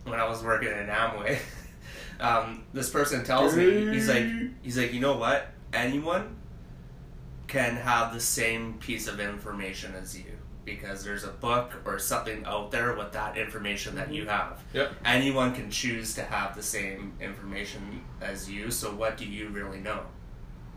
when 0.05 0.19
I 0.19 0.27
was 0.27 0.43
working 0.43 0.69
in 0.69 0.87
Amway, 0.87 1.37
um, 2.21 2.63
this 2.73 2.89
person 2.89 3.23
tells 3.23 3.55
me 3.55 3.91
he's 3.91 4.07
like 4.07 4.25
he's 4.61 4.77
like 4.77 4.93
you 4.93 4.99
know 4.99 5.17
what 5.17 5.47
anyone 5.73 6.35
can 7.47 7.75
have 7.75 8.13
the 8.13 8.19
same 8.19 8.75
piece 8.75 9.07
of 9.07 9.19
information 9.19 9.93
as 9.95 10.17
you 10.17 10.25
because 10.63 11.03
there's 11.03 11.23
a 11.23 11.29
book 11.31 11.73
or 11.85 11.97
something 11.99 12.45
out 12.45 12.69
there 12.71 12.93
with 12.95 13.11
that 13.11 13.35
information 13.37 13.95
that 13.95 14.13
you 14.13 14.27
have. 14.27 14.63
Yep. 14.73 14.91
Anyone 15.03 15.53
can 15.55 15.71
choose 15.71 16.13
to 16.13 16.21
have 16.23 16.55
the 16.55 16.61
same 16.61 17.13
information 17.19 18.01
as 18.21 18.49
you. 18.49 18.69
So 18.69 18.93
what 18.93 19.17
do 19.17 19.25
you 19.25 19.49
really 19.49 19.79
know? 19.79 20.01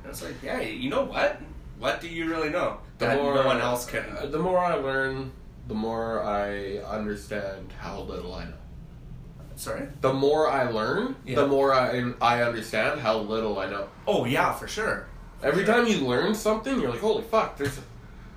And 0.03 0.11
it's 0.11 0.22
like, 0.22 0.42
yeah, 0.42 0.61
you 0.61 0.88
know 0.88 1.05
what? 1.05 1.38
What 1.78 2.01
do 2.01 2.09
you 2.09 2.30
really 2.30 2.49
know 2.49 2.78
The 2.99 3.07
that 3.07 3.18
more 3.18 3.34
no 3.34 3.47
one 3.47 3.61
else 3.61 3.84
can? 3.86 4.05
uh, 4.18 4.26
the 4.26 4.38
more 4.38 4.59
I 4.59 4.74
learn, 4.74 5.32
the 5.68 5.74
more 5.74 6.22
I 6.24 6.78
understand 6.78 7.72
how 7.78 8.01
little 8.01 8.34
I 8.34 8.45
know. 8.47 8.55
Sorry. 9.57 9.86
The 10.00 10.12
more 10.12 10.48
I 10.50 10.68
learn, 10.70 11.16
Yeah. 11.24 11.36
the 11.36 11.46
more 11.46 11.72
I 11.74 12.12
I 12.20 12.42
understand 12.42 13.00
how 13.00 13.18
little 13.18 13.59
I 13.59 13.68
know. 13.70 13.88
Oh 14.07 14.24
yeah, 14.24 14.52
for 14.52 14.66
sure. 14.68 15.07
Every 15.42 15.64
Sure. 15.64 15.74
time 15.74 15.86
you 15.86 15.98
learn 16.07 16.34
something, 16.34 16.80
you're 16.80 16.90
like, 16.90 17.00
holy 17.00 17.22
fuck, 17.22 17.57
there's, 17.59 17.78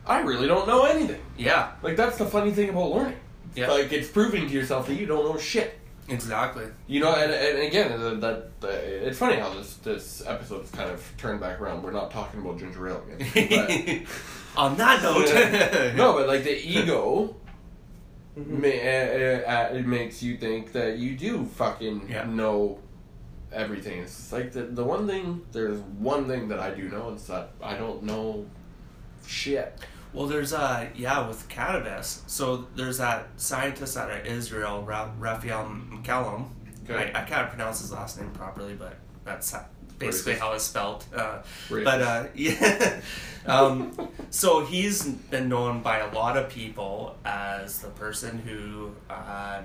I 0.05 0.19
really 0.19 0.47
don't 0.47 0.67
know 0.67 0.83
anything. 0.85 1.21
Yeah. 1.37 1.71
Like 1.81 1.95
that's 1.95 2.17
the 2.17 2.25
funny 2.25 2.51
thing 2.51 2.69
about 2.69 2.91
learning. 2.91 3.17
Yeah. 3.55 3.69
Like 3.71 3.91
it's 3.93 4.09
proving 4.09 4.47
to 4.47 4.53
yourself 4.53 4.87
that 4.87 4.95
you 4.95 5.05
don't 5.05 5.25
know 5.25 5.37
shit. 5.39 5.79
Exactly. 6.09 6.63
You 6.87 7.01
know, 7.01 7.13
and, 7.15 7.31
and 7.33 7.59
again, 7.59 8.19
that, 8.21 8.49
it's 8.61 9.17
funny 9.17 9.35
how 9.37 9.53
this 9.53 9.73
this 9.83 10.23
episode 10.25 10.63
is 10.63 10.71
kind 10.71 10.89
of 10.89 11.03
turned 11.17 11.41
back 11.41 11.59
around. 11.59 11.83
We're 11.83 11.91
not 11.91 12.11
talking 12.11 12.39
about 12.41 12.59
ginger 12.59 12.87
ale 12.87 13.03
again. 13.19 14.05
On 14.55 14.75
that 14.77 15.03
note, 15.03 15.95
no, 15.97 16.13
but 16.13 16.27
like 16.27 16.43
the 16.43 16.55
ego, 16.65 17.35
Mhm. 18.37 18.61
ma- 18.61 18.67
uh, 18.67 19.71
uh, 19.73 19.75
it 19.75 19.85
makes 19.87 20.21
you 20.21 20.37
think 20.37 20.71
that 20.73 20.97
you 20.97 21.15
do 21.15 21.45
fucking 21.45 22.07
Yeah. 22.09 22.25
know 22.25 22.79
everything. 23.51 23.99
It's 23.99 24.31
like 24.31 24.51
the 24.51 24.63
the 24.63 24.83
one 24.83 25.07
thing. 25.07 25.41
There's 25.51 25.79
one 25.99 26.27
thing 26.27 26.47
that 26.49 26.59
I 26.59 26.71
do 26.71 26.89
know. 26.89 27.11
It's 27.13 27.27
that 27.27 27.51
I 27.61 27.75
don't 27.75 28.03
know 28.03 28.45
shit. 29.25 29.79
Well, 30.13 30.27
there's 30.27 30.53
uh 30.53 30.87
yeah 30.95 31.27
with 31.27 31.47
cannabis. 31.49 32.23
So 32.27 32.67
there's 32.75 32.97
that 32.99 33.27
scientist 33.37 33.97
out 33.97 34.09
of 34.11 34.25
Israel, 34.25 34.83
Ra- 34.83 35.11
Raphael 35.19 35.65
McCallum. 35.91 36.49
Okay. 36.89 37.11
I, 37.13 37.21
I 37.21 37.25
can't 37.25 37.49
pronounce 37.49 37.81
his 37.81 37.91
last 37.91 38.19
name 38.19 38.31
properly, 38.31 38.73
but 38.73 38.97
that's 39.25 39.53
basically 39.99 40.35
how 40.35 40.53
it's 40.53 40.65
spelled. 40.65 41.05
Uh, 41.15 41.39
but 41.69 42.01
uh, 42.01 42.25
yeah, 42.35 43.01
um, 43.45 44.09
so 44.29 44.65
he's 44.65 45.03
been 45.05 45.49
known 45.49 45.81
by 45.81 45.99
a 45.99 46.13
lot 46.13 46.37
of 46.37 46.49
people 46.49 47.15
as 47.25 47.79
the 47.79 47.89
person 47.89 48.39
who 48.39 48.91
uh, 49.09 49.61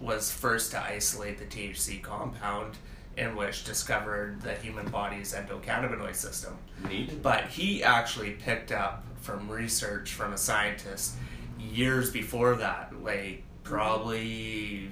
was 0.00 0.30
first 0.30 0.72
to 0.72 0.82
isolate 0.82 1.38
the 1.38 1.44
THC 1.44 2.02
compound, 2.02 2.76
in 3.16 3.36
which 3.36 3.64
discovered 3.64 4.40
the 4.40 4.54
human 4.54 4.88
body's 4.88 5.34
endocannabinoid 5.34 6.14
system. 6.14 6.56
Neat. 6.88 7.22
But 7.22 7.46
he 7.46 7.82
actually 7.82 8.32
picked 8.32 8.72
up 8.72 9.04
from 9.20 9.48
research 9.48 10.12
from 10.12 10.32
a 10.32 10.38
scientist 10.38 11.14
years 11.58 12.10
before 12.10 12.56
that, 12.56 12.92
like 13.02 13.42
probably 13.62 14.90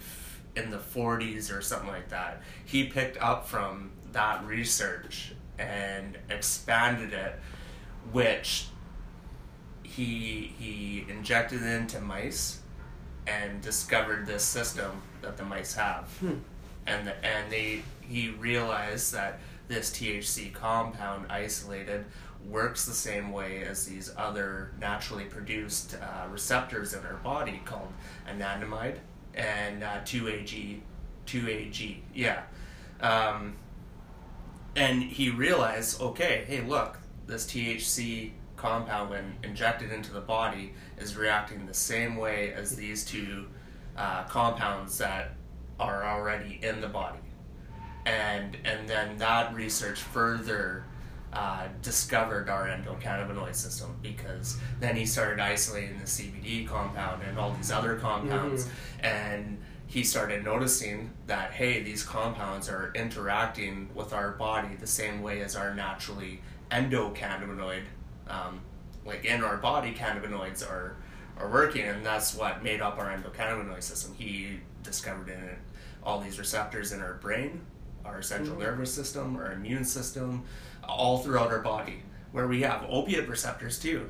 in 0.56 0.70
the 0.70 0.78
40s 0.78 1.56
or 1.56 1.60
something 1.60 1.88
like 1.88 2.08
that. 2.10 2.42
He 2.64 2.84
picked 2.84 3.20
up 3.20 3.46
from 3.46 3.90
that 4.12 4.44
research 4.44 5.32
and 5.58 6.18
expanded 6.30 7.12
it, 7.12 7.38
which 8.12 8.66
he 9.82 10.52
he 10.58 11.04
injected 11.08 11.62
into 11.62 12.00
mice 12.00 12.60
and 13.26 13.60
discovered 13.60 14.26
this 14.26 14.42
system 14.44 15.02
that 15.22 15.36
the 15.36 15.44
mice 15.44 15.74
have. 15.74 16.08
And 16.86 17.06
the, 17.06 17.24
and 17.24 17.50
they 17.52 17.82
he 18.00 18.30
realized 18.30 19.12
that 19.12 19.40
this 19.68 19.90
THC 19.90 20.52
compound 20.52 21.26
isolated 21.30 22.04
works 22.48 22.86
the 22.86 22.92
same 22.92 23.30
way 23.30 23.62
as 23.62 23.84
these 23.86 24.12
other 24.16 24.72
naturally 24.80 25.24
produced 25.24 25.96
uh, 26.00 26.26
receptors 26.28 26.94
in 26.94 27.04
our 27.04 27.14
body 27.16 27.60
called 27.64 27.92
anandamide 28.28 28.96
and 29.34 29.84
uh, 29.84 30.00
2AG 30.04 30.80
2AG 31.26 31.98
yeah. 32.14 32.42
Um, 33.00 33.54
and 34.76 35.02
he 35.02 35.30
realized 35.30 36.00
okay 36.00 36.44
hey 36.46 36.60
look 36.62 36.98
this 37.26 37.46
THC 37.46 38.32
compound 38.56 39.10
when 39.10 39.36
injected 39.42 39.90
into 39.90 40.12
the 40.12 40.20
body 40.20 40.74
is 40.98 41.16
reacting 41.16 41.66
the 41.66 41.74
same 41.74 42.16
way 42.16 42.52
as 42.52 42.76
these 42.76 43.04
two 43.04 43.46
uh, 43.96 44.24
compounds 44.24 44.98
that 44.98 45.32
are 45.78 46.04
already 46.04 46.60
in 46.62 46.80
the 46.80 46.88
body. 46.88 47.18
And 48.04 48.56
and 48.64 48.88
then 48.88 49.16
that 49.18 49.54
research 49.54 50.00
further 50.00 50.84
uh, 51.32 51.68
discovered 51.80 52.48
our 52.48 52.66
endocannabinoid 52.66 53.54
system 53.54 53.96
because 54.02 54.58
then 54.80 54.96
he 54.96 55.06
started 55.06 55.38
isolating 55.38 55.98
the 55.98 56.04
CBD 56.04 56.66
compound 56.66 57.22
and 57.22 57.38
all 57.38 57.52
these 57.52 57.70
other 57.70 57.96
compounds. 57.96 58.68
And 59.00 59.58
he 59.90 60.04
started 60.04 60.44
noticing 60.44 61.10
that 61.26 61.50
hey 61.50 61.82
these 61.82 62.04
compounds 62.04 62.68
are 62.68 62.92
interacting 62.94 63.90
with 63.92 64.12
our 64.12 64.30
body 64.30 64.76
the 64.76 64.86
same 64.86 65.20
way 65.20 65.40
as 65.42 65.56
our 65.56 65.74
naturally 65.74 66.40
endocannabinoid 66.70 67.82
um, 68.28 68.60
like 69.04 69.24
in 69.24 69.42
our 69.42 69.56
body 69.56 69.92
cannabinoids 69.92 70.62
are 70.62 70.96
are 71.36 71.50
working 71.50 71.82
and 71.82 72.06
that's 72.06 72.36
what 72.36 72.62
made 72.62 72.80
up 72.80 72.98
our 72.98 73.06
endocannabinoid 73.06 73.82
system. 73.82 74.14
He 74.14 74.60
discovered 74.82 75.28
in 75.28 75.40
it 75.42 75.58
all 76.04 76.20
these 76.20 76.38
receptors 76.38 76.92
in 76.92 77.00
our 77.00 77.14
brain 77.14 77.60
our 78.04 78.22
central 78.22 78.58
nervous 78.58 78.94
system 78.94 79.36
our 79.36 79.52
immune 79.52 79.84
system 79.84 80.44
all 80.84 81.18
throughout 81.18 81.50
our 81.50 81.60
body 81.60 82.02
where 82.32 82.46
we 82.46 82.62
have 82.62 82.86
opiate 82.88 83.28
receptors 83.28 83.78
too 83.78 84.08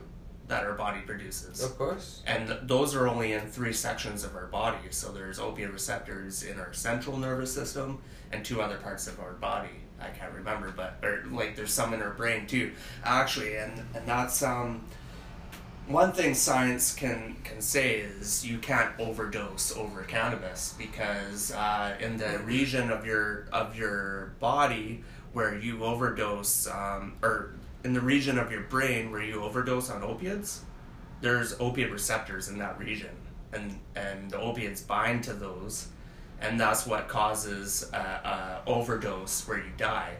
that 0.50 0.64
our 0.64 0.74
body 0.74 1.00
produces 1.00 1.62
Of 1.64 1.78
course. 1.78 2.22
and 2.26 2.46
th- 2.48 2.60
those 2.64 2.94
are 2.94 3.08
only 3.08 3.32
in 3.32 3.40
three 3.50 3.72
sections 3.72 4.22
of 4.24 4.36
our 4.36 4.46
body. 4.46 4.78
So 4.90 5.10
there's 5.12 5.38
opiate 5.38 5.72
receptors 5.72 6.42
in 6.42 6.60
our 6.60 6.72
central 6.72 7.16
nervous 7.16 7.52
system 7.54 8.02
and 8.32 8.44
two 8.44 8.60
other 8.60 8.76
parts 8.76 9.06
of 9.06 9.18
our 9.20 9.32
body. 9.32 9.70
I 10.00 10.08
can't 10.08 10.32
remember, 10.32 10.72
but 10.76 10.98
or 11.02 11.24
like 11.30 11.56
there's 11.56 11.72
some 11.72 11.92
in 11.94 12.00
our 12.02 12.10
brain 12.14 12.46
too, 12.46 12.72
actually, 13.04 13.56
and 13.56 13.72
and 13.94 14.06
that's 14.06 14.42
um. 14.42 14.84
One 15.86 16.12
thing 16.12 16.34
science 16.34 16.94
can 16.94 17.36
can 17.42 17.60
say 17.60 17.96
is 17.96 18.46
you 18.46 18.58
can't 18.58 18.92
overdose 19.00 19.76
over 19.76 20.02
cannabis 20.04 20.74
because 20.78 21.50
uh, 21.52 21.96
in 22.00 22.16
the 22.16 22.38
region 22.44 22.90
of 22.92 23.04
your 23.04 23.46
of 23.52 23.76
your 23.76 24.32
body 24.38 25.02
where 25.32 25.56
you 25.58 25.84
overdose, 25.84 26.68
um, 26.68 27.14
or 27.22 27.54
in 27.84 27.92
the 27.92 28.00
region 28.00 28.38
of 28.38 28.50
your 28.52 28.62
brain 28.62 29.10
where 29.10 29.22
you 29.22 29.42
overdose 29.42 29.90
on 29.90 30.02
opiates, 30.02 30.62
there's 31.20 31.58
opiate 31.60 31.90
receptors 31.90 32.48
in 32.48 32.58
that 32.58 32.78
region, 32.78 33.14
and 33.52 33.78
and 33.94 34.30
the 34.30 34.38
opiates 34.38 34.80
bind 34.82 35.24
to 35.24 35.32
those, 35.32 35.88
and 36.40 36.58
that's 36.58 36.86
what 36.86 37.08
causes 37.08 37.90
a, 37.92 37.96
a 37.96 38.62
overdose 38.66 39.46
where 39.46 39.58
you 39.58 39.70
die, 39.76 40.14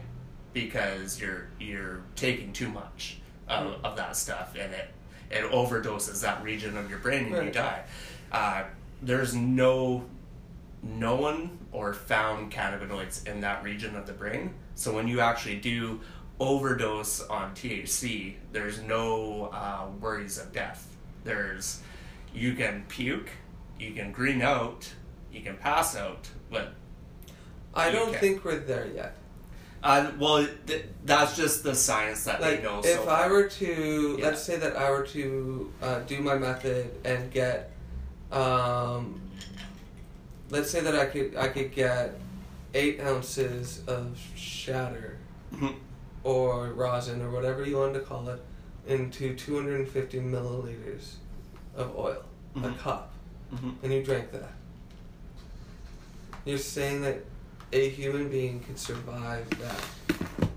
because 0.53 1.19
you're 1.19 1.47
you're 1.59 2.01
taking 2.15 2.53
too 2.53 2.69
much 2.69 3.17
of, 3.47 3.67
mm. 3.67 3.83
of 3.83 3.95
that 3.95 4.15
stuff, 4.15 4.55
and 4.59 4.73
it 4.73 4.89
it 5.29 5.49
overdoses 5.51 6.21
that 6.21 6.43
region 6.43 6.77
of 6.77 6.89
your 6.89 6.99
brain, 6.99 7.33
and 7.33 7.45
you 7.45 7.51
die. 7.51 7.83
Uh, 8.31 8.63
there's 9.01 9.33
no 9.35 10.03
known 10.83 11.57
or 11.71 11.93
found 11.93 12.51
cannabinoids 12.51 13.27
in 13.27 13.41
that 13.41 13.63
region 13.63 13.95
of 13.95 14.05
the 14.05 14.13
brain. 14.13 14.53
So 14.75 14.93
when 14.93 15.07
you 15.07 15.19
actually 15.19 15.57
do 15.57 16.01
overdose 16.41 17.21
on 17.27 17.53
THC, 17.53 18.33
there's 18.51 18.81
no 18.81 19.49
uh, 19.53 19.85
worries 19.99 20.37
of 20.39 20.51
death. 20.51 20.87
There's 21.23 21.81
you 22.33 22.53
can 22.55 22.83
puke, 22.87 23.29
you 23.79 23.91
can 23.93 24.11
green 24.11 24.41
out, 24.41 24.91
you 25.31 25.41
can 25.41 25.55
pass 25.57 25.95
out, 25.95 26.27
but 26.49 26.73
I 27.75 27.91
don't 27.91 28.11
can. 28.11 28.19
think 28.19 28.43
we're 28.45 28.57
there 28.59 28.87
yet. 28.87 29.15
uh, 29.83 30.11
well, 30.19 30.47
th- 30.67 30.85
that's 31.05 31.35
just 31.37 31.63
the 31.63 31.75
science 31.75 32.23
that 32.25 32.41
Like, 32.41 32.57
they 32.57 32.63
know. 32.63 32.81
So 32.81 32.89
if 32.89 33.03
so 33.03 33.09
I 33.09 33.27
were 33.27 33.47
to, 33.47 34.15
Yeah. 34.19 34.25
let's 34.25 34.41
say 34.41 34.57
that 34.57 34.75
I 34.75 34.89
were 34.89 35.05
to 35.07 35.71
uh, 35.81 35.99
do 35.99 36.19
my 36.21 36.37
method 36.37 36.89
and 37.05 37.31
get, 37.31 37.71
um, 38.31 39.21
let's 40.49 40.69
say 40.71 40.81
that 40.81 40.95
I 40.95 41.05
could 41.05 41.35
I 41.35 41.47
could 41.49 41.71
get 41.71 42.19
eight 42.73 42.99
ounces 43.01 43.81
of 43.87 44.17
shatter 44.35 45.17
Mhm. 45.53 45.75
Or 46.23 46.67
rosin 46.73 47.21
or 47.21 47.29
whatever 47.31 47.65
you 47.65 47.77
want 47.77 47.93
to 47.93 47.99
call 47.99 48.27
it 48.29 48.41
into 48.87 49.35
250 49.35 50.19
milliliters 50.19 51.13
of 51.75 51.95
oil, 51.97 52.23
a 52.55 52.59
Mhm. 52.59 52.77
cup, 52.79 53.11
Mhm. 53.53 53.75
and 53.83 53.93
you 53.93 54.03
drank 54.03 54.31
that. 54.31 54.51
You're 56.45 56.57
saying 56.57 57.01
that 57.03 57.23
a 57.71 57.89
human 57.89 58.29
being 58.29 58.59
could 58.61 58.77
survive 58.79 59.47
that? 59.59 60.49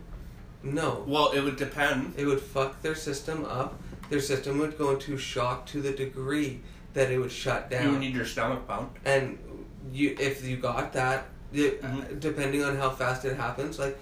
No. 0.62 1.04
well, 1.06 1.30
it 1.32 1.40
would 1.42 1.56
depend. 1.56 2.14
It 2.16 2.24
would 2.24 2.40
fuck 2.40 2.80
their 2.80 2.94
system 2.94 3.44
up. 3.44 3.78
Their 4.08 4.20
system 4.20 4.58
would 4.58 4.78
go 4.78 4.92
into 4.92 5.16
shock 5.18 5.66
to 5.66 5.82
the 5.82 5.92
degree 5.92 6.60
that 6.94 7.10
it 7.10 7.18
would 7.18 7.32
shut 7.32 7.68
down. 7.70 7.92
You 7.94 7.98
need 7.98 8.14
your 8.14 8.24
stomach 8.24 8.66
pumped. 8.66 8.98
and 9.04 9.38
you 9.92 10.16
if 10.18 10.42
you 10.44 10.56
got 10.56 10.94
that 10.94 11.26
uh, 11.52 11.56
Mhm. 11.56 12.18
depending 12.18 12.64
on 12.64 12.76
how 12.76 12.88
fast 12.90 13.24
it 13.26 13.36
happens 13.36 13.78
like 13.78 13.98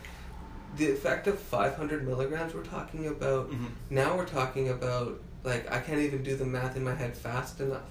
the 0.77 0.91
effect 0.91 1.27
of 1.27 1.39
500 1.39 2.07
milligrams 2.07 2.55
we're 2.55 2.63
talking 2.63 3.07
about 3.07 3.51
Mhm. 3.51 3.67
now 3.91 4.17
we're 4.17 4.27
talking 4.27 4.69
about 4.71 5.21
like 5.45 5.71
i 5.71 5.79
can't 5.81 6.01
even 6.01 6.23
do 6.23 6.35
the 6.37 6.45
math 6.47 6.77
in 6.77 6.85
my 6.85 6.95
head 6.95 7.17
fast 7.17 7.61
enough 7.61 7.91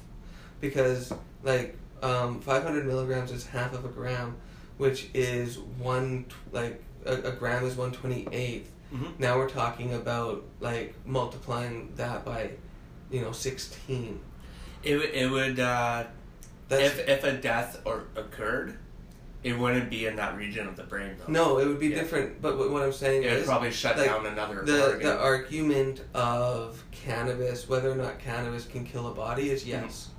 because 0.60 1.14
like 1.44 1.76
um, 2.04 2.40
500 2.42 2.86
milligrams 2.88 3.32
is 3.32 3.46
half 3.46 3.74
of 3.74 3.86
a 3.86 3.90
gram 3.90 4.36
which 4.78 5.10
is 5.14 5.60
one 5.78 6.26
like 6.52 6.82
a, 7.06 7.14
a 7.14 7.32
gram 7.32 7.64
is 7.66 7.76
128th 7.76 8.64
Mhm. 8.94 9.20
now 9.20 9.38
we're 9.38 9.50
talking 9.50 9.94
about 9.94 10.44
like 10.60 10.94
multiplying 11.06 11.94
that 11.96 12.26
by 12.26 12.50
you 13.12 13.22
know 13.22 13.32
16 13.32 14.20
It 14.84 14.96
would- 14.98 15.14
it 15.14 15.30
would 15.30 15.60
uh, 15.60 16.06
that's 16.68 16.98
if 16.98 17.08
if 17.08 17.24
a 17.24 17.34
death 17.34 17.80
or 17.86 18.06
occurred, 18.16 18.78
it 19.44 19.58
wouldn't 19.58 19.90
be 19.90 20.06
in 20.06 20.16
that 20.18 20.38
region 20.38 20.68
of 20.68 20.76
the 20.76 20.84
brain 20.84 21.16
though. 21.18 21.32
No, 21.32 21.58
it 21.60 21.68
would 21.68 21.80
be 21.80 21.88
Yeah. 21.88 22.02
different. 22.02 22.42
But 22.42 22.58
what 22.58 22.70
what 22.72 22.84
I'm 22.84 22.94
saying 22.94 23.24
It 23.24 23.34
would 23.38 23.46
probably 23.46 23.72
shut 23.72 23.98
like, 23.98 24.06
down 24.08 24.26
another 24.26 24.64
the 24.64 24.86
organ. 24.86 25.08
the 25.08 25.18
argument 25.18 26.02
of 26.14 26.84
cannabis, 26.92 27.68
whether 27.68 27.92
or 27.92 27.96
not 27.96 28.20
cannabis 28.20 28.66
can 28.66 28.86
kill 28.86 29.08
a 29.08 29.14
body, 29.14 29.50
is 29.50 29.64
Mm-hmm. 29.64 29.86
yes. 29.86 30.10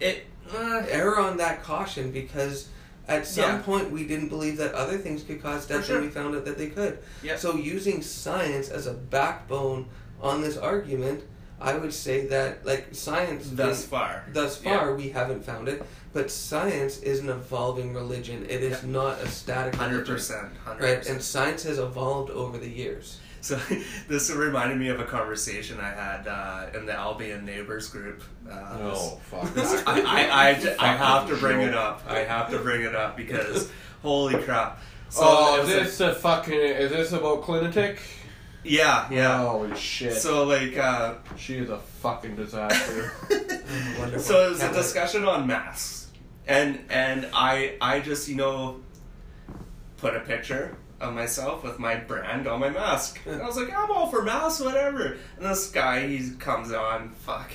it 0.00 0.26
uh, 0.54 0.82
Error 0.88 1.18
on 1.18 1.36
that 1.38 1.62
caution 1.62 2.10
because 2.12 2.68
at 3.08 3.26
some 3.26 3.44
Yeah. 3.56 3.62
point 3.62 3.90
we 3.90 4.04
didn't 4.06 4.28
believe 4.28 4.56
that 4.58 4.74
other 4.74 4.98
things 4.98 5.22
could 5.22 5.42
cause 5.42 5.66
death, 5.66 5.86
sure. 5.86 5.96
and 5.96 6.04
we 6.06 6.10
found 6.10 6.36
out 6.36 6.44
that 6.44 6.58
they 6.58 6.68
could. 6.68 6.98
Yeah. 7.22 7.36
So 7.36 7.54
using 7.56 8.02
science 8.02 8.68
as 8.68 8.86
a 8.86 8.92
backbone 8.92 9.86
on 10.20 10.42
this 10.42 10.56
argument, 10.56 11.24
I 11.60 11.76
would 11.76 11.92
say 11.94 12.26
that 12.26 12.64
like 12.66 12.88
science 12.92 13.48
thus 13.50 13.84
far. 13.86 14.24
Thus 14.32 14.60
Yeah. 14.62 14.78
far, 14.78 14.94
we 14.94 15.08
haven't 15.08 15.44
found 15.44 15.68
it, 15.68 15.82
but 16.16 16.30
science 16.30 17.00
is 17.00 17.20
an 17.20 17.28
evolving 17.28 17.92
religion. 17.92 18.46
It 18.48 18.62
is 18.62 18.82
Yeah. 18.82 18.88
not 18.90 19.18
a 19.20 19.28
static 19.28 19.74
100%, 19.74 20.56
hundred 20.64 20.82
Right, 20.82 21.06
and 21.06 21.20
science 21.22 21.62
has 21.64 21.78
evolved 21.78 22.30
over 22.30 22.56
the 22.56 22.70
years. 22.70 23.18
So 23.42 23.56
this 24.08 24.30
reminded 24.30 24.78
me 24.78 24.88
of 24.88 24.98
a 24.98 25.04
conversation 25.04 25.78
I 25.78 25.90
had 25.90 26.26
uh, 26.26 26.66
in 26.78 26.86
the 26.86 26.94
Albion 26.94 27.44
neighbors 27.44 27.90
group. 27.90 28.22
Uh, 28.50 28.78
Oh 28.80 29.20
fuck. 29.30 29.52
this- 29.52 29.82
I, 29.86 30.00
I, 30.00 30.48
I, 30.78 30.92
I 30.92 30.96
have 30.96 31.28
to 31.28 31.36
bring 31.36 31.60
it 31.60 31.74
up. 31.74 32.02
I 32.08 32.20
have 32.20 32.50
to 32.50 32.58
bring 32.60 32.80
it 32.80 32.94
up 32.94 33.14
because 33.18 33.70
holy 34.02 34.42
crap. 34.42 34.80
So 35.10 35.20
oh, 35.22 35.56
it 35.56 35.60
is 35.60 35.66
was 35.68 35.74
a- 35.74 35.80
this 35.84 36.00
a 36.00 36.14
fucking? 36.14 36.54
Is 36.54 36.90
this 36.92 37.12
about 37.12 37.42
Clinitic? 37.42 37.98
yeah, 38.64 39.06
yeah. 39.10 39.46
Holy 39.46 39.76
shit. 39.76 40.14
So 40.14 40.44
like, 40.44 40.78
uh, 40.78 41.16
she 41.36 41.58
is 41.58 41.68
a 41.68 41.78
fucking 41.78 42.36
disaster. 42.36 43.12
So 44.18 44.46
it 44.46 44.50
was 44.50 44.58
a 44.58 44.62
Can't 44.62 44.72
wait. 44.72 44.72
discussion 44.74 45.24
on 45.24 45.46
masks, 45.46 46.05
and 46.46 46.80
and 46.90 47.28
I 47.32 47.76
I 47.80 48.00
just 48.00 48.28
you 48.28 48.36
know 48.36 48.80
put 49.98 50.14
a 50.16 50.20
picture 50.20 50.76
of 51.00 51.14
myself 51.14 51.62
with 51.62 51.78
my 51.78 51.94
brand 51.96 52.46
on 52.46 52.60
my 52.60 52.70
mask. 52.70 53.20
And 53.26 53.40
I 53.42 53.46
was 53.46 53.56
like, 53.56 53.70
I'm 53.76 53.90
all 53.90 54.08
for 54.10 54.22
masks, 54.22 54.60
whatever. 54.62 55.16
And 55.36 55.44
this 55.46 55.70
guy, 55.70 56.06
he 56.06 56.30
comes 56.38 56.72
on, 56.72 57.10
fuck, 57.10 57.50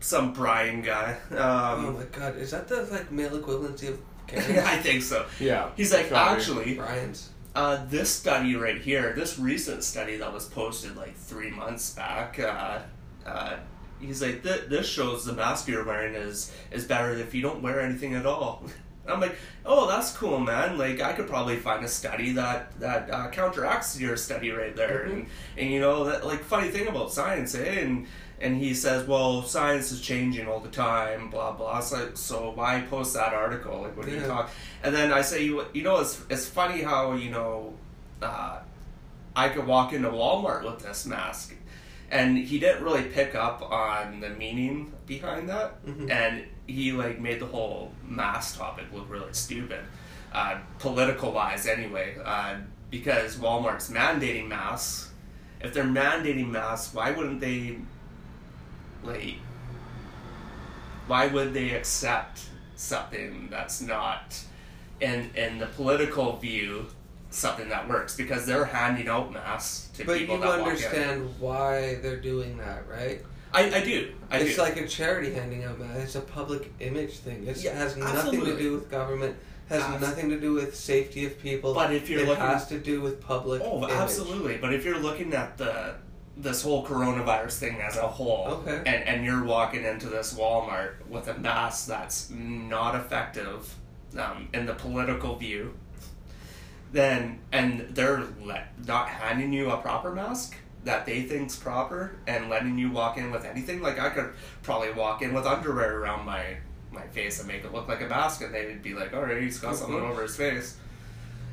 some 0.00 0.32
Brian 0.34 0.82
guy. 0.82 1.16
Oh 1.30 1.74
Um, 1.86 1.94
my 1.94 2.04
god, 2.04 2.36
is 2.36 2.50
that 2.50 2.68
the 2.68 2.82
like 2.84 3.10
male 3.10 3.38
equivalency 3.38 3.88
of 3.88 4.00
I 4.36 4.76
think 4.76 5.02
so. 5.02 5.24
yeah. 5.40 5.70
He's 5.76 5.90
like, 5.92 6.12
actually, 6.12 6.74
Brian's. 6.74 7.30
uh, 7.54 7.86
this 7.86 8.10
study 8.10 8.54
right 8.56 8.78
here, 8.78 9.14
this 9.14 9.38
recent 9.38 9.82
study 9.82 10.16
that 10.18 10.30
was 10.30 10.44
posted 10.46 10.96
like 10.96 11.16
three 11.16 11.50
months 11.50 11.94
back, 11.94 12.38
uh, 12.38 12.80
uh, 13.24 13.56
he's 14.00 14.22
like, 14.22 14.42
"Th- 14.42 14.64
this 14.68 14.88
shows 14.88 15.24
the 15.24 15.32
mask 15.32 15.68
you're 15.68 15.84
wearing 15.84 16.14
is 16.14 16.52
is 16.70 16.84
better 16.84 17.12
if 17.14 17.34
you 17.34 17.42
don't 17.42 17.62
wear 17.62 17.80
anything 17.80 18.14
at 18.14 18.26
all. 18.26 18.62
And 19.04 19.12
I'm 19.14 19.20
like, 19.20 19.36
oh, 19.64 19.88
that's 19.88 20.14
cool, 20.16 20.38
man. 20.38 20.76
Like, 20.78 21.00
I 21.00 21.12
could 21.14 21.26
probably 21.28 21.56
find 21.56 21.84
a 21.84 21.88
study 21.88 22.32
that 22.32 22.78
that 22.80 23.10
uh, 23.10 23.28
counteracts 23.30 23.98
your 24.00 24.16
study 24.16 24.50
right 24.50 24.74
there. 24.76 25.06
Mhm. 25.06 25.12
And 25.12 25.26
and 25.56 25.70
you 25.70 25.80
know 25.80 26.04
that 26.04 26.26
like 26.26 26.40
funny 26.44 26.68
thing 26.68 26.88
about 26.88 27.12
science, 27.12 27.54
eh? 27.54 27.80
And 27.80 28.06
and 28.40 28.56
he 28.56 28.72
says, 28.72 29.04
well, 29.08 29.42
science 29.42 29.90
is 29.90 30.00
changing 30.00 30.46
all 30.46 30.60
the 30.60 30.68
time, 30.68 31.28
blah 31.28 31.50
blah. 31.52 31.80
So, 31.80 32.14
so 32.14 32.52
why 32.54 32.82
post 32.88 33.14
that 33.14 33.32
article? 33.34 33.82
Like, 33.82 33.96
what 33.96 34.06
are 34.06 34.10
you 34.10 34.20
talking? 34.20 34.52
And 34.84 34.94
then 34.94 35.12
I 35.12 35.22
say, 35.22 35.44
you 35.44 35.64
you 35.74 35.82
know, 35.82 35.98
it's 36.00 36.22
it's 36.30 36.46
funny 36.46 36.82
how 36.82 37.14
you 37.14 37.30
know, 37.30 37.74
uh, 38.22 38.60
I 39.34 39.48
could 39.48 39.66
walk 39.66 39.92
into 39.92 40.08
Walmart 40.10 40.64
with 40.64 40.82
this 40.84 41.04
mask, 41.06 41.54
and 42.10 42.38
he 42.38 42.58
didn't 42.58 42.82
really 42.82 43.02
pick 43.04 43.34
up 43.34 43.62
on 43.62 44.20
the 44.20 44.30
meaning 44.30 44.92
behind 45.06 45.48
that, 45.48 45.84
Mhm. 45.86 46.10
and 46.10 46.44
he 46.66 46.92
like 46.92 47.18
made 47.20 47.40
the 47.40 47.46
whole 47.46 47.92
mask 48.02 48.58
topic 48.58 48.86
look 48.92 49.08
really 49.10 49.32
stupid, 49.32 49.80
uh, 50.32 50.56
political 50.78 51.32
wise 51.32 51.66
anyway, 51.66 52.16
uh, 52.24 52.56
because 52.90 53.36
Walmart's 53.36 53.90
mandating 53.90 54.48
masks. 54.48 55.10
If 55.60 55.74
they're 55.74 55.84
mandating 55.84 56.48
masks, 56.50 56.94
why 56.94 57.10
wouldn't 57.10 57.40
they, 57.40 57.78
like, 59.02 59.36
why 61.06 61.26
would 61.26 61.52
they 61.54 61.70
accept 61.70 62.40
something 62.76 63.48
that's 63.50 63.80
not, 63.80 64.38
in 65.00 65.30
in 65.34 65.58
the 65.58 65.66
political 65.66 66.36
view, 66.36 66.86
something 67.30 67.68
that 67.68 67.88
works? 67.88 68.16
Because 68.16 68.46
they're 68.46 68.64
handing 68.64 69.08
out 69.08 69.32
masks 69.32 69.88
to 69.94 70.04
people. 70.04 70.14
But 70.14 70.18
people 70.20 70.34
you 70.36 70.40
that 70.42 70.48
walk 70.48 70.58
in. 70.58 70.64
understand 70.64 71.34
why 71.40 71.94
they're 71.96 72.20
doing 72.20 72.56
that, 72.58 72.88
right? 72.88 73.20
I, 73.52 73.62
I 73.76 73.80
do. 73.84 74.12
I 74.30 74.38
it's 74.38 74.56
do. 74.56 74.62
like 74.62 74.76
a 74.76 74.86
charity 74.86 75.32
handing 75.32 75.64
out 75.64 75.78
masks. 75.78 76.04
It's 76.04 76.14
a 76.16 76.20
public 76.20 76.72
image 76.80 77.18
thing. 77.18 77.46
It 77.46 77.56
Yeah, 77.62 77.74
has 77.74 77.96
nothing 77.96 78.44
to 78.44 78.56
do 78.58 78.72
with 78.72 78.90
government. 78.90 79.36
Has 79.70 79.82
Abs- 79.82 80.00
nothing 80.00 80.30
to 80.30 80.40
do 80.40 80.54
with 80.54 80.74
safety 80.74 81.26
of 81.26 81.38
people. 81.40 81.74
But 81.74 81.92
if 81.94 82.08
you're 82.08 82.20
it 82.20 82.26
looking- 82.28 82.42
has 82.44 82.66
to 82.68 82.78
do 82.78 83.00
with 83.02 83.20
public. 83.20 83.60
Oh, 83.64 83.78
image. 83.78 83.90
absolutely. 83.90 84.56
But 84.58 84.72
if 84.74 84.84
you're 84.84 84.98
looking 84.98 85.34
at 85.34 85.56
the 85.58 85.94
this 86.36 86.62
whole 86.62 86.86
coronavirus 86.86 87.58
thing 87.58 87.80
as 87.80 87.96
a 87.96 88.06
whole, 88.06 88.46
Okay. 88.66 88.76
and 88.86 89.02
and 89.08 89.24
you're 89.24 89.42
walking 89.44 89.84
into 89.84 90.08
this 90.08 90.32
Walmart 90.34 91.06
with 91.08 91.26
a 91.28 91.34
mask 91.38 91.86
that's 91.88 92.30
not 92.30 92.94
effective 92.94 93.74
um, 94.18 94.48
in 94.54 94.64
the 94.64 94.74
political 94.74 95.36
view, 95.36 95.74
then 96.92 97.38
and 97.52 97.80
they're 97.90 98.24
le- 98.42 98.64
not 98.86 99.08
handing 99.08 99.52
you 99.52 99.70
a 99.70 99.76
proper 99.78 100.12
mask 100.12 100.56
that 100.84 101.04
they 101.04 101.22
think's 101.22 101.56
proper 101.56 102.12
and 102.26 102.48
letting 102.48 102.78
you 102.78 102.90
walk 102.90 103.18
in 103.18 103.30
with 103.30 103.44
anything. 103.44 103.82
Like 103.82 103.98
I 103.98 104.10
could 104.10 104.30
probably 104.62 104.92
walk 104.92 105.22
in 105.22 105.34
with 105.34 105.46
underwear 105.46 105.98
around 106.00 106.24
my 106.24 106.56
my 106.90 107.06
face 107.08 107.38
and 107.38 107.46
make 107.48 107.64
it 107.64 107.72
look 107.72 107.86
like 107.86 108.00
a 108.00 108.06
mask, 108.06 108.40
and 108.42 108.54
they'd 108.54 108.82
be 108.82 108.94
like, 108.94 109.12
"All 109.12 109.22
right, 109.22 109.42
he's 109.42 109.58
got 109.58 109.76
something 109.76 109.98
Mhm. 109.98 110.10
over 110.10 110.22
his 110.22 110.36
face." 110.36 110.76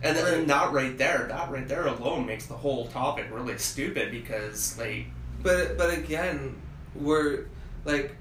And 0.03 0.15
then 0.15 0.47
that 0.47 0.71
right 0.71 0.97
there, 0.97 1.25
that 1.29 1.51
right 1.51 1.67
there 1.67 1.87
alone 1.87 2.25
makes 2.25 2.45
the 2.45 2.53
whole 2.53 2.87
topic 2.87 3.25
really 3.31 3.57
stupid 3.57 4.11
because 4.11 4.77
like 4.77 5.07
But 5.43 5.77
but 5.77 5.93
again, 5.93 6.55
we're 6.95 7.45
like 7.83 8.15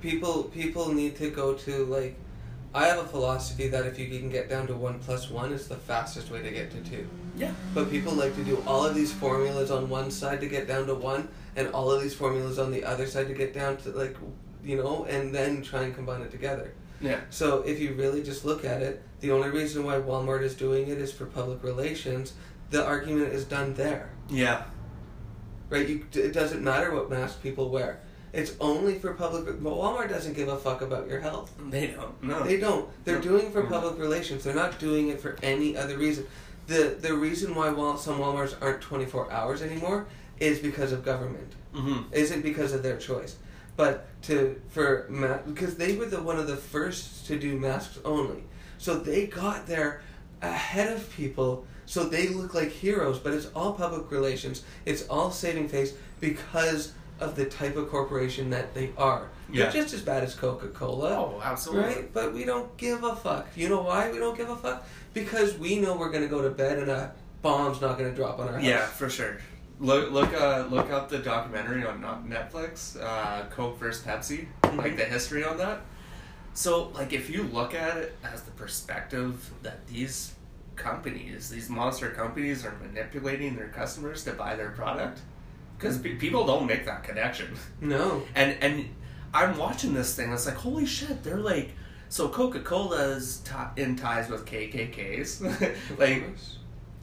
people 0.00 0.44
people 0.44 0.92
need 0.92 1.16
to 1.16 1.30
go 1.30 1.54
to 1.54 1.84
like 1.86 2.16
I 2.74 2.86
have 2.86 2.98
a 2.98 3.04
philosophy 3.04 3.68
that 3.68 3.86
if 3.86 3.98
you 3.98 4.08
can 4.18 4.30
get 4.30 4.48
down 4.48 4.66
to 4.68 4.74
one 4.74 4.98
plus 4.98 5.28
one, 5.30 5.52
it's 5.52 5.66
the 5.66 5.76
fastest 5.76 6.30
way 6.30 6.42
to 6.42 6.50
get 6.50 6.70
to 6.70 6.80
two. 6.90 7.06
yeah, 7.36 7.52
But 7.74 7.90
people 7.90 8.12
like 8.14 8.34
to 8.36 8.44
do 8.44 8.62
all 8.66 8.84
of 8.86 8.94
these 8.94 9.12
formulas 9.12 9.70
on 9.70 9.90
one 9.90 10.10
side 10.10 10.40
to 10.40 10.46
get 10.46 10.66
down 10.66 10.86
to 10.86 10.94
one, 10.94 11.28
and 11.54 11.68
all 11.68 11.90
of 11.90 12.00
these 12.02 12.14
formulas 12.14 12.58
on 12.58 12.70
the 12.72 12.82
other 12.84 13.06
side 13.06 13.28
to 13.28 13.34
get 13.34 13.52
down 13.52 13.76
to 13.78 13.90
like, 13.90 14.16
you 14.64 14.76
know, 14.76 15.04
and 15.04 15.34
then 15.34 15.60
try 15.62 15.82
and 15.82 15.94
combine 15.94 16.22
it 16.22 16.30
together. 16.30 16.72
yeah, 17.00 17.20
So 17.28 17.58
if 17.62 17.78
you 17.78 17.92
really 17.94 18.22
just 18.22 18.44
look 18.44 18.64
at 18.64 18.80
it, 18.80 19.02
the 19.20 19.32
only 19.32 19.50
reason 19.50 19.84
why 19.84 19.96
Walmart 19.96 20.42
is 20.42 20.54
doing 20.54 20.88
it 20.88 20.98
is 20.98 21.12
for 21.12 21.26
public 21.26 21.62
relations. 21.62 22.32
The 22.70 22.82
argument 22.84 23.34
is 23.34 23.44
done 23.44 23.74
there, 23.74 24.08
yeah, 24.30 24.64
right? 25.68 25.86
You, 25.86 26.06
it 26.14 26.32
doesn't 26.32 26.62
matter 26.64 26.90
what 26.94 27.10
mask 27.10 27.42
people 27.42 27.68
wear. 27.68 28.00
It's 28.32 28.52
only 28.60 28.98
for 28.98 29.12
public. 29.14 29.44
But 29.44 29.60
Walmart 29.62 30.08
doesn't 30.08 30.34
give 30.34 30.48
a 30.48 30.56
fuck 30.56 30.80
about 30.80 31.06
your 31.08 31.20
health. 31.20 31.52
they 31.70 31.88
don't 31.88 32.22
no. 32.22 32.42
They 32.44 32.58
don't. 32.58 32.88
They're 33.04 33.16
No. 33.16 33.22
doing 33.22 33.46
it 33.46 33.52
for 33.52 33.62
public 33.64 33.98
relations. 33.98 34.44
They're 34.44 34.54
not 34.54 34.78
doing 34.78 35.08
it 35.08 35.20
for 35.20 35.36
any 35.42 35.76
other 35.76 35.96
reason. 35.98 36.26
The 36.66 36.96
the 37.00 37.14
reason 37.14 37.54
why 37.54 37.70
Wal- 37.70 37.98
some 37.98 38.18
Walmarts 38.18 38.54
aren't 38.60 38.80
24 38.80 39.30
hours 39.30 39.60
anymore 39.62 40.06
is 40.40 40.58
because 40.58 40.92
of 40.92 41.04
government. 41.04 41.52
mm-hmm. 41.74 42.02
Isn't 42.12 42.42
because 42.42 42.72
of 42.72 42.82
their 42.82 42.96
choice. 42.96 43.36
But 43.76 44.06
to 44.22 44.60
for 44.70 45.06
ma- 45.08 45.38
because 45.46 45.76
they 45.76 45.96
were 45.96 46.06
the 46.06 46.22
one 46.22 46.38
of 46.38 46.46
the 46.46 46.56
first 46.56 47.26
to 47.26 47.38
do 47.38 47.58
masks 47.58 47.98
only. 48.04 48.44
So 48.78 48.98
they 48.98 49.26
got 49.26 49.66
there 49.66 50.00
ahead 50.40 50.92
of 50.96 51.08
people 51.14 51.66
so 51.84 52.04
they 52.04 52.28
look 52.28 52.54
like 52.54 52.70
heroes, 52.70 53.18
but 53.18 53.34
it's 53.34 53.46
all 53.54 53.72
public 53.74 54.10
relations. 54.10 54.62
It's 54.86 55.06
all 55.08 55.30
saving 55.30 55.68
face 55.68 55.92
because 56.20 56.92
of 57.20 57.36
the 57.36 57.44
type 57.46 57.76
of 57.76 57.88
corporation 57.88 58.50
that 58.50 58.74
they 58.74 58.90
are. 58.96 59.28
Yeah. 59.50 59.64
They're 59.64 59.82
just 59.82 59.94
as 59.94 60.02
bad 60.02 60.22
as 60.22 60.34
Coca-Cola. 60.34 61.10
Oh, 61.10 61.40
absolutely. 61.42 61.94
Right? 61.94 62.12
But 62.12 62.32
we 62.32 62.44
don't 62.44 62.74
give 62.76 63.04
a 63.04 63.14
fuck. 63.14 63.48
You 63.54 63.68
know 63.68 63.82
why 63.82 64.10
we 64.10 64.18
don't 64.18 64.36
give 64.36 64.50
a 64.50 64.56
fuck? 64.56 64.86
Because 65.14 65.56
we 65.58 65.78
know 65.78 65.96
we're 65.96 66.10
gonna 66.10 66.26
go 66.26 66.42
to 66.42 66.50
bed 66.50 66.78
and 66.78 66.90
a 66.90 67.12
bomb's 67.42 67.80
not 67.80 67.98
gonna 67.98 68.14
drop 68.14 68.38
on 68.38 68.48
our 68.48 68.54
house. 68.54 68.64
Yeah, 68.64 68.86
for 68.86 69.08
sure. 69.08 69.38
Look, 69.78 70.10
look, 70.12 70.32
uh, 70.32 70.66
look 70.70 70.90
up 70.90 71.08
the 71.08 71.18
documentary 71.18 71.84
on 71.84 72.00
Netflix, 72.28 73.00
uh, 73.02 73.46
Coke 73.50 73.78
versus 73.78 74.04
Pepsi. 74.04 74.46
like 74.76 74.96
the 74.96 75.04
history 75.04 75.44
on 75.44 75.58
that. 75.58 75.82
So, 76.54 76.88
like, 76.88 77.12
if 77.12 77.30
you 77.30 77.44
look 77.44 77.74
at 77.74 77.96
it 77.96 78.16
as 78.22 78.42
the 78.42 78.50
perspective 78.52 79.50
that 79.62 79.86
these 79.86 80.34
companies, 80.76 81.48
these 81.48 81.68
monster 81.68 82.10
companies, 82.10 82.64
are 82.64 82.76
manipulating 82.82 83.56
their 83.56 83.68
customers 83.68 84.24
to 84.24 84.32
buy 84.32 84.56
their 84.56 84.70
product, 84.70 85.20
because 85.82 85.98
people 85.98 86.46
don't 86.46 86.66
make 86.66 86.84
that 86.86 87.02
connection. 87.02 87.48
No. 87.80 88.22
And 88.34 88.56
and 88.60 88.88
I'm 89.34 89.58
watching 89.58 89.92
this 89.92 90.14
thing. 90.14 90.32
It's 90.32 90.46
like 90.46 90.54
holy 90.54 90.86
shit. 90.86 91.24
They're 91.24 91.38
like 91.38 91.72
so 92.08 92.28
Coca 92.28 92.60
Cola's 92.60 93.38
t- 93.38 93.82
in 93.82 93.96
ties 93.96 94.28
with 94.30 94.46
KKKs. 94.46 95.98
like 95.98 96.24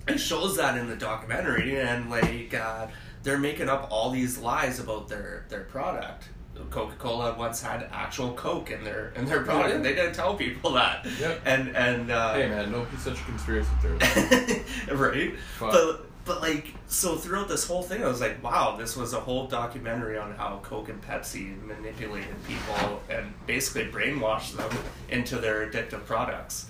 it 0.08 0.18
shows 0.18 0.56
that 0.58 0.78
in 0.78 0.88
the 0.88 0.96
documentary, 0.96 1.80
and 1.80 2.10
like 2.10 2.54
uh, 2.54 2.88
they're 3.24 3.38
making 3.38 3.68
up 3.68 3.88
all 3.92 4.10
these 4.12 4.38
lies 4.38 4.80
about 4.80 5.10
their 5.10 5.46
their 5.50 5.64
product. 5.64 6.30
Coca 6.70 6.96
Cola 6.98 7.36
once 7.38 7.62
had 7.62 7.88
actual 7.92 8.34
Coke 8.34 8.70
in 8.72 8.84
their 8.84 9.12
in 9.16 9.26
their 9.26 9.44
product. 9.44 9.76
yeah? 9.76 9.82
They 9.82 9.96
didn't 9.96 10.14
tell 10.14 10.36
people 10.36 10.74
that. 10.74 11.06
Yep. 11.20 11.42
And 11.46 11.76
and 11.76 12.12
uh, 12.12 12.34
Hey 12.34 12.48
man, 12.50 12.72
be 12.72 12.98
such 12.98 13.20
a 13.20 13.24
conspiracy 13.24 13.70
theorist. 13.82 14.88
right? 14.92 15.38
Fuck. 15.58 15.72
But 15.72 16.09
but 16.30 16.44
like 16.44 16.76
so 16.88 17.16
throughout 17.16 17.48
this 17.48 17.66
whole 17.68 17.82
thing, 17.82 18.04
I 18.04 18.08
was 18.08 18.22
like, 18.22 18.42
wow, 18.44 18.76
this 18.78 18.96
was 18.96 19.14
a 19.14 19.20
whole 19.20 19.48
documentary 19.48 20.16
on 20.16 20.36
how 20.36 20.60
Coke 20.62 20.88
and 20.90 21.02
Pepsi 21.02 21.60
manipulated 21.66 22.36
people 22.48 23.02
and 23.10 23.34
basically 23.48 23.86
brainwashed 23.92 24.56
them 24.56 24.70
into 25.10 25.38
their 25.38 25.68
addictive 25.68 26.06
products. 26.06 26.68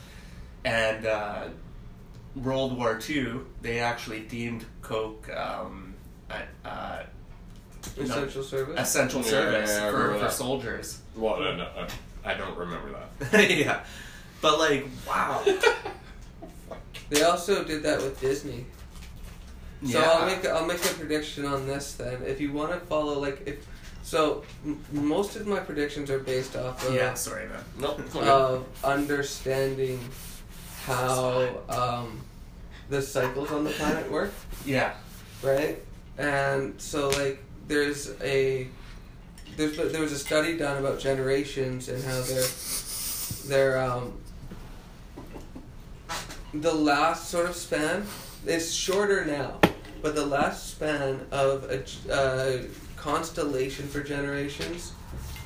And 0.64 1.06
uh, 1.06 1.50
World 2.38 2.78
War 2.78 2.98
II, 3.08 3.42
they 3.62 3.80
actually 3.80 4.22
deemed 4.22 4.64
Coke 4.82 5.30
um, 5.36 5.94
a- 6.30 6.68
uh, 6.68 7.04
Essential 7.98 8.44
service. 8.44 8.80
essential 8.80 9.22
Yeah, 9.24 9.28
service 9.30 9.70
yeah, 9.72 9.88
I 9.88 9.92
for, 9.92 10.20
for 10.20 10.30
soldiers. 10.32 11.02
well, 11.18 11.36
I, 11.36 11.56
don't- 11.58 11.92
I 12.24 12.34
don't 12.34 12.58
remember 12.58 12.98
that. 13.20 13.50
yeah, 13.58 13.84
but 14.42 14.58
like, 14.58 14.88
wow. 15.06 15.44
They 17.10 17.24
also 17.24 17.64
did 17.64 17.82
that 17.84 17.98
with 17.98 18.22
Disney. 18.22 18.66
So 19.86 20.00
yeah. 20.00 20.10
I'll 20.12 20.26
make 20.26 20.46
I'll 20.46 20.66
make 20.66 20.84
a 20.84 20.90
prediction 20.94 21.46
on 21.46 21.66
this 21.68 21.94
then. 21.94 22.22
If 22.24 22.42
you 22.42 22.52
want 22.52 22.72
to 22.74 22.80
follow 22.82 23.20
like 23.20 23.44
if 23.46 23.66
so, 24.04 24.44
m- 24.66 24.84
most 24.92 25.36
of 25.36 25.46
my 25.48 25.60
predictions 25.60 26.10
are 26.10 26.20
based 26.20 26.56
off 26.56 26.86
of 26.88 26.94
yeah, 26.94 27.14
sorry, 27.14 27.48
man. 27.48 27.64
Nope. 27.78 28.00
it's 28.06 28.16
of 28.16 28.66
understanding 28.84 30.00
how 30.86 31.62
um, 31.70 32.20
the 32.90 33.02
cycles 33.02 33.52
on 33.52 33.64
the 33.64 33.70
planet 33.72 34.12
work, 34.12 34.34
Yeah. 34.66 34.94
right? 35.44 35.82
And 36.18 36.80
so 36.82 37.10
like 37.10 37.42
there's 37.68 38.12
a 38.22 38.68
there's 39.56 39.78
there 39.78 40.02
was 40.02 40.12
a 40.12 40.20
study 40.20 40.58
done 40.58 40.78
about 40.78 41.00
generations 41.00 41.88
and 41.88 42.04
how 42.04 42.20
they're 42.22 42.48
they're 43.48 43.82
um, 43.82 44.14
the 46.54 46.74
last 46.74 47.30
sort 47.30 47.48
of 47.50 47.56
span 47.56 48.06
is 48.50 48.74
shorter 48.74 49.26
now, 49.26 49.60
but 50.02 50.16
the 50.16 50.26
last 50.26 50.72
span 50.72 51.22
of 51.32 51.70
a 51.70 52.12
uh, 52.14 52.64
constellation 52.96 53.88
for 53.88 54.02
generations 54.02 54.94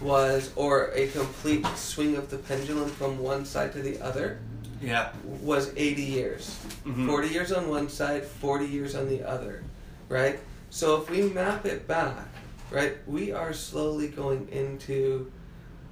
was, 0.01 0.51
or 0.55 0.91
a 0.95 1.07
complete 1.09 1.65
swing 1.75 2.15
of 2.15 2.29
the 2.29 2.37
pendulum 2.37 2.89
from 2.89 3.19
one 3.19 3.45
side 3.45 3.71
to 3.73 3.81
the 3.81 3.99
other, 4.01 4.39
Yeah. 4.81 5.11
was 5.41 5.71
80 5.77 6.01
years. 6.03 6.57
Mhm. 6.85 7.05
40 7.07 7.27
years 7.29 7.51
on 7.51 7.69
one 7.69 7.89
side, 7.89 8.25
40 8.25 8.65
years 8.67 8.95
on 8.95 9.07
the 9.07 9.23
other, 9.23 9.63
right? 10.09 10.39
So 10.69 11.01
if 11.01 11.09
we 11.09 11.21
map 11.23 11.65
it 11.65 11.87
back, 11.87 12.27
right, 12.71 12.97
we 13.07 13.31
are 13.31 13.53
slowly 13.53 14.07
going 14.07 14.47
into 14.49 15.31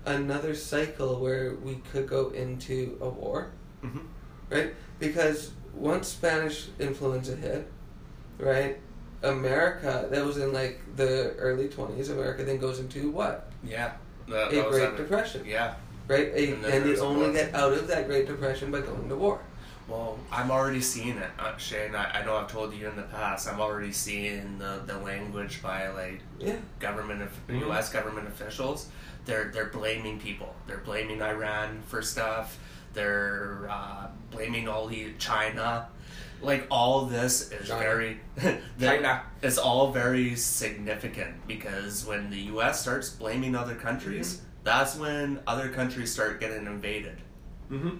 another 0.05 0.55
cycle 0.55 1.19
where 1.19 1.55
we 1.63 1.75
could 1.91 2.07
go 2.07 2.29
into 2.29 2.97
a 2.99 3.07
war, 3.07 3.51
Mhm. 3.83 4.01
right? 4.49 4.73
Because 4.99 5.51
once 5.73 6.07
Spanish 6.09 6.67
influenza 6.79 7.35
hit, 7.35 7.67
right, 8.39 8.79
America, 9.23 10.07
that 10.11 10.25
was 10.25 10.37
in 10.37 10.51
like 10.53 10.79
the 10.95 11.33
early 11.37 11.67
20s, 11.67 12.09
America 12.09 12.43
then 12.43 12.57
goes 12.57 12.79
into 12.79 13.11
what? 13.11 13.51
Yeah. 13.63 13.93
That, 14.27 14.51
A 14.51 14.55
that 14.55 14.69
Great 14.69 14.97
Depression, 14.97 15.43
Yeah. 15.45 15.75
right? 16.07 16.27
A, 16.33 16.53
And 16.53 16.65
and 16.65 16.85
a 16.89 16.99
only 16.99 17.33
get 17.33 17.53
out 17.53 17.73
of 17.73 17.87
that 17.87 18.07
Great 18.07 18.27
Depression 18.27 18.71
by 18.71 18.81
going 18.81 19.09
to 19.09 19.15
war. 19.15 19.41
Well, 19.87 20.17
I'm 20.31 20.51
already 20.51 20.79
seeing 20.79 21.17
it, 21.17 21.29
uh, 21.37 21.57
Shane. 21.57 21.95
I, 21.95 22.21
I 22.21 22.25
know 22.25 22.37
I've 22.37 22.49
told 22.49 22.73
you 22.73 22.87
in 22.87 22.95
the 22.95 23.01
past. 23.03 23.47
I'm 23.51 23.59
already 23.59 23.91
seeing 23.91 24.57
the, 24.57 24.81
the 24.85 24.97
language 24.99 25.61
by 25.61 25.89
like 25.89 26.21
Yeah. 26.39 26.55
government, 26.79 27.21
of, 27.23 27.29
Mhm. 27.47 27.59
U.S. 27.61 27.91
government 27.91 28.27
officials. 28.27 28.87
They're 29.25 29.51
they're 29.53 29.65
blaming 29.69 30.19
people. 30.19 30.55
They're 30.65 30.77
blaming 30.77 31.21
Iran 31.21 31.81
for 31.87 32.01
stuff. 32.01 32.57
They're 32.93 33.67
uh, 33.69 34.07
blaming 34.41 34.67
all 34.67 34.87
the 34.87 35.13
China. 35.19 35.87
Like 36.41 36.65
all 36.71 37.05
this 37.05 37.51
is 37.51 37.67
China. 37.67 37.79
very 37.79 38.19
China. 38.79 39.21
It's 39.43 39.59
all 39.59 39.91
very 39.91 40.35
significant 40.35 41.35
because 41.47 42.05
when 42.05 42.31
the 42.31 42.39
U.S. 42.53 42.81
starts 42.81 43.09
blaming 43.11 43.55
other 43.55 43.75
countries, 43.75 44.41
that's 44.63 44.95
when 44.95 45.39
other 45.45 45.69
countries 45.69 46.11
start 46.11 46.39
getting 46.39 46.65
invaded. 46.65 47.17
Mm-hmm. 47.69 47.97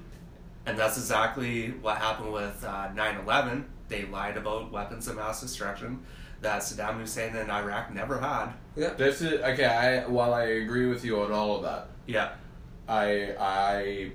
And 0.66 0.78
that's 0.78 0.98
exactly 0.98 1.70
what 1.82 1.98
happened 1.98 2.34
with 2.34 2.64
uh, 2.64 2.90
9-11. 2.96 3.66
They 3.88 4.06
lied 4.06 4.38
about 4.38 4.72
weapons 4.72 5.08
of 5.08 5.18
mass 5.18 5.42
destruction 5.42 6.04
that 6.42 6.64
Saddam 6.64 6.98
Hussein 7.00 7.36
and 7.36 7.52
Iraq 7.52 7.94
never 7.94 8.20
had. 8.20 8.54
Yeah. 8.76 8.94
This 8.94 9.22
is 9.22 9.40
okay. 9.42 9.66
I 9.66 10.08
while 10.08 10.34
I 10.34 10.44
agree 10.46 10.88
with 10.88 11.06
you 11.06 11.22
on 11.22 11.32
all 11.32 11.58
of 11.58 11.64
that, 11.64 11.90
Yeah. 12.08 12.32
I 12.88 13.36
I 13.40 14.12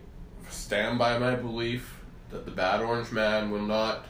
stand 0.51 0.99
by 0.99 1.19
my 1.19 1.37
belief 1.37 1.96
that 2.31 2.45
the 2.45 2.51
bad 2.51 2.81
orange 2.81 3.13
man 3.13 3.51
will 3.51 3.63
not. 3.63 4.07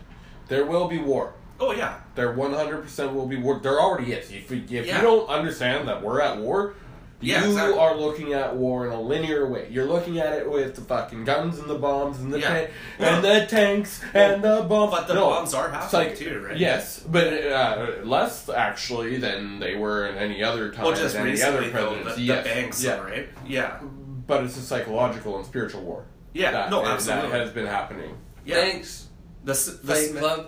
There 0.48 0.64
will 0.66 0.88
be 0.88 0.98
war. 0.98 1.34
Oh 1.58 1.72
yeah. 1.72 2.00
There 2.14 2.32
one 2.32 2.52
hundred 2.52 2.82
percent 2.82 3.14
will 3.14 3.26
be 3.26 3.36
war. 3.36 3.58
There 3.60 3.80
already 3.80 4.12
is. 4.12 4.30
If, 4.30 4.50
if 4.52 4.70
Yeah. 4.70 4.96
you 4.96 5.02
don't 5.02 5.28
understand 5.28 5.88
that 5.88 6.02
we're 6.02 6.20
at 6.20 6.38
war, 6.38 6.74
Yeah, 7.20 7.40
you 7.44 7.48
exactly. 7.50 7.78
are 7.78 7.96
looking 7.96 8.34
at 8.34 8.54
war 8.54 8.86
in 8.86 8.92
a 8.92 9.00
linear 9.00 9.48
way. 9.48 9.68
You're 9.70 9.86
looking 9.86 10.18
at 10.18 10.34
it 10.34 10.50
with 10.50 10.74
the 10.74 10.82
fucking 10.82 11.24
guns 11.24 11.58
and 11.58 11.68
the 11.68 11.78
bombs 11.78 12.20
and 12.20 12.30
the 12.32 12.40
Yeah. 12.40 12.66
ta- 12.66 12.72
and 12.98 13.24
the 13.24 13.46
tanks 13.48 14.02
and 14.12 14.44
the 14.44 14.66
bombs. 14.68 14.92
But 14.92 15.08
the 15.08 15.14
No, 15.14 15.30
bombs 15.30 15.54
are 15.54 15.70
happening 15.70 16.08
like- 16.10 16.18
too, 16.18 16.44
right? 16.46 16.56
Yes, 16.58 17.00
but 17.00 17.26
uh, 17.26 17.86
less 18.04 18.48
actually 18.50 19.16
than 19.16 19.58
they 19.58 19.74
were 19.76 20.06
in 20.08 20.16
any 20.18 20.42
other 20.42 20.70
time. 20.70 20.84
Well, 20.84 20.94
just 20.94 21.16
any 21.16 21.30
recently 21.30 21.68
other 21.68 21.70
though, 21.70 22.04
the, 22.14 22.20
yes. 22.20 22.44
the 22.44 22.50
banks, 22.50 22.84
yeah. 22.84 22.98
right? 23.00 23.28
Yeah. 23.46 23.78
But 24.26 24.44
it's 24.44 24.58
a 24.58 24.60
psychological 24.60 25.36
and 25.38 25.46
spiritual 25.46 25.82
war. 25.82 26.04
Yeah. 26.36 26.50
that, 26.52 26.70
no, 26.70 26.82
that 26.82 27.30
has 27.30 27.50
been 27.50 27.66
happening. 27.66 28.16
yeah. 28.44 28.56
Thanks, 28.56 29.06
The 29.44 29.52
the 29.52 29.92
Fight 29.94 30.08
Smith, 30.10 30.22
Club. 30.22 30.46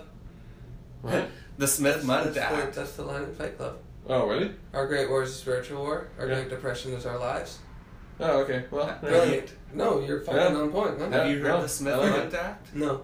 What? 1.01 1.29
the 1.57 1.67
Smith-Mundt 1.67 2.33
That's, 2.33 2.35
the, 2.51 2.63
Act. 2.63 2.75
that's 2.75 2.91
the 2.93 3.03
line 3.03 3.23
in 3.23 3.33
Fight 3.35 3.57
Club. 3.57 3.77
Oh, 4.07 4.27
really? 4.27 4.51
Our 4.73 4.87
Great 4.87 5.09
War 5.09 5.23
is 5.23 5.31
a 5.31 5.33
spiritual 5.33 5.83
war. 5.83 6.07
Our 6.19 6.27
Yeah. 6.27 6.35
Great 6.35 6.49
Depression 6.49 6.93
is 6.93 7.05
our 7.05 7.17
lives. 7.19 7.59
Oh, 8.19 8.39
okay. 8.41 8.65
Well, 8.71 8.97
Brilliant. 9.01 9.53
No, 9.73 9.99
you're 10.01 10.21
fucking 10.21 10.39
Yeah. 10.39 10.59
on 10.61 10.71
point. 10.71 10.99
Huh? 10.99 11.07
Yeah. 11.09 11.17
Have 11.23 11.31
you 11.31 11.39
heard 11.39 11.47
no, 11.49 11.61
the 11.61 11.69
Smith 11.69 11.93
I 11.93 11.97
like 11.97 12.11
Mundt. 12.11 12.33
Act? 12.33 12.75
No. 12.75 13.03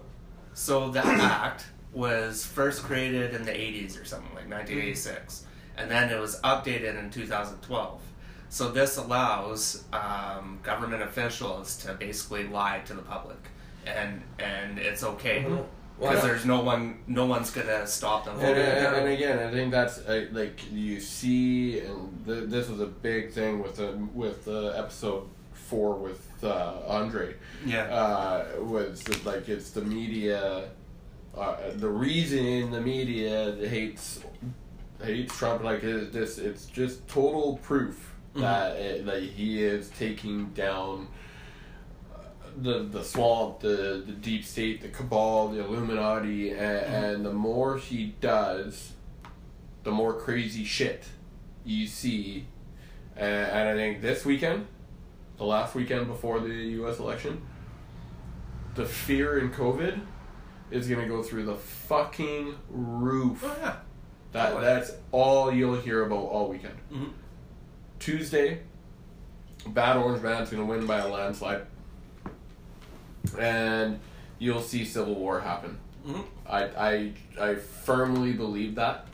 So 0.54 0.90
that 0.90 1.06
act 1.20 1.66
was 1.92 2.44
first 2.44 2.82
created 2.82 3.34
in 3.34 3.44
the 3.44 3.52
80s 3.52 4.00
or 4.00 4.04
something 4.04 4.28
like 4.34 4.48
1986, 4.50 5.46
and 5.78 5.90
then 5.90 6.10
it 6.10 6.18
was 6.20 6.40
updated 6.42 6.98
in 6.98 7.10
2012. 7.10 8.00
So 8.48 8.70
this 8.70 8.96
allows 8.96 9.84
um, 9.92 10.58
government 10.62 11.02
officials 11.02 11.76
to 11.78 11.94
basically 11.94 12.48
lie 12.48 12.80
to 12.86 12.94
the 12.94 13.02
public, 13.02 13.38
and 13.86 14.22
and 14.38 14.78
it's 14.78 15.02
okay 15.02 15.42
Mhm. 15.44 15.64
Why 15.98 16.10
because 16.10 16.24
there's 16.24 16.44
no 16.44 16.60
one, 16.60 16.98
no 17.06 17.24
one's 17.24 17.50
gonna 17.50 17.86
stop 17.86 18.26
them. 18.26 18.34
And, 18.34 18.42
from 18.42 18.48
Yeah. 18.50 18.54
doing 18.56 18.66
it. 18.68 18.86
and, 18.86 18.96
and 18.96 19.08
again, 19.08 19.38
I 19.38 19.50
think 19.50 19.70
that's 19.72 19.98
uh, 19.98 20.26
like 20.32 20.60
you 20.70 21.00
see, 21.00 21.80
and 21.80 22.24
th- 22.26 22.48
this 22.50 22.68
was 22.68 22.80
a 22.80 22.86
big 22.86 23.32
thing 23.32 23.62
with 23.62 23.76
the 23.76 23.92
with 24.14 24.46
uh, 24.46 24.68
episode 24.82 25.26
four 25.52 25.94
with 25.94 26.22
uh, 26.44 26.74
Andre. 26.86 27.34
Yeah, 27.64 27.84
uh, 27.84 28.44
was 28.60 29.02
that, 29.04 29.24
like 29.24 29.48
it's 29.48 29.70
the 29.70 29.80
media. 29.82 30.68
Uh, 31.36 31.56
the 31.74 31.88
reason 31.88 32.70
the 32.70 32.80
media 32.80 33.54
hates 33.66 34.20
hates 35.02 35.36
Trump 35.36 35.62
like 35.62 35.82
is 35.82 36.10
this, 36.10 36.38
it's 36.38 36.64
just 36.66 37.06
total 37.08 37.58
proof 37.62 38.14
Mhm. 38.36 38.40
that 38.40 38.76
it, 38.76 39.06
that 39.06 39.22
he 39.22 39.62
is 39.62 39.88
taking 39.90 40.50
down 40.50 41.08
uh, 42.14 42.18
the 42.56 42.80
the 42.80 43.02
swamp, 43.02 43.60
the 43.60 44.02
the 44.06 44.12
deep 44.12 44.44
state, 44.44 44.80
the 44.82 44.88
cabal, 44.88 45.48
the 45.48 45.60
Illuminati, 45.64 46.50
and, 46.50 46.60
and 46.60 47.24
the 47.26 47.32
more 47.32 47.78
he 47.78 48.14
does, 48.20 48.92
the 49.84 49.90
more 49.90 50.14
crazy 50.14 50.64
shit 50.64 51.04
you 51.64 51.86
see. 51.86 52.46
And, 53.16 53.50
and 53.50 53.68
I 53.70 53.74
think 53.74 54.02
this 54.02 54.24
weekend, 54.24 54.66
the 55.38 55.44
last 55.44 55.74
weekend 55.74 56.06
before 56.06 56.38
the 56.40 56.48
U.S. 56.80 56.98
election, 56.98 57.40
the 58.74 58.84
fear 58.84 59.38
in 59.38 59.50
COVID 59.50 60.00
is 60.70 60.86
gonna 60.88 61.08
go 61.08 61.22
through 61.22 61.44
the 61.46 61.54
fucking 61.54 62.54
roof. 62.68 63.42
oh 63.44 63.56
yeah, 63.60 63.76
That 64.32 64.52
Oh, 64.54 64.60
that's 64.60 64.92
all 65.12 65.50
you'll 65.52 65.76
hear 65.80 66.04
about 66.04 66.16
all 66.26 66.48
weekend. 66.48 66.74
Mhm. 66.92 67.10
Tuesday, 67.98 68.60
bad 69.68 69.96
orange 69.96 70.22
man's 70.22 70.50
going 70.50 70.62
to 70.62 70.68
win 70.70 70.86
by 70.86 70.98
a 70.98 71.08
landslide, 71.08 71.62
and 73.38 73.98
you'll 74.38 74.62
see 74.62 74.84
civil 74.84 75.14
war 75.14 75.40
happen. 75.40 75.78
Mhm. 76.06 76.24
I 76.48 76.62
I 76.64 77.12
I 77.50 77.54
firmly 77.56 78.32
believe 78.32 78.74
that. 78.76 79.06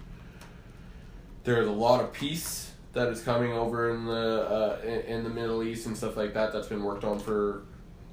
There's 1.45 1.67
a 1.67 1.73
lot 1.73 2.01
of 2.03 2.13
peace 2.13 2.71
that 2.93 3.09
is 3.09 3.23
coming 3.23 3.53
over 3.53 3.91
in 3.91 4.05
the 4.05 4.83
uh, 4.83 4.87
in, 4.87 5.25
the 5.25 5.31
Middle 5.31 5.63
East 5.63 5.87
and 5.87 5.97
stuff 5.97 6.17
like 6.17 6.35
that. 6.35 6.53
That's 6.53 6.69
been 6.69 6.83
worked 6.83 7.05
on 7.05 7.19
for 7.19 7.63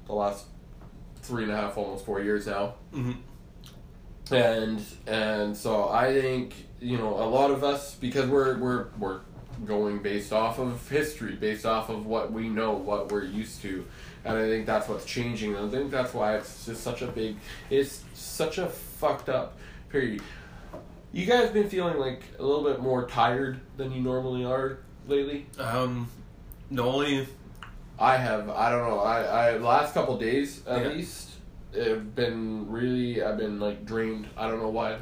the 0.06 0.14
last 0.14 0.46
three 1.22 1.42
and 1.42 1.52
a 1.52 1.56
half, 1.56 1.76
almost 1.76 2.04
four 2.06 2.20
years 2.20 2.46
now 2.46 2.74
Mhm. 2.94 3.16
and 4.32 4.80
and 5.06 5.54
so 5.56 5.88
I 5.90 6.18
think 6.18 6.54
you 6.80 6.96
know 6.96 7.14
a 7.22 7.28
lot 7.28 7.50
of 7.50 7.62
us 7.62 7.94
because 7.96 8.26
we're 8.28 8.56
we're 8.58 8.86
we're 8.98 9.20
going 9.66 10.00
based 10.02 10.32
off 10.32 10.58
of 10.58 10.88
history, 10.88 11.34
based 11.34 11.66
off 11.66 11.88
of 11.88 12.06
what 12.06 12.32
we 12.32 12.48
know, 12.48 12.72
what 12.72 13.10
we're 13.12 13.24
used 13.24 13.62
to, 13.62 13.84
and 14.24 14.36
I 14.36 14.46
think 14.48 14.66
that's 14.66 14.88
what's 14.88 15.04
changing. 15.04 15.54
And 15.54 15.66
I 15.68 15.70
think 15.70 15.90
that's 15.90 16.14
why 16.14 16.36
it's 16.36 16.66
just 16.66 16.82
such 16.82 17.02
a 17.02 17.06
big, 17.06 17.36
it's 17.68 18.02
such 18.14 18.58
a 18.58 18.66
fucked 18.66 19.28
up 19.28 19.56
period. 19.88 20.22
You 21.12 21.26
guys 21.26 21.50
been 21.50 21.68
feeling 21.68 21.98
like 21.98 22.22
a 22.38 22.42
little 22.42 22.62
bit 22.64 22.80
more 22.80 23.06
tired 23.08 23.60
than 23.76 23.90
you 23.92 24.00
normally 24.00 24.44
are 24.44 24.78
lately? 25.08 25.46
Um, 25.58 26.08
the 26.70 26.82
only 26.84 27.26
I 27.98 28.16
have. 28.16 28.48
I 28.48 28.70
don't 28.70 28.88
know. 28.88 29.00
I 29.00 29.22
I 29.22 29.56
last 29.58 29.92
couple 29.92 30.16
days 30.16 30.64
at 30.66 30.82
Yeah. 30.82 30.88
least 30.88 31.29
have 31.76 32.14
been 32.14 32.68
really. 32.70 33.22
I've 33.22 33.38
been 33.38 33.60
like 33.60 33.84
drained. 33.84 34.26
I 34.36 34.48
don't 34.48 34.60
know 34.60 34.70
why. 34.70 34.94
I 34.94 34.96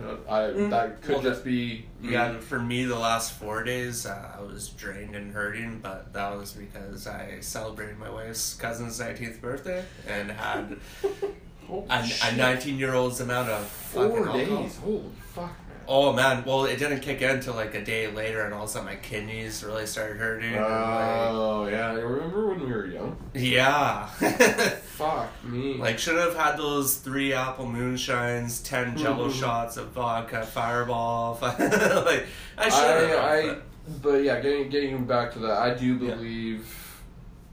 Mm. 0.50 0.70
that 0.70 1.00
could 1.02 1.14
Well, 1.16 1.22
just 1.22 1.44
be. 1.44 1.86
yeah 2.02 2.38
for 2.40 2.58
me 2.60 2.84
the 2.84 2.98
last 2.98 3.32
four 3.32 3.64
days 3.64 4.04
uh, 4.06 4.32
I 4.38 4.42
was 4.42 4.68
drained 4.68 5.16
and 5.16 5.32
hurting, 5.32 5.80
but 5.82 6.12
that 6.12 6.36
was 6.36 6.52
because 6.52 7.06
I 7.06 7.38
celebrated 7.40 7.98
my 7.98 8.10
wife's 8.10 8.54
cousin's 8.54 9.00
nineteenth 9.00 9.40
birthday 9.40 9.84
and 10.06 10.30
had 10.30 10.76
Holy 11.66 11.86
a, 11.90 12.04
a 12.24 12.36
nineteen 12.36 12.78
year 12.78 12.94
old's 12.94 13.20
amount 13.20 13.48
of 13.50 13.64
fucking 13.66 14.10
Four 14.10 14.28
alcohol. 14.28 14.62
days. 14.62 14.76
Holy 14.78 15.04
fuck. 15.34 15.52
Oh 15.90 16.12
man, 16.12 16.44
well 16.44 16.66
it 16.66 16.78
didn't 16.78 17.00
kick 17.00 17.22
in 17.22 17.30
until 17.30 17.54
like 17.54 17.74
a 17.74 17.82
day 17.82 18.08
later, 18.10 18.44
and 18.44 18.52
all 18.52 18.64
of 18.64 18.68
a 18.68 18.72
sudden 18.72 18.86
my 18.86 18.96
kidneys 18.96 19.64
really 19.64 19.86
started 19.86 20.18
hurting. 20.18 20.52
and, 20.54 20.62
like, 20.62 20.70
Oh 20.70 21.66
yeah, 21.70 21.90
I 21.92 21.94
remember 21.94 22.48
when 22.48 22.60
we 22.60 22.66
were 22.66 22.86
young. 22.86 23.16
yeah. 23.34 24.10
Fuck 24.98 25.30
me. 25.44 25.74
Like 25.74 25.98
should 26.00 26.16
have 26.16 26.34
had 26.36 26.56
those 26.56 26.96
three 26.96 27.32
apple 27.32 27.66
moonshines, 27.66 28.64
ten 28.64 28.96
Jello 28.96 29.28
Mhm. 29.28 29.40
shots 29.40 29.76
of 29.76 29.90
vodka, 29.90 30.44
Fireball. 30.44 31.38
like 31.42 32.26
I 32.58 32.68
should 32.68 33.08
have. 33.08 33.18
I, 33.20 33.50
I, 33.52 33.56
but 34.02 34.24
yeah, 34.24 34.40
getting 34.40 34.68
getting 34.68 35.04
back 35.06 35.32
to 35.34 35.38
that, 35.38 35.52
I 35.58 35.74
do 35.74 35.94
Yeah. 35.94 36.14
believe, 36.16 37.02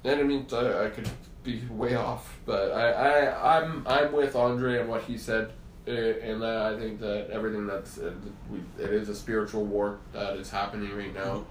and 0.03 0.19
I 0.19 0.23
mean, 0.23 0.47
I, 0.51 0.85
I 0.85 0.89
could 0.89 1.07
be 1.43 1.61
way 1.69 1.93
off, 1.93 2.35
but 2.47 2.71
I, 2.71 2.89
I, 3.29 3.57
I'm, 3.59 3.85
I'm 3.87 4.11
with 4.11 4.35
Andre 4.35 4.79
and 4.79 4.89
what 4.89 5.03
he 5.03 5.15
said, 5.15 5.51
uh, 5.87 5.91
and 5.91 6.41
that 6.41 6.57
I 6.73 6.79
think 6.79 6.99
that 7.01 7.29
everything 7.29 7.67
that's, 7.67 7.99
uh, 7.99 8.11
it 8.79 8.89
is 8.89 9.07
a 9.09 9.13
spiritual 9.15 9.63
war 9.65 9.99
that 10.13 10.37
is 10.37 10.49
happening 10.49 10.97
right 10.97 11.13
now, 11.13 11.45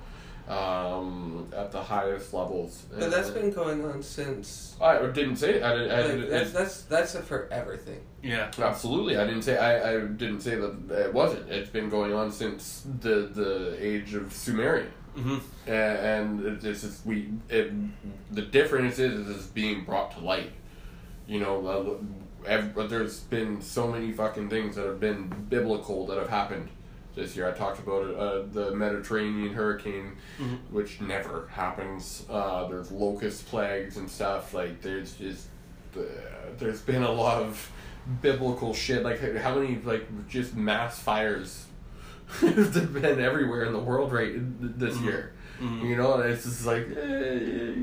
um, 0.49 1.49
at 1.57 1.73
the 1.73 1.83
highest 1.83 2.33
levels. 2.35 2.85
But 2.97 3.11
that's 3.11 3.29
And 3.31 3.41
been 3.41 3.51
going 3.53 3.85
on 3.85 4.03
since. 4.03 4.77
I 4.81 5.07
didn't 5.07 5.37
say 5.37 5.55
it. 5.55 5.63
I 5.63 5.73
didn't. 5.73 5.91
I 5.91 5.97
Like, 6.03 6.11
didn't 6.11 6.31
that's 6.31 6.51
it- 6.51 6.53
that's 6.55 6.83
that's 6.83 7.15
a 7.15 7.23
for 7.23 7.49
everything. 7.51 8.01
yeah. 8.23 8.51
Absolutely, 8.59 9.17
I 9.17 9.25
didn't 9.27 9.43
say 9.43 9.57
I, 9.57 9.95
I 9.95 10.01
didn't 10.01 10.41
say 10.41 10.57
that 10.57 10.91
it 11.07 11.13
wasn't. 11.15 11.51
It's 11.51 11.71
been 11.71 11.89
going 11.89 12.13
on 12.13 12.31
since 12.33 12.87
the 13.01 13.31
the 13.33 13.77
age 13.81 14.15
of 14.15 14.33
Sumerian. 14.33 14.91
hmm 15.15 15.39
A- 15.67 15.71
and 15.73 16.45
it- 16.45 16.65
it's 16.65 16.83
just 16.83 17.07
we 17.07 17.31
it, 17.49 17.73
the 18.35 18.43
difference 18.43 18.99
is, 18.99 19.27
is 19.29 19.37
it's 19.37 19.47
being 19.47 19.85
brought 19.85 20.11
to 20.17 20.21
light 20.21 20.51
you 21.27 21.41
know 21.41 21.99
uh, 22.47 22.87
there's 22.87 23.21
been 23.21 23.63
so 23.63 23.87
many 23.91 24.13
fucking 24.13 24.51
things 24.51 24.75
that 24.77 24.85
have 24.85 25.01
been 25.01 25.29
biblical 25.49 26.05
that 26.07 26.19
have 26.19 26.29
happened 26.29 26.69
this 27.15 27.37
year. 27.37 27.49
I 27.49 27.53
talked 27.53 27.79
about 27.81 28.07
it 28.09 28.17
uh, 28.17 28.43
the 28.53 28.75
mediterranean 28.75 29.53
hurricane 29.55 30.17
Mhm. 30.39 30.59
which 30.71 31.01
never 31.01 31.49
happens. 31.53 32.25
Uh, 32.29 32.67
there's 32.69 32.91
locust 32.91 33.47
plagues 33.47 33.97
and 33.97 34.11
stuff. 34.11 34.53
Like 34.55 34.83
there's 34.83 35.15
just 35.15 35.49
uh, 35.97 36.01
there's 36.59 36.81
been 36.81 37.03
a 37.03 37.13
lot 37.13 37.43
of 37.43 37.71
biblical 38.21 38.75
shit. 38.75 39.03
Like 39.05 39.21
how 39.37 39.55
many 39.59 39.81
like 39.85 40.07
just 40.29 40.55
mass 40.57 40.99
fires 40.99 41.67
have 42.41 42.73
there 42.75 42.87
been 42.87 43.21
everywhere 43.21 43.65
in 43.65 43.73
the 43.73 43.79
world 43.79 44.13
right 44.13 44.33
this 44.79 44.97
Mhm. 44.97 45.05
year 45.05 45.33
Mhm. 45.65 45.89
you 45.89 45.97
know, 45.97 46.15
and 46.21 46.31
it's 46.33 46.45
just 46.45 46.67
like, 46.67 46.87
eh, 46.97 47.35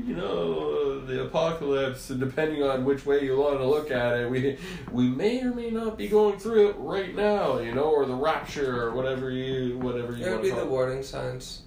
you 0.06 0.14
know, 0.14 1.00
the 1.04 1.24
apocalypse, 1.24 2.10
and 2.10 2.20
depending 2.20 2.62
on 2.62 2.84
which 2.84 3.04
way 3.04 3.24
you 3.24 3.36
want 3.36 3.58
to 3.58 3.66
look 3.66 3.90
at 3.90 4.16
it, 4.18 4.30
we 4.30 4.56
we 4.92 5.08
may 5.08 5.42
or 5.42 5.52
may 5.52 5.70
not 5.70 5.98
be 5.98 6.06
going 6.08 6.38
through 6.38 6.70
it 6.70 6.76
right 6.78 7.14
now, 7.14 7.58
you 7.58 7.74
know, 7.74 7.84
or 7.90 8.04
the 8.06 8.14
rapture, 8.14 8.82
or 8.82 8.92
whatever 8.92 9.30
you 9.30 9.78
whatever 9.78 10.12
you 10.16 10.24
It 10.24 10.30
would 10.30 10.42
be 10.42 10.48
to 10.50 10.54
the 10.54 10.60
call 10.62 10.70
it. 10.70 10.72
warning 10.72 11.02
signs, 11.02 11.62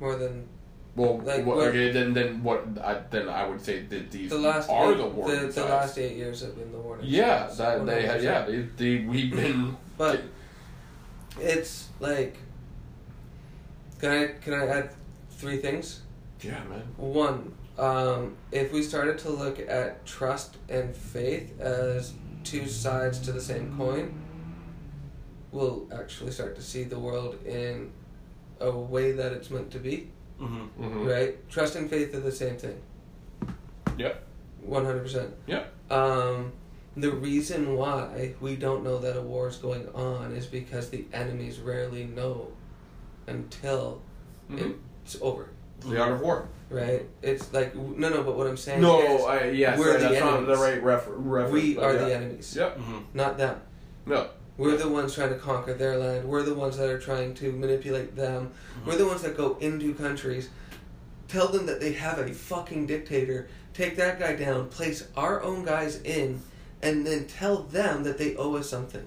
more 0.00 0.16
than 0.16 0.48
Well, 0.96 1.18
like, 1.24 1.44
what- 1.44 1.56
what- 1.56 1.68
okay, 1.68 1.90
then 1.90 2.14
then 2.14 2.42
what? 2.42 2.64
I, 2.82 3.00
then 3.10 3.28
I 3.28 3.46
would 3.48 3.60
say 3.60 3.82
that 3.82 4.10
these 4.12 4.30
the 4.30 4.38
last 4.38 4.70
are 4.70 4.92
eight, 4.92 4.96
the 4.98 5.06
warning 5.08 5.40
the, 5.40 5.46
the 5.48 5.52
signs. 5.52 5.70
last 5.70 5.98
eight 5.98 6.16
years 6.16 6.40
have 6.42 6.54
been 6.56 6.70
the 6.72 6.78
warning. 6.78 7.04
yeah, 7.08 7.48
signs, 7.48 7.84
that 7.84 7.86
they 7.86 8.06
have. 8.06 8.22
Yeah, 8.22 8.46
they, 8.46 8.58
they 8.78 9.04
we've 9.04 9.30
been. 9.34 9.76
But 9.98 10.22
it's 11.40 11.88
like, 12.00 12.36
can 14.00 14.10
I 14.10 14.26
can 14.42 14.54
I 14.54 14.66
add 14.66 14.90
three 15.36 15.58
things? 15.58 16.00
yeah, 16.40 16.62
man. 16.64 16.82
One, 16.96 17.54
um, 17.78 18.36
if 18.52 18.72
we 18.72 18.82
started 18.82 19.18
to 19.20 19.30
look 19.30 19.58
at 19.58 20.04
trust 20.06 20.56
and 20.68 20.94
faith 20.94 21.58
as 21.60 22.12
two 22.44 22.66
sides 22.66 23.18
to 23.20 23.32
the 23.32 23.40
same 23.40 23.74
coin, 23.76 24.14
we'll 25.52 25.88
actually 25.96 26.30
start 26.32 26.54
to 26.56 26.62
see 26.62 26.84
the 26.84 26.98
world 26.98 27.38
in 27.46 27.90
a 28.60 28.70
way 28.70 29.12
that 29.12 29.32
it's 29.32 29.50
meant 29.50 29.70
to 29.72 29.78
be. 29.78 30.08
hmm 30.38 30.66
Mm-hmm. 30.80 31.06
Right? 31.06 31.48
Trust 31.50 31.76
and 31.76 31.88
faith 31.88 32.14
are 32.14 32.20
the 32.20 32.32
same 32.32 32.56
thing. 32.56 32.80
Yep. 33.96 34.22
One 34.62 34.84
hundred 34.84 35.02
percent. 35.02 35.34
Yep. 35.46 35.72
Um, 35.90 36.52
the 36.96 37.10
reason 37.10 37.76
why 37.76 38.34
we 38.40 38.56
don't 38.56 38.82
know 38.84 38.98
that 38.98 39.16
a 39.16 39.20
war 39.22 39.48
is 39.48 39.56
going 39.56 39.88
on 39.94 40.32
is 40.32 40.46
because 40.46 40.90
the 40.90 41.04
enemies 41.12 41.58
rarely 41.60 42.04
know 42.04 42.48
until 43.26 44.00
Mhm. 44.50 44.74
It's 45.04 45.16
over. 45.20 45.48
The 45.80 46.00
art 46.00 46.12
of 46.12 46.20
war. 46.20 46.48
Right? 46.70 47.06
It's 47.22 47.52
like 47.52 47.74
no, 47.76 48.08
no. 48.08 48.22
But 48.22 48.36
what 48.36 48.46
I'm 48.46 48.56
saying 48.56 48.80
No, 48.80 49.00
is, 49.18 49.24
I, 49.24 49.50
yes, 49.50 49.78
we're 49.78 49.98
that's 49.98 50.14
the 50.14 50.20
not 50.20 50.46
the 50.46 50.56
right 50.56 50.82
refer- 50.82 51.12
reference. 51.12 51.52
we 51.52 51.78
are 51.78 51.92
yeah. 51.92 51.98
the 52.04 52.14
enemies, 52.16 52.56
Yep. 52.56 52.78
hmm 52.78 52.98
not 53.12 53.36
them. 53.38 53.60
No. 54.06 54.28
We're 54.56 54.76
the 54.76 54.88
ones 54.88 55.14
trying 55.14 55.30
to 55.30 55.34
conquer 55.36 55.74
their 55.74 55.96
land. 55.98 56.26
We're 56.28 56.42
the 56.44 56.54
ones 56.54 56.76
that 56.78 56.88
are 56.88 56.98
trying 56.98 57.34
to 57.34 57.52
manipulate 57.52 58.14
them. 58.16 58.52
We're 58.86 58.96
the 58.96 59.06
ones 59.06 59.22
that 59.22 59.36
go 59.36 59.56
into 59.60 59.92
countries, 59.94 60.48
tell 61.28 61.48
them 61.48 61.66
that 61.66 61.80
they 61.80 61.92
have 61.92 62.18
a 62.18 62.32
fucking 62.32 62.86
dictator, 62.86 63.48
take 63.72 63.96
that 63.96 64.20
guy 64.20 64.36
down, 64.36 64.68
place 64.68 65.08
our 65.16 65.42
own 65.42 65.64
guys 65.64 66.00
in, 66.02 66.40
and 66.82 67.04
then 67.06 67.26
tell 67.26 67.64
them 67.64 68.04
that 68.04 68.16
they 68.16 68.36
owe 68.36 68.54
us 68.54 68.70
something. 68.70 69.04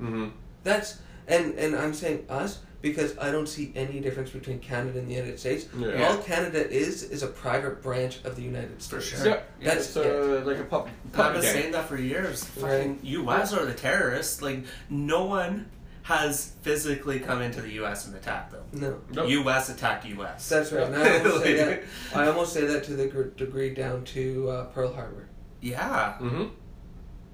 Mm-hmm. 0.00 0.28
That's 0.62 0.98
and 1.26 1.54
and 1.58 1.74
I'm 1.74 1.94
saying 1.94 2.26
us 2.28 2.58
because 2.82 3.16
I 3.16 3.30
don't 3.30 3.48
see 3.48 3.72
any 3.74 4.00
difference 4.00 4.30
between 4.30 4.58
Canada 4.58 4.98
and 4.98 5.08
the 5.08 5.14
United 5.14 5.38
States. 5.38 5.66
Yeah. 5.78 6.08
All 6.08 6.18
Canada 6.18 6.68
is 6.68 7.04
is 7.04 7.22
a 7.22 7.28
private 7.28 7.80
branch 7.82 8.22
of 8.24 8.36
the 8.36 8.42
United 8.42 8.82
States. 8.82 8.88
For 8.88 9.00
States. 9.16 9.22
sure. 9.22 9.42
Yeah, 9.60 9.74
That's 9.74 9.96
it's 9.96 9.96
uh, 9.96 10.42
like 10.44 10.58
a 10.58 10.64
pup. 10.64 10.88
I've 11.14 11.32
been 11.34 11.42
saying 11.42 11.72
that 11.72 11.86
for 11.88 11.96
years. 11.96 12.44
Right. 12.58 12.78
Fucking 12.78 12.98
U.S. 13.02 13.52
are 13.54 13.64
the 13.64 13.72
terrorists. 13.74 14.42
Like 14.42 14.64
no 14.90 15.24
one 15.24 15.70
has 16.02 16.52
physically 16.62 17.20
come 17.20 17.40
into 17.40 17.60
the 17.62 17.70
U.S. 17.74 18.06
and 18.08 18.16
attacked 18.16 18.50
them. 18.50 18.64
No, 18.72 18.98
Nope. 19.12 19.30
U.S. 19.30 19.68
attacked 19.68 20.04
U.S. 20.06 20.48
that's 20.48 20.72
right. 20.72 20.82
And 20.88 20.96
I 20.96 21.18
almost 21.22 21.44
say 21.44 21.54
that. 21.54 21.82
I 22.12 22.26
almost 22.26 22.52
say 22.52 22.64
that 22.66 22.82
to 22.84 22.94
the 22.94 23.06
gr- 23.06 23.22
degree 23.22 23.72
down 23.72 24.02
to 24.06 24.50
uh, 24.50 24.64
Pearl 24.66 24.92
Harbor. 24.92 25.28
Yeah. 25.60 26.14
Mm-hmm. 26.20 26.46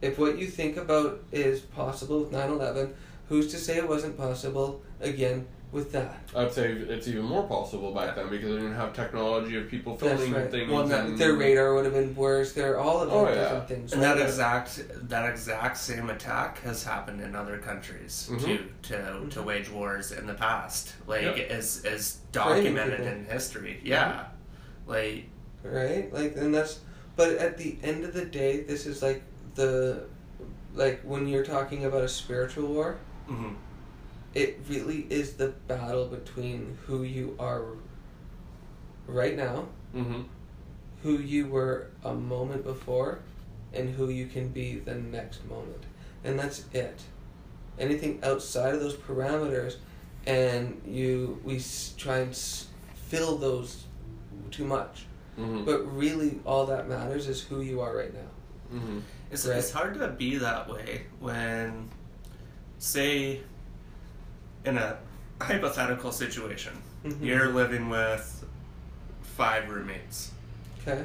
If 0.02 0.18
what 0.18 0.38
you 0.38 0.46
think 0.46 0.76
about 0.76 1.24
is 1.32 1.60
possible 1.60 2.20
with 2.20 2.30
9/11, 2.30 2.92
who's 3.30 3.50
to 3.52 3.56
say 3.56 3.78
it 3.78 3.88
wasn't 3.88 4.16
possible 4.18 4.82
again 5.00 5.46
with 5.70 5.92
that? 5.92 6.18
I'd 6.34 6.52
say 6.52 6.72
it's 6.72 7.06
even 7.08 7.24
more 7.24 7.42
possible 7.46 7.92
back 7.92 8.16
then 8.16 8.30
because 8.30 8.48
they 8.48 8.56
didn't 8.56 8.74
have 8.74 8.94
technology 8.94 9.56
of 9.58 9.68
people 9.68 9.96
filming 9.96 10.32
right. 10.32 10.50
things. 10.50 10.70
Well, 10.70 10.86
that, 10.86 11.18
their 11.18 11.34
radar 11.34 11.74
would 11.74 11.84
have 11.84 11.94
been 11.94 12.14
worse. 12.14 12.54
Their 12.54 12.78
all 12.78 13.02
of 13.02 13.10
the 13.10 13.14
Oh, 13.14 13.26
different 13.26 13.52
yeah. 13.52 13.60
things. 13.66 13.92
And 13.92 14.02
right? 14.02 14.16
that 14.16 14.24
exact 14.26 14.82
that 15.10 15.28
exact 15.30 15.76
same 15.76 16.08
attack 16.10 16.60
has 16.62 16.82
happened 16.84 17.20
in 17.20 17.36
other 17.36 17.58
countries 17.58 18.28
Mhm. 18.32 18.44
too 18.44 18.64
to 18.82 19.26
to 19.30 19.42
wage 19.42 19.70
wars 19.70 20.12
in 20.12 20.26
the 20.26 20.34
past. 20.34 20.94
Like 21.06 21.22
Yep. 21.22 21.50
is 21.50 21.84
is 21.84 22.18
documented 22.32 23.00
in 23.00 23.26
history. 23.26 23.80
Yeah. 23.84 24.24
Like 24.86 25.24
right 25.64 26.10
like 26.14 26.36
and 26.36 26.54
that's 26.54 26.80
but 27.16 27.32
at 27.32 27.58
the 27.58 27.76
end 27.82 28.04
of 28.04 28.14
the 28.14 28.24
day 28.24 28.62
this 28.62 28.86
is 28.86 29.02
like 29.02 29.22
the 29.54 30.04
like 30.74 31.00
when 31.02 31.26
you're 31.26 31.44
talking 31.44 31.84
about 31.84 32.04
a 32.04 32.08
spiritual 32.08 32.68
war 32.68 32.96
mhm. 33.28 33.54
It 34.34 34.60
really 34.68 35.06
is 35.10 35.34
the 35.34 35.48
battle 35.66 36.06
between 36.06 36.78
who 36.86 37.02
you 37.02 37.34
are 37.38 37.62
right 39.06 39.36
now 39.36 39.66
Mhm. 39.94 40.24
who 41.02 41.18
you 41.18 41.46
were 41.46 41.86
a 42.04 42.12
moment 42.14 42.64
before 42.64 43.20
and 43.72 43.90
who 43.94 44.08
you 44.08 44.26
can 44.26 44.48
be 44.48 44.78
the 44.78 44.94
next 44.94 45.44
moment. 45.46 45.84
And 46.24 46.38
that's 46.38 46.64
it. 46.72 47.00
Anything 47.78 48.18
outside 48.22 48.74
of 48.74 48.80
those 48.80 48.96
parameters 48.96 49.76
and 50.26 50.80
you 50.86 51.40
we 51.44 51.56
s- 51.56 51.94
try 51.96 52.18
and 52.18 52.30
s- 52.30 52.66
fill 52.94 53.36
those 53.38 53.84
too 54.50 54.64
much. 54.64 55.06
Mm-hmm. 55.38 55.64
But 55.64 55.84
really 55.96 56.40
all 56.44 56.66
that 56.66 56.88
matters 56.88 57.28
is 57.28 57.42
who 57.42 57.60
you 57.60 57.80
are 57.80 57.96
right 57.96 58.12
now. 58.12 58.30
mm-hmm. 58.78 58.98
It's, 59.30 59.46
Right. 59.46 59.56
it's 59.58 59.70
hard 59.70 59.94
to 59.98 60.08
be 60.08 60.36
that 60.38 60.68
way 60.68 61.06
when, 61.20 61.88
say, 62.78 63.40
in 64.64 64.76
a 64.78 64.98
hypothetical 65.40 66.12
situation, 66.12 66.72
Mhm. 67.04 67.22
you're 67.24 67.48
living 67.48 67.88
with 67.88 68.44
five 69.22 69.68
roommates. 69.68 70.32
Okay. 70.82 71.04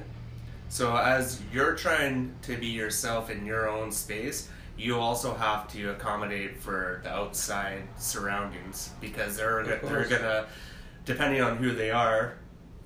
So 0.70 0.96
as 0.98 1.40
you're 1.52 1.76
trying 1.76 2.34
to 2.44 2.58
be 2.58 2.68
yourself 2.68 3.30
in 3.30 3.46
your 3.46 3.70
own 3.70 3.92
space, 3.92 4.50
you 4.76 4.98
also 4.98 5.36
have 5.36 5.68
to 5.74 5.92
accommodate 5.92 6.60
for 6.60 7.02
the 7.04 7.12
outside 7.12 7.84
surroundings 7.98 8.90
because 9.00 9.38
they're 9.38 9.64
they're 9.64 10.06
gonna, 10.08 10.48
depending 11.06 11.42
on 11.42 11.58
who 11.58 11.74
they 11.76 11.92
are, 11.92 12.38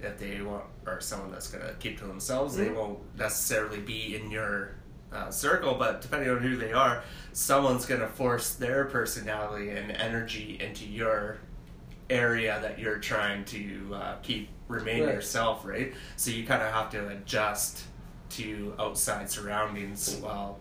if 0.02 0.18
they 0.18 0.42
want 0.42 0.66
or 0.86 1.00
someone 1.00 1.32
that's 1.32 1.48
gonna 1.48 1.74
keep 1.80 1.98
to 2.00 2.06
themselves, 2.06 2.58
they 2.58 2.68
Mhm. 2.68 2.76
won't 2.76 3.18
necessarily 3.18 3.80
be 3.80 4.16
in 4.18 4.30
your 4.30 4.72
uh, 5.12 5.30
circle. 5.32 5.76
But 5.76 6.02
depending 6.02 6.30
on 6.30 6.40
who 6.40 6.56
they 6.58 6.74
are, 6.74 7.04
someone's 7.34 7.86
gonna 7.86 8.08
force 8.08 8.56
their 8.56 8.86
personality 8.86 9.70
and 9.70 9.92
energy 9.92 10.58
into 10.62 10.86
your 10.86 11.38
area 12.10 12.60
that 12.62 12.80
you're 12.80 13.00
trying 13.00 13.44
to 13.46 13.92
uh, 13.94 14.16
keep 14.24 14.50
remain 14.68 15.04
Right. 15.04 15.14
yourself, 15.16 15.66
right? 15.66 15.94
So 16.18 16.32
you 16.32 16.46
kind 16.46 16.62
of 16.62 16.72
have 16.74 16.90
to 16.92 17.08
adjust 17.10 17.84
to 18.32 18.74
outside 18.80 19.30
surroundings 19.30 20.18
while 20.18 20.60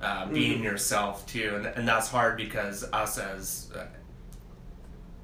uh, 0.00 0.26
being 0.26 0.60
Mhm. 0.60 0.64
yourself 0.64 1.26
too, 1.26 1.54
and 1.56 1.66
and 1.66 1.88
that's 1.88 2.08
hard 2.08 2.36
because 2.36 2.84
us 2.92 3.18
as 3.18 3.70
uh, 3.74 3.84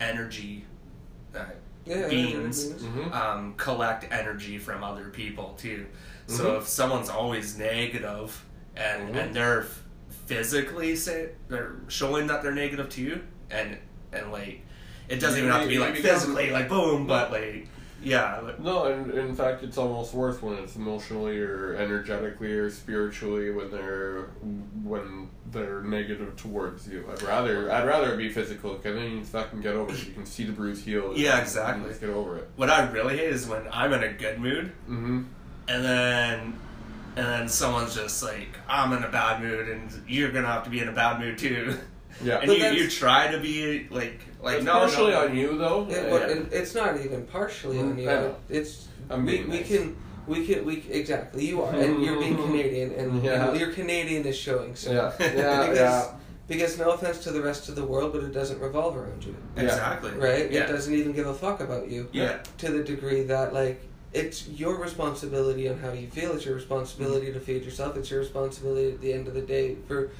energy 0.00 0.64
uh, 1.34 1.44
Yeah. 1.84 2.08
beings. 2.08 2.66
Mm-hmm. 2.72 3.12
um, 3.12 3.54
collect 3.56 4.06
energy 4.12 4.58
from 4.58 4.82
other 4.84 5.08
people 5.10 5.54
too. 5.58 5.86
So 6.26 6.44
Mhm. 6.52 6.58
if 6.58 6.68
someone's 6.68 7.08
always 7.08 7.58
negative 7.58 8.44
and 8.76 9.14
Mhm. 9.14 9.16
and 9.24 9.34
they're 9.34 9.66
physically 10.26 10.96
say 10.96 11.30
they're 11.48 11.72
showing 11.88 12.26
that 12.28 12.42
they're 12.42 12.52
negative 12.54 12.88
to 12.90 13.00
you, 13.02 13.20
and 13.50 13.76
and 14.12 14.30
like 14.32 14.60
it 15.08 15.16
doesn't 15.20 15.38
even 15.40 15.50
have 15.52 15.62
to 15.62 15.68
be 15.68 15.78
like 15.78 15.96
physically 15.96 16.50
like 16.50 16.68
boom, 16.68 17.06
but 17.06 17.30
like 17.32 17.68
yeah, 18.04 18.40
like, 18.40 18.58
No, 18.58 18.86
and 18.86 19.12
in 19.12 19.32
fact, 19.32 19.62
it's 19.62 19.78
almost 19.78 20.12
worse 20.12 20.42
when 20.42 20.54
it's 20.58 20.74
emotionally 20.74 21.38
or 21.38 21.76
energetically 21.76 22.52
or 22.52 22.68
spiritually 22.68 23.52
when 23.52 23.70
they're 23.70 24.22
when 24.82 25.28
they're 25.52 25.82
negative 25.82 26.34
towards 26.36 26.88
you. 26.88 27.04
I'd 27.12 27.22
rather 27.22 27.70
I'd 27.70 27.86
rather 27.86 28.14
it 28.14 28.16
be 28.16 28.28
physical 28.28 28.74
because 28.74 28.96
then 28.96 29.18
you 29.18 29.24
fucking 29.24 29.60
get 29.60 29.74
over 29.74 29.92
it. 29.92 30.04
You 30.06 30.12
can 30.14 30.26
see 30.26 30.42
the 30.44 30.52
bruise 30.52 30.82
heal. 30.84 31.12
Yeah, 31.14 31.40
exactly. 31.40 31.92
Get 32.00 32.10
over 32.10 32.38
it. 32.38 32.48
what 32.56 32.70
I 32.70 32.90
really 32.90 33.18
hate 33.18 33.28
is 33.30 33.46
when 33.46 33.62
I'm 33.70 33.92
in 33.92 34.02
a 34.02 34.12
good 34.12 34.40
mood 34.40 34.72
Mm-hmm. 34.90 35.22
And 35.68 35.84
then 35.84 36.58
and 37.16 37.26
then 37.26 37.48
someone's 37.48 37.94
just 37.94 38.22
like 38.22 38.48
I'm 38.68 38.92
in 38.92 39.04
a 39.04 39.08
bad 39.08 39.42
mood 39.42 39.68
and 39.68 39.90
you're 40.08 40.30
gonna 40.30 40.46
have 40.46 40.64
to 40.64 40.70
be 40.70 40.80
in 40.80 40.88
a 40.88 40.92
bad 40.92 41.20
mood 41.20 41.38
too. 41.38 41.76
Yeah. 42.22 42.38
and 42.38 42.46
But 42.46 42.58
you, 42.58 42.82
you 42.82 42.90
try 42.90 43.32
to 43.32 43.40
be 43.40 43.88
like 43.90 44.20
like 44.42 44.56
it's 44.56 44.64
no 44.64 44.72
partially 44.72 45.12
no. 45.12 45.24
on 45.24 45.36
you 45.36 45.56
though. 45.56 45.86
Yeah, 45.88 46.10
well, 46.10 46.30
and 46.30 46.52
it's 46.52 46.74
not 46.74 47.00
even 47.00 47.24
partially 47.26 47.78
on 47.80 47.98
you. 47.98 48.36
It's 48.50 48.86
I'm 49.08 49.24
we, 49.24 49.38
being 49.38 49.48
we 49.48 49.56
nice. 49.58 49.68
can 49.68 49.96
we 50.26 50.46
can 50.46 50.64
we 50.64 50.84
exactly 50.90 51.46
you 51.46 51.62
are 51.62 51.74
and 51.74 52.02
you're 52.02 52.18
being 52.18 52.36
Canadian 52.46 52.92
and, 52.92 53.24
Yeah. 53.24 53.48
and 53.48 53.58
your 53.58 53.72
Canadian 53.72 54.24
is 54.26 54.36
showing. 54.36 54.76
So 54.76 54.92
Yeah, 54.92 55.12
yeah, 55.20 55.60
because, 55.62 55.76
yeah. 55.78 56.12
Because 56.48 56.78
no 56.78 56.90
offense 56.90 57.18
to 57.20 57.30
the 57.30 57.40
rest 57.40 57.68
of 57.68 57.76
the 57.76 57.84
world, 57.84 58.12
but 58.12 58.22
it 58.22 58.32
doesn't 58.32 58.60
revolve 58.60 58.96
around 58.96 59.24
you, 59.24 59.34
exactly 59.56 60.10
right? 60.12 60.50
Yeah. 60.50 60.64
It 60.64 60.66
doesn't 60.68 60.92
even 60.92 61.12
give 61.12 61.26
a 61.26 61.34
fuck 61.34 61.60
about 61.60 61.88
you 61.88 62.08
yeah. 62.12 62.42
to 62.58 62.70
the 62.70 62.84
degree 62.84 63.22
that 63.22 63.54
like 63.54 63.80
it's 64.12 64.48
your 64.48 64.76
responsibility 64.78 65.68
on 65.68 65.78
how 65.78 65.92
you 65.92 66.08
feel. 66.08 66.32
It's 66.32 66.44
your 66.44 66.54
responsibility 66.54 67.32
to 67.32 67.40
feed 67.40 67.64
yourself. 67.64 67.96
It's 67.96 68.10
your 68.10 68.20
responsibility 68.20 68.92
at 68.92 69.00
the 69.00 69.12
end 69.12 69.28
of 69.28 69.34
the 69.34 69.40
day 69.42 69.76
for 69.88 70.10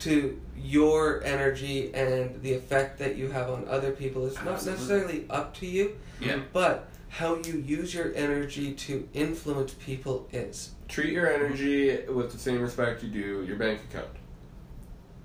to 0.00 0.40
your 0.56 1.22
energy 1.24 1.92
and 1.92 2.40
the 2.42 2.52
effect 2.54 2.98
that 3.00 3.16
you 3.16 3.30
have 3.30 3.50
on 3.50 3.66
other 3.68 3.90
people. 3.90 4.26
It's 4.26 4.36
not 4.36 4.64
necessarily 4.64 5.24
up 5.28 5.54
to 5.56 5.66
you, 5.66 5.96
Yeah. 6.20 6.40
but 6.52 6.88
how 7.08 7.36
you 7.36 7.54
use 7.54 7.94
your 7.94 8.14
energy 8.14 8.74
to 8.74 9.08
influence 9.14 9.74
people 9.74 10.28
is. 10.32 10.70
Treat 10.86 11.12
your 11.12 11.32
energy 11.32 11.98
with 12.06 12.30
the 12.30 12.38
same 12.38 12.60
respect 12.60 13.02
you 13.02 13.08
do 13.08 13.44
your 13.44 13.56
bank 13.56 13.80
account. 13.90 14.08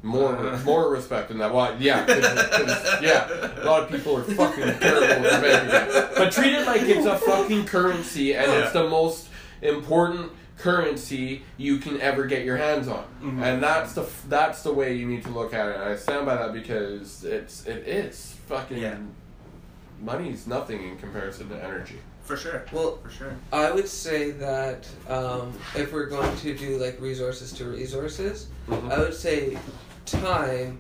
More, 0.04 0.36
Uh. 0.38 0.60
more 0.66 0.90
respect 0.92 1.30
than 1.30 1.38
that. 1.40 1.54
Well, 1.54 1.76
yeah, 1.80 2.06
'cause- 2.06 2.20
'cause, 2.50 3.02
yeah. 3.02 3.28
A 3.62 3.66
lot 3.66 3.84
of 3.84 3.90
people 3.90 4.18
are 4.18 4.24
fucking 4.24 4.78
terrible 4.80 5.22
with 5.24 5.32
their 5.32 5.42
bank 5.42 5.70
account, 5.70 6.16
but 6.16 6.32
treat 6.32 6.54
it 6.54 6.66
like 6.68 6.82
it's 6.82 7.06
a 7.06 7.18
fucking 7.18 7.66
currency, 7.66 8.34
and 8.36 8.52
it's 8.52 8.74
the 8.74 8.88
most 8.88 9.30
important 9.62 10.32
currency 10.58 11.44
you 11.58 11.78
can 11.78 12.00
ever 12.02 12.26
get 12.26 12.44
your 12.46 12.58
hands 12.58 12.88
on. 12.88 13.06
Mhm. 13.24 13.42
And 13.42 13.64
that's 13.64 13.94
the 13.94 14.06
that's 14.28 14.62
the 14.62 14.74
way 14.74 14.94
you 14.94 15.06
need 15.08 15.24
to 15.24 15.30
look 15.30 15.54
at 15.54 15.68
it. 15.70 15.76
And 15.76 15.84
I 15.86 15.96
stand 15.96 16.26
by 16.26 16.36
that 16.36 16.54
because 16.54 17.24
it's 17.24 17.66
it 17.66 17.88
is 17.88 18.36
fucking 18.48 18.78
Yeah. 18.78 18.96
money's 20.02 20.48
nothing 20.48 20.84
in 20.84 20.98
comparison 20.98 21.48
to 21.50 21.64
energy. 21.64 22.00
For 22.26 22.38
sure. 22.38 22.64
Well, 22.72 23.00
For 23.04 23.10
sure. 23.10 23.34
I 23.52 23.72
would 23.72 23.88
say 23.88 24.32
that 24.32 24.88
um, 25.10 25.54
if 25.76 25.92
we're 25.92 26.06
going 26.06 26.36
to 26.38 26.54
do 26.58 26.78
like 26.78 27.00
resources 27.02 27.52
to 27.54 27.66
resources, 27.66 28.48
Mhm. 28.70 28.92
I 28.92 29.00
would 29.00 29.14
say 29.14 29.58
time 30.14 30.80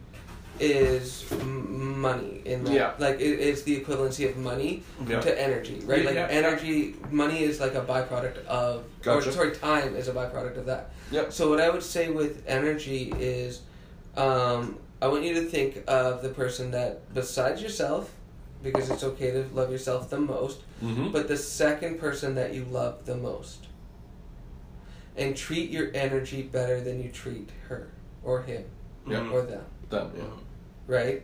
is 0.60 1.26
m- 1.32 2.00
money 2.00 2.42
in 2.46 2.64
that. 2.64 2.74
Yeah. 2.74 2.94
Like 3.00 3.16
it 3.16 3.40
is 3.40 3.64
the 3.64 3.80
equivalency 3.80 4.30
of 4.30 4.38
money 4.38 4.84
Yeah. 5.08 5.20
to 5.22 5.42
energy, 5.42 5.82
right? 5.86 6.06
Like 6.06 6.16
yeah, 6.16 6.28
energy, 6.30 6.96
money 7.12 7.44
is 7.44 7.60
like 7.60 7.74
a 7.76 7.82
byproduct 7.82 8.46
of, 8.46 8.84
Gotcha. 9.02 9.30
or 9.30 9.32
sorry, 9.32 9.52
time 9.56 9.96
is 9.96 10.08
a 10.08 10.14
byproduct 10.14 10.58
of 10.58 10.66
that. 10.68 10.92
Yep. 11.12 11.34
So 11.34 11.50
what 11.50 11.60
I 11.60 11.70
would 11.70 11.84
say 11.84 12.10
with 12.10 12.44
energy 12.48 13.14
is, 13.20 13.62
um, 14.16 14.78
I 15.02 15.08
want 15.08 15.24
you 15.24 15.34
to 15.36 15.42
think 15.46 15.84
of 15.88 16.22
the 16.22 16.30
person 16.30 16.72
that 16.72 17.14
besides 17.14 17.62
yourself, 17.62 18.12
because 18.62 18.90
it's 18.90 19.04
okay 19.04 19.32
to 19.32 19.46
love 19.54 19.72
yourself 19.72 20.10
the 20.10 20.20
most, 20.20 20.60
Mm-hmm. 20.84 21.12
but 21.12 21.28
the 21.30 21.38
second 21.38 21.98
person 21.98 22.36
that 22.36 22.54
you 22.54 22.66
love 22.66 23.06
the 23.06 23.16
most. 23.16 23.68
And 25.16 25.36
treat 25.36 25.70
your 25.70 25.92
energy 25.94 26.42
better 26.42 26.82
than 26.82 27.02
you 27.02 27.10
treat 27.10 27.50
her 27.70 27.90
or 28.24 28.42
him 28.44 28.66
Yeah. 29.08 29.30
Or 29.30 29.42
them, 29.44 29.64
Done. 29.90 30.12
Yeah. 30.16 30.24
right? 30.88 31.22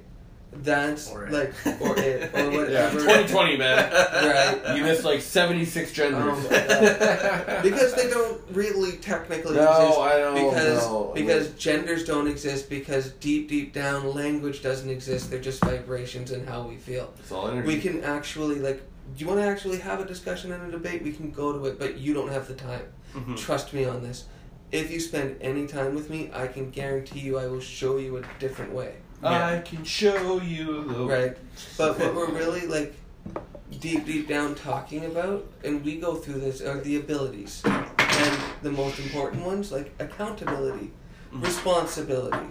That's 0.52 1.12
Or 1.12 1.28
it. 1.28 1.32
like 1.32 1.54
or 1.80 1.96
it 2.00 2.34
or 2.34 2.50
whatever. 2.58 2.72
Yeah, 2.72 2.90
2020, 2.90 3.58
man. 3.58 3.92
Right. 3.94 4.76
You 4.78 4.84
missed 4.84 5.04
like 5.04 5.22
76 5.22 5.92
genders. 5.92 6.24
Oh 6.24 7.60
because 7.64 7.94
they 7.94 8.10
don't 8.10 8.42
really 8.52 8.94
technically 8.94 9.56
No, 9.58 9.72
exist. 9.84 10.00
I 10.00 10.18
know, 10.18 10.34
Because 10.50 10.88
no. 10.88 11.12
because 11.14 11.50
genders 11.54 12.04
don't 12.04 12.28
exist. 12.28 12.68
Because 12.68 13.12
deep 13.20 13.48
deep 13.48 13.74
down 13.74 14.12
language 14.16 14.64
doesn't 14.64 14.90
exist. 14.90 15.30
They're 15.30 15.40
just 15.40 15.64
vibrations 15.64 16.32
and 16.32 16.50
how 16.50 16.64
we 16.64 16.78
feel. 16.78 17.14
It's 17.20 17.32
all 17.32 17.48
energy. 17.48 17.68
We 17.68 17.80
can 17.80 18.04
actually 18.04 18.56
like. 18.60 18.82
Do 19.16 19.24
you 19.24 19.28
want 19.28 19.40
to 19.42 19.46
actually 19.46 19.78
have 19.80 20.00
a 20.00 20.06
discussion 20.06 20.52
and 20.52 20.68
a 20.68 20.72
debate? 20.72 21.04
We 21.04 21.12
can 21.12 21.30
go 21.32 21.52
to 21.54 21.64
it, 21.68 21.78
but 21.80 21.98
you 22.00 22.14
don't 22.16 22.30
have 22.32 22.48
the 22.48 22.54
time. 22.56 22.84
Mhm. 23.16 23.38
Trust 23.38 23.72
me 23.74 23.86
on 23.86 24.02
this. 24.04 24.26
If 24.72 24.91
you 24.91 25.00
spend 25.00 25.38
any 25.41 25.66
time 25.68 25.96
with 25.96 26.10
me, 26.10 26.30
I 26.34 26.48
can 26.48 26.70
guarantee 26.70 27.20
you 27.20 27.38
I 27.40 27.48
will 27.48 27.60
show 27.60 27.98
you 27.98 28.18
a 28.18 28.22
different 28.40 28.72
way. 28.72 28.96
Yeah. 29.24 29.48
I 29.48 29.60
can 29.60 29.84
show 29.84 30.40
you 30.41 30.84
the 30.84 31.06
Right. 31.06 31.38
But 31.78 32.00
what 32.00 32.16
we're 32.16 32.32
really 32.38 32.68
like 32.68 32.94
deep 33.80 34.06
deep 34.06 34.28
down 34.28 34.56
talking 34.56 35.06
about, 35.06 35.46
and 35.64 35.84
we 35.84 35.98
go 35.98 36.16
through 36.16 36.40
this, 36.40 36.62
are 36.62 36.80
the 36.80 36.98
abilities. 36.98 37.62
And 37.66 38.38
the 38.62 38.72
most 38.72 39.00
important 39.00 39.46
ones, 39.46 39.72
like 39.72 39.91
accountability, 40.00 40.91
Mhm. 41.34 41.44
responsibility, 41.44 42.48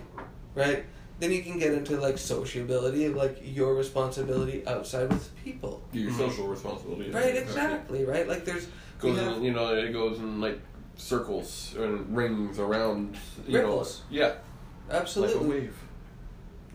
right? 0.55 0.85
Then 1.21 1.33
you 1.33 1.43
can 1.43 1.59
get 1.59 1.73
into 1.73 2.01
like 2.01 2.17
sociability 2.19 3.05
of 3.07 3.15
like 3.17 3.39
your 3.43 3.75
responsibility 3.75 4.67
outside 4.67 5.09
with 5.11 5.31
people. 5.45 5.83
Your 5.93 6.11
Mhm. 6.11 6.17
social 6.19 6.47
responsibility. 6.49 7.11
Right, 7.11 7.37
exactly, 7.37 8.05
right? 8.05 8.27
Like 8.29 8.45
there's 8.45 8.67
we 9.03 9.11
Goes 9.11 9.19
have- 9.21 9.37
in, 9.39 9.43
you 9.45 9.53
know, 9.53 9.75
it 9.75 9.93
goes 9.93 10.19
in 10.19 10.41
like 10.41 10.59
circles 10.99 11.75
and 11.79 12.15
rings 12.15 12.59
around. 12.59 13.17
You 13.47 13.59
Ripples. 13.61 14.03
Know, 14.11 14.17
yeah, 14.19 14.27
like 14.27 14.37
a 14.91 14.97
absolutely 14.97 15.49
wave. 15.49 15.75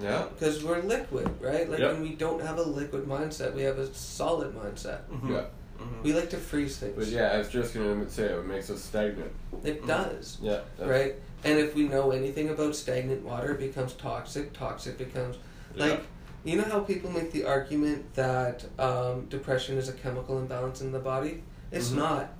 Yeah. 0.02 0.26
because 0.34 0.64
we're 0.64 0.82
liquid, 0.82 1.30
right? 1.40 1.70
Like 1.70 1.80
Yep. 1.80 1.92
when 1.94 2.02
we 2.02 2.16
don't 2.16 2.42
have 2.42 2.58
a 2.58 2.64
liquid 2.64 3.06
mindset, 3.06 3.54
we 3.54 3.62
have 3.62 3.78
a 3.78 3.94
solid 3.94 4.56
mindset. 4.56 5.02
Mhm. 5.12 5.30
Yeah. 5.30 5.46
Mhm. 5.80 6.02
We 6.04 6.14
like 6.14 6.30
to 6.32 6.38
freeze 6.38 6.78
things. 6.78 6.96
But 6.96 7.08
yeah, 7.08 7.32
I 7.34 7.38
was 7.38 7.50
just 7.50 7.74
gonna 7.76 8.10
say 8.10 8.24
it 8.24 8.46
makes 8.46 8.70
us 8.72 8.82
stagnant. 8.82 9.32
It 9.64 9.86
does. 9.86 10.40
Yeah. 10.42 10.62
right? 10.80 11.16
And 11.44 11.60
if 11.60 11.76
we 11.76 11.88
know 11.88 12.12
anything 12.12 12.50
about 12.50 12.76
stagnant 12.76 13.24
water, 13.24 13.52
it 13.52 13.60
becomes 13.60 13.94
toxic. 13.94 14.54
Toxic 14.54 14.98
becomes 14.98 15.36
Yeah. 15.76 15.86
like 15.86 16.04
you 16.46 16.58
know 16.58 16.64
how 16.66 16.80
people 16.82 17.10
make 17.12 17.32
the 17.32 17.46
argument 17.46 18.14
that 18.16 18.66
um, 18.80 19.26
depression 19.30 19.78
is 19.78 19.88
a 19.90 19.94
chemical 19.94 20.40
imbalance 20.40 20.82
in 20.82 20.92
the 20.92 21.00
body. 21.00 21.44
It's 21.72 21.90
Mhm. 21.92 21.96
not. 21.98 22.34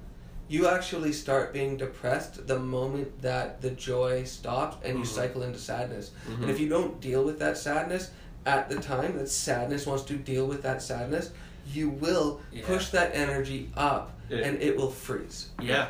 You 0.50 0.68
actually 0.68 1.14
start 1.14 1.54
being 1.54 1.78
depressed 1.78 2.48
the 2.48 2.60
moment 2.60 3.22
that 3.22 3.62
the 3.62 3.70
joy 3.72 4.24
stops 4.24 4.78
and 4.86 4.98
you 5.00 5.04
Mhm. 5.06 5.08
cycle 5.08 5.42
into 5.44 5.58
sadness. 5.60 6.12
Mhm. 6.28 6.42
And 6.44 6.50
if 6.52 6.60
you 6.60 6.68
don't 6.70 7.00
deal 7.02 7.24
with 7.24 7.40
that 7.40 7.58
sadness 7.58 8.10
at 8.46 8.70
the 8.70 8.76
time 8.80 9.18
that 9.18 9.30
sadness 9.30 9.86
wants 9.86 10.04
to 10.04 10.16
deal 10.16 10.46
with 10.46 10.62
that 10.64 10.82
sadness, 10.82 11.32
you 11.72 11.90
will 11.90 12.42
Yeah. 12.52 12.66
push 12.66 12.90
that 12.90 13.16
energy 13.16 13.70
up 13.76 14.12
Yeah. 14.30 14.40
and 14.40 14.62
it 14.62 14.76
will 14.76 14.92
freeze. 14.92 15.48
Yeah. 15.62 15.88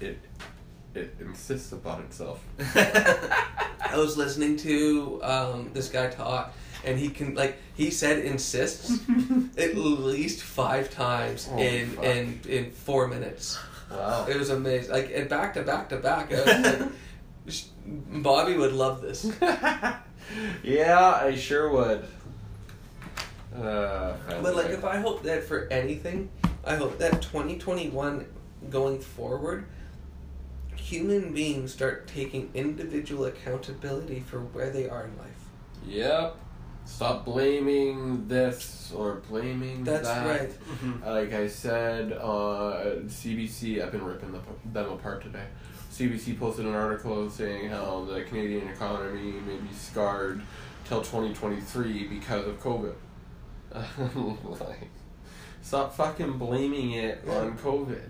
It 0.00 0.18
it 0.94 1.12
insists 1.20 1.72
upon 1.72 2.02
itself. 2.02 2.38
I 2.76 3.96
was 3.96 4.16
listening 4.16 4.56
to 4.58 5.20
um, 5.24 5.70
this 5.72 5.88
guy 5.88 6.08
talk, 6.08 6.52
and 6.84 6.98
he 6.98 7.08
can 7.08 7.34
like 7.34 7.56
he 7.74 7.90
said 7.90 8.18
insists 8.24 8.92
at 9.58 9.76
least 9.76 10.42
five 10.42 10.90
times 10.90 11.48
Oh, 11.52 11.58
in 11.58 11.90
fuck. 11.90 12.04
in 12.04 12.40
in 12.48 12.70
four 12.70 13.08
minutes. 13.08 13.58
Wow. 13.96 14.26
It 14.28 14.36
was 14.38 14.50
amazing, 14.50 14.92
like 14.92 15.10
and 15.14 15.28
back 15.28 15.54
to 15.54 15.62
back 15.62 15.88
to 15.90 15.96
back. 15.96 16.30
Like, 16.32 16.88
Bobby 18.22 18.56
would 18.56 18.72
love 18.72 19.00
this. 19.02 19.30
yeah, 20.62 21.18
I 21.22 21.34
sure 21.34 21.70
would. 21.70 22.06
Uh, 23.54 24.14
But 24.42 24.56
like, 24.56 24.70
if 24.70 24.84
I 24.84 24.96
hope 24.96 25.22
that 25.22 25.44
for 25.44 25.68
anything, 25.70 26.30
I 26.64 26.76
hope 26.76 26.98
that 26.98 27.22
2021 27.22 28.26
going 28.70 28.98
forward, 29.00 29.66
human 30.76 31.32
beings 31.32 31.72
start 31.72 32.08
taking 32.08 32.50
individual 32.54 33.26
accountability 33.26 34.20
for 34.20 34.40
where 34.40 34.70
they 34.70 34.88
are 34.88 35.04
in 35.04 35.16
life. 35.18 35.44
Yep. 35.86 36.36
Stop 36.86 37.24
blaming 37.24 38.28
this 38.28 38.92
or 38.94 39.16
blaming 39.28 39.84
That's 39.84 40.06
that. 40.06 40.26
right. 40.26 40.50
Mhm. 40.82 41.04
Like 41.04 41.32
I 41.32 41.48
said, 41.48 42.12
uh, 42.12 43.00
CBC, 43.08 43.82
I've 43.82 43.90
been 43.90 44.04
ripping 44.04 44.32
them, 44.32 44.42
them 44.72 44.90
apart 44.92 45.22
today. 45.22 45.46
CBC 45.90 46.38
posted 46.38 46.66
an 46.66 46.74
article 46.74 47.30
saying 47.30 47.70
how 47.70 48.04
the 48.04 48.22
Canadian 48.22 48.68
economy 48.68 49.32
may 49.46 49.56
be 49.56 49.72
scarred 49.72 50.42
till 50.84 51.00
2023 51.00 52.08
because 52.08 52.46
of 52.46 52.60
COVID. 52.62 52.94
like, 54.60 54.90
stop 55.62 55.94
fucking 55.94 56.38
blaming 56.38 56.92
it 56.92 57.24
on 57.28 57.56
COVID. 57.58 58.08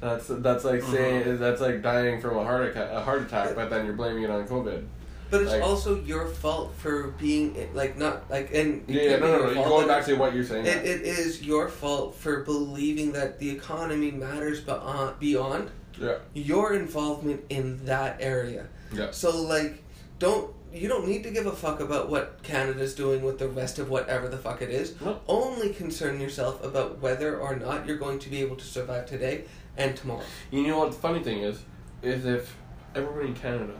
That's 0.00 0.28
that's 0.28 0.64
like 0.64 0.82
saying 0.82 1.38
that's 1.38 1.60
like 1.60 1.82
dying 1.82 2.20
from 2.20 2.36
a 2.38 2.44
heart 2.44 2.68
attack, 2.68 2.90
a 2.90 3.00
heart 3.02 3.22
attack, 3.22 3.54
but 3.54 3.68
then 3.70 3.84
you're 3.84 3.94
blaming 3.94 4.22
it 4.22 4.30
on 4.30 4.46
COVID. 4.48 4.86
But 5.30 5.42
it's 5.42 5.50
Like- 5.52 5.62
also 5.62 6.00
your 6.02 6.26
fault 6.26 6.72
for 6.76 7.08
being 7.18 7.56
like 7.74 7.96
not 7.96 8.28
like 8.30 8.52
and 8.54 8.82
Yeah, 8.88 9.02
yeah 9.02 9.16
no, 9.18 9.26
no, 9.38 9.46
no. 9.46 9.54
fault, 9.54 9.68
Going 9.68 9.88
back 9.88 10.04
to 10.06 10.14
what 10.14 10.34
you're 10.34 10.44
saying. 10.44 10.66
it, 10.66 10.84
it 10.84 11.02
is 11.02 11.42
your 11.42 11.68
fault 11.68 12.16
for 12.16 12.40
believing 12.40 13.12
that 13.12 13.38
the 13.38 13.50
economy 13.50 14.10
matters 14.10 14.60
beyond 14.60 14.82
uh, 14.84 15.12
beyond 15.20 15.70
yeah, 16.00 16.16
your 16.34 16.74
involvement 16.74 17.42
in 17.48 17.84
that 17.84 18.16
area. 18.20 18.66
yeah. 18.92 19.10
So 19.12 19.40
like, 19.42 19.84
don't 20.18 20.52
you 20.72 20.88
don't 20.88 21.06
need 21.08 21.22
to 21.24 21.30
give 21.30 21.46
a 21.46 21.52
fuck 21.52 21.80
about 21.80 22.08
what 22.08 22.42
Canada's 22.44 22.94
doing 22.94 23.22
with 23.22 23.38
the 23.40 23.48
rest 23.48 23.78
of 23.80 23.90
whatever 23.90 24.28
the 24.28 24.38
fuck 24.38 24.62
it 24.62 24.70
is. 24.70 24.94
No. 25.00 25.20
Only 25.26 25.70
concern 25.70 26.20
yourself 26.20 26.62
about 26.64 27.00
whether 27.00 27.38
or 27.38 27.56
not 27.56 27.86
you're 27.86 27.96
going 27.98 28.18
to 28.20 28.28
be 28.30 28.40
able 28.40 28.54
to 28.56 28.64
survive 28.64 29.06
today 29.06 29.44
and 29.76 29.96
tomorrow. 29.96 30.22
You 30.52 30.66
know 30.66 30.78
what 30.78 30.92
the 30.92 30.98
funny 30.98 31.22
thing 31.22 31.38
is? 31.40 31.58
Is 32.02 32.24
if 32.24 32.56
everybody 32.94 33.28
in 33.28 33.34
Canada 33.34 33.74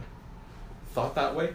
thought 0.93 1.15
that 1.15 1.35
way, 1.35 1.55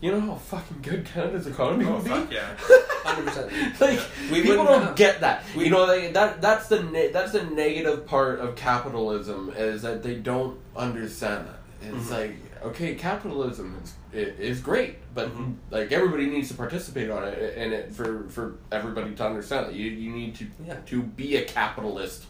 you 0.00 0.10
know 0.12 0.20
how 0.20 0.34
fucking 0.34 0.78
good 0.82 1.04
Canada's 1.04 1.46
economy 1.46 1.84
Oh, 1.86 1.94
would 1.96 2.04
be? 2.04 2.10
fuck 2.10 2.32
yeah. 2.32 2.56
Hundred 3.04 3.26
percent. 3.28 3.80
like 3.80 4.00
We 4.30 4.42
people 4.42 4.64
don't 4.64 4.82
have- 4.82 4.96
get 4.96 5.20
that. 5.20 5.44
we- 5.56 5.64
you 5.64 5.70
know, 5.70 5.86
they, 5.86 6.10
that 6.12 6.40
that's 6.40 6.68
the 6.68 6.82
ne- 6.82 7.08
that's 7.12 7.32
the 7.32 7.44
negative 7.44 8.06
part 8.06 8.40
of 8.40 8.56
capitalism 8.56 9.52
is 9.56 9.82
that 9.82 10.02
they 10.02 10.14
don't 10.16 10.58
understand 10.76 11.46
that. 11.48 11.60
It's 11.82 12.08
Mhm. 12.08 12.10
like 12.10 12.36
okay, 12.62 12.94
capitalism 12.94 13.76
is 13.82 13.94
is 14.12 14.60
great, 14.60 14.96
but 15.14 15.28
Mhm. 15.34 15.54
like 15.70 15.92
everybody 15.92 16.26
needs 16.26 16.48
to 16.48 16.54
participate 16.54 17.10
on 17.10 17.24
it, 17.24 17.54
and 17.56 17.72
it 17.72 17.92
for 17.94 18.24
for 18.28 18.54
everybody 18.72 19.14
to 19.14 19.24
understand 19.26 19.66
that 19.66 19.74
you 19.74 19.90
you 19.90 20.10
need 20.12 20.34
to 20.36 20.46
Yeah. 20.66 20.76
to 20.86 21.02
be 21.02 21.36
a 21.36 21.44
capitalist 21.44 22.24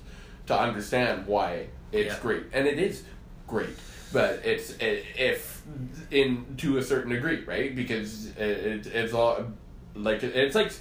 to 0.47 0.59
understand 0.59 1.27
why 1.27 1.67
it's 1.93 2.15
Yeah. 2.15 2.19
great, 2.23 2.45
and 2.53 2.67
it 2.67 2.79
is 2.79 3.03
great. 3.49 3.77
But 4.12 4.41
it's 4.45 4.70
it, 4.78 5.05
if 5.16 5.62
in 6.11 6.45
to 6.59 6.78
a 6.78 6.82
certain 6.82 7.12
degree, 7.12 7.45
right? 7.45 7.74
Because 7.74 8.27
it, 8.37 8.39
it, 8.41 8.87
it's 8.87 9.12
all 9.15 9.45
like 9.95 10.23
it's 10.23 10.55
like 10.55 10.73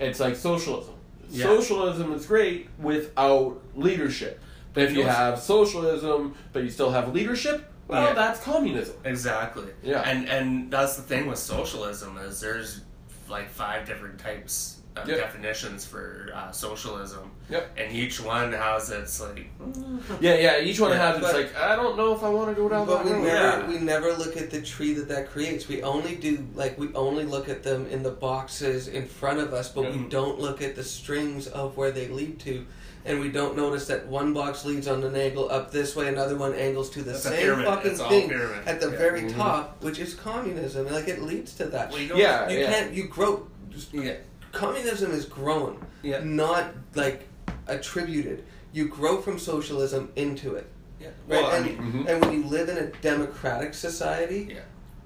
it's 0.00 0.20
like 0.20 0.36
socialism. 0.36 0.94
Yeah. 1.30 1.44
Socialism 1.46 2.12
is 2.12 2.26
great 2.26 2.68
without 2.78 3.60
leadership. 3.74 4.40
But 4.74 4.84
if 4.84 4.90
You 4.92 4.98
you 4.98 5.02
know 5.04 5.08
what's- 5.08 5.18
have 5.18 5.38
socialism, 5.40 6.34
but 6.52 6.64
you 6.64 6.70
still 6.70 6.90
have 6.90 7.14
leadership, 7.14 7.70
well, 7.88 8.08
Yeah. 8.08 8.14
that's 8.14 8.40
communism. 8.42 8.96
Exactly. 9.04 9.68
Yeah. 9.82 10.02
And 10.02 10.28
and 10.28 10.70
that's 10.70 10.96
the 10.96 11.02
thing 11.02 11.26
with 11.26 11.38
socialism 11.38 12.18
is 12.18 12.40
there's 12.40 12.80
like 13.28 13.48
five 13.50 13.86
different 13.86 14.18
types 14.18 14.78
of 14.96 15.08
Yep. 15.08 15.16
definitions 15.18 15.86
for 15.86 16.30
uh, 16.34 16.50
socialism. 16.52 17.30
Yep. 17.48 17.70
And 17.78 17.92
each 17.96 18.20
one 18.20 18.52
has 18.52 18.90
its 18.90 19.20
like. 19.20 19.48
Yeah, 20.20 20.34
yeah. 20.34 20.60
Each 20.60 20.78
one 20.80 20.90
Yeah, 20.90 21.12
has 21.14 21.22
it's 21.22 21.32
like 21.32 21.56
I 21.56 21.76
don't 21.76 21.96
know 21.96 22.14
if 22.14 22.22
I 22.22 22.28
want 22.28 22.50
to 22.50 22.54
go 22.54 22.68
down 22.68 22.86
But 22.86 22.98
that 22.98 23.06
we 23.06 23.12
road. 23.12 23.22
never 23.24 23.60
Yeah. 23.60 23.66
we 23.68 23.78
never 23.78 24.12
look 24.12 24.36
at 24.36 24.50
the 24.50 24.60
tree 24.60 24.92
that 24.94 25.08
that 25.08 25.30
creates. 25.30 25.66
We 25.68 25.82
only 25.82 26.16
do 26.16 26.46
like 26.54 26.78
we 26.78 26.92
only 26.94 27.24
look 27.24 27.48
at 27.48 27.62
them 27.62 27.86
in 27.86 28.02
the 28.02 28.10
boxes 28.10 28.88
in 28.88 29.06
front 29.06 29.40
of 29.40 29.54
us, 29.54 29.68
but 29.70 29.84
we 29.84 29.98
Mhm. 29.98 30.10
don't 30.10 30.38
look 30.38 30.60
at 30.62 30.76
the 30.76 30.84
strings 30.84 31.46
of 31.48 31.76
where 31.78 31.90
they 31.90 32.08
lead 32.08 32.38
to, 32.40 32.66
and 33.06 33.18
we 33.20 33.30
don't 33.30 33.56
notice 33.56 33.86
that 33.86 34.06
one 34.08 34.34
box 34.34 34.64
leads 34.66 34.86
on 34.88 35.02
an 35.04 35.16
angle 35.16 35.50
up 35.50 35.70
this 35.70 35.96
way, 35.96 36.08
another 36.08 36.36
one 36.36 36.54
angles 36.54 36.90
to 36.90 37.02
the 37.02 37.12
That's 37.12 37.22
same 37.22 37.62
fucking 37.64 37.92
It's 37.92 38.00
thing 38.02 38.30
at 38.66 38.80
the 38.80 38.90
Yeah. 38.90 38.96
very 38.98 39.22
Mhm. 39.22 39.36
top, 39.36 39.82
which 39.82 39.98
is 39.98 40.12
communism. 40.14 40.86
Like 40.92 41.08
it 41.08 41.22
leads 41.22 41.54
to 41.54 41.64
that. 41.66 41.90
Well, 41.92 42.00
you 42.00 42.14
Yeah, 42.14 42.48
you 42.50 42.58
yeah. 42.58 42.70
can't 42.72 42.92
you 42.92 43.04
grow. 43.08 43.46
Yeah. 43.92 44.14
Communism 44.52 45.10
is 45.12 45.24
grown, 45.24 45.84
Yeah. 46.02 46.20
not 46.22 46.72
like 46.94 47.28
attributed. 47.66 48.44
You 48.72 48.88
grow 48.88 49.20
from 49.20 49.38
socialism 49.38 50.10
into 50.16 50.54
it. 50.54 50.66
Yeah. 51.00 51.08
Right, 51.26 51.42
Well, 51.42 51.46
I 51.46 51.56
and, 51.56 51.66
mean, 51.66 52.04
Mhm. 52.04 52.08
and 52.08 52.24
when 52.24 52.32
you 52.32 52.44
live 52.48 52.68
in 52.68 52.78
a 52.78 52.86
democratic 53.00 53.74
society 53.74 54.48
Yeah. 54.50 54.60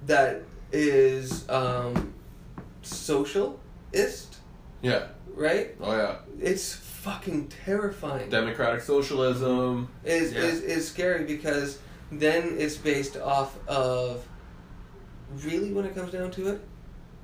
that 0.05 0.43
is 0.71 1.47
um, 1.49 2.13
socialist, 2.81 4.37
Yeah. 4.81 5.07
right? 5.33 5.75
Oh 5.81 5.95
yeah. 5.95 6.15
It's 6.39 6.73
fucking 6.73 7.47
terrifying. 7.47 8.29
Democratic 8.29 8.81
socialism. 8.81 9.87
is, 10.03 10.33
Yeah. 10.33 10.41
is 10.41 10.61
is 10.61 10.87
scary 10.87 11.23
because 11.23 11.79
then 12.11 12.55
it's 12.57 12.75
based 12.77 13.17
off 13.17 13.57
of 13.67 14.25
really 15.43 15.71
when 15.73 15.85
it 15.85 15.95
comes 15.95 16.11
down 16.11 16.31
to 16.31 16.47
it, 16.49 16.61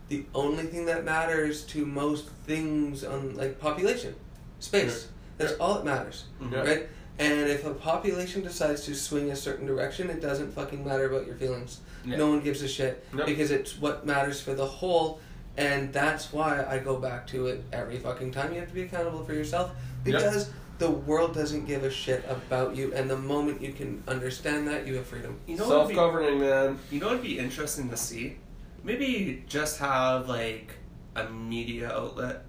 the 0.09 0.25
only 0.35 0.63
thing 0.63 0.85
that 0.85 1.03
matters 1.05 1.63
to 1.65 1.85
most 1.85 2.27
things 2.45 3.03
on 3.03 3.35
like 3.35 3.59
population, 3.59 4.15
space. 4.59 5.07
That's 5.37 5.53
all 5.53 5.75
that 5.75 5.85
matters. 5.85 6.25
Mhm. 6.41 6.51
Yeah. 6.51 6.59
right? 6.63 6.89
And 7.19 7.47
if 7.49 7.65
a 7.65 7.73
population 7.73 8.41
decides 8.43 8.83
to 8.85 8.95
swing 8.95 9.31
a 9.31 9.35
certain 9.35 9.65
direction, 9.67 10.09
it 10.09 10.19
doesn't 10.21 10.51
fucking 10.53 10.83
matter 10.85 11.05
about 11.05 11.25
your 11.27 11.35
feelings. 11.35 11.79
Yeah. 12.05 12.17
No 12.17 12.27
one 12.29 12.41
gives 12.41 12.61
a 12.61 12.67
shit 12.67 13.03
No. 13.13 13.25
because 13.25 13.51
it's 13.51 13.79
what 13.79 14.05
matters 14.05 14.41
for 14.41 14.53
the 14.53 14.65
whole. 14.65 15.19
And 15.55 15.93
that's 15.93 16.33
why 16.33 16.65
I 16.67 16.79
go 16.79 16.97
back 16.97 17.27
to 17.27 17.45
it 17.47 17.63
every 17.71 17.97
fucking 17.99 18.31
time. 18.31 18.53
You 18.53 18.59
have 18.59 18.69
to 18.69 18.73
be 18.73 18.81
accountable 18.83 19.23
for 19.23 19.33
yourself 19.33 19.71
Yep. 20.05 20.15
because 20.15 20.49
the 20.79 20.89
world 20.89 21.35
doesn't 21.35 21.65
give 21.65 21.83
a 21.83 21.91
shit 21.91 22.25
about 22.27 22.75
you. 22.75 22.91
And 22.95 23.07
the 23.09 23.17
moment 23.17 23.61
you 23.61 23.71
can 23.73 24.03
understand 24.07 24.67
that, 24.67 24.87
you 24.87 24.95
have 24.95 25.05
freedom. 25.05 25.37
You 25.47 25.57
know 25.57 25.67
what 25.69 25.79
would 25.81 25.87
be- 25.89 25.95
Self-governing, 25.95 26.39
man. 26.39 26.79
You 26.91 26.99
know 26.99 27.07
what'd 27.07 27.21
be 27.21 27.37
interesting 27.37 27.89
to 27.89 27.97
see? 27.97 28.37
Maybe 28.83 29.43
just 29.47 29.79
have 29.79 30.27
like 30.27 30.71
a 31.15 31.29
media 31.29 31.91
outlet 31.91 32.43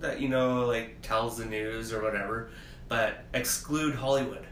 that 0.00 0.20
you 0.20 0.28
know 0.28 0.66
like 0.66 1.00
tells 1.02 1.38
the 1.38 1.44
news 1.46 1.92
or 1.92 2.02
whatever, 2.02 2.50
but 2.88 3.24
exclude 3.34 3.94
Hollywood. 3.94 4.46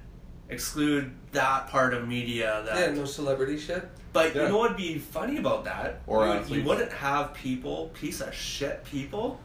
Exclude 0.49 1.13
that 1.33 1.69
part 1.69 1.95
of 1.95 2.07
media 2.07 2.63
that 2.67 2.79
Yeah, 2.79 2.95
no 2.95 3.05
celebrity 3.05 3.59
shit. 3.59 3.89
But 4.13 4.35
Yeah. 4.35 4.43
you 4.43 4.49
know 4.51 4.59
what'd 4.59 4.77
be 4.77 4.99
funny 4.99 5.39
about 5.39 5.65
that? 5.65 6.03
Or 6.07 6.27
you, 6.49 6.57
you 6.57 6.65
wouldn't 6.65 6.93
have 6.93 7.35
people, 7.35 7.91
piece 7.95 8.21
of 8.21 8.33
shit 8.35 8.85
people, 8.85 9.41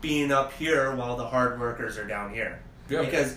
being 0.00 0.32
up 0.32 0.52
here 0.54 0.94
while 0.96 1.16
the 1.16 1.26
hard 1.26 1.60
workers 1.60 1.98
are 1.98 2.06
down 2.06 2.32
here. 2.32 2.60
Yeah. 2.88 3.02
Because 3.02 3.36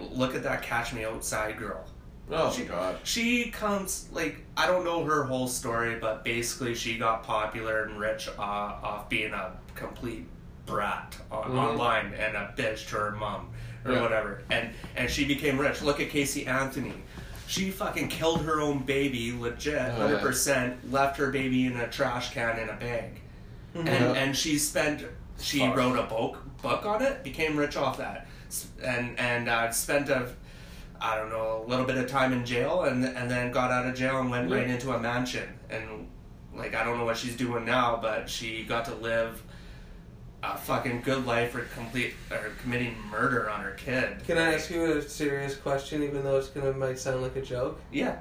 look 0.00 0.34
at 0.34 0.42
that 0.42 0.62
Catch 0.62 0.92
Me 0.92 1.04
Outside 1.04 1.58
girl. 1.58 1.84
Oh 2.30 2.50
She- 2.52 2.64
god. 2.64 2.96
She 3.04 3.50
comes 3.50 4.08
like 4.12 4.36
I 4.56 4.66
don't 4.66 4.84
know 4.84 5.04
her 5.04 5.24
whole 5.24 5.48
story, 5.48 5.96
but 6.00 6.24
basically 6.24 6.74
she 6.74 6.96
got 6.98 7.24
popular 7.24 7.82
and 7.84 7.98
rich 7.98 8.28
uh, 8.28 8.40
off 8.40 9.08
being 9.08 9.32
a 9.32 9.52
complete 9.74 10.26
brat 10.66 11.16
on, 11.30 11.50
Mhm. 11.50 11.58
online 11.58 12.14
and 12.14 12.36
a 12.36 12.54
bitch 12.56 12.88
to 12.90 12.96
her 12.96 13.10
mom 13.12 13.48
or 13.84 13.92
Yeah. 13.92 14.00
whatever, 14.02 14.42
and 14.50 14.70
and 14.96 15.10
she 15.10 15.24
became 15.24 15.58
rich. 15.58 15.82
Look 15.82 16.00
at 16.00 16.10
Casey 16.10 16.46
Anthony. 16.46 16.94
She 17.48 17.70
fucking 17.70 18.08
killed 18.08 18.42
her 18.42 18.60
own 18.62 18.78
baby, 18.78 19.36
legit, 19.38 19.74
Oh, 19.74 19.78
yeah. 19.86 19.90
hundred 19.96 20.20
percent. 20.20 20.90
Left 20.92 21.18
her 21.18 21.30
baby 21.30 21.66
in 21.66 21.76
a 21.76 21.88
trash 21.88 22.32
can 22.32 22.58
in 22.58 22.68
a 22.70 22.74
bag, 22.74 23.20
and 23.74 23.86
Yeah. 23.88 24.12
and 24.12 24.36
she 24.36 24.58
spent. 24.58 25.04
She 25.40 25.66
wrote 25.66 25.98
a 25.98 26.04
book 26.04 26.38
book 26.62 26.86
on 26.86 27.02
it. 27.02 27.24
Became 27.24 27.56
rich 27.56 27.76
off 27.76 27.98
that, 27.98 28.26
and 28.82 29.18
and 29.18 29.48
uh, 29.48 29.70
spent 29.72 30.08
a 30.08 30.28
I 31.04 31.16
don't 31.16 31.30
know, 31.30 31.64
a 31.66 31.68
little 31.68 31.84
bit 31.84 31.96
of 31.98 32.08
time 32.08 32.32
in 32.32 32.44
jail, 32.46 32.84
and 32.84 33.04
and 33.04 33.28
then 33.30 33.50
got 33.50 33.70
out 33.72 33.86
of 33.86 33.94
jail 33.96 34.20
and 34.20 34.30
went 34.30 34.48
Yeah. 34.48 34.56
right 34.56 34.68
into 34.70 34.92
a 34.92 34.98
mansion. 35.00 35.48
And 35.68 36.06
like 36.54 36.74
I 36.74 36.84
don't 36.84 36.96
know 36.98 37.04
what 37.04 37.16
she's 37.16 37.36
doing 37.36 37.64
now, 37.64 37.98
but 38.00 38.30
she 38.30 38.62
got 38.62 38.84
to 38.86 38.94
live 38.94 39.42
a 40.44 40.56
fucking 40.56 41.02
good 41.02 41.24
life 41.26 41.52
for 41.52 41.60
complete 41.74 42.14
or 42.30 42.50
committing 42.62 42.96
murder 43.10 43.48
on 43.50 43.60
her 43.60 43.72
kid. 43.72 44.24
Can 44.26 44.38
I 44.38 44.54
ask 44.54 44.70
you 44.70 44.84
a 44.98 45.02
serious 45.02 45.56
question, 45.56 46.02
even 46.02 46.24
though 46.24 46.36
it's 46.38 46.48
gonna 46.48 46.72
might 46.72 46.98
sound 46.98 47.22
like 47.22 47.36
a 47.36 47.42
joke? 47.42 47.80
Yeah. 47.92 48.16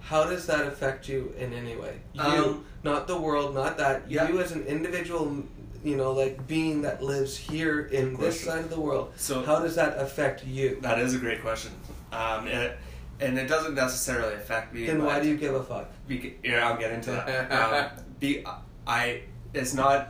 How 0.00 0.24
does 0.24 0.46
that 0.46 0.66
affect 0.66 1.08
you 1.08 1.32
in 1.38 1.52
any 1.52 1.76
way? 1.76 2.00
You, 2.14 2.22
Um, 2.22 2.64
not 2.82 3.06
the 3.06 3.18
world, 3.20 3.54
not 3.54 3.76
that. 3.78 4.02
Yeah. 4.08 4.28
You 4.28 4.40
as 4.40 4.50
an 4.52 4.64
individual, 4.66 5.44
you 5.84 5.96
know, 5.96 6.12
like 6.12 6.46
being 6.48 6.82
that 6.82 7.02
lives 7.02 7.36
here 7.36 7.80
in 7.82 8.14
this 8.16 8.40
side 8.40 8.60
of 8.60 8.70
the 8.70 8.80
world. 8.80 9.12
So 9.16 9.42
How 9.44 9.60
does 9.60 9.74
that 9.76 9.98
affect 9.98 10.44
you? 10.44 10.78
that 10.82 10.98
is 10.98 11.14
a 11.14 11.18
great 11.18 11.40
question. 11.42 11.70
Um, 12.12 12.46
and 12.46 12.62
it, 12.64 12.78
and 13.20 13.38
it 13.38 13.46
doesn't 13.46 13.74
necessarily 13.74 14.34
affect 14.34 14.72
me. 14.74 14.86
Then 14.86 15.02
why 15.04 15.20
do 15.20 15.28
you 15.28 15.36
give 15.36 15.54
a 15.54 15.62
fuck? 15.62 15.90
Beca- 16.08 16.34
yeah, 16.42 16.68
I'll 16.68 16.76
get 16.78 16.92
into 16.92 17.10
that. 17.12 17.50
um, 17.98 18.04
be, 18.18 18.44
I 18.86 19.22
it's 19.54 19.74
not 19.74 20.08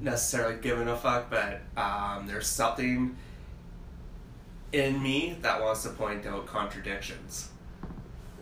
necessarily 0.00 0.56
giving 0.60 0.88
a 0.88 0.96
fuck, 0.96 1.30
but 1.30 1.60
um, 1.76 2.26
there's 2.26 2.46
something 2.46 3.16
in 4.72 5.02
me 5.02 5.36
that 5.42 5.60
wants 5.60 5.82
to 5.84 5.90
point 5.90 6.26
out 6.26 6.46
contradictions. 6.46 7.48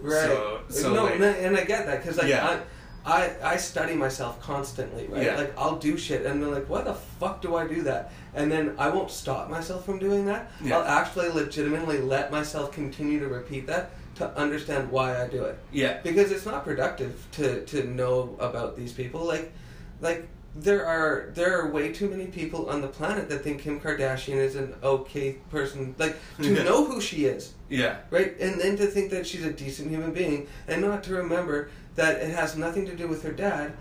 Right. 0.01 0.23
So- 0.27 0.61
so, 0.69 0.93
no, 0.95 1.05
like- 1.05 1.15
and 1.15 1.25
I- 1.25 1.29
and 1.29 1.57
I 1.57 1.65
get 1.65 1.87
that 1.87 2.03
because 2.03 2.19
like 2.19 2.29
Yeah. 2.29 2.47
I, 2.47 2.61
I 3.07 3.31
I 3.43 3.57
study 3.57 3.95
myself 3.95 4.41
constantly, 4.43 5.07
right? 5.07 5.23
Yeah. 5.25 5.37
Like 5.37 5.57
I'll 5.57 5.77
do 5.77 5.97
shit 5.97 6.27
and 6.27 6.43
they're 6.43 6.51
like, 6.51 6.69
why 6.69 6.83
the 6.83 6.95
fuck 6.95 7.41
do 7.41 7.55
I 7.57 7.67
do 7.67 7.83
that? 7.83 8.13
And 8.35 8.51
then 8.51 8.75
I 8.79 8.89
won't 8.91 9.11
stop 9.11 9.49
myself 9.49 9.85
from 9.87 9.99
doing 9.99 10.27
that. 10.27 10.51
Yeah. 10.63 10.79
I'll 10.79 10.85
actually 10.85 11.29
legitimately 11.29 11.99
let 12.01 12.31
myself 12.33 12.73
continue 12.73 13.21
to 13.21 13.29
repeat 13.29 13.67
that 13.69 13.91
to 14.17 14.29
understand 14.37 14.91
why 14.91 15.23
I 15.23 15.29
do 15.29 15.45
it. 15.45 15.59
Yeah. 15.73 16.01
because 16.03 16.31
it's 16.33 16.47
not 16.47 16.65
productive 16.65 17.27
to 17.33 17.65
to 17.67 17.85
know 17.85 18.37
about 18.41 18.77
these 18.77 18.93
people 18.93 19.25
like 19.25 19.53
like 20.01 20.27
there 20.59 20.87
are 20.87 21.33
there 21.35 21.61
are 21.61 21.71
way 21.71 21.93
too 21.93 22.09
many 22.09 22.27
people 22.27 22.71
on 22.71 22.81
the 22.81 22.89
planet 22.89 23.29
that 23.29 23.41
think 23.45 23.61
Kim 23.61 23.79
Kardashian 23.79 24.37
is 24.37 24.57
an 24.57 24.75
okay 24.83 25.33
person 25.51 25.95
like 25.99 26.17
to 26.41 26.55
Yeah. 26.55 26.63
know 26.63 26.87
who 26.87 26.99
she 27.01 27.27
is 27.27 27.53
Yeah. 27.69 27.99
right 28.11 28.35
and 28.41 28.59
then 28.61 28.75
to 28.79 28.87
think 28.87 29.11
that 29.11 29.27
she's 29.27 29.45
a 29.45 29.53
decent 29.53 29.91
human 29.91 30.13
being 30.13 30.47
and 30.67 30.81
not 30.81 31.05
to 31.05 31.15
remember 31.15 31.69
that 31.97 32.21
it 32.23 32.35
has 32.35 32.57
nothing 32.57 32.87
to 32.87 32.95
do 32.95 33.09
with 33.09 33.23
her 33.23 33.33
dad 33.33 33.73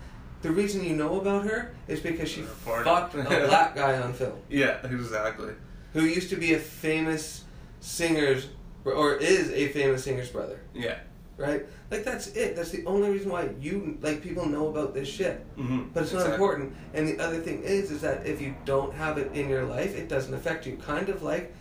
the 0.42 0.50
reason 0.50 0.84
you 0.84 0.94
know 0.94 1.20
about 1.20 1.44
her 1.44 1.74
is 1.88 2.00
because 2.00 2.28
she 2.28 2.42
fucked 2.42 3.14
a 3.14 3.22
black 3.48 3.74
guy 3.74 3.98
on 4.00 4.12
film 4.12 4.38
Yeah. 4.48 4.78
Exactly. 4.84 5.54
who 5.94 6.02
used 6.04 6.30
to 6.30 6.36
be 6.36 6.52
a 6.54 6.58
famous 6.58 7.44
singer's 7.80 8.48
or 8.84 9.14
is 9.16 9.50
a 9.50 9.68
famous 9.68 10.04
singer's 10.04 10.30
brother 10.30 10.60
Yeah. 10.74 10.98
right? 11.36 11.66
Like 11.90 12.04
that's 12.04 12.28
it. 12.28 12.56
That's 12.56 12.70
the 12.70 12.84
only 12.86 13.10
reason 13.10 13.30
why 13.30 13.48
you 13.60 13.96
like 14.02 14.20
people 14.22 14.46
know 14.46 14.68
about 14.68 14.92
this 14.94 15.08
shit. 15.08 15.44
Mm-hmm. 15.56 15.90
But 15.94 16.02
it's 16.04 16.12
not 16.12 16.30
important. 16.30 16.74
And 16.94 17.06
the 17.08 17.18
other 17.20 17.38
thing 17.40 17.62
is, 17.62 17.90
is 17.92 18.00
that 18.00 18.26
if 18.26 18.40
you 18.40 18.54
don't 18.64 18.92
have 18.94 19.18
it 19.18 19.30
in 19.32 19.48
your 19.48 19.64
life, 19.64 19.94
it 19.96 20.08
doesn't 20.08 20.34
affect 20.34 20.66
you. 20.66 20.76
Kind 20.78 21.08
of 21.08 21.22
like 21.22 21.54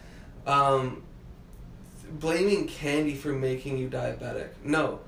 um, 0.48 1.04
blaming 2.20 2.68
candy 2.68 3.16
for 3.16 3.30
making 3.34 3.78
you 3.78 3.88
diabetic. 3.90 4.50
No, 4.64 5.00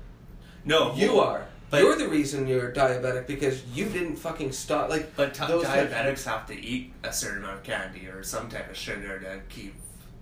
No, 0.64 0.94
you 0.94 1.14
well, 1.14 1.20
are. 1.20 1.46
but- 1.70 1.80
You're 1.82 1.96
the 1.96 2.08
reason 2.08 2.46
you're 2.46 2.72
diabetic 2.72 3.26
because 3.26 3.64
you 3.74 3.86
didn't 3.86 4.16
fucking 4.16 4.52
stop. 4.52 4.90
Like 4.90 5.14
But 5.16 5.34
t- 5.34 5.46
those 5.46 5.64
types- 5.64 5.92
diabetics 5.92 6.24
have 6.24 6.46
to 6.48 6.54
eat 6.60 6.92
a 7.02 7.12
certain 7.12 7.38
amount 7.44 7.58
of 7.58 7.62
candy 7.64 8.06
or 8.06 8.22
some 8.22 8.48
type 8.48 8.70
of 8.70 8.76
sugar 8.76 9.18
to 9.20 9.40
keep 9.48 9.74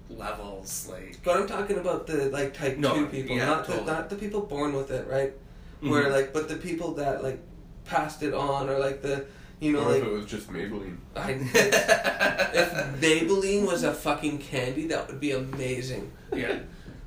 levels 0.08 0.88
like. 0.90 1.18
But 1.24 1.36
I'm 1.36 1.46
talking 1.46 1.78
about 1.78 2.06
the 2.06 2.26
like 2.30 2.54
type 2.54 2.78
No, 2.78 2.94
two 2.94 3.06
people, 3.06 3.36
yeah, 3.36 3.46
not 3.46 3.64
totally. 3.66 3.84
the 3.86 3.92
not 3.92 4.10
the 4.10 4.16
people 4.16 4.40
born 4.42 4.72
with 4.72 4.90
it, 4.90 5.06
right? 5.08 5.32
Where 5.80 6.04
Mhm. 6.04 6.12
like, 6.12 6.32
but 6.32 6.48
the 6.48 6.56
people 6.56 6.94
that 6.94 7.22
like 7.22 7.38
passed 7.84 8.22
it 8.22 8.32
on, 8.34 8.68
or 8.68 8.78
like 8.78 9.02
the 9.02 9.26
you 9.60 9.72
know 9.72 9.80
or 9.80 9.90
like 9.90 10.02
if 10.02 10.06
it 10.06 10.12
was 10.12 10.26
just 10.26 10.48
Maybelline. 10.52 10.98
I, 11.16 11.30
if 12.54 13.00
Maybelline 13.00 13.66
was 13.66 13.82
a 13.82 13.92
fucking 13.92 14.38
candy, 14.38 14.86
that 14.88 15.06
would 15.08 15.20
be 15.20 15.32
amazing, 15.32 16.12
yeah. 16.32 16.58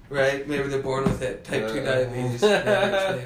Right? 0.10 0.48
Maybe 0.48 0.68
they're 0.68 0.82
born 0.82 1.04
with 1.04 1.22
it, 1.22 1.44
type 1.44 1.68
two 1.72 1.80
Uh, 1.80 1.86
diabetes, 1.86 2.42
yeah, 2.44 3.18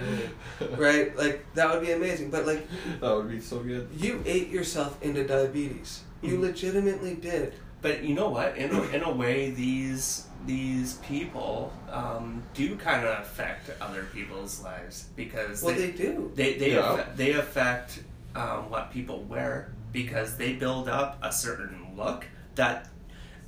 right? 0.77 1.15
Like 1.17 1.45
that 1.55 1.69
would 1.71 1.81
be 1.85 1.91
amazing. 1.91 2.29
But 2.29 2.45
like, 2.45 2.67
That 3.01 3.15
would 3.15 3.29
be 3.29 3.39
so 3.39 3.59
good. 3.59 3.89
you 3.97 4.21
ate 4.25 4.49
yourself 4.49 5.01
into 5.01 5.25
diabetes. 5.25 6.01
You 6.21 6.37
Mhm. 6.37 6.41
legitimately 6.41 7.15
did. 7.15 7.53
But 7.81 8.03
you 8.03 8.15
know 8.15 8.29
what? 8.29 8.55
In 8.57 8.71
a, 8.73 8.81
in 8.95 9.03
a 9.03 9.11
way, 9.11 9.51
these 9.51 10.27
these 10.45 10.95
people 11.07 11.71
um, 11.89 12.43
do 12.53 12.75
kind 12.75 13.05
of 13.05 13.19
affect 13.21 13.69
other 13.81 14.03
people's 14.13 14.61
lives 14.61 15.05
because 15.15 15.63
Well, 15.63 15.73
they 15.75 15.91
they 15.91 15.97
do. 15.97 16.31
they 16.35 16.53
they, 16.57 16.71
Yeah. 16.73 16.93
affect, 16.93 17.17
they 17.17 17.31
affect 17.33 17.99
um, 18.35 18.69
what 18.69 18.91
people 18.91 19.23
wear 19.23 19.71
because 19.93 20.35
they 20.37 20.53
build 20.53 20.89
up 20.89 21.17
a 21.21 21.31
certain 21.31 21.95
look 21.95 22.25
that 22.55 22.89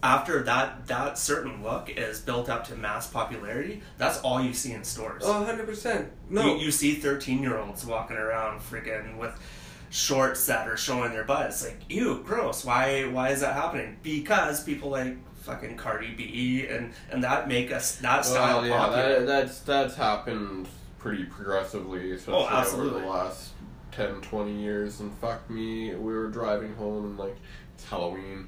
after 0.03 0.43
that 0.43 0.87
that 0.87 1.17
certain 1.17 1.63
look 1.63 1.89
is 1.89 2.19
built 2.19 2.49
up 2.49 2.67
to 2.67 2.75
mass 2.75 3.07
popularity. 3.07 3.81
That's 3.97 4.19
all 4.21 4.41
you 4.41 4.53
see 4.53 4.73
in 4.73 4.83
stores. 4.83 5.23
Oh, 5.25 5.39
100 5.39 5.65
percent. 5.65 6.09
No, 6.29 6.55
You, 6.55 6.65
you 6.65 6.71
see 6.71 6.95
13 6.95 7.41
year 7.41 7.57
olds 7.57 7.85
walking 7.85 8.17
around 8.17 8.59
freaking 8.61 9.17
with 9.17 9.37
shorts 9.89 10.45
that 10.47 10.67
are 10.67 10.77
showing 10.77 11.11
their 11.11 11.23
butt. 11.23 11.47
It's 11.47 11.63
like, 11.63 11.79
ew, 11.89 12.21
gross. 12.23 12.65
Why 12.65 13.03
why 13.07 13.29
is 13.29 13.41
that 13.41 13.53
happening? 13.53 13.97
Because 14.03 14.63
people 14.63 14.89
like 14.89 15.17
fucking 15.37 15.77
Cardi 15.77 16.13
B 16.15 16.65
and, 16.67 16.91
and 17.11 17.23
that 17.23 17.47
make 17.47 17.71
us 17.71 17.97
that 17.97 18.25
style 18.25 18.61
Well, 18.61 18.67
yeah, 18.67 18.77
popular. 18.77 19.19
that, 19.19 19.25
that's 19.27 19.59
that's 19.59 19.95
happened 19.95 20.67
pretty 20.97 21.23
progressively, 21.23 22.11
especially 22.11 22.47
oh, 22.49 22.73
over 22.73 22.99
the 22.99 23.05
last 23.05 23.51
10, 23.91 24.21
20 24.21 24.59
years. 24.59 24.99
And 24.99 25.13
fuck 25.19 25.47
me, 25.49 25.93
we 25.93 26.13
were 26.13 26.29
driving 26.29 26.75
home 26.75 27.05
and 27.05 27.17
like 27.17 27.37
it's 27.75 27.87
Halloween 27.87 28.47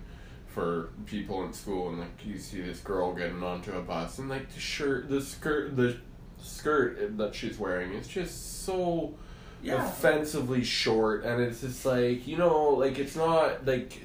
for 0.58 0.90
people 1.06 1.44
in 1.44 1.54
school, 1.54 1.90
and 1.90 2.00
like 2.00 2.26
you 2.26 2.40
see 2.40 2.62
this 2.62 2.80
girl 2.80 3.14
getting 3.14 3.44
onto 3.44 3.72
a 3.74 3.82
bus, 3.82 4.18
and 4.18 4.28
like 4.28 4.52
the 4.52 4.60
shirt, 4.60 5.08
the 5.08 5.22
skirt, 5.22 5.76
the 5.76 5.98
skirt 6.42 7.16
that 7.18 7.36
she's 7.36 7.60
wearing 7.60 7.94
is 7.94 8.08
just 8.08 8.64
so 8.66 9.14
yeah. 9.62 9.88
offensively 9.88 10.64
short, 10.64 11.24
and 11.24 11.40
it's 11.44 11.62
just 11.62 11.86
like 11.86 12.28
you 12.28 12.38
know, 12.38 12.70
like 12.70 12.98
it's 12.98 13.16
not 13.16 13.68
like. 13.68 14.02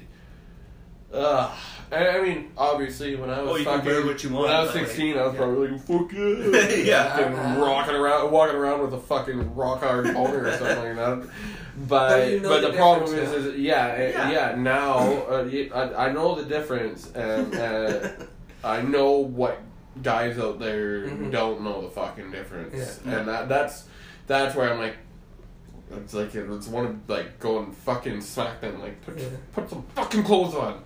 Uh, 1.13 1.51
I, 1.91 2.07
I 2.17 2.21
mean, 2.21 2.51
obviously, 2.57 3.15
when 3.15 3.29
I 3.29 3.41
was 3.41 3.51
Oh, 3.51 3.55
you 3.57 3.65
fucking, 3.65 3.85
wear 3.85 4.03
what 4.05 4.23
you 4.23 4.29
want, 4.31 4.47
when 4.47 4.55
I 4.55 4.61
was 4.61 4.71
but, 4.71 4.77
like, 4.77 4.87
sixteen, 4.87 5.17
I 5.17 5.25
was 5.25 5.33
yeah. 5.33 5.39
probably 5.39 5.67
like, 5.67 5.81
"Fuck 5.81 6.11
yeah!" 6.11 6.75
Yeah. 6.83 7.17
Fucking 7.17 7.61
rocking 7.61 7.95
around, 7.95 8.31
walking 8.31 8.55
around 8.55 8.81
with 8.81 8.93
a 8.95 8.99
fucking 8.99 9.55
rock 9.55 9.81
hard 9.81 10.05
boner 10.13 10.45
or 10.47 10.51
something 10.57 10.77
like 10.83 10.95
that. 10.95 11.29
But 11.87 12.09
But 12.09 12.31
you 12.31 12.39
know 12.39 12.49
but 12.49 12.61
the 12.61 12.67
the, 12.71 12.77
problem 12.77 13.13
is, 13.15 13.31
is 13.31 13.59
yeah, 13.59 14.01
Yeah. 14.09 14.31
yeah. 14.31 14.55
Now 14.55 14.97
uh, 14.99 15.47
y- 15.51 15.69
I, 15.73 16.07
I 16.07 16.11
know 16.11 16.33
the 16.35 16.45
difference, 16.45 17.11
and 17.13 17.53
uh, 17.55 18.09
I 18.63 18.81
know 18.81 19.11
what 19.17 19.59
guys 20.01 20.39
out 20.39 20.57
there 20.59 21.01
Mhm. 21.07 21.31
don't 21.31 21.61
know 21.61 21.81
the 21.81 21.89
fucking 21.89 22.31
difference, 22.31 22.99
Yeah. 23.05 23.19
and 23.19 23.27
that 23.27 23.47
that's 23.49 23.85
that's 24.25 24.55
where 24.55 24.71
I'm 24.73 24.79
like. 24.79 24.95
It's 25.95 26.13
like 26.15 26.33
it's 26.33 26.67
one 26.67 26.85
of 26.87 26.95
like 27.07 27.39
go 27.39 27.59
and 27.59 27.75
fucking 27.75 28.21
smack 28.21 28.61
them 28.61 28.81
like 28.81 28.99
put, 29.05 29.15
Yeah. 29.19 29.25
put 29.51 29.69
some 29.69 29.83
fucking 29.93 30.23
clothes 30.23 30.55
on. 30.55 30.81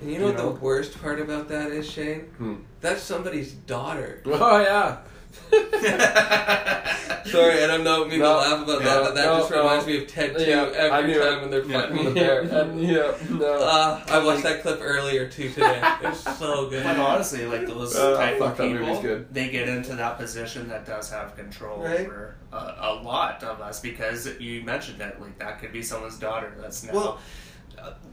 And 0.00 0.10
you 0.10 0.18
know 0.18 0.26
You 0.28 0.32
what 0.32 0.36
know? 0.42 0.52
the 0.52 0.60
worst 0.60 1.00
part 1.00 1.20
about 1.20 1.48
that 1.48 1.70
is, 1.70 1.88
Shane? 1.90 2.20
Hmm. 2.38 2.54
That's 2.80 3.02
somebody's 3.02 3.52
daughter. 3.52 4.22
Oh 4.26 4.60
yeah. 4.60 4.98
Sorry, 7.26 7.62
and 7.62 7.70
I'm 7.70 7.84
not 7.84 8.06
meaning 8.06 8.20
No, 8.20 8.32
to 8.32 8.36
laugh 8.38 8.62
about 8.64 8.82
that, 8.82 9.02
but 9.04 9.14
that 9.14 9.26
no, 9.26 9.38
just 9.38 9.50
no. 9.52 9.58
reminds 9.58 9.86
me 9.86 9.98
of 10.02 10.08
Ted 10.08 10.36
2 10.36 10.42
Yeah, 10.44 10.62
every 10.74 11.14
time 11.14 11.22
it. 11.38 11.40
when 11.42 11.50
they're 11.50 11.64
Yeah. 11.64 11.80
fucking 11.82 12.04
the 12.06 12.10
bear. 12.12 12.40
and, 12.40 12.80
yeah, 12.82 13.12
no. 13.30 13.54
Uh, 13.54 14.00
I 14.08 14.24
watched 14.24 14.42
that 14.42 14.62
clip 14.62 14.80
earlier 14.82 15.28
too 15.28 15.48
today. 15.50 15.80
It's 16.02 16.38
so 16.38 16.68
good. 16.68 16.82
But 16.82 16.96
honestly, 16.98 17.46
like 17.46 17.66
those 17.66 17.94
Uh, 17.96 18.16
type 18.16 18.40
of 18.40 18.56
people, 18.56 19.00
good. 19.02 19.32
they 19.32 19.48
get 19.50 19.68
into 19.68 19.94
that 19.96 20.18
position 20.18 20.68
that 20.70 20.86
does 20.86 21.10
have 21.10 21.36
control 21.36 21.78
Right. 21.84 22.00
over 22.06 22.34
a, 22.52 22.56
a 22.80 22.94
lot 23.04 23.44
of 23.44 23.60
us 23.60 23.78
because 23.80 24.28
you 24.40 24.62
mentioned 24.62 24.98
that 25.00 25.20
like 25.20 25.38
that 25.38 25.60
could 25.60 25.72
be 25.72 25.82
someone's 25.82 26.18
daughter 26.18 26.52
that's 26.60 26.82
now 26.82 26.92
Well- 26.94 27.20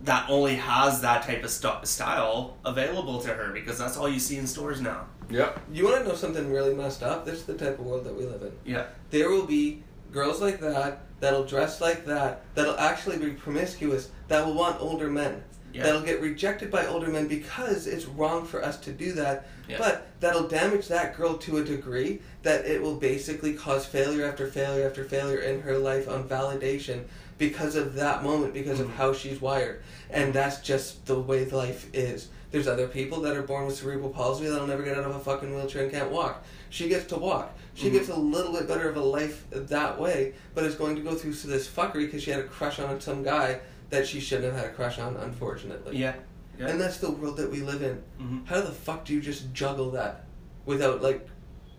that 0.04 0.30
only 0.30 0.56
has 0.56 1.02
that 1.02 1.24
type 1.24 1.44
of 1.44 1.50
st- 1.50 1.88
style 1.88 2.58
available 2.66 3.20
to 3.22 3.30
her 3.30 3.52
because 3.52 3.78
that's 3.78 3.98
all 3.98 4.08
you 4.08 4.20
see 4.20 4.38
in 4.38 4.48
stores 4.48 4.82
now. 4.82 5.06
Yep. 5.30 5.60
You 5.72 5.86
want 5.86 6.04
to 6.04 6.08
know 6.08 6.16
something 6.16 6.52
really 6.52 6.74
messed 6.74 7.04
up? 7.04 7.26
This 7.26 7.36
is 7.36 7.46
the 7.46 7.58
type 7.58 7.80
of 7.80 7.86
world 7.86 8.06
that 8.06 8.16
we 8.16 8.26
live 8.26 8.42
in. 8.42 8.52
Yeah. 8.66 8.86
There 9.10 9.30
will 9.30 9.46
be 9.46 9.84
girls 10.12 10.42
like 10.42 10.60
that 10.62 11.02
that'll 11.20 11.44
dress 11.44 11.82
like 11.82 12.06
that 12.06 12.44
that'll 12.56 12.80
actually 12.80 13.18
be 13.18 13.32
promiscuous 13.32 14.10
that 14.28 14.46
will 14.46 14.54
want 14.54 14.80
older 14.80 15.10
men. 15.10 15.44
Yeah. 15.74 15.84
That'll 15.84 16.02
get 16.02 16.22
rejected 16.22 16.72
by 16.72 16.86
older 16.88 17.08
men 17.08 17.28
because 17.28 17.88
it's 17.88 18.06
wrong 18.06 18.46
for 18.46 18.64
us 18.64 18.78
to 18.80 18.92
do 18.92 19.12
that. 19.14 19.48
Yeah. 19.68 19.78
But 19.78 20.08
that'll 20.22 20.48
damage 20.48 20.88
that 20.88 21.18
girl 21.18 21.38
to 21.40 21.58
a 21.58 21.64
degree 21.64 22.22
that 22.44 22.66
it 22.66 22.82
will 22.82 22.96
basically 22.96 23.54
cause 23.54 23.86
failure 23.86 24.26
after 24.26 24.48
failure 24.48 24.88
after 24.88 25.04
failure 25.04 25.40
in 25.40 25.62
her 25.62 25.78
life 25.78 26.08
on 26.08 26.28
validation 26.28 27.04
because 27.38 27.76
of 27.76 27.96
that 27.96 28.24
moment, 28.24 28.54
because 28.54 28.80
of 28.80 28.88
Mhm. 28.88 28.94
how 28.96 29.14
she's 29.14 29.40
wired. 29.42 29.82
And 30.10 30.34
that's 30.34 30.60
just 30.62 31.06
the 31.06 31.20
way 31.20 31.46
life 31.46 31.88
is. 31.94 32.30
There's 32.52 32.68
other 32.68 32.88
people 32.88 33.20
that 33.22 33.36
are 33.36 33.44
born 33.44 33.66
with 33.68 33.76
cerebral 33.76 34.10
palsy 34.10 34.48
that'll 34.48 34.68
never 34.68 34.82
get 34.84 34.98
out 34.98 35.04
of 35.04 35.16
a 35.16 35.20
fucking 35.20 35.54
wheelchair 35.54 35.84
and 35.84 35.92
can't 35.92 36.10
walk. 36.12 36.44
She 36.70 36.88
gets 36.88 37.06
to 37.08 37.18
walk. 37.18 37.56
She 37.74 37.90
Mhm. 37.90 37.94
gets 37.94 38.10
a 38.10 38.16
little 38.16 38.54
bit 38.54 38.68
better 38.68 38.90
of 38.90 38.96
a 38.96 39.02
life 39.02 39.44
that 39.52 40.00
way, 40.00 40.34
but 40.56 40.64
is 40.64 40.76
going 40.76 40.96
to 40.96 41.02
go 41.02 41.14
through 41.14 41.34
this 41.34 41.68
fuckery 41.68 42.06
because 42.06 42.24
she 42.24 42.32
had 42.32 42.40
a 42.40 42.44
crush 42.48 42.80
on 42.80 43.00
some 43.02 43.22
guy 43.22 43.60
that 43.90 44.08
she 44.08 44.20
shouldn't 44.20 44.54
have 44.54 44.64
had 44.64 44.72
a 44.72 44.74
crush 44.74 44.98
on, 44.98 45.16
unfortunately. 45.18 45.98
Yeah. 45.98 46.16
Yeah. 46.60 46.68
And 46.70 46.82
that's 46.82 46.98
the 46.98 47.12
world 47.12 47.38
that 47.38 47.52
we 47.52 47.62
live 47.62 47.84
in. 47.84 48.02
Mhm. 48.20 48.48
How 48.48 48.62
the 48.62 48.72
fuck 48.72 49.06
do 49.06 49.14
you 49.14 49.22
just 49.22 49.54
juggle 49.54 49.92
that 49.92 50.24
without 50.66 51.02
like 51.04 51.28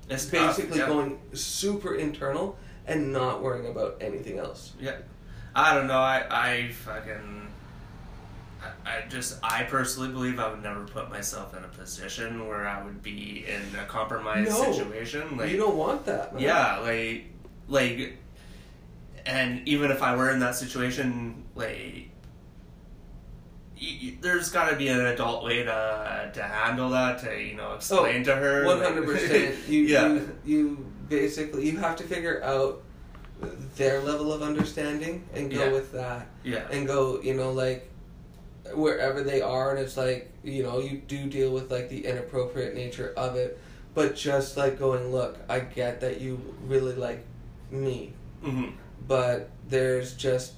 It's 0.09 0.25
basically 0.27 0.79
yeah. 0.79 0.87
going 0.87 1.19
super 1.35 1.95
internal 1.97 2.57
and 2.87 3.13
not 3.13 3.43
worrying 3.43 3.67
about 3.67 3.97
anything 4.01 4.39
else? 4.39 4.73
Yeah. 4.81 4.97
I 5.55 5.75
don't 5.75 5.87
know. 5.87 5.99
I, 5.99 6.25
I 6.31 6.69
fucking. 6.73 7.49
I, 8.63 8.91
I 8.91 9.07
just. 9.09 9.39
I 9.43 9.65
personally 9.65 10.11
believe 10.11 10.39
I 10.39 10.51
would 10.51 10.63
never 10.63 10.85
put 10.85 11.11
myself 11.11 11.57
in 11.57 11.65
a 11.65 11.69
position 11.69 12.47
where 12.47 12.67
I 12.67 12.85
would 12.85 13.03
be 13.03 13.45
in 13.47 13.79
a 13.79 13.85
compromised 13.87 14.51
No. 14.51 14.73
situation. 14.73 15.37
Like, 15.37 15.51
you 15.51 15.57
don't 15.57 15.77
want 15.77 16.07
that. 16.07 16.35
Man. 16.35 16.43
yeah, 16.43 16.79
like, 16.79 17.25
like, 17.69 18.19
and 19.27 19.67
even 19.69 19.91
if 19.91 20.03
I 20.03 20.15
were 20.17 20.31
in 20.31 20.41
that 20.41 20.55
situation, 20.55 21.45
like, 21.55 22.11
there's 24.21 24.51
got 24.51 24.71
to 24.71 24.77
be 24.77 24.89
an 24.89 25.01
adult 25.07 25.45
way 25.45 25.63
to 25.63 26.31
to 26.35 26.43
handle 26.43 26.91
that. 26.91 27.19
To 27.21 27.41
you 27.41 27.55
know, 27.55 27.75
explain 27.75 28.23
oh, 28.23 28.25
to 28.25 28.37
her. 28.37 28.65
Oh, 28.65 28.67
One 28.67 28.79
like- 28.81 28.89
hundred 28.89 29.07
percent. 29.07 29.57
You 29.69 29.81
yeah. 29.83 30.09
you 30.09 30.39
you 30.45 30.87
basically 31.09 31.69
you 31.71 31.79
have 31.79 31.97
to 31.97 32.05
figure 32.05 32.43
out 32.43 32.83
their 33.77 34.01
level 34.01 34.33
of 34.33 34.43
understanding 34.43 35.25
and 35.35 35.51
go 35.51 35.65
Yeah. 35.67 35.73
with 35.73 35.93
that. 35.93 36.27
Yeah. 36.45 36.67
and 36.71 36.87
go 36.87 37.21
you 37.23 37.35
know 37.35 37.53
like 37.53 37.89
wherever 38.75 39.23
they 39.23 39.41
are 39.41 39.71
and 39.71 39.79
it's 39.79 39.97
like 39.97 40.31
you 40.45 40.63
know 40.63 40.79
you 40.81 40.99
do 41.07 41.27
deal 41.27 41.53
with 41.53 41.71
like 41.71 41.89
the 41.89 42.05
inappropriate 42.07 42.75
nature 42.75 43.13
of 43.17 43.37
it. 43.37 43.59
But 43.95 44.15
just 44.17 44.57
like 44.57 44.79
going 44.79 45.11
look 45.11 45.39
i 45.49 45.59
get 45.61 46.01
that 46.03 46.21
you 46.21 46.41
really 46.67 46.95
like 46.95 47.25
me. 47.71 48.13
Hmm 48.43 48.67
but 49.07 49.49
there's 49.69 50.15
just 50.15 50.53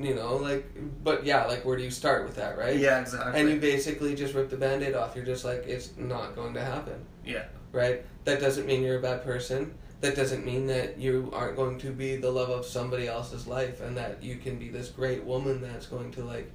you 0.00 0.12
know 0.14 0.36
like 0.36 0.66
but 1.04 1.24
yeah 1.24 1.44
like 1.44 1.64
where 1.64 1.76
do 1.76 1.84
you 1.84 1.90
start 1.90 2.24
with 2.26 2.34
that 2.36 2.58
right? 2.58 2.76
Yeah, 2.76 3.00
exactly. 3.00 3.38
and 3.40 3.48
you 3.50 3.60
basically 3.60 4.14
just 4.16 4.34
rip 4.34 4.50
the 4.50 4.56
band-aid 4.56 4.94
off. 4.94 5.14
You're 5.14 5.24
just 5.24 5.44
like 5.44 5.64
it's 5.66 5.90
not 5.96 6.34
going 6.34 6.54
to 6.54 6.60
happen. 6.60 6.94
Yeah. 7.24 7.44
right? 7.72 8.02
That 8.24 8.40
doesn't 8.40 8.66
mean 8.66 8.82
you're 8.82 8.98
a 8.98 9.02
bad 9.02 9.22
person 9.24 9.74
that 10.00 10.14
doesn't 10.16 10.44
mean 10.44 10.66
that 10.66 10.98
you 10.98 11.30
aren't 11.32 11.56
going 11.56 11.78
to 11.78 11.90
be 11.90 12.16
the 12.16 12.30
love 12.30 12.50
of 12.50 12.66
somebody 12.66 13.06
else's 13.08 13.46
life 13.46 13.80
and 13.80 13.96
that 13.96 14.22
you 14.22 14.36
can 14.36 14.58
be 14.58 14.68
this 14.68 14.88
great 14.88 15.24
woman 15.24 15.60
that's 15.62 15.86
going 15.86 16.10
to 16.12 16.24
like 16.24 16.50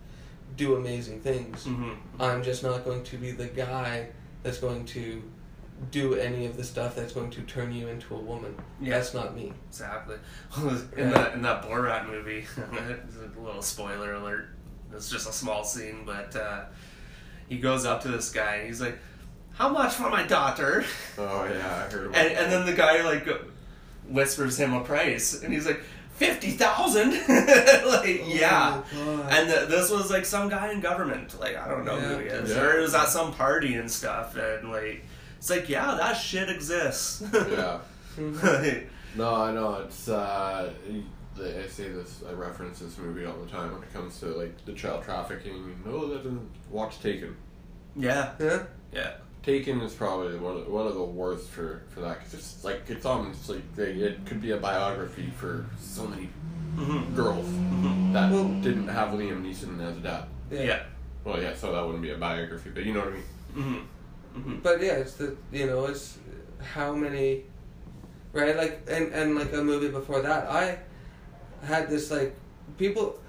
do 0.58 0.76
amazing 0.76 1.20
things 1.22 1.66
hmm 1.66 1.92
i'm 2.20 2.44
just 2.44 2.64
not 2.64 2.84
going 2.86 3.04
to 3.04 3.18
be 3.18 3.32
the 3.32 3.48
guy 3.48 4.08
that's 4.44 4.58
going 4.60 4.84
to 4.86 5.22
do 5.92 6.16
any 6.16 6.46
of 6.46 6.58
the 6.58 6.64
stuff 6.64 6.96
that's 6.96 7.14
going 7.14 7.30
to 7.30 7.42
turn 7.44 7.72
you 7.74 7.88
into 7.88 8.14
a 8.14 8.20
woman 8.20 8.54
Yeah. 8.82 8.96
that's 8.98 9.14
not 9.14 9.34
me 9.36 9.54
Exactly. 9.70 10.18
in 10.98 11.10
that 11.12 11.34
in 11.36 11.42
that 11.44 11.64
Borat 11.64 12.08
movie, 12.10 12.46
a 12.58 13.40
little 13.42 13.62
spoiler 13.62 14.14
alert. 14.16 14.50
It's 14.94 15.10
just 15.10 15.30
a 15.30 15.32
small 15.32 15.64
scene, 15.64 16.04
but 16.06 16.36
uh, 16.36 16.66
he 17.48 17.60
goes 17.60 17.86
up 17.86 18.02
to 18.02 18.10
this 18.10 18.30
guy 18.32 18.56
and 18.56 18.68
he's 18.68 18.82
like, 18.82 18.98
"How 19.60 19.70
much 19.70 19.94
for 19.94 20.10
my 20.10 20.24
daughter?" 20.24 20.84
Oh 21.20 21.44
yeah, 21.46 21.86
I 21.88 21.92
heard 21.94 22.08
about 22.08 22.16
And 22.18 22.36
that. 22.36 22.42
and 22.44 22.52
then 22.52 22.66
the 22.66 22.74
guy 22.74 23.04
like 23.04 23.28
whispers 24.08 24.58
him 24.58 24.74
a 24.74 24.84
price, 24.84 25.44
and 25.44 25.54
he's 25.54 25.68
like, 25.68 25.82
50000 26.16 27.12
Like 27.88 28.24
yeah. 28.26 28.82
Oh 28.94 29.16
my 29.18 29.24
God. 29.24 29.32
And 29.34 29.48
th 29.50 29.70
this 29.70 29.90
was 29.90 30.10
like 30.12 30.26
some 30.26 30.50
guy 30.50 30.72
in 30.74 30.82
government, 30.82 31.40
like 31.40 31.56
I 31.56 31.68
don't 31.68 31.86
know 31.86 32.00
who 32.00 32.18
he 32.20 32.26
is, 32.28 32.50
Yeah. 32.50 32.62
or 32.62 32.78
it 32.78 32.82
was 32.82 32.94
at 32.96 33.08
some 33.10 33.34
party 33.34 33.76
and 33.76 33.90
stuff, 33.90 34.36
and 34.36 34.70
like 34.72 35.06
it's 35.38 35.50
like 35.50 35.70
yeah, 35.70 35.96
that 35.96 36.14
shit 36.14 36.50
exists. 36.50 37.24
yeah. 37.34 37.80
Mhm. 38.18 38.88
No, 39.16 39.36
I 39.36 39.52
know. 39.54 39.76
It's 39.86 40.10
uh, 40.10 40.72
I 41.38 41.68
say 41.68 41.88
this. 41.90 42.22
I 42.30 42.34
reference 42.34 42.80
this 42.80 42.98
movie 42.98 43.26
all 43.26 43.38
the 43.46 43.50
time 43.50 43.72
when 43.74 43.82
it 43.84 43.94
comes 43.94 44.20
to 44.20 44.26
like 44.42 44.54
the 44.66 44.74
child 44.74 45.04
trafficking. 45.06 45.82
No, 45.86 46.08
that 46.10 46.24
doesn't 46.24 46.50
watch 46.70 47.00
Taken. 47.02 47.36
yeah, 47.96 48.34
yeah 48.40 48.64
yeah. 48.92 49.12
Taken 49.44 49.80
is 49.82 49.94
probably 49.94 50.38
one 50.38 50.58
of, 50.58 50.68
one 50.68 50.86
of 50.86 50.96
the 50.96 51.04
worst 51.04 51.48
for, 51.50 51.82
for 51.90 52.02
that 52.02 52.20
because 52.20 52.34
it's 52.34 52.64
like 52.64 52.82
it's 52.90 53.06
almost 53.06 53.48
like 53.50 53.76
they, 53.76 53.92
it 53.94 54.26
could 54.26 54.42
be 54.42 54.52
a 54.52 54.58
biography 54.58 55.32
for 55.38 55.66
so 55.80 56.06
many 56.08 56.30
hmm 56.76 57.16
girls 57.16 57.46
hmm 57.48 58.14
that 58.14 58.32
Well- 58.32 58.50
didn't 58.62 58.88
have 58.90 59.10
Liam 59.10 59.42
Neeson 59.44 59.80
as 59.82 59.98
a 59.98 60.02
dad. 60.02 60.26
Yeah. 60.52 60.84
Well, 61.24 61.42
yeah, 61.42 61.54
so 61.56 61.72
that 61.74 61.84
wouldn't 61.86 62.02
be 62.02 62.12
a 62.12 62.18
biography, 62.18 62.70
but 62.74 62.84
you 62.84 62.94
know 62.94 63.00
what 63.02 63.10
I 63.10 63.12
mean. 63.14 63.24
hmm 64.34 64.40
hmm 64.42 64.56
But 64.62 64.82
yeah, 64.82 64.94
it's 64.94 65.14
the 65.14 65.36
you 65.52 65.68
know 65.68 65.86
it's 65.86 66.18
how 66.62 66.94
many, 66.94 67.44
right? 68.34 68.56
Like 68.58 68.82
and 68.90 69.14
and 69.14 69.36
like 69.36 69.54
a 69.54 69.64
movie 69.64 69.90
before 69.90 70.22
that, 70.22 70.48
I 70.50 70.80
had 71.64 71.90
this 71.90 72.12
like 72.12 72.36
people. 72.78 73.20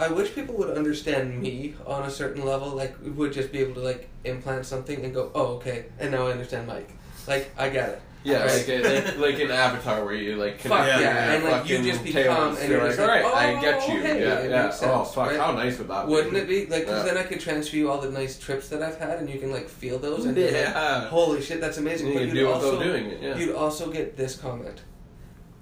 I 0.00 0.08
wish 0.08 0.34
people 0.34 0.54
would 0.56 0.76
understand 0.76 1.40
me 1.40 1.74
on 1.86 2.04
a 2.04 2.10
certain 2.10 2.44
level. 2.44 2.70
Like 2.70 2.96
would 3.04 3.32
just 3.32 3.52
be 3.52 3.58
able 3.58 3.74
to 3.74 3.80
like 3.80 4.08
implant 4.24 4.64
something 4.66 5.04
and 5.04 5.12
go, 5.12 5.30
oh 5.34 5.56
okay, 5.56 5.86
and 5.98 6.10
now 6.10 6.26
I 6.26 6.32
understand 6.32 6.66
Mike. 6.66 6.90
Like 7.28 7.50
I 7.58 7.68
get 7.68 7.88
it. 7.90 8.02
Yeah, 8.22 8.44
Right. 8.44 8.68
like, 8.68 8.84
like 8.84 9.18
like 9.18 9.38
in 9.38 9.50
Avatar 9.50 10.04
where 10.04 10.14
you 10.14 10.36
like 10.36 10.60
Fuck 10.60 10.80
connect 10.84 11.00
yeah, 11.00 11.32
and, 11.32 11.44
like, 11.44 11.68
you 11.68 11.82
just 11.82 12.04
become- 12.04 12.54
and 12.56 12.68
you're 12.70 12.86
like, 12.86 12.98
all 12.98 13.06
right, 13.06 13.24
I 13.24 13.54
oh, 13.54 13.60
get 13.62 13.88
you. 13.88 14.00
hey, 14.02 14.20
yeah, 14.20 14.42
yeah. 14.42 14.64
makes 14.66 14.82
oh 14.82 15.04
fuck, 15.04 15.28
right? 15.28 15.40
how 15.40 15.52
nice 15.52 15.78
would 15.78 15.88
that 15.88 16.06
be? 16.06 16.12
Wouldn't 16.12 16.36
it 16.36 16.46
be 16.46 16.66
like? 16.66 16.84
Because 16.84 17.06
Yeah. 17.06 17.14
then 17.14 17.24
I 17.24 17.26
could 17.26 17.40
transfer 17.40 17.76
you 17.76 17.90
all 17.90 17.98
the 17.98 18.10
nice 18.10 18.38
trips 18.38 18.68
that 18.68 18.82
I've 18.82 18.98
had, 18.98 19.20
and 19.20 19.30
you 19.30 19.38
can 19.38 19.50
like 19.50 19.68
feel 19.68 19.98
those. 19.98 20.26
And 20.26 20.34
be 20.34 20.44
like, 20.44 20.52
Yeah. 20.52 21.08
Holy 21.08 21.40
shit, 21.40 21.62
that's 21.62 21.78
amazing. 21.78 22.08
You 22.08 22.14
but 22.14 22.22
you'd 22.26 22.34
do 22.34 22.50
also 22.50 22.82
doing 22.82 23.06
it. 23.06 23.22
Yeah. 23.22 23.38
You'd 23.38 23.54
also 23.54 23.90
get 23.90 24.18
this 24.18 24.36
comment. 24.36 24.82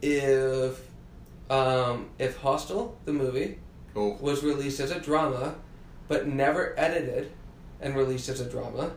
If 0.02 0.80
um, 1.50 2.10
if 2.18 2.38
Hostel, 2.38 2.98
the 3.04 3.12
movie, 3.12 3.58
Oh, 3.98 4.16
was 4.20 4.42
released 4.44 4.78
as 4.80 4.90
a 4.90 5.00
drama, 5.00 5.56
but 6.06 6.26
never 6.28 6.74
edited 6.78 7.32
and 7.80 7.96
released 7.96 8.28
as 8.28 8.40
a 8.40 8.48
drama, 8.48 8.92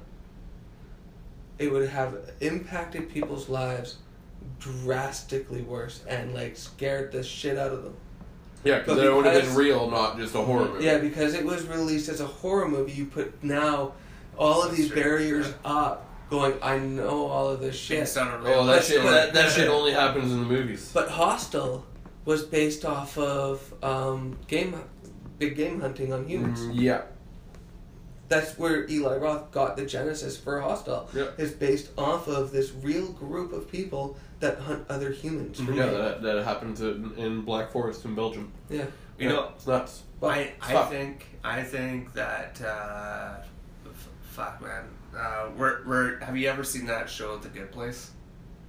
it 1.58 1.72
would 1.72 1.90
have 1.90 2.16
impacted 2.40 3.10
people's 3.10 3.50
lives 3.50 3.98
drastically 4.60 5.62
worse 5.62 6.04
and 6.08 6.34
like 6.34 6.56
scared 6.58 7.12
the 7.12 7.24
shit 7.24 7.58
out 7.58 7.72
of 7.72 7.84
them. 7.84 7.96
yeah, 8.64 8.80
because 8.80 8.98
it 9.00 9.14
would 9.14 9.26
have 9.26 9.44
been 9.44 9.56
real, 9.56 9.90
not 9.90 10.18
just 10.18 10.36
a 10.36 10.42
horror 10.42 10.68
movie. 10.70 10.86
Yeah, 10.86 10.98
because 11.00 11.34
it 11.34 11.46
was 11.46 11.66
released 11.68 12.10
as 12.10 12.22
a 12.22 12.26
horror 12.28 12.68
movie, 12.68 12.92
you 12.92 13.06
put 13.06 13.44
now 13.44 13.94
all 14.38 14.64
of 14.64 14.72
these 14.76 14.90
That's 14.90 15.02
true. 15.02 15.04
barriers 15.04 15.54
up, 15.66 16.08
going, 16.30 16.54
I 16.62 16.78
know 16.80 17.26
all 17.28 17.50
of 17.50 17.60
this 17.60 17.76
shit. 17.76 18.00
Based 18.02 18.18
on 18.18 18.28
a 18.28 18.38
real 18.40 18.54
Oh, 18.54 18.66
that 18.66 18.72
Let's 18.72 18.88
shit. 18.88 19.04
That, 19.04 19.34
that 19.34 19.52
shit 19.52 19.68
only 19.68 19.92
happens 19.92 20.32
in 20.32 20.40
the 20.40 20.46
movies. 20.48 20.90
But 20.94 21.10
Hostel 21.10 21.86
was 22.26 22.44
based 22.44 22.86
off 22.86 23.18
of 23.18 23.74
um, 23.84 24.38
game, 24.48 24.76
big 25.42 25.56
game 25.56 25.82
hunting 25.82 26.14
on 26.14 26.26
humans. 26.28 26.60
Mm, 26.62 26.72
yeah. 26.80 27.02
That's 28.30 28.58
where 28.58 28.88
Eli 28.90 29.18
Roth 29.18 29.52
got 29.52 29.76
the 29.76 29.86
genesis 29.86 30.38
for 30.38 30.62
Hostel. 30.62 31.10
Yep. 31.14 31.34
It's 31.40 31.52
based 31.52 31.90
off 31.98 32.28
of 32.28 32.52
this 32.52 32.72
real 32.82 33.12
group 33.12 33.52
of 33.52 33.70
people 33.70 34.18
that 34.40 34.60
hunt 34.60 34.86
other 34.88 35.10
humans. 35.12 35.58
for 35.60 35.72
Mhm. 35.74 35.78
Yeah, 35.78 35.86
that, 35.88 36.22
that 36.22 36.44
happens 36.46 36.80
in, 36.82 37.12
in 37.18 37.42
Black 37.42 37.72
Forest 37.72 38.06
in 38.06 38.16
Belgium. 38.16 38.52
yeah. 38.70 38.86
You 39.20 39.30
know, 39.30 39.52
It's 39.56 39.68
nuts. 39.68 40.02
Well, 40.20 40.32
I, 40.32 40.52
I 40.62 40.74
fuck. 40.74 40.90
think 40.90 41.28
I 41.44 41.62
think 41.62 42.12
that 42.14 42.60
uh, 42.62 43.36
f- 43.86 44.08
fuck 44.22 44.60
man. 44.62 44.86
Uh, 45.16 45.50
we're, 45.56 45.86
we're 45.86 46.20
have 46.22 46.36
you 46.38 46.48
ever 46.50 46.64
seen 46.64 46.86
that 46.88 47.08
show 47.08 47.38
The 47.38 47.50
Good 47.50 47.72
Place? 47.72 48.10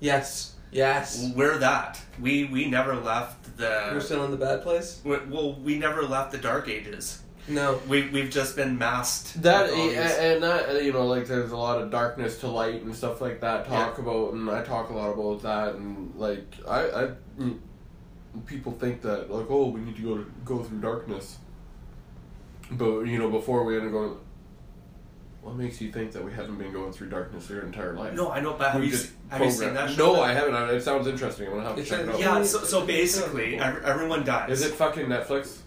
Yes. 0.00 0.56
Yes. 0.72 1.30
We're 1.36 1.58
that. 1.58 2.00
We 2.20 2.44
we 2.44 2.66
never 2.66 2.96
left 2.96 3.56
the. 3.58 3.90
We're 3.92 4.00
still 4.00 4.24
in 4.24 4.30
the 4.30 4.36
bad 4.38 4.62
place. 4.62 5.00
we, 5.04 5.18
well 5.26 5.54
we 5.54 5.78
never 5.78 6.02
left 6.02 6.32
the 6.32 6.38
dark 6.38 6.68
ages. 6.68 7.22
No. 7.46 7.80
We 7.88 8.08
we've 8.08 8.30
just 8.30 8.56
been 8.56 8.78
masked. 8.78 9.42
That 9.42 9.70
with 9.70 9.78
all 9.78 9.88
these- 9.88 9.96
and 9.98 10.42
that 10.42 10.82
you 10.82 10.92
know 10.92 11.06
like 11.06 11.26
there's 11.26 11.52
a 11.52 11.56
lot 11.56 11.82
of 11.82 11.90
darkness 11.90 12.38
to 12.40 12.48
light 12.48 12.82
and 12.82 12.94
stuff 12.96 13.20
like 13.20 13.40
that 13.40 13.66
talk 13.68 13.98
about 13.98 14.32
and 14.32 14.48
I 14.50 14.62
talk 14.62 14.88
a 14.90 14.94
lot 14.94 15.10
about 15.12 15.42
that 15.42 15.74
and 15.74 16.14
like 16.16 16.54
I, 16.66 16.80
I 16.90 17.10
mm, 17.38 17.58
people 18.46 18.72
think 18.72 19.02
that 19.02 19.30
like 19.30 19.46
oh 19.50 19.66
we 19.68 19.80
need 19.80 19.96
to 19.96 20.02
go 20.02 20.24
go 20.44 20.62
through 20.62 20.80
darkness 20.80 21.38
but 22.70 23.00
you 23.02 23.18
know 23.18 23.28
before 23.28 23.64
we 23.64 23.76
end 23.76 23.86
up 23.86 23.92
going 23.92 24.16
what 25.43 25.56
makes 25.56 25.81
you 25.81 25.90
think 25.90 26.12
that 26.12 26.24
we 26.24 26.32
haven't 26.32 26.56
been 26.56 26.73
going 26.73 26.93
through 26.93 27.09
darkness 27.09 27.51
your 27.51 27.62
entire 27.62 27.94
life 27.94 28.14
no, 28.14 28.31
I 28.31 28.40
know, 28.40 28.55
but 28.55 28.70
have 28.70 28.81
We 28.81 28.86
you 28.86 28.93
just 28.93 29.10
have 29.28 29.40
you 29.43 29.51
seen 29.51 29.74
that 29.74 29.90
show? 29.90 30.14
no 30.14 30.20
I 30.23 30.32
haven't 30.32 30.55
I- 30.55 30.70
it 30.73 30.81
sounds 30.82 31.06
interesting 31.06 31.48
I'm 31.48 31.55
gonna 31.55 31.66
have 31.66 31.74
to 31.77 31.81
It's 31.82 31.90
check 31.90 32.01
a- 32.01 32.02
it 32.05 32.09
out 32.10 32.20
Yeah, 32.20 32.43
so, 32.44 32.59
so 32.64 32.86
basically, 32.86 33.59
ev- 33.59 33.82
everyone 33.85 34.24
dies. 34.24 34.51
is 34.60 34.66
it 34.66 34.74
fucking 34.74 35.06
Netflix 35.06 35.59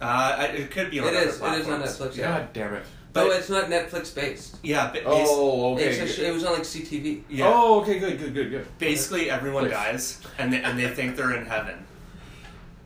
Uh, 0.00 0.36
I- 0.38 0.44
it 0.46 0.70
could 0.70 0.90
be 0.90 1.00
on 1.00 1.06
It 1.08 1.16
other 1.16 1.18
is. 1.18 1.24
It 1.26 1.30
is 1.34 1.40
on 1.42 1.48
platforms. 1.80 1.98
Netflix. 1.98 2.16
Yeah. 2.16 2.38
god 2.38 2.52
damn 2.54 2.74
it 2.74 2.82
But 3.12 3.26
But- 3.28 3.36
it's 3.36 3.48
not 3.50 3.64
Netflix 3.64 4.14
based. 4.14 4.56
Yeah, 4.62 4.90
but 4.92 5.04
bas- 5.04 5.28
oh 5.30 5.74
okay 5.74 5.84
It's 5.88 6.10
a 6.10 6.14
sh- 6.14 6.18
it 6.28 6.32
was 6.32 6.44
on 6.44 6.52
like 6.54 6.62
CTV. 6.64 7.24
yeah. 7.28 7.46
oh 7.52 7.80
okay 7.80 7.98
good 7.98 8.18
good 8.18 8.32
good 8.32 8.50
good 8.50 8.66
basically 8.78 9.30
everyone 9.30 9.64
Please. 9.64 9.72
dies 9.72 10.20
and 10.38 10.52
they, 10.52 10.62
and 10.62 10.78
they 10.78 10.88
think 10.88 11.16
they're 11.16 11.34
in 11.36 11.44
heaven 11.46 11.84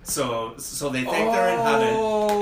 so 0.03 0.55
so 0.59 0.89
they 0.89 1.05
think 1.05 1.31
they're 1.33 1.51
in 1.55 1.61
heaven 1.61 1.95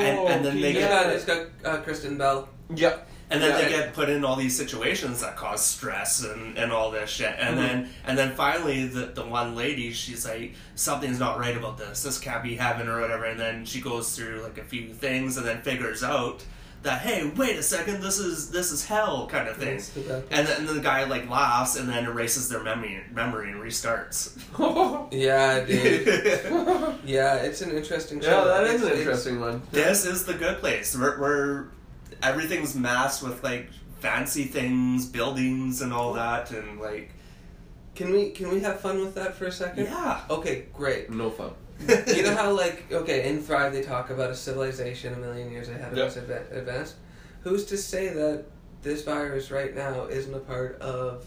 and, 0.06 0.18
and 0.28 0.44
then 0.44 0.60
they 0.60 0.70
It's 0.70 0.78
get 0.78 0.90
got, 0.90 1.06
it's 1.12 1.24
got 1.26 1.46
uh, 1.64 1.82
Kristen 1.82 2.16
Bell. 2.16 2.48
yeah 2.74 2.96
and 3.30 3.40
then 3.42 3.50
Yeah. 3.50 3.62
they 3.64 3.68
get 3.70 3.94
put 3.94 4.08
in 4.08 4.24
all 4.24 4.36
these 4.36 4.56
situations 4.56 5.20
that 5.20 5.36
cause 5.36 5.64
stress 5.64 6.22
and, 6.24 6.58
and 6.58 6.72
all 6.72 6.90
this 6.90 7.08
shit 7.10 7.34
and 7.38 7.56
Mhm. 7.56 7.60
then 7.60 7.88
and 8.04 8.18
then 8.18 8.34
finally 8.34 8.86
the, 8.86 9.06
the 9.06 9.24
one 9.24 9.54
lady 9.54 9.92
she's 9.92 10.26
like 10.26 10.54
something's 10.74 11.18
not 11.18 11.38
right 11.38 11.56
about 11.56 11.78
this 11.78 12.02
this 12.02 12.18
can't 12.18 12.42
be 12.42 12.56
heaven 12.56 12.88
or 12.88 13.00
whatever 13.00 13.24
and 13.24 13.38
then 13.38 13.64
she 13.64 13.80
goes 13.80 14.16
through 14.16 14.40
like 14.42 14.58
a 14.58 14.64
few 14.64 14.92
things 14.92 15.36
and 15.36 15.46
then 15.46 15.60
figures 15.62 16.02
out 16.02 16.44
that 16.82 17.02
hey 17.02 17.30
wait 17.36 17.56
a 17.58 17.62
second 17.62 18.00
this 18.02 18.18
is 18.18 18.50
this 18.50 18.72
is 18.72 18.86
hell 18.86 19.26
kind 19.30 19.46
of 19.48 19.56
thing 19.58 19.74
That's 19.76 19.90
the 19.90 20.22
and 20.30 20.46
then 20.48 20.64
the 20.66 20.80
guy 20.80 21.04
like 21.04 21.28
laughs 21.28 21.76
and 21.76 21.86
then 21.86 22.06
erases 22.06 22.48
their 22.48 22.62
memory 22.62 23.02
memory 23.14 23.50
and 23.52 23.60
restarts 23.60 24.30
Yeah, 25.12 25.60
dude. 25.60 26.06
yeah, 27.04 27.34
it's 27.36 27.60
an 27.60 27.70
interesting 27.76 28.20
show. 28.20 28.30
yeah, 28.30 28.44
that 28.44 28.64
is 28.64 28.74
It's- 28.82 28.92
an 28.92 28.98
interesting 28.98 29.40
one. 29.40 29.62
this 29.72 30.06
is 30.06 30.24
the 30.24 30.34
good 30.34 30.58
place 30.60 30.96
where, 30.96 31.18
where 31.18 31.68
everything's 32.22 32.74
masked 32.74 33.22
with 33.22 33.42
like 33.42 33.68
fancy 34.00 34.44
things 34.44 35.06
buildings 35.06 35.82
and 35.82 35.92
all 35.92 36.12
that 36.14 36.50
and 36.50 36.80
like 36.80 37.10
Can 37.94 38.12
we 38.12 38.30
can 38.30 38.48
we 38.50 38.60
have 38.60 38.80
fun 38.80 39.00
with 39.00 39.14
that 39.14 39.34
for 39.34 39.46
a 39.46 39.52
second? 39.52 39.84
yeah 39.84 40.22
Okay, 40.30 40.66
great. 40.72 41.10
No 41.10 41.30
fun. 41.30 41.50
you 42.14 42.22
know 42.22 42.34
how 42.34 42.50
like 42.52 42.90
okay 42.92 43.28
in 43.28 43.40
Thrive 43.42 43.72
they 43.72 43.82
talk 43.82 44.10
about 44.10 44.30
a 44.30 44.34
civilization 44.36 45.14
a 45.14 45.16
million 45.16 45.50
years 45.50 45.68
ahead 45.68 45.92
of 45.92 45.98
Yep. 45.98 46.06
us 46.08 46.16
advanced. 46.16 46.94
Who's 47.42 47.64
to 47.66 47.76
say 47.78 48.08
that 48.08 48.44
this 48.82 49.02
virus 49.04 49.50
right 49.50 49.74
now 49.74 50.06
isn't 50.06 50.34
a 50.34 50.38
part 50.40 50.78
of 50.80 51.26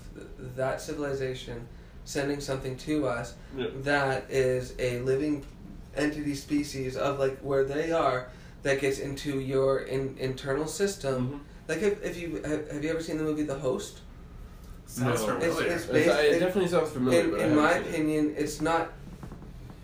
that 0.55 0.81
civilization 0.81 1.67
sending 2.05 2.39
something 2.41 2.75
to 2.77 3.07
us 3.07 3.33
Yeah. 3.57 3.67
that 3.77 4.25
is 4.29 4.73
a 4.79 4.99
living 4.99 5.45
entity 5.95 6.33
species 6.35 6.97
of 6.97 7.19
like 7.19 7.37
where 7.39 7.63
they 7.63 7.91
are 7.91 8.29
that 8.63 8.79
gets 8.81 8.99
into 8.99 9.39
your 9.39 9.79
in, 9.81 10.15
internal 10.19 10.67
system. 10.67 11.27
Mm-hmm. 11.27 11.37
Like 11.67 11.81
if, 11.81 12.03
if 12.03 12.17
you 12.17 12.41
have, 12.45 12.69
have 12.71 12.83
you 12.83 12.89
ever 12.89 13.01
seen 13.01 13.17
the 13.17 13.23
movie 13.23 13.43
The 13.43 13.59
Host? 13.59 13.99
sounds 14.85 15.21
No. 15.21 15.27
familiar 15.39 15.49
It's- 15.63 15.83
It's- 15.83 15.85
based- 15.87 16.07
it 16.19 16.35
it- 16.35 16.39
definitely 16.39 16.69
sounds 16.69 16.89
familiar. 16.91 17.21
in, 17.21 17.31
but 17.31 17.39
in 17.41 17.55
my 17.55 17.73
seen 17.73 17.81
it. 17.81 17.87
opinion, 17.89 18.33
it's 18.37 18.61
not 18.61 18.91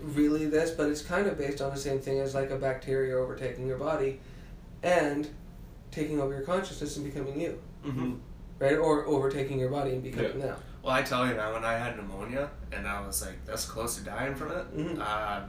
really 0.01 0.45
this, 0.45 0.71
but 0.71 0.87
it's 0.89 1.01
kind 1.01 1.27
of 1.27 1.37
based 1.37 1.61
on 1.61 1.71
the 1.71 1.79
same 1.79 1.99
thing 1.99 2.19
as 2.19 2.33
like 2.35 2.51
a 2.51 2.55
bacteria 2.57 3.17
overtaking 3.17 3.67
your 3.67 3.77
body 3.77 4.19
and 4.83 5.27
taking 5.91 6.19
over 6.21 6.33
your 6.33 6.43
consciousness 6.43 6.95
and 6.97 7.05
becoming 7.05 7.39
you, 7.39 7.59
hmm 7.83 8.13
right? 8.59 8.77
Or 8.77 9.05
overtaking 9.07 9.57
your 9.59 9.69
body 9.69 9.91
and 9.91 10.03
becoming 10.03 10.39
them. 10.39 10.55
well 10.83 10.93
i 10.93 11.01
tell 11.01 11.25
you 11.27 11.33
man 11.33 11.51
when 11.53 11.63
i 11.65 11.73
had 11.77 11.95
pneumonia 11.97 12.49
and 12.73 12.85
i 12.87 13.05
was 13.05 13.21
like 13.25 13.45
this 13.45 13.65
close 13.65 13.95
to 13.97 14.03
dying 14.03 14.35
from 14.35 14.51
it 14.51 14.77
Mhm. 14.77 14.99
uh, 14.99 15.41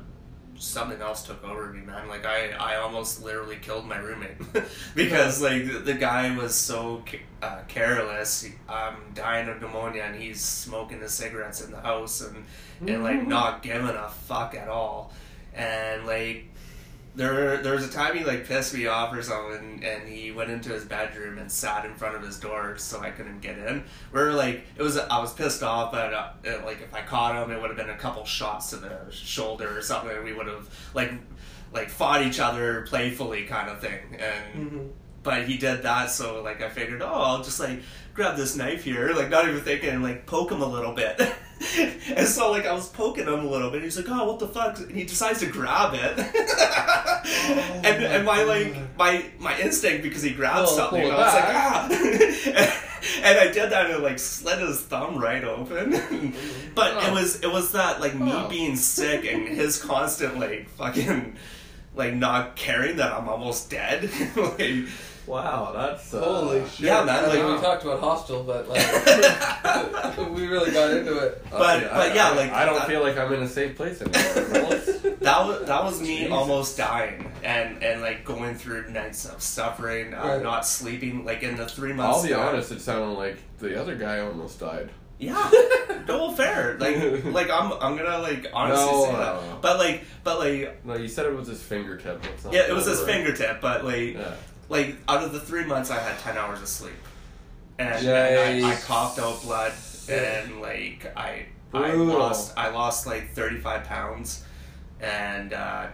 something 0.61 1.01
else 1.01 1.23
took 1.23 1.43
over 1.43 1.73
me 1.73 1.81
man. 1.81 2.09
Like 2.09 2.27
i, 2.27 2.51
I 2.51 2.77
almost 2.77 3.23
literally 3.23 3.57
killed 3.57 3.87
my 3.87 3.97
roommate. 3.97 4.37
Because 4.95 5.41
like 5.41 5.67
the, 5.67 5.79
the 5.79 5.95
guy 5.95 6.37
was 6.37 6.55
so 6.55 7.03
uh, 7.43 7.61
careless. 7.69 8.47
I'm 8.69 8.97
dying 9.15 9.49
of 9.49 9.61
pneumonia 9.61 10.03
and 10.03 10.21
he's 10.21 10.41
smoking 10.41 11.01
his 11.01 11.13
cigarettes 11.13 11.61
in 11.61 11.71
the 11.71 11.81
house 11.81 12.21
and 12.21 12.45
and 12.89 13.03
like 13.03 13.27
not 13.27 13.63
giving 13.63 13.89
a 13.89 14.09
fuck 14.09 14.55
at 14.55 14.69
all. 14.69 15.13
And 15.55 16.07
like 16.07 16.50
there 17.17 17.57
there 17.59 17.73
was 17.75 17.85
a 17.85 17.91
time 17.91 18.17
he 18.17 18.25
like 18.25 18.47
pissed 18.47 18.73
me 18.73 18.87
off 18.87 19.13
or 19.15 19.21
something 19.23 19.83
and 19.85 20.09
he 20.09 20.31
went 20.31 20.51
into 20.51 20.69
his 20.71 20.85
bedroom 20.85 21.39
and 21.39 21.51
sat 21.51 21.85
in 21.85 21.95
front 21.95 22.15
of 22.15 22.23
his 22.23 22.39
door 22.39 22.77
so 22.79 23.01
I 23.01 23.11
couldn't 23.11 23.41
get 23.41 23.59
in. 23.59 23.83
We 24.13 24.21
were 24.21 24.33
like 24.33 24.65
it 24.77 24.83
was 24.83 24.97
I 24.97 25.19
was 25.19 25.33
pissed 25.33 25.63
off 25.63 25.91
but 25.93 26.15
uh, 26.15 26.31
it, 26.45 26.65
like 26.65 26.81
if 26.83 26.95
I 26.95 27.03
caught 27.03 27.35
him 27.35 27.51
it 27.55 27.61
would 27.61 27.69
have 27.71 27.77
been 27.77 27.91
a 27.91 27.97
couple 27.99 28.25
shots 28.25 28.71
to 28.71 28.77
the 28.77 28.99
shoulder 29.11 29.77
or 29.77 29.83
something 29.83 30.11
and 30.15 30.25
we 30.25 30.33
would 30.33 30.47
have 30.47 30.69
like 30.95 31.13
like 31.73 31.89
fought 31.91 32.23
each 32.23 32.39
other 32.41 32.83
playfully 32.89 33.45
kind 33.45 33.69
of 33.69 33.81
thing 33.81 34.01
and 34.19 34.67
Mm-hmm. 34.71 34.87
but 35.23 35.45
he 35.49 35.57
did 35.59 35.83
that 35.83 36.11
so 36.11 36.43
like 36.43 36.63
I 36.63 36.69
figured 36.69 37.03
oh 37.03 37.07
I'll 37.13 37.43
just 37.43 37.59
like 37.61 37.81
grab 38.21 38.37
this 38.37 38.55
knife 38.55 38.85
here 38.85 39.13
like 39.15 39.31
not 39.31 39.49
even 39.49 39.61
thinking 39.63 39.89
and 39.89 40.03
like 40.03 40.27
poke 40.27 40.53
him 40.53 40.61
a 40.63 40.67
little 40.67 40.93
bit. 40.95 41.21
And 42.17 42.27
so 42.27 42.51
like 42.51 42.65
I 42.67 42.73
was 42.73 42.89
poking 42.89 43.27
him 43.27 43.41
a 43.41 43.47
little 43.47 43.71
bit 43.71 43.83
he's 43.83 43.95
like 43.97 44.07
oh 44.09 44.25
what 44.27 44.39
the 44.39 44.49
fuck? 44.49 44.79
And 44.79 44.93
he 44.93 45.05
decides 45.05 45.41
to 45.41 45.47
grab 45.47 45.93
it. 45.95 46.19
And 47.85 48.05
and 48.05 48.25
my 48.25 48.43
like 48.45 48.75
my 48.99 49.25
my 49.39 49.59
instinct 49.61 50.03
because 50.03 50.23
he 50.23 50.31
grabbed 50.31 50.69
Oh, 50.71 50.77
something 50.77 51.03
pull 51.03 51.13
I 51.13 51.17
was 51.17 51.35
like 51.35 51.45
ah. 51.49 52.87
And 53.23 53.39
I 53.39 53.47
did 53.53 53.71
that 53.71 53.87
and 53.87 53.95
it 53.97 54.01
like 54.01 54.19
slit 54.19 54.59
his 54.59 54.81
thumb 54.81 55.19
right 55.19 55.45
open. 55.45 55.91
But 56.75 56.97
it 56.97 57.09
Oh. 57.11 57.15
was 57.15 57.41
it 57.41 57.51
was 57.53 57.73
that 57.73 58.01
like 58.01 58.15
me 58.15 58.33
Oh. 58.35 58.49
being 58.49 58.75
sick 58.77 59.25
and 59.31 59.47
his 59.47 59.83
constant 59.83 60.39
like 60.41 60.69
fucking 60.71 61.37
like 61.95 62.15
not 62.15 62.57
caring 62.57 62.97
that 62.97 63.13
I'm 63.13 63.29
almost 63.29 63.69
dead. 63.71 64.11
Like 64.37 64.87
Wow, 65.31 65.71
that's 65.73 66.13
uh, 66.13 66.21
Holy 66.23 66.67
shit! 66.69 66.81
yeah, 66.81 67.05
man, 67.05 67.25
I 67.25 67.33
mean, 67.35 67.45
like- 67.47 67.57
we 67.57 67.63
talked 67.65 67.85
about 67.85 68.01
Hostel, 68.01 68.43
but 68.43 68.69
like 68.69 70.19
we 70.31 70.47
really 70.49 70.73
got 70.73 70.91
into 70.91 71.17
it. 71.19 71.45
But- 71.51 71.85
I- 71.85 71.89
but 72.09 72.15
yeah, 72.17 72.31
I- 72.31 72.35
like, 72.35 72.51
I 72.53 72.65
don't 72.65 72.75
that- 72.81 72.89
feel 72.89 73.01
like 73.01 73.17
I'm 73.17 73.33
in 73.33 73.43
a 73.43 73.49
safe 73.49 73.77
place 73.77 74.03
anymore. 74.03 74.75
that 75.21 75.47
was 75.47 75.67
that 75.67 75.85
was 75.85 76.01
me 76.01 76.19
Jesus. 76.19 76.33
almost 76.33 76.77
dying 76.77 77.31
and 77.45 77.81
and 77.83 78.01
like 78.03 78.25
going 78.25 78.57
through 78.57 78.91
nights 78.91 79.25
of 79.27 79.41
suffering, 79.41 80.15
uh, 80.15 80.27
Right. 80.27 80.43
not 80.43 80.67
sleeping. 80.67 81.25
Like 81.25 81.43
in 81.45 81.57
the 81.57 81.67
three 81.69 81.93
months. 81.93 82.17
I'll 82.19 82.23
be 82.25 82.31
there- 82.31 82.39
honest, 82.41 82.73
it 82.73 82.81
sounded 82.81 83.17
like 83.17 83.37
the 83.61 83.81
other 83.81 83.95
guy 83.95 84.19
almost 84.21 84.59
died. 84.59 84.91
Yeah, 85.21 85.51
no 86.09 86.33
fair. 86.33 86.77
Like 86.81 87.25
like 87.27 87.51
I'm 87.51 87.73
I'm 87.75 87.97
gonna 87.97 88.19
like 88.19 88.47
honestly 88.53 88.85
No, 88.87 89.05
say 89.05 89.13
no. 89.13 89.19
that. 89.19 89.61
But 89.63 89.79
like 89.79 90.03
but 90.25 90.39
like 90.41 90.85
No, 90.85 90.97
you 90.97 91.09
said 91.09 91.27
it 91.27 91.37
was 91.37 91.47
his 91.47 91.63
fingertip. 91.63 92.23
That's 92.23 92.45
not 92.45 92.53
yeah, 92.55 92.63
it 92.69 92.73
was 92.75 92.87
his 92.87 92.99
right. 93.03 93.07
fingertip. 93.07 93.61
But 93.61 93.85
like 93.85 94.15
Yeah. 94.15 94.35
Like 94.71 94.97
out 95.09 95.23
of 95.23 95.33
the 95.33 95.41
three 95.41 95.65
months, 95.65 95.91
I 95.91 95.99
had 95.99 96.19
ten 96.21 96.39
hours 96.39 96.63
of 96.63 96.69
sleep, 96.69 96.95
and, 97.79 98.07
and 98.07 98.65
I, 98.65 98.73
I 98.73 98.77
coughed 98.77 99.19
out 99.19 99.43
blood, 99.43 99.73
and 100.09 100.63
like 100.63 101.13
I 101.17 101.47
I 101.75 101.93
lost 101.93 102.55
I 102.57 102.71
lost 102.71 103.07
like 103.07 103.33
thirty 103.33 103.59
five 103.59 103.85
pounds, 103.85 104.45
and 105.01 105.53
uh, 105.53 105.89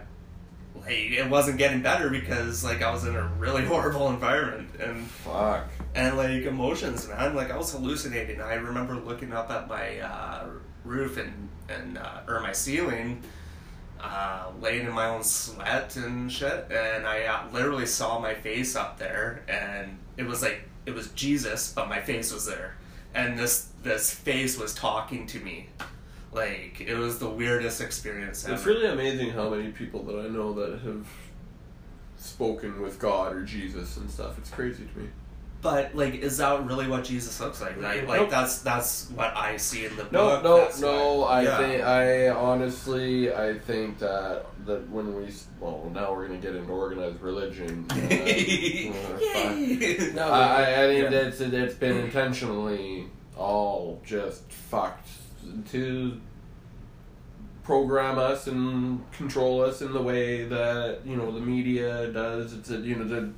like 0.79 0.91
it 0.91 1.29
wasn't 1.29 1.57
getting 1.57 1.81
better 1.81 2.09
because 2.09 2.63
like 2.63 2.81
I 2.81 2.91
was 2.91 3.05
in 3.05 3.15
a 3.15 3.27
really 3.39 3.65
horrible 3.73 4.09
environment 4.09 4.69
and 4.79 5.05
Fuck. 5.07 5.67
and 5.95 6.15
like 6.15 6.43
emotions, 6.43 7.07
man. 7.07 7.35
Like 7.35 7.51
I 7.51 7.57
was 7.57 7.71
hallucinating. 7.71 8.41
I 8.41 8.53
remember 8.55 8.95
looking 8.95 9.33
up 9.33 9.49
at 9.49 9.67
my 9.67 9.99
uh, 9.99 10.45
roof 10.83 11.17
and 11.17 11.49
and 11.67 11.97
uh, 11.97 12.21
or 12.27 12.41
my 12.41 12.51
ceiling, 12.53 13.21
uh, 14.01 14.51
laying 14.61 14.85
in 14.85 14.93
my 14.93 15.07
own 15.07 15.23
sweat 15.23 15.95
and 15.95 16.31
shit, 16.31 16.67
and 16.71 17.05
I 17.07 17.23
uh, 17.23 17.43
literally 17.51 17.85
saw 17.85 18.19
my 18.19 18.33
face 18.33 18.75
up 18.75 18.97
there, 18.97 19.43
and 19.47 19.97
it 20.17 20.23
was 20.23 20.41
like 20.41 20.67
it 20.85 20.93
was 20.93 21.09
Jesus, 21.11 21.73
but 21.73 21.89
my 21.89 22.01
face 22.01 22.33
was 22.33 22.45
there, 22.45 22.77
and 23.13 23.37
this 23.37 23.69
this 23.83 24.13
face 24.13 24.57
was 24.57 24.73
talking 24.73 25.27
to 25.27 25.39
me. 25.39 25.69
Like 26.31 26.81
it 26.81 26.95
was 26.95 27.19
the 27.19 27.29
weirdest 27.29 27.81
experience 27.81 28.45
ever. 28.45 28.53
It's 28.53 28.65
really 28.65 28.87
amazing 28.87 29.31
how 29.31 29.49
many 29.49 29.69
people 29.69 30.03
that 30.03 30.19
I 30.19 30.27
know 30.27 30.53
that 30.53 30.79
have 30.81 31.07
spoken 32.17 32.81
with 32.81 32.99
God 32.99 33.33
or 33.33 33.43
Jesus 33.43 33.97
and 33.97 34.09
stuff. 34.09 34.37
It's 34.37 34.49
crazy 34.49 34.85
to 34.93 34.99
me. 34.99 35.09
But 35.61 35.95
like, 35.95 36.15
is 36.15 36.37
that 36.37 36.65
really 36.67 36.87
what 36.87 37.03
Jesus 37.03 37.39
looks 37.41 37.61
like? 37.61 37.81
Like, 37.81 38.07
like 38.07 38.21
Nope. 38.21 38.29
that's 38.29 38.59
that's 38.59 39.09
what 39.15 39.35
I 39.35 39.57
see 39.57 39.85
in 39.85 39.95
the 39.95 40.03
No, 40.11 40.27
book. 40.29 40.43
no, 40.43 40.57
that's 40.57 40.79
no. 40.79 41.13
what- 41.15 41.31
I 41.31 41.41
yeah. 41.43 41.57
think 41.57 41.83
I 41.83 42.29
honestly, 42.29 43.33
I 43.33 43.57
think 43.57 43.97
that 43.99 44.45
that 44.65 44.87
when 44.89 45.15
we 45.15 45.29
well 45.59 45.89
now 45.93 46.13
we're 46.13 46.27
gonna 46.27 46.39
get 46.39 46.55
into 46.55 46.71
organized 46.71 47.21
religion. 47.21 47.85
Uh, 47.89 47.95
uh. 48.05 48.07
Yay! 48.07 50.11
No, 50.13 50.27
I, 50.29 50.41
I 50.41 50.83
I 50.83 50.87
think 50.87 51.03
Yeah. 51.03 51.09
that's 51.09 51.41
it's 51.41 51.75
been 51.75 51.97
intentionally 51.97 53.07
all 53.35 53.99
just 54.05 54.49
fucked 54.51 55.07
to 55.71 56.19
program 57.63 58.17
us 58.17 58.47
and 58.47 59.03
control 59.11 59.61
us 59.61 59.81
in 59.81 59.91
the 59.91 60.01
way 60.01 60.45
that 60.45 60.99
you 61.05 61.15
know 61.17 61.31
the 61.31 61.41
media 61.41 62.11
does. 62.11 62.53
It's 62.53 62.69
a, 62.69 62.77
you 62.77 62.95
know 62.95 63.05
the 63.07 63.29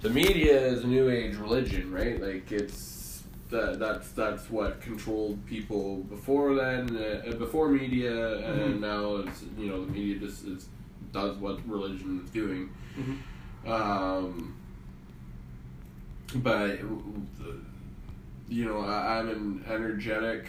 the 0.00 0.10
media 0.10 0.58
is 0.58 0.84
a 0.84 0.86
new 0.86 1.10
age 1.10 1.36
religion, 1.36 1.92
right? 1.92 2.20
Like 2.20 2.50
it's 2.52 3.22
that 3.50 3.78
that's 3.78 4.12
that's 4.12 4.48
what 4.48 4.80
controlled 4.80 5.44
people 5.46 5.98
before 5.98 6.54
then, 6.54 6.96
uh, 6.96 7.32
before 7.32 7.68
media, 7.68 8.38
and 8.38 8.80
now 8.80 9.16
it's 9.16 9.44
you 9.58 9.68
know 9.68 9.84
the 9.84 9.92
media 9.92 10.18
just 10.18 10.44
is, 10.44 10.68
does 11.12 11.36
what 11.36 11.66
religion 11.68 12.22
is 12.24 12.30
doing. 12.30 12.70
Um, 13.66 14.56
but 16.36 16.78
you 18.48 18.64
know, 18.64 18.80
I, 18.80 19.18
I'm 19.18 19.28
an 19.28 19.64
energetic 19.68 20.46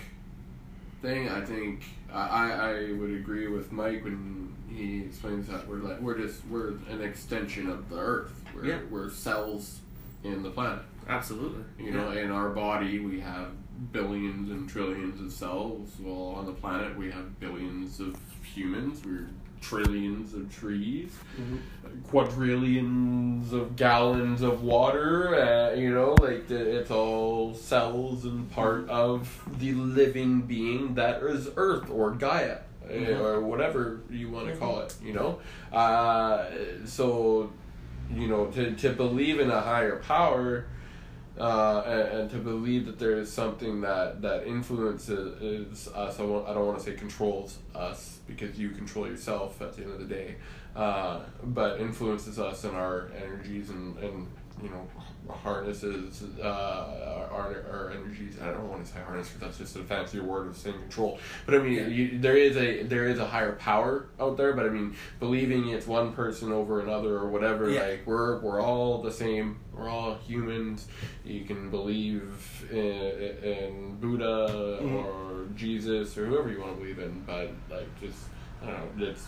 thing. 1.02 1.30
I 1.30 1.42
think 1.42 1.84
I, 2.14 2.52
I 2.52 2.92
would 2.94 3.12
agree 3.12 3.48
with 3.48 3.72
Mike 3.72 4.04
when 4.04 4.54
he 4.70 5.02
explains 5.02 5.48
that 5.48 5.68
we're 5.68 5.78
like 5.78 6.00
we're 6.00 6.18
just 6.18 6.46
we're 6.48 6.70
an 6.90 7.02
extension 7.02 7.70
of 7.70 7.90
the 7.90 7.98
Earth. 7.98 8.41
We're, 8.54 8.66
Yeah. 8.66 8.80
we're 8.90 9.10
cells 9.10 9.80
in 10.24 10.44
the 10.44 10.50
planet. 10.52 10.84
Absolutely. 11.08 11.64
You 11.84 11.92
know, 11.92 12.12
in 12.12 12.32
our 12.32 12.50
body 12.50 13.00
we 13.00 13.20
have 13.22 13.48
billions 13.92 14.50
and 14.52 14.70
trillions 14.70 15.20
of 15.20 15.32
cells. 15.32 15.90
Well, 16.00 16.36
on 16.38 16.46
the 16.46 16.52
planet 16.54 16.96
we 16.98 17.10
have 17.12 17.40
billions 17.40 18.00
of 18.00 18.16
humans. 18.44 19.02
We're 19.06 19.28
trillions 19.62 20.34
of 20.34 20.54
trees, 20.54 21.12
Mm-hmm. 21.40 21.58
quadrillions 22.10 23.54
of 23.54 23.76
gallons 23.76 24.42
of 24.42 24.64
water. 24.64 25.36
Uh, 25.36 25.74
you 25.76 25.94
know, 25.94 26.16
like 26.22 26.48
the, 26.48 26.80
it's 26.80 26.92
all 26.92 27.54
cells 27.54 28.26
and 28.26 28.50
part 28.52 28.90
of 28.90 29.42
the 29.60 29.74
living 29.74 30.42
being 30.42 30.96
that 30.96 31.22
is 31.24 31.50
Earth 31.56 31.90
or 31.90 32.12
Gaia. 32.12 32.58
uh, 32.84 32.94
Mhm. 32.94 33.20
Or 33.22 33.40
whatever 33.42 34.02
you 34.10 34.30
want 34.30 34.48
to 34.48 34.56
call 34.58 34.80
it, 34.82 34.94
you 35.04 35.14
know. 35.14 35.40
Uh, 35.72 36.46
so, 36.86 37.52
you 38.16 38.28
know, 38.28 38.48
to, 38.48 38.76
to 38.76 38.94
believe 38.94 39.40
in 39.40 39.50
a 39.50 39.62
higher 39.62 39.98
power, 39.98 40.66
uh, 41.40 41.84
and, 41.86 42.20
and 42.20 42.30
to 42.32 42.38
believe 42.38 42.86
that 42.86 43.00
there 43.00 43.18
is 43.18 43.32
something 43.32 43.82
that 43.82 44.22
that 44.22 44.46
influences 44.46 45.88
us. 45.88 46.20
I, 46.20 46.24
want, 46.24 46.48
I 46.48 46.54
don't 46.54 46.68
want 46.68 46.80
to 46.80 46.84
say 46.84 46.94
controls 46.94 47.58
us 47.74 48.20
because 48.28 48.60
you 48.60 48.70
control 48.72 49.08
yourself 49.08 49.62
at 49.62 49.74
the 49.74 49.84
end 49.84 49.94
of 49.94 50.00
the 50.00 50.06
day, 50.06 50.36
uh, 50.76 51.22
but 51.44 51.80
influences 51.80 52.38
us 52.38 52.64
in 52.64 52.72
our 52.72 53.10
energies 53.16 53.70
and, 53.70 53.98
and 53.98 54.28
you 54.62 54.70
know 54.70 54.88
harnesses 55.30 56.24
uh, 56.42 57.28
our, 57.32 57.64
our 57.72 57.92
energies. 57.92 58.36
I 58.42 58.48
don't 58.48 58.70
want 58.70 58.86
to 58.86 58.92
say 58.92 59.00
harness 59.00 59.30
because 59.30 59.42
that's 59.42 59.58
just 59.58 59.76
a 59.76 59.84
fancier 59.84 60.24
word 60.24 60.48
of 60.48 60.58
saying 60.58 60.78
control. 60.80 61.20
But 61.46 61.56
I 61.56 61.60
mean, 61.60 61.74
Yeah. 61.74 61.88
you, 61.88 62.20
there 62.20 62.36
is 62.38 62.58
a 62.58 62.84
there 62.84 63.08
is 63.08 63.20
a 63.20 63.26
higher 63.28 63.54
power 63.54 64.08
out 64.20 64.38
there. 64.38 64.54
But 64.54 64.66
I 64.66 64.70
mean, 64.70 64.96
believing 65.20 65.70
it's 65.70 65.88
one 65.88 66.14
person 66.14 66.52
over 66.52 66.82
another 66.82 67.16
or 67.16 67.28
whatever. 67.30 67.70
Yeah. 67.70 67.82
Like 67.88 68.02
we're 68.06 68.40
we're 68.40 68.62
all 68.62 69.02
the 69.02 69.12
same. 69.12 69.60
We're 69.74 69.90
all 69.90 70.16
humans. 70.16 70.88
You 71.24 71.46
can 71.46 71.70
believe 71.70 72.66
in, 72.72 72.78
in 72.78 73.96
Buddha 74.00 74.80
Mhm. 74.82 75.06
or 75.06 75.46
Jesus 75.56 76.18
or 76.18 76.26
whoever 76.26 76.50
you 76.52 76.60
want 76.60 76.74
to 76.74 76.80
believe 76.80 77.00
in. 77.00 77.22
But 77.26 77.52
like 77.70 77.88
just 78.02 78.18
I 78.62 78.68
don't 78.68 78.98
know. 78.98 79.06
It's 79.08 79.26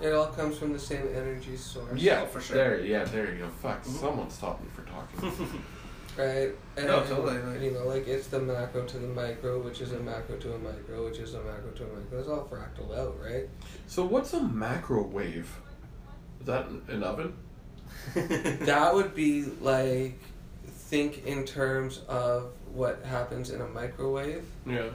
It 0.00 0.12
all 0.12 0.26
comes 0.28 0.58
from 0.58 0.72
the 0.72 0.78
same 0.78 1.06
energy 1.14 1.56
source. 1.56 2.00
yeah, 2.00 2.22
Oh, 2.22 2.26
for 2.26 2.40
sure. 2.40 2.56
There, 2.56 2.80
yeah, 2.80 3.04
there 3.04 3.32
you 3.32 3.38
go. 3.38 3.48
Fuck, 3.48 3.84
Mhm. 3.84 4.00
someone 4.00 4.30
stop 4.30 4.60
me 4.60 4.66
for 4.74 4.82
talking. 4.82 5.62
Right. 6.14 6.50
And, 6.76 6.86
No, 6.88 7.02
totally, 7.04 7.36
like- 7.38 7.42
and, 7.56 7.62
you 7.64 7.70
know, 7.70 7.86
like 7.86 8.06
it's 8.06 8.26
the 8.26 8.38
macro 8.38 8.84
to 8.84 8.98
the 8.98 9.06
micro, 9.08 9.58
which 9.62 9.80
is 9.80 9.92
a 9.92 9.98
macro 10.00 10.36
to 10.36 10.52
a 10.54 10.58
micro, 10.58 11.06
which 11.06 11.18
is 11.18 11.32
a 11.32 11.40
macro 11.40 11.70
to 11.70 11.84
a 11.84 11.86
micro. 11.86 12.18
It's 12.18 12.28
all 12.28 12.46
fractal 12.52 12.94
out, 12.94 13.16
right? 13.18 13.48
so 13.86 14.04
what's 14.04 14.34
a 14.34 14.40
microwave? 14.40 15.48
Is 16.40 16.46
that 16.46 16.66
an 16.88 17.02
oven? 17.02 17.32
That 18.66 18.94
would 18.94 19.14
be 19.14 19.44
like 19.62 20.18
think 20.66 21.24
in 21.24 21.46
terms 21.46 22.02
of 22.08 22.52
what 22.74 23.02
happens 23.06 23.48
in 23.50 23.62
a 23.62 23.68
microwave, 23.68 24.44
Yeah. 24.66 24.90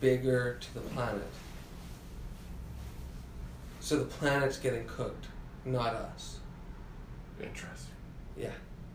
bigger 0.00 0.56
to 0.58 0.74
the 0.74 0.80
planet. 0.80 1.26
So 3.86 4.00
the 4.00 4.04
planet's 4.04 4.56
getting 4.56 4.84
cooked, 4.84 5.26
not 5.64 5.94
us. 5.94 6.40
Interesting. 7.40 7.94
Yeah. 8.36 8.50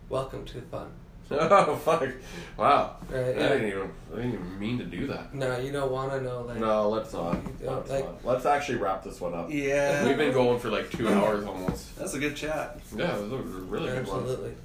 Welcome 0.09 0.43
to 0.43 0.55
the 0.55 0.61
fun. 0.63 0.91
Oh 1.31 1.77
fuck! 1.77 2.09
Wow. 2.57 2.97
Right. 3.09 3.19
I 3.23 3.29
yeah. 3.29 3.47
didn't 3.47 3.67
even 3.69 3.91
I 4.11 4.15
didn't 4.17 4.33
even 4.33 4.59
mean 4.59 4.77
to 4.79 4.83
do 4.83 5.07
that. 5.07 5.33
No, 5.33 5.57
you 5.59 5.71
don't 5.71 5.93
want 5.93 6.11
to 6.11 6.19
know 6.19 6.41
like. 6.41 6.57
No, 6.57 6.89
let's 6.89 7.13
not. 7.13 7.37
Let's, 7.61 7.89
like- 7.89 8.03
not. 8.03 8.25
let's 8.25 8.45
actually 8.45 8.79
wrap 8.79 9.01
this 9.01 9.21
one 9.21 9.33
up. 9.33 9.49
yeah. 9.49 10.05
We've 10.05 10.17
been 10.17 10.33
going 10.33 10.59
for 10.59 10.69
like 10.69 10.91
two 10.91 11.07
hours 11.07 11.45
almost. 11.45 11.95
That's 11.95 12.13
a 12.13 12.19
good 12.19 12.35
chat. 12.35 12.81
Yeah, 12.93 13.15
it 13.15 13.21
was 13.21 13.31
a 13.31 13.37
really 13.37 13.87
good 13.87 14.07
one. 14.09 14.19
Absolutely. 14.19 14.55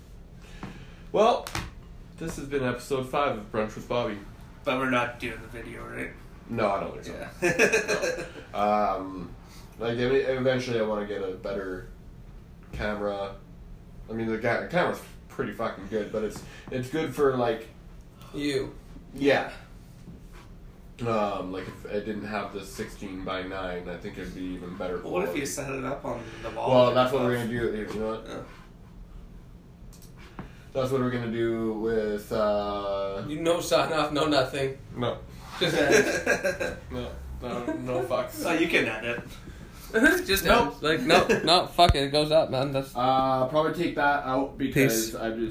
Well, 1.12 1.47
this 2.19 2.35
has 2.35 2.47
been 2.47 2.65
episode 2.65 3.09
five 3.09 3.39
of 3.39 3.53
Brunch 3.53 3.77
with 3.77 3.89
Bobby. 3.89 4.19
But 4.65 4.78
we're 4.78 4.90
not 4.90 5.20
doing 5.20 5.39
the 5.40 5.62
video, 5.62 5.86
right? 5.86 6.11
No, 6.51 6.69
I 6.69 6.81
don't 6.81 7.01
think 7.01 7.16
so. 7.40 8.24
Yeah. 8.55 8.61
Um, 8.61 9.31
like 9.78 9.98
eventually, 9.98 10.78
I 10.81 10.82
want 10.82 11.07
to 11.07 11.12
get 11.12 11.23
a 11.27 11.32
better 11.32 11.89
camera. 12.73 13.35
I 14.09 14.12
mean, 14.12 14.27
the 14.28 14.39
camera's 14.39 15.01
pretty 15.28 15.53
fucking 15.53 15.89
good, 15.90 16.12
but 16.12 16.24
it's 16.24 16.43
it's 16.70 16.89
good 16.89 17.15
for 17.15 17.36
like 17.36 17.69
You. 18.35 18.74
yeah. 19.15 19.51
Um, 21.07 21.53
like 21.53 21.65
if 21.69 21.90
I 21.90 21.98
didn't 21.98 22.24
have 22.27 22.55
the 22.55 22.65
sixteen 22.65 23.23
by 23.23 23.43
nine, 23.43 23.86
I 23.86 23.98
think 23.98 24.16
it'd 24.16 24.35
be 24.35 24.40
even 24.43 24.74
better. 24.77 24.98
Well, 25.03 25.12
what 25.12 25.28
if 25.28 25.36
you 25.36 25.44
set 25.44 25.70
it 25.70 25.85
up 25.85 26.03
on 26.07 26.23
the 26.43 26.48
wall? 26.51 26.70
Well, 26.70 26.94
that's 26.94 27.12
what 27.12 27.23
we're 27.23 27.35
gonna 27.36 27.48
do. 27.48 27.86
You 27.93 28.01
know 28.01 28.09
what? 28.12 28.27
Yeah. 28.27 28.36
That's 30.73 30.90
what 30.90 31.01
we're 31.03 31.11
gonna 31.11 31.31
do 31.31 31.74
with. 31.74 32.32
uh 32.32 33.23
You 33.28 33.40
no 33.40 33.61
sign 33.61 33.93
off, 33.93 34.12
no 34.12 34.27
nothing. 34.27 34.78
No, 34.97 35.19
Just 35.61 35.77
ends. 35.77 36.27
no, 36.90 37.09
no, 37.43 37.65
no 37.74 38.01
fucks. 38.03 38.43
Oh, 38.47 38.53
you 38.55 38.66
can 38.69 38.86
edit. 38.86 39.23
Just 39.93 40.45
Nope. 40.45 40.83
Like 40.83 41.01
no, 41.03 41.27
no, 41.45 41.67
fuck 41.67 41.95
it. 41.95 42.05
It 42.05 42.13
goes 42.13 42.31
up, 42.31 42.51
man. 42.51 42.73
That's 42.73 42.91
Uh, 42.95 43.47
probably 43.47 43.73
take 43.75 43.95
that 43.97 44.25
out 44.25 44.59
because 44.59 45.07
Peace. 45.11 45.15
I 45.15 45.31
just. 45.31 45.41